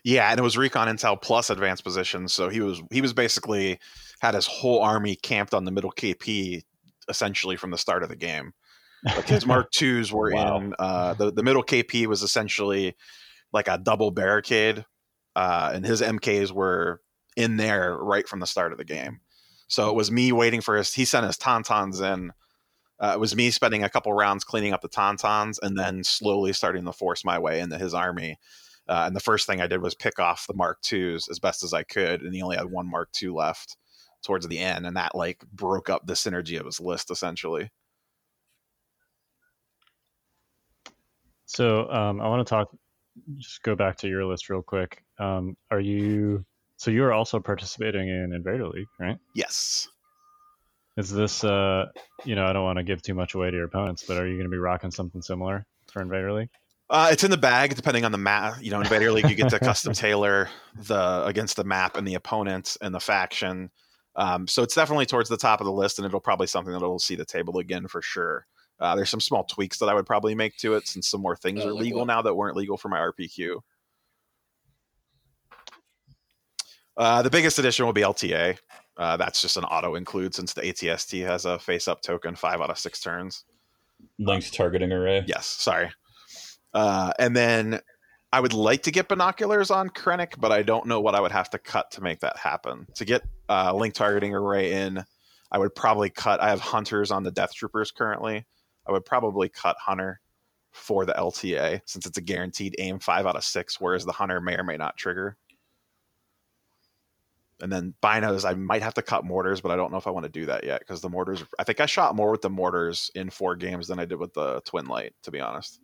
Yeah, 0.04 0.30
and 0.30 0.40
it 0.40 0.44
was 0.44 0.58
recon 0.58 0.88
intel 0.88 1.22
plus 1.22 1.50
advanced 1.50 1.84
positions, 1.84 2.34
so 2.34 2.50
he 2.50 2.60
was 2.62 2.82
he 2.92 3.02
was 3.02 3.14
basically 3.14 3.80
had 4.20 4.34
his 4.36 4.46
whole 4.48 4.82
army 4.82 5.16
camped 5.16 5.54
on 5.54 5.66
the 5.66 5.72
middle 5.72 5.92
KP 5.92 6.64
essentially 7.10 7.56
from 7.56 7.72
the 7.72 7.78
start 7.78 8.04
of 8.04 8.10
the 8.10 8.16
game. 8.16 8.54
Like 9.06 9.28
his 9.28 9.46
Mark 9.46 9.72
twos 9.76 10.12
were 10.12 10.32
Wow. 10.34 10.58
in 10.58 10.74
uh, 10.80 11.14
the 11.14 11.32
the 11.32 11.44
middle 11.44 11.64
KP 11.64 12.08
was 12.08 12.24
essentially 12.24 12.96
like 13.54 13.68
a 13.68 13.78
double 13.78 14.12
barricade, 14.12 14.86
uh, 15.36 15.72
and 15.74 15.86
his 15.86 16.02
MKs 16.02 16.52
were 16.52 17.02
in 17.38 17.58
there 17.58 17.96
right 17.98 18.28
from 18.28 18.40
the 18.40 18.48
start 18.48 18.72
of 18.72 18.78
the 18.78 18.84
game. 18.86 19.20
So 19.68 19.90
it 19.90 19.96
was 19.96 20.12
me 20.12 20.32
waiting 20.32 20.62
for 20.62 20.76
his. 20.76 20.94
He 20.94 21.06
sent 21.06 21.26
his 21.26 21.38
tauntauns 21.38 22.02
in. 22.02 22.32
Uh, 23.00 23.12
it 23.14 23.20
was 23.20 23.36
me 23.36 23.52
spending 23.52 23.84
a 23.84 23.90
couple 23.90 24.14
rounds 24.14 24.44
cleaning 24.44 24.74
up 24.74 24.82
the 24.82 24.90
tauntauns 24.90 25.60
and 25.62 25.78
then 25.78 26.04
slowly 26.04 26.54
starting 26.54 26.86
to 26.86 26.94
force 26.94 27.26
my 27.26 27.38
way 27.38 27.60
into 27.60 27.78
his 27.78 27.94
army. 27.94 28.38
Uh, 28.88 29.04
and 29.08 29.16
the 29.16 29.22
first 29.22 29.48
thing 29.48 29.62
I 29.62 29.68
did 29.68 29.82
was 29.82 29.96
pick 29.96 30.20
off 30.20 30.48
the 30.48 30.54
Mark 30.54 30.82
Twos 30.82 31.28
as 31.30 31.40
best 31.40 31.64
as 31.64 31.74
I 31.74 31.84
could, 31.84 32.22
and 32.22 32.34
he 32.34 32.42
only 32.42 32.58
had 32.58 32.72
one 32.72 32.90
Mark 32.90 33.12
Two 33.12 33.34
left 33.34 33.78
towards 34.24 34.48
the 34.48 34.60
end, 34.60 34.86
and 34.86 34.96
that 34.96 35.16
like 35.16 35.44
broke 35.52 35.90
up 35.90 36.06
the 36.06 36.14
synergy 36.14 36.60
of 36.60 36.66
his 36.66 36.80
list 36.80 37.12
essentially. 37.12 37.72
So 41.46 41.90
um, 41.90 42.22
I 42.22 42.28
want 42.28 42.46
to 42.46 42.50
talk. 42.50 42.70
Just 43.38 43.64
go 43.64 43.76
back 43.76 43.98
to 43.98 44.08
your 44.08 44.26
list 44.26 44.50
real 44.50 44.62
quick. 44.62 45.04
Um, 45.20 45.56
are 45.72 45.80
you? 45.80 46.46
So 46.78 46.92
you 46.92 47.04
are 47.06 47.14
also 47.14 47.40
participating 47.40 48.10
in 48.10 48.34
Invader 48.34 48.68
League, 48.68 48.88
right? 49.00 49.18
Yes. 49.34 49.88
Is 50.98 51.10
this? 51.12 51.44
Uh, 51.44 51.86
you 52.24 52.36
know, 52.36 52.46
I 52.46 52.54
don't 52.54 52.64
want 52.64 52.78
to 52.78 52.84
give 52.84 53.02
too 53.02 53.14
much 53.14 53.34
away 53.36 53.52
to 53.52 53.58
your 53.58 53.66
opponents, 53.66 54.04
but 54.08 54.18
are 54.18 54.26
you 54.28 54.36
going 54.36 54.46
to 54.46 54.52
be 54.52 54.58
rocking 54.58 54.92
something 54.92 55.22
similar 55.22 55.66
for 55.92 56.02
Invader 56.02 56.32
League? 56.34 56.50
Uh, 56.90 57.10
it's 57.12 57.24
in 57.24 57.32
the 57.32 57.38
bag, 57.38 57.76
depending 57.76 58.06
on 58.06 58.12
the 58.12 58.18
map. 58.18 58.56
You 58.62 58.72
know, 58.72 58.78
in 58.78 58.84
Invader 58.84 59.12
League, 59.12 59.30
you 59.30 59.36
get 59.36 59.50
to 59.50 59.60
custom 59.60 59.94
tailor 59.94 60.50
the 60.76 61.26
against 61.26 61.58
the 61.58 61.64
map 61.64 61.98
and 61.98 62.08
the 62.08 62.14
opponent 62.16 62.78
and 62.82 62.94
the 62.96 63.00
faction. 63.00 63.72
Um, 64.16 64.48
so 64.48 64.64
it's 64.64 64.76
definitely 64.76 65.06
towards 65.06 65.28
the 65.28 65.36
top 65.38 65.60
of 65.60 65.66
the 65.66 65.74
list, 65.74 66.00
and 66.00 66.06
it'll 66.06 66.22
probably 66.22 66.48
something 66.48 66.72
that 66.72 66.80
will 66.80 67.00
see 67.00 67.16
the 67.16 67.26
table 67.26 67.58
again 67.58 67.88
for 67.88 68.02
sure. 68.02 68.46
Uh, 68.80 68.96
there's 68.96 69.10
some 69.10 69.20
small 69.20 69.44
tweaks 69.44 69.80
that 69.80 69.88
I 69.90 69.94
would 69.94 70.06
probably 70.06 70.36
make 70.36 70.56
to 70.58 70.76
it, 70.76 70.88
since 70.88 71.10
some 71.10 71.22
more 71.22 71.36
things 71.36 71.62
Uh, 71.62 71.68
are 71.70 71.74
like 71.74 71.84
legal 71.84 72.00
what? 72.02 72.08
now 72.08 72.22
that 72.22 72.36
weren't 72.36 72.56
legal 72.56 72.78
for 72.78 72.88
my 72.88 73.00
RPQ. 73.00 73.60
Uh, 76.98 77.22
the 77.22 77.30
biggest 77.30 77.60
addition 77.60 77.86
will 77.86 77.94
be 77.94 78.02
LTA. 78.02 78.58
Uh, 78.98 79.18
that's 79.18 79.42
just 79.42 79.58
an 79.58 79.66
auto 79.66 79.96
include 79.96 80.34
since 80.34 80.54
the 80.54 80.62
ATST 80.62 81.26
has 81.26 81.46
a 81.46 81.60
face 81.60 81.88
up 81.88 82.02
token 82.02 82.36
five 82.36 82.62
out 82.62 82.70
of 82.70 82.80
six 82.80 83.02
turns. 83.02 83.44
Linked 84.20 84.54
targeting 84.54 84.92
array. 84.92 85.24
Yes, 85.28 85.48
sorry. 85.48 85.92
Uh, 86.74 87.12
and 87.20 87.36
then 87.36 87.80
I 88.32 88.40
would 88.40 88.54
like 88.54 88.84
to 88.84 88.92
get 88.92 89.08
binoculars 89.08 89.72
on 89.72 89.90
Krennic, 89.90 90.40
but 90.40 90.52
I 90.52 90.62
don't 90.62 90.88
know 90.88 91.00
what 91.00 91.16
I 91.16 91.22
would 91.22 91.32
have 91.32 91.50
to 91.52 91.58
cut 91.58 91.92
to 91.92 92.02
make 92.02 92.20
that 92.20 92.38
happen. 92.38 92.88
To 92.96 93.06
get 93.06 93.24
uh, 93.50 93.74
link 93.74 93.94
targeting 93.94 94.34
array 94.34 94.74
in, 94.74 95.04
I 95.52 95.58
would 95.58 95.74
probably 95.76 96.10
cut. 96.10 96.42
I 96.42 96.50
have 96.50 96.60
hunters 96.60 97.12
on 97.12 97.24
the 97.24 97.32
Death 97.32 97.54
Troopers 97.54 97.92
currently. 97.92 98.46
I 98.88 98.92
would 98.92 99.06
probably 99.06 99.50
cut 99.50 99.78
Hunter 99.80 100.20
for 100.72 101.06
the 101.06 101.14
LTA 101.14 101.82
since 101.86 102.06
it's 102.06 102.18
a 102.18 102.22
guaranteed 102.22 102.76
aim 102.78 103.00
five 103.00 103.26
out 103.26 103.38
of 103.38 103.44
six, 103.44 103.80
whereas 103.80 104.04
the 104.04 104.12
Hunter 104.12 104.42
may 104.42 104.56
or 104.56 104.64
may 104.64 104.78
not 104.78 104.98
trigger. 104.98 105.38
And 107.66 107.74
then 107.74 107.96
binos, 108.04 108.48
I 108.48 108.54
might 108.54 108.84
have 108.84 108.94
to 108.94 109.02
cut 109.02 109.26
mortars, 109.26 109.60
but 109.60 109.72
I 109.72 109.76
don't 109.76 109.92
know 109.92 109.98
if 109.98 110.06
I 110.06 110.12
want 110.12 110.26
to 110.26 110.32
do 110.32 110.46
that 110.46 110.66
yet 110.66 110.82
because 110.82 111.02
the 111.02 111.10
mortars. 111.10 111.44
I 111.58 111.64
think 111.64 111.80
I 111.80 111.88
shot 111.88 112.16
more 112.16 112.30
with 112.30 112.44
the 112.44 112.50
mortars 112.52 113.10
in 113.16 113.32
four 113.32 113.56
games 113.56 113.88
than 113.88 113.98
I 113.98 114.06
did 114.06 114.20
with 114.20 114.36
the 114.36 114.62
twin 114.66 114.86
light, 114.86 115.14
to 115.24 115.32
be 115.32 115.40
honest. 115.40 115.80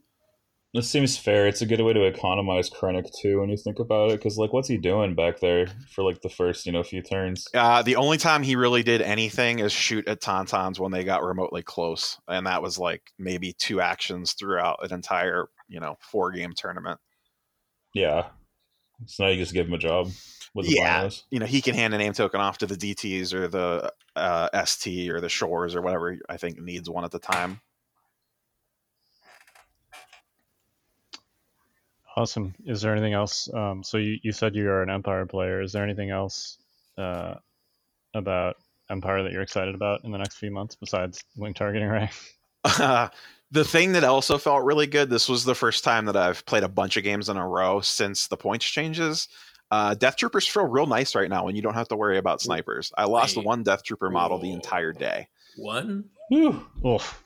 This 0.76 0.88
seems 0.88 1.18
fair. 1.18 1.48
It's 1.48 1.64
a 1.64 1.66
good 1.66 1.82
way 1.82 1.94
to 1.94 2.04
economize 2.04 2.70
Krennic 2.70 3.10
too 3.20 3.40
when 3.40 3.50
you 3.50 3.58
think 3.58 3.80
about 3.80 4.12
it, 4.12 4.20
because 4.20 4.38
like, 4.38 4.54
what's 4.54 4.68
he 4.68 4.78
doing 4.78 5.16
back 5.16 5.40
there 5.40 5.66
for 5.90 6.04
like 6.04 6.22
the 6.22 6.30
first 6.30 6.68
you 6.68 6.72
know 6.72 6.84
few 6.84 7.02
turns? 7.02 7.48
Uh, 7.52 7.82
the 7.82 7.96
only 7.96 8.20
time 8.20 8.44
he 8.44 8.56
really 8.56 8.84
did 8.84 9.02
anything 9.02 9.58
is 9.58 9.72
shoot 9.72 10.08
at 10.08 10.22
Tauntauns 10.22 10.78
when 10.78 10.92
they 10.92 11.04
got 11.04 11.24
remotely 11.24 11.64
close, 11.64 12.20
and 12.28 12.46
that 12.46 12.62
was 12.62 12.78
like 12.78 13.02
maybe 13.18 13.54
two 13.54 13.82
actions 13.82 14.34
throughout 14.34 14.86
an 14.86 14.94
entire 14.94 15.48
you 15.68 15.80
know 15.80 15.98
four 16.00 16.32
game 16.32 16.54
tournament. 16.56 17.00
Yeah. 17.96 18.28
So 19.08 19.24
now 19.24 19.32
you 19.32 19.38
just 19.38 19.56
give 19.56 19.66
him 19.66 19.74
a 19.74 19.80
job 19.80 20.12
Yeah. 20.56 21.06
binos. 21.06 21.24
You 21.30 21.40
know 21.40 21.46
he 21.46 21.62
can 21.62 21.76
hand 21.76 21.94
a 21.94 21.98
name 21.98 22.14
token 22.14 22.42
off 22.42 22.58
to 22.60 22.66
the 22.66 22.76
DTS 22.76 23.34
or 23.34 23.48
the 23.48 23.94
uh, 24.16 24.66
ST 24.66 25.10
or 25.10 25.22
the 25.22 25.30
Shores 25.30 25.76
or 25.76 25.82
whatever 25.82 26.18
I 26.30 26.38
think 26.38 26.60
needs 26.60 26.90
one 26.90 27.06
at 27.06 27.12
the 27.12 27.20
time. 27.20 27.62
Awesome. 32.18 32.54
Is 32.66 32.82
there 32.82 32.92
anything 32.94 33.14
else? 33.14 33.50
Um, 33.54 33.84
so 33.84 33.98
you, 33.98 34.18
you 34.22 34.32
said 34.34 34.56
you 34.56 34.70
are 34.70 34.84
an 34.84 34.90
Empire 34.90 35.26
player. 35.26 35.62
Is 35.62 35.72
there 35.72 35.84
anything 35.84 36.10
else 36.10 36.58
uh, 36.98 37.36
about 38.14 38.58
Empire 38.90 39.24
that 39.24 39.32
you're 39.32 39.42
excited 39.42 39.76
about 39.76 40.04
in 40.04 40.12
the 40.12 40.18
next 40.18 40.36
few 40.36 40.52
months 40.52 40.76
besides 40.76 41.24
link 41.38 41.56
targeting 41.56 41.88
array? 41.88 42.10
Uh, 42.64 43.10
the 43.50 43.66
thing 43.66 43.94
that 43.94 44.04
also 44.04 44.38
felt 44.38 44.64
really 44.64 44.86
good. 44.88 45.10
This 45.10 45.28
was 45.28 45.44
the 45.44 45.56
first 45.56 45.84
time 45.84 46.06
that 46.06 46.16
I've 46.16 46.46
played 46.46 46.64
a 46.64 46.70
bunch 46.70 46.96
of 46.96 47.04
games 47.04 47.28
in 47.28 47.36
a 47.36 47.48
row 47.48 47.82
since 47.82 48.28
the 48.28 48.38
points 48.38 48.66
changes. 48.66 49.28
Uh, 49.72 49.94
Death 49.94 50.18
Troopers 50.18 50.46
feel 50.48 50.66
real 50.66 50.86
nice 50.86 51.16
right 51.16 51.30
now 51.30 51.46
when 51.46 51.56
you 51.56 51.62
don't 51.62 51.74
have 51.76 51.88
to 51.88 51.96
worry 51.96 52.18
about 52.18 52.42
snipers. 52.42 52.92
I 52.98 53.06
lost 53.06 53.38
Wait. 53.38 53.46
one 53.46 53.64
Death 53.64 53.84
Trooper 53.84 54.10
model 54.10 54.38
the 54.38 54.52
entire 54.52 54.92
day. 54.92 55.30
One? 55.58 56.10
Whew. 56.30 56.66
Oof. 56.86 57.24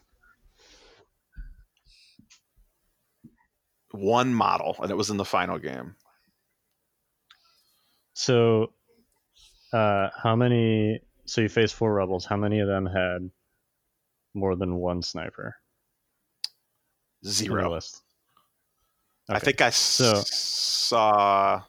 One 3.91 4.33
model, 4.33 4.75
and 4.81 4.91
it 4.91 4.95
was 4.95 5.09
in 5.09 5.17
the 5.17 5.25
final 5.25 5.57
game. 5.57 5.95
So, 8.13 8.73
uh, 9.73 10.09
how 10.21 10.35
many? 10.35 10.99
So 11.25 11.41
you 11.41 11.49
faced 11.49 11.73
four 11.75 11.93
rebels. 11.93 12.25
How 12.25 12.37
many 12.37 12.59
of 12.59 12.67
them 12.67 12.85
had 12.85 13.29
more 14.33 14.55
than 14.55 14.75
one 14.75 15.01
sniper? 15.01 15.55
Zero. 17.25 17.71
list? 17.73 18.03
I 19.27 19.39
think 19.39 19.61
I 19.61 19.71
So- 19.71 20.21
saw 20.25 21.63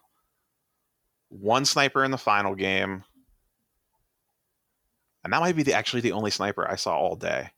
one 1.28 1.65
sniper 1.65 2.05
in 2.05 2.11
the 2.11 2.19
final 2.19 2.55
game, 2.55 3.05
and 5.24 5.32
that 5.32 5.40
might 5.40 5.57
be 5.57 5.62
the, 5.62 5.74
actually 5.74 6.03
the 6.03 6.12
only 6.12 6.31
sniper 6.31 6.69
I 6.70 6.77
saw 6.77 6.97
all 6.97 7.16
day 7.16 7.51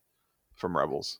from 0.55 0.77
Rebels. 0.77 1.19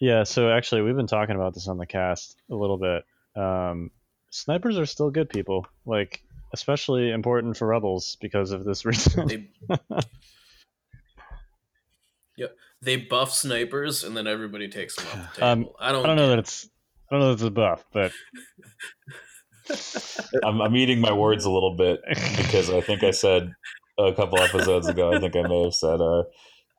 Yeah, 0.00 0.22
so 0.24 0.50
actually, 0.50 0.82
we've 0.82 0.96
been 0.96 1.06
talking 1.06 1.34
about 1.34 1.54
this 1.54 1.68
on 1.68 1.78
the 1.78 1.86
cast 1.86 2.36
a 2.50 2.54
little 2.54 2.78
bit. 2.78 3.04
Um, 3.34 3.90
snipers 4.30 4.78
are 4.78 4.86
still 4.86 5.10
good 5.10 5.28
people, 5.28 5.66
like 5.86 6.22
especially 6.52 7.10
important 7.10 7.56
for 7.56 7.66
rebels 7.66 8.16
because 8.20 8.52
of 8.52 8.64
this 8.64 8.84
reason. 8.86 9.28
They 9.28 9.48
Yep. 12.36 12.56
They 12.80 12.96
buff 12.96 13.34
snipers 13.34 14.04
and 14.04 14.16
then 14.16 14.28
everybody 14.28 14.68
takes 14.68 14.94
them 14.94 15.06
off 15.12 15.34
the 15.34 15.44
Um. 15.46 15.68
I 15.80 15.90
don't 15.90 16.04
I 16.04 16.06
don't 16.08 16.16
know 16.16 16.28
that 16.28 16.38
it's 16.38 16.68
I 17.10 17.14
don't 17.14 17.20
know 17.20 17.26
that 17.28 17.32
it's 17.34 17.42
a 17.42 17.50
buff, 17.50 17.84
but 17.92 18.12
I'm, 20.44 20.60
I'm 20.60 20.76
eating 20.76 21.00
my 21.00 21.12
words 21.12 21.44
a 21.44 21.50
little 21.50 21.76
bit 21.76 22.00
because 22.36 22.70
I 22.70 22.80
think 22.80 23.02
I 23.02 23.10
said 23.10 23.52
a 23.98 24.12
couple 24.12 24.38
episodes 24.38 24.88
ago. 24.88 25.12
I 25.12 25.20
think 25.20 25.36
I 25.36 25.42
may 25.42 25.64
have 25.64 25.74
said, 25.74 26.00
uh, 26.00 26.24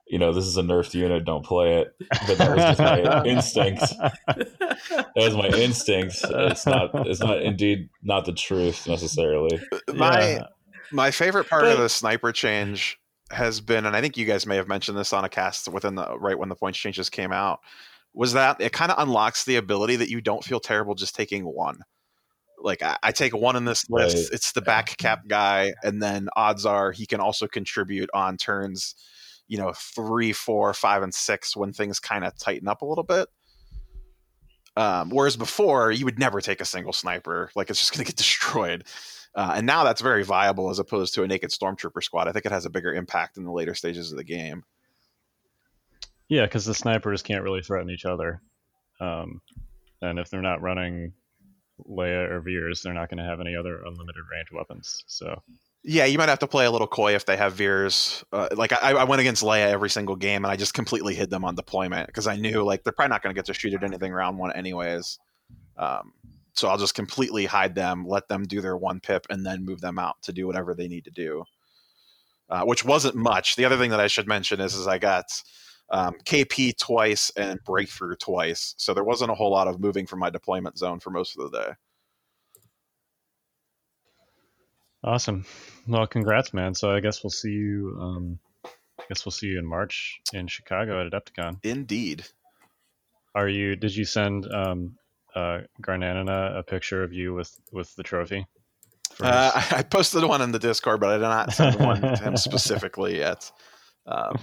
you 0.08 0.18
know, 0.18 0.34
this 0.34 0.46
is 0.46 0.58
a 0.58 0.62
nerfed 0.62 0.94
unit. 0.94 1.26
Don't 1.26 1.46
play 1.46 1.82
it. 1.82 1.96
But 2.28 2.38
that 2.40 2.56
was 2.56 2.78
just 2.78 2.80
my 2.80 3.24
instinct. 3.26 3.82
That 4.90 5.12
was 5.16 5.36
my 5.36 5.50
instinct. 5.50 6.16
It's 6.24 6.66
not. 6.66 6.90
It's 7.08 7.20
not 7.20 7.42
indeed 7.42 7.90
not 8.02 8.26
the 8.26 8.34
truth 8.34 8.88
necessarily. 8.88 9.62
My 9.94 10.20
Yeah. 10.34 10.44
my 10.92 11.12
favorite 11.12 11.48
part 11.48 11.66
of 11.66 11.78
the 11.78 11.90
sniper 11.90 12.32
change 12.32 12.98
has 13.32 13.62
been, 13.62 13.86
and 13.86 13.96
I 13.96 14.02
think 14.02 14.18
you 14.18 14.26
guys 14.26 14.48
may 14.48 14.56
have 14.56 14.68
mentioned 14.68 14.98
this 14.98 15.14
on 15.14 15.24
a 15.24 15.30
cast 15.30 15.68
within 15.68 15.94
the 15.94 16.18
right 16.18 16.38
when 16.38 16.50
the 16.50 16.56
points 16.56 16.80
changes 16.80 17.10
came 17.12 17.32
out, 17.32 17.60
was 18.14 18.34
that 18.34 18.60
it 18.60 18.72
kind 18.72 18.92
of 18.92 18.98
unlocks 18.98 19.44
the 19.46 19.58
ability 19.58 19.98
that 19.98 20.10
you 20.10 20.22
don't 20.22 20.44
feel 20.44 20.60
terrible 20.60 20.96
just 20.96 21.16
taking 21.16 21.44
one. 21.44 21.78
Like 22.62 22.84
I, 22.84 22.98
I 23.04 23.12
take 23.12 23.36
one 23.36 23.56
in 23.56 23.66
this 23.66 23.90
list, 23.90 24.16
Right. 24.16 24.28
it's 24.34 24.52
the 24.52 24.62
back 24.62 24.98
cap 24.98 25.28
guy, 25.28 25.74
and 25.84 26.02
then 26.02 26.30
odds 26.36 26.66
are 26.66 26.92
he 26.92 27.06
can 27.06 27.20
also 27.20 27.48
contribute 27.48 28.10
on 28.14 28.38
turns, 28.38 28.96
you 29.48 29.58
know, 29.58 29.74
three, 29.76 30.34
four, 30.34 30.74
five, 30.74 31.02
and 31.04 31.14
six 31.14 31.56
when 31.56 31.74
things 31.74 32.00
kind 32.00 32.26
of 32.26 32.38
tighten 32.38 32.68
up 32.68 32.82
a 32.82 32.86
little 32.86 33.04
bit. 33.04 33.28
Um, 34.78 35.10
whereas 35.10 35.36
before, 35.36 35.92
you 35.92 36.06
would 36.06 36.20
never 36.20 36.42
take 36.42 36.62
a 36.62 36.66
single 36.66 36.94
sniper; 36.94 37.50
like 37.56 37.70
it's 37.70 37.80
just 37.80 37.94
going 37.94 38.06
to 38.06 38.12
get 38.12 38.18
destroyed. 38.18 38.86
Uh, 39.36 39.54
and 39.58 39.66
now 39.66 39.84
that's 39.84 40.02
very 40.02 40.24
viable 40.24 40.70
as 40.70 40.80
opposed 40.80 41.14
to 41.14 41.24
a 41.24 41.28
naked 41.28 41.52
stormtrooper 41.52 42.02
squad. 42.04 42.28
I 42.28 42.32
think 42.32 42.46
it 42.46 42.52
has 42.52 42.66
a 42.66 42.70
bigger 42.70 42.94
impact 42.94 43.38
in 43.38 43.44
the 43.44 43.52
later 43.52 43.76
stages 43.76 44.12
of 44.12 44.18
the 44.18 44.24
game. 44.24 44.64
yeah, 46.30 46.46
because 46.46 46.66
the 46.66 46.74
snipers 46.74 47.22
can't 47.22 47.44
really 47.44 47.62
threaten 47.62 47.90
each 47.90 48.06
other, 48.06 48.42
um, 49.00 49.42
and 50.02 50.18
if 50.20 50.30
they're 50.30 50.42
not 50.42 50.62
running 50.62 51.14
Leia 51.88 52.30
or 52.32 52.42
Veers, 52.42 52.82
they're 52.82 52.94
not 52.94 53.10
going 53.10 53.18
to 53.18 53.24
have 53.24 53.40
any 53.40 53.56
other 53.56 53.78
unlimited 53.84 54.24
range 54.32 54.48
weapons. 54.52 55.04
So 55.08 55.42
Yeah, 55.84 56.06
you 56.06 56.18
might 56.18 56.30
have 56.30 56.40
to 56.40 56.48
play 56.48 56.66
a 56.66 56.72
little 56.72 56.88
coy 56.88 57.16
if 57.16 57.26
they 57.26 57.38
have 57.38 57.54
veers. 57.54 58.24
Uh, 58.32 58.50
like 58.56 58.74
I, 58.74 58.92
I 58.92 59.04
went 59.06 59.22
against 59.22 59.44
Leia 59.44 59.68
every 59.68 59.90
single 59.90 60.16
game, 60.16 60.44
and 60.44 60.52
I 60.52 60.56
just 60.56 60.74
completely 60.74 61.16
hid 61.16 61.30
them 61.30 61.46
on 61.46 61.56
deployment 61.56 62.08
because 62.08 62.28
I 62.28 62.36
knew 62.36 62.64
like 62.64 62.84
they're 62.84 62.94
probably 62.94 63.10
not 63.10 63.22
going 63.22 63.34
to 63.34 63.38
get 63.38 63.46
to 63.46 63.54
shoot 63.54 63.74
at 63.74 63.84
anything 63.84 64.12
round 64.12 64.38
one 64.38 64.52
anyways. 64.54 65.20
Um, 65.78 66.14
so 66.54 66.68
I'll 66.68 66.78
just 66.78 66.96
completely 66.96 67.46
hide 67.46 67.76
them, 67.76 68.06
let 68.06 68.28
them 68.28 68.44
do 68.44 68.60
their 68.60 68.76
one 68.76 69.00
pip, 69.00 69.26
and 69.30 69.46
then 69.46 69.64
move 69.64 69.80
them 69.80 69.98
out 69.98 70.22
to 70.24 70.34
do 70.34 70.46
whatever 70.46 70.74
they 70.74 70.90
need 70.90 71.06
to 71.06 71.12
do. 71.12 71.46
Uh, 72.50 72.64
which 72.64 72.84
wasn't 72.84 73.16
much. 73.16 73.56
The 73.56 73.66
other 73.66 73.78
thing 73.78 73.92
that 73.92 74.00
I 74.00 74.08
should 74.08 74.28
mention 74.28 74.60
is, 74.60 74.74
is 74.74 74.88
I 74.88 74.98
got 74.98 75.26
um, 75.92 76.16
KP 76.26 76.78
twice 76.78 77.32
and 77.36 77.60
breakthrough 77.66 78.16
twice, 78.16 78.76
so 78.78 78.94
there 78.94 79.04
wasn't 79.04 79.32
a 79.32 79.36
whole 79.36 79.52
lot 79.52 79.68
of 79.68 79.80
moving 79.80 80.06
from 80.06 80.20
my 80.20 80.30
deployment 80.30 80.78
zone 80.78 81.00
for 81.00 81.10
most 81.10 81.38
of 81.38 81.52
the 81.52 81.60
day. 81.60 81.74
awesome. 85.04 85.46
Well, 85.88 86.08
congrats, 86.08 86.54
man. 86.54 86.76
So 86.76 86.92
I 86.92 87.00
guess 87.00 87.24
we'll 87.24 87.32
see 87.32 87.52
you. 87.52 87.98
Um, 88.00 88.40
I 88.66 89.04
guess 89.08 89.26
we'll 89.26 89.32
see 89.32 89.48
you 89.48 89.60
in 89.60 89.66
March 89.66 90.20
in 90.34 90.48
Chicago 90.48 91.06
at 91.06 91.12
Adepticon. 91.12 91.58
Indeed. 91.64 92.26
Are 93.34 93.48
you? 93.48 93.76
Did 93.76 93.96
you 93.96 94.06
send 94.06 94.52
um, 94.52 94.98
uh, 95.36 95.62
Garnanina 95.82 96.58
a 96.58 96.64
picture 96.64 97.04
of 97.04 97.14
you 97.14 97.34
with 97.34 97.56
with 97.72 97.96
the 97.96 98.04
trophy? 98.04 98.46
Uh, 99.22 99.52
I 99.54 99.68
I 99.78 99.84
posted 99.84 100.24
one 100.24 100.42
in 100.42 100.52
the 100.52 100.60
Discord, 100.60 101.00
but 101.00 101.10
I 101.10 101.14
did 101.14 101.24
not 101.24 101.54
send 101.54 101.80
one 101.80 102.02
to 102.02 102.18
him 102.18 102.38
specifically 102.38 103.18
yet. 103.18 103.52
Um, 104.06 104.38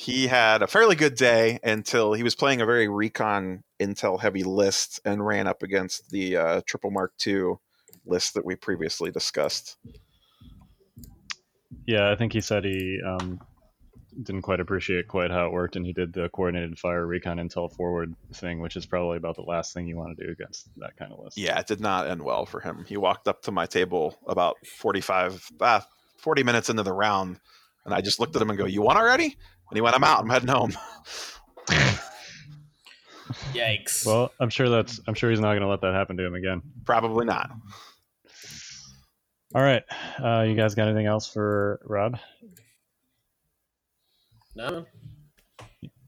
he 0.00 0.28
had 0.28 0.62
a 0.62 0.68
fairly 0.68 0.94
good 0.94 1.16
day 1.16 1.58
until 1.64 2.12
he 2.12 2.22
was 2.22 2.36
playing 2.36 2.60
a 2.60 2.66
very 2.66 2.86
recon 2.86 3.64
intel 3.80 4.20
heavy 4.20 4.44
list 4.44 5.00
and 5.04 5.26
ran 5.26 5.48
up 5.48 5.64
against 5.64 6.08
the 6.10 6.36
uh, 6.36 6.60
triple 6.64 6.92
mark 6.92 7.14
II 7.26 7.54
list 8.06 8.34
that 8.34 8.44
we 8.44 8.54
previously 8.54 9.10
discussed. 9.10 9.76
yeah, 11.84 12.12
I 12.12 12.14
think 12.14 12.32
he 12.32 12.40
said 12.40 12.64
he 12.64 13.00
um, 13.04 13.40
didn't 14.22 14.42
quite 14.42 14.60
appreciate 14.60 15.08
quite 15.08 15.32
how 15.32 15.46
it 15.46 15.52
worked, 15.52 15.74
and 15.74 15.84
he 15.84 15.92
did 15.92 16.12
the 16.12 16.28
coordinated 16.28 16.78
fire 16.78 17.04
recon 17.04 17.38
intel 17.38 17.68
forward 17.74 18.14
thing, 18.34 18.60
which 18.60 18.76
is 18.76 18.86
probably 18.86 19.16
about 19.16 19.34
the 19.34 19.42
last 19.42 19.74
thing 19.74 19.88
you 19.88 19.96
want 19.96 20.16
to 20.16 20.24
do 20.24 20.30
against 20.30 20.68
that 20.76 20.96
kind 20.96 21.12
of 21.12 21.18
list. 21.24 21.36
Yeah, 21.36 21.58
it 21.58 21.66
did 21.66 21.80
not 21.80 22.06
end 22.06 22.22
well 22.22 22.46
for 22.46 22.60
him. 22.60 22.84
He 22.86 22.96
walked 22.96 23.26
up 23.26 23.42
to 23.42 23.50
my 23.50 23.66
table 23.66 24.16
about 24.28 24.58
45, 24.64 25.44
uh, 25.60 25.80
40 26.18 26.44
minutes 26.44 26.70
into 26.70 26.84
the 26.84 26.92
round, 26.92 27.40
and 27.84 27.92
I 27.92 28.00
just 28.00 28.20
looked 28.20 28.36
at 28.36 28.42
him 28.42 28.50
and 28.50 28.58
go, 28.58 28.66
"You 28.66 28.82
won 28.82 28.96
already?" 28.96 29.36
And 29.70 29.76
he 29.76 29.80
went, 29.80 29.94
"I'm 29.96 30.04
out. 30.04 30.20
I'm 30.20 30.28
heading 30.30 30.48
home." 30.48 30.72
Yikes. 33.52 34.06
Well, 34.06 34.32
I'm 34.40 34.50
sure 34.50 34.68
that's. 34.68 35.00
I'm 35.06 35.14
sure 35.14 35.30
he's 35.30 35.40
not 35.40 35.50
going 35.50 35.60
to 35.62 35.68
let 35.68 35.80
that 35.82 35.94
happen 35.94 36.16
to 36.16 36.24
him 36.24 36.34
again. 36.34 36.62
Probably 36.84 37.26
not. 37.26 37.50
All 39.54 39.62
right, 39.62 39.82
uh, 40.22 40.42
you 40.46 40.54
guys 40.54 40.74
got 40.74 40.88
anything 40.88 41.06
else 41.06 41.26
for 41.26 41.80
Rob? 41.84 42.18
no. 44.54 44.84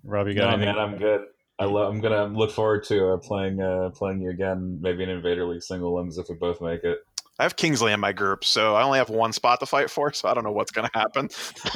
Rob, 0.05 0.27
you 0.29 0.35
No, 0.35 0.43
got 0.43 0.55
anything? 0.55 0.75
man, 0.75 0.79
I'm 0.79 0.97
good. 0.99 1.23
I 1.59 1.65
lo- 1.65 1.89
I'm 1.89 2.01
gonna 2.01 2.27
look 2.27 2.51
forward 2.51 2.85
to 2.85 3.13
uh, 3.15 3.17
playing 3.19 3.61
uh, 3.61 3.91
playing 3.91 4.21
you 4.23 4.31
again, 4.31 4.79
maybe 4.81 5.03
an 5.05 5.11
Invader 5.11 5.45
League 5.47 5.63
single 5.63 5.93
elims 5.95 6.19
if 6.19 6.29
we 6.29 6.35
both 6.37 6.61
make 6.61 6.85
it. 6.85 6.99
I 7.41 7.45
have 7.45 7.57
Kingsley 7.57 7.93
in 7.93 8.01
my 8.01 8.13
group, 8.13 8.45
so 8.45 8.75
I 8.77 8.83
only 8.83 8.99
have 8.99 9.09
one 9.09 9.33
spot 9.33 9.61
to 9.61 9.67
fight 9.67 9.89
for, 9.89 10.13
so 10.13 10.29
I 10.29 10.35
don't 10.35 10.45
know 10.45 10.53
what's 10.53 10.71
going 10.71 10.87
to 10.93 10.99
happen. 10.99 11.31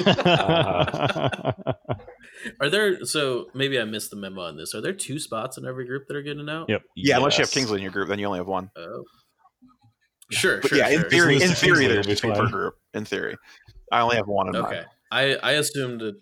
Are 2.61 2.69
there 2.69 3.03
so 3.03 3.47
maybe 3.55 3.79
I 3.79 3.83
missed 3.85 4.11
the 4.11 4.15
memo 4.15 4.43
on 4.43 4.57
this. 4.57 4.75
Are 4.75 4.81
there 4.81 4.93
two 4.93 5.17
spots 5.17 5.57
in 5.57 5.65
every 5.65 5.87
group 5.87 6.07
that 6.07 6.15
are 6.15 6.21
getting 6.21 6.47
out? 6.49 6.69
Yep. 6.69 6.83
Yeah, 6.95 7.17
unless 7.17 7.39
you 7.39 7.41
have 7.43 7.49
Kingsley 7.49 7.77
in 7.77 7.81
your 7.81 7.91
group, 7.91 8.07
then 8.09 8.19
you 8.19 8.27
only 8.27 8.37
have 8.37 8.47
one. 8.47 8.69
Oh. 8.77 9.03
Sure, 10.29 10.59
But 10.61 10.69
sure. 10.69 10.77
yeah, 10.77 10.89
in 10.89 11.01
sure. 11.01 11.09
theory, 11.09 11.41
in 11.41 11.49
theory, 11.49 11.87
there's 11.87 12.07
it'll 12.07 12.31
two 12.35 12.39
per 12.39 12.47
group. 12.47 12.75
In 12.93 13.03
theory, 13.03 13.35
I 13.91 14.01
only 14.01 14.17
have 14.17 14.27
one 14.27 14.49
in 14.49 14.55
Okay. 14.57 14.83
mine. 15.11 15.35
I 15.41 15.49
I 15.49 15.51
assumed 15.53 16.01
that, 16.01 16.15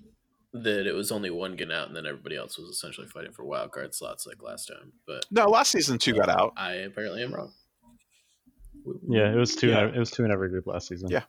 that 0.54 0.88
it 0.88 0.94
was 0.94 1.12
only 1.12 1.32
one 1.32 1.58
getting 1.58 1.74
out 1.76 1.88
and 1.88 1.98
then 1.98 2.06
everybody 2.06 2.38
else 2.38 2.58
was 2.58 2.70
essentially 2.70 3.08
fighting 3.08 3.34
for 3.34 3.44
wild 3.44 3.72
card 3.74 3.94
slots 3.94 4.26
like 4.26 4.42
last 4.42 4.68
time. 4.68 4.94
But 5.06 5.26
No, 5.32 5.48
last 5.50 5.72
season 5.72 5.98
two 5.98 6.14
got 6.14 6.30
out. 6.30 6.54
I 6.56 6.76
apparently 6.76 7.24
am 7.24 7.34
wrong. 7.34 7.52
Yeah, 9.08 9.32
it 9.32 9.36
was 9.36 9.56
two. 9.56 9.70
Yeah. 9.70 9.88
In, 9.88 9.96
it 9.96 10.00
was 10.00 10.12
two 10.12 10.26
in 10.26 10.32
every 10.32 10.50
group 10.50 10.68
last 10.68 10.88
season. 10.88 11.10
Yeah. 11.10 11.24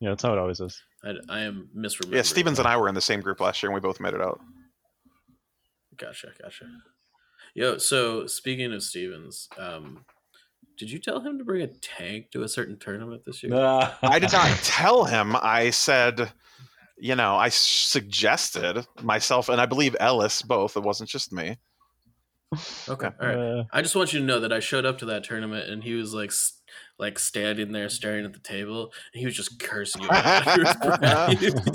Yeah, 0.00 0.10
that's 0.10 0.22
how 0.22 0.32
it 0.32 0.38
always 0.38 0.60
is. 0.60 0.82
I, 1.04 1.12
I 1.28 1.40
am 1.40 1.68
misremembering. 1.76 2.16
Yeah, 2.16 2.22
Stevens 2.22 2.58
and 2.58 2.68
I 2.68 2.76
were 2.76 2.88
in 2.88 2.94
the 2.94 3.00
same 3.00 3.20
group 3.20 3.40
last 3.40 3.62
year, 3.62 3.70
and 3.70 3.74
we 3.74 3.80
both 3.80 4.00
made 4.00 4.12
it 4.12 4.20
out. 4.20 4.40
Gotcha, 5.96 6.28
gotcha. 6.42 6.66
Yo, 7.54 7.78
so 7.78 8.26
speaking 8.26 8.72
of 8.72 8.82
Stevens, 8.82 9.48
um, 9.56 10.04
did 10.76 10.90
you 10.90 10.98
tell 10.98 11.20
him 11.20 11.38
to 11.38 11.44
bring 11.44 11.62
a 11.62 11.68
tank 11.68 12.32
to 12.32 12.42
a 12.42 12.48
certain 12.48 12.76
tournament 12.78 13.22
this 13.24 13.42
year? 13.42 13.52
Nah. 13.52 13.92
I 14.02 14.18
did 14.18 14.32
not 14.32 14.50
tell 14.62 15.04
him. 15.04 15.36
I 15.36 15.70
said, 15.70 16.32
you 16.98 17.14
know, 17.14 17.36
I 17.36 17.48
suggested 17.48 18.84
myself 19.02 19.48
and 19.48 19.60
I 19.60 19.66
believe 19.66 19.96
Ellis 20.00 20.42
both. 20.42 20.76
It 20.76 20.82
wasn't 20.82 21.10
just 21.10 21.32
me. 21.32 21.56
Okay, 22.88 23.08
all 23.20 23.26
right. 23.26 23.36
Uh, 23.36 23.64
I 23.72 23.82
just 23.82 23.96
want 23.96 24.12
you 24.12 24.20
to 24.20 24.24
know 24.24 24.40
that 24.40 24.52
I 24.52 24.60
showed 24.60 24.84
up 24.84 24.98
to 24.98 25.06
that 25.06 25.24
tournament 25.24 25.70
and 25.70 25.82
he 25.82 25.94
was 25.94 26.14
like, 26.14 26.32
like 26.98 27.18
standing 27.18 27.72
there 27.72 27.88
staring 27.88 28.24
at 28.24 28.32
the 28.32 28.38
table, 28.38 28.92
and 29.12 29.20
he 29.20 29.26
was 29.26 29.34
just 29.34 29.58
cursing 29.60 30.02
you. 30.02 30.08
out. 30.10 31.34
He 31.38 31.50
was 31.50 31.68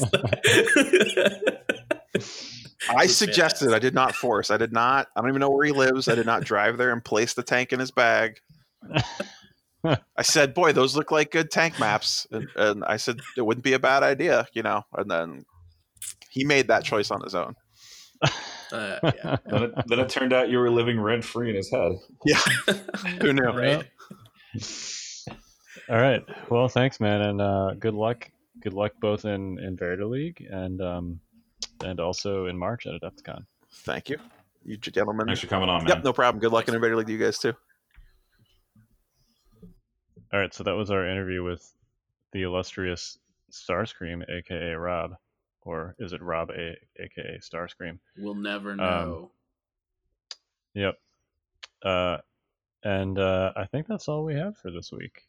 I 2.90 3.06
suggested. 3.08 3.74
I 3.74 3.80
did 3.80 3.94
not 3.94 4.16
force. 4.16 4.50
I 4.52 4.58
did 4.58 4.72
not. 4.72 5.08
I 5.16 5.22
don't 5.22 5.30
even 5.30 5.42
know 5.42 5.50
where 5.50 5.66
he 5.66 5.72
lives. 5.72 6.08
I 6.08 6.16
did 6.16 6.26
not 6.26 6.44
drive 6.44 6.78
there 6.78 6.92
and 6.92 7.04
place 7.04 7.34
the 7.34 7.44
tank 7.44 7.74
in 7.74 7.80
his 7.80 7.92
bag. 7.92 8.40
I 9.84 10.22
said, 10.22 10.54
"Boy, 10.54 10.74
those 10.74 10.96
look 10.96 11.12
like 11.12 11.32
good 11.32 11.52
tank 11.52 11.80
maps," 11.80 12.26
and, 12.32 12.48
and 12.56 12.84
I 12.86 12.98
said 12.98 13.20
it 13.38 13.42
wouldn't 13.42 13.64
be 13.64 13.74
a 13.74 13.80
bad 13.80 14.04
idea, 14.04 14.48
you 14.54 14.64
know. 14.64 14.84
And 14.94 15.10
then 15.12 15.46
he 16.30 16.44
made 16.44 16.68
that 16.68 16.84
choice 16.84 17.12
on 17.12 17.22
his 17.22 17.36
own. 17.36 17.56
Uh, 18.72 19.00
yeah, 19.02 19.38
then, 19.48 19.64
it, 19.64 19.72
then 19.88 20.00
it 20.00 20.10
turned 20.10 20.32
out 20.32 20.48
you 20.48 20.60
were 20.60 20.70
living 20.70 21.00
rent 21.00 21.24
free 21.24 21.50
in 21.50 21.56
his 21.56 21.72
head. 21.72 21.92
Yeah, 22.24 22.38
who 23.20 23.34
knew? 23.34 23.42
right. 23.42 23.84
all 25.90 25.98
right. 25.98 26.24
Well, 26.52 26.68
thanks, 26.68 27.00
man, 27.00 27.22
and 27.22 27.42
uh, 27.42 27.74
good 27.80 27.96
luck. 27.96 28.30
Good 28.62 28.74
luck 28.74 28.92
both 29.02 29.26
in 29.26 29.58
Invader 29.58 30.06
League 30.06 30.46
and 30.52 30.80
um 30.84 31.20
and 31.84 32.00
also 32.00 32.46
in 32.46 32.60
March 32.60 32.86
at 32.86 32.94
Adepticon. 33.02 33.44
Thank 33.72 34.08
you, 34.08 34.20
you 34.64 34.78
gentlemen. 34.78 35.26
Thanks 35.26 35.42
for 35.42 35.48
coming 35.48 35.68
on, 35.68 35.84
man. 35.84 35.96
Yep, 35.96 36.04
no 36.04 36.14
problem. 36.14 36.40
Good 36.40 36.52
luck 36.52 36.68
in 36.68 36.76
Invader 36.76 36.96
League 36.96 37.08
to 37.08 37.14
you 37.14 37.18
guys 37.18 37.40
too. 37.40 37.54
All 40.32 40.40
right, 40.40 40.54
so 40.54 40.64
that 40.64 40.76
was 40.76 40.92
our 40.92 41.10
interview 41.10 41.44
with 41.44 41.74
the 42.34 42.44
illustrious 42.44 43.18
Starscream, 43.52 44.24
aka 44.30 44.74
Rob, 44.74 45.16
or 45.64 45.96
is 46.00 46.14
it 46.14 46.22
Rob, 46.22 46.50
a, 46.52 46.76
aka 47.00 47.40
Starscream? 47.42 48.00
We'll 48.18 48.36
never 48.36 48.72
Um, 48.72 48.78
know. 48.78 49.32
Yep. 50.74 50.96
Uh, 51.84 52.18
and 52.84 53.18
uh, 53.20 53.52
I 53.56 53.66
think 53.66 53.88
that's 53.88 54.08
all 54.08 54.24
we 54.24 54.36
have 54.36 54.58
for 54.58 54.72
this 54.72 54.92
week. 54.92 55.24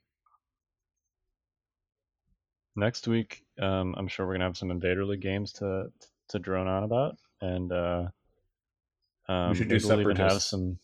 Next 2.76 3.08
week, 3.08 3.42
um, 3.60 3.94
I'm 3.98 4.08
sure 4.08 4.26
we're 4.26 4.34
gonna 4.34 4.44
have 4.44 4.56
some 4.56 4.70
Invader 4.70 5.04
League 5.04 5.20
games 5.20 5.52
to 5.54 5.90
to 6.28 6.38
drone 6.38 6.68
on 6.68 6.84
about, 6.84 7.16
and 7.40 7.72
uh, 7.72 8.06
um, 9.28 9.54
should 9.54 9.68
do 9.68 9.74
maybe 9.74 9.84
we'll 10.04 10.14
have 10.14 10.16
Separatists. 10.16 10.50
some. 10.50 10.78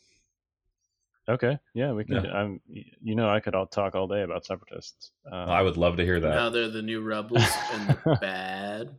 Okay, 1.29 1.59
yeah, 1.75 1.93
we 1.93 2.05
could. 2.05 2.25
Yeah. 2.25 2.31
I'm, 2.33 2.61
you 2.69 3.15
know, 3.15 3.29
I 3.29 3.41
could 3.41 3.55
all 3.55 3.67
talk 3.67 3.95
all 3.95 4.07
day 4.09 4.23
about 4.23 4.45
separatists. 4.45 5.11
Um, 5.31 5.49
I 5.49 5.63
would 5.63 5.77
love 5.77 5.97
to 5.97 6.05
hear 6.05 6.21
that. 6.21 6.29
now 6.29 6.51
they're 6.51 6.69
the 6.71 6.83
new 6.83 7.01
rebels 7.03 7.43
and 7.73 7.89
they're 8.05 8.17
bad. 8.21 8.91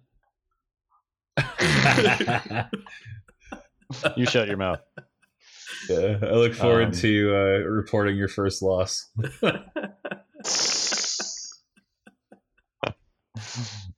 You 4.16 4.26
shut 4.26 4.48
your 4.48 4.58
mouth. 4.58 4.82
yeah, 5.90 6.18
I 6.22 6.32
look 6.34 6.54
forward 6.54 6.88
Um, 6.88 6.92
to 6.94 7.36
uh, 7.36 7.60
reporting 7.70 8.18
your 8.18 8.28
first 8.28 8.62
loss. 8.62 9.10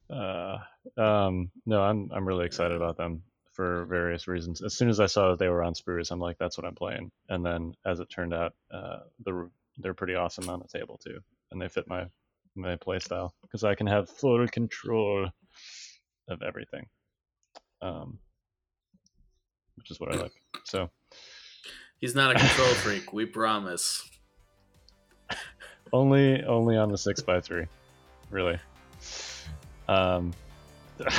uh, 0.10 0.58
um, 0.98 1.52
no, 1.66 1.82
I'm 1.82 2.10
I'm 2.14 2.28
really 2.28 2.46
excited 2.46 2.76
about 2.78 2.98
them 2.98 3.24
for 3.54 3.86
various 3.86 4.28
reasons. 4.28 4.62
As 4.62 4.76
soon 4.76 4.90
as 4.90 5.00
I 5.00 5.06
saw 5.06 5.30
that 5.32 5.40
they 5.40 5.50
were 5.50 5.64
on 5.64 5.74
sprue, 5.74 6.10
I'm 6.12 6.20
like, 6.20 6.38
that's 6.38 6.58
what 6.58 6.66
I'm 6.68 6.76
playing. 6.76 7.12
And 7.30 7.46
then, 7.46 7.74
as 7.86 8.00
it 8.00 8.10
turned 8.10 8.34
out, 8.34 8.54
uh, 8.72 9.00
the 9.24 9.50
they're 9.78 9.94
pretty 9.94 10.16
awesome 10.16 10.50
on 10.50 10.60
the 10.60 10.68
table 10.80 11.00
too, 11.04 11.20
and 11.52 11.62
they 11.62 11.68
fit 11.68 11.88
my 11.88 12.06
my 12.56 12.76
play 12.76 13.00
style 13.00 13.34
because 13.42 13.64
I 13.64 13.76
can 13.76 13.88
have 13.88 14.10
full 14.10 14.46
control 14.48 15.30
of 16.28 16.42
everything, 16.42 16.86
um, 17.82 18.20
which 19.76 19.92
is 19.92 20.00
what 20.00 20.14
I 20.14 20.18
like. 20.18 20.32
So 20.66 20.90
He's 22.00 22.16
not 22.16 22.36
a 22.36 22.40
control 22.40 22.70
freak. 22.76 23.12
We 23.12 23.26
promise. 23.26 24.10
only 25.92 26.44
only 26.44 26.78
on 26.78 26.90
the 26.92 26.98
six 26.98 27.22
by 27.22 27.42
three, 27.42 27.66
really. 28.30 28.58
Um. 29.88 30.34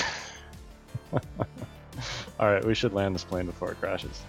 All 2.38 2.50
right, 2.50 2.64
we 2.64 2.74
should 2.74 2.94
land 2.94 3.14
this 3.14 3.24
plane 3.24 3.44
before 3.44 3.72
it 3.72 3.80
crashes. 3.80 4.22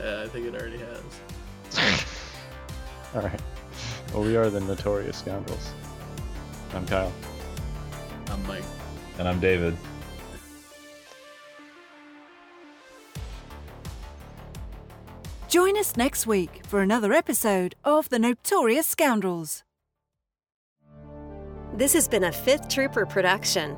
Uh, 0.00 0.22
I 0.24 0.28
think 0.28 0.46
it 0.46 0.54
already 0.54 0.78
has. 0.78 2.04
All 3.14 3.22
right. 3.22 3.40
Well, 4.12 4.22
we 4.22 4.36
are 4.36 4.48
the 4.50 4.60
notorious 4.60 5.16
scoundrels. 5.18 5.72
I'm 6.74 6.86
Kyle. 6.86 7.12
I'm 8.30 8.46
Mike. 8.46 8.62
And 9.18 9.26
I'm 9.26 9.40
David. 9.40 9.76
Join 15.48 15.78
us 15.78 15.96
next 15.96 16.26
week 16.26 16.60
for 16.66 16.82
another 16.82 17.14
episode 17.14 17.74
of 17.82 18.10
The 18.10 18.18
Notorious 18.18 18.86
Scoundrels. 18.86 19.64
This 21.72 21.94
has 21.94 22.06
been 22.06 22.24
a 22.24 22.32
Fifth 22.32 22.68
Trooper 22.68 23.06
production 23.06 23.74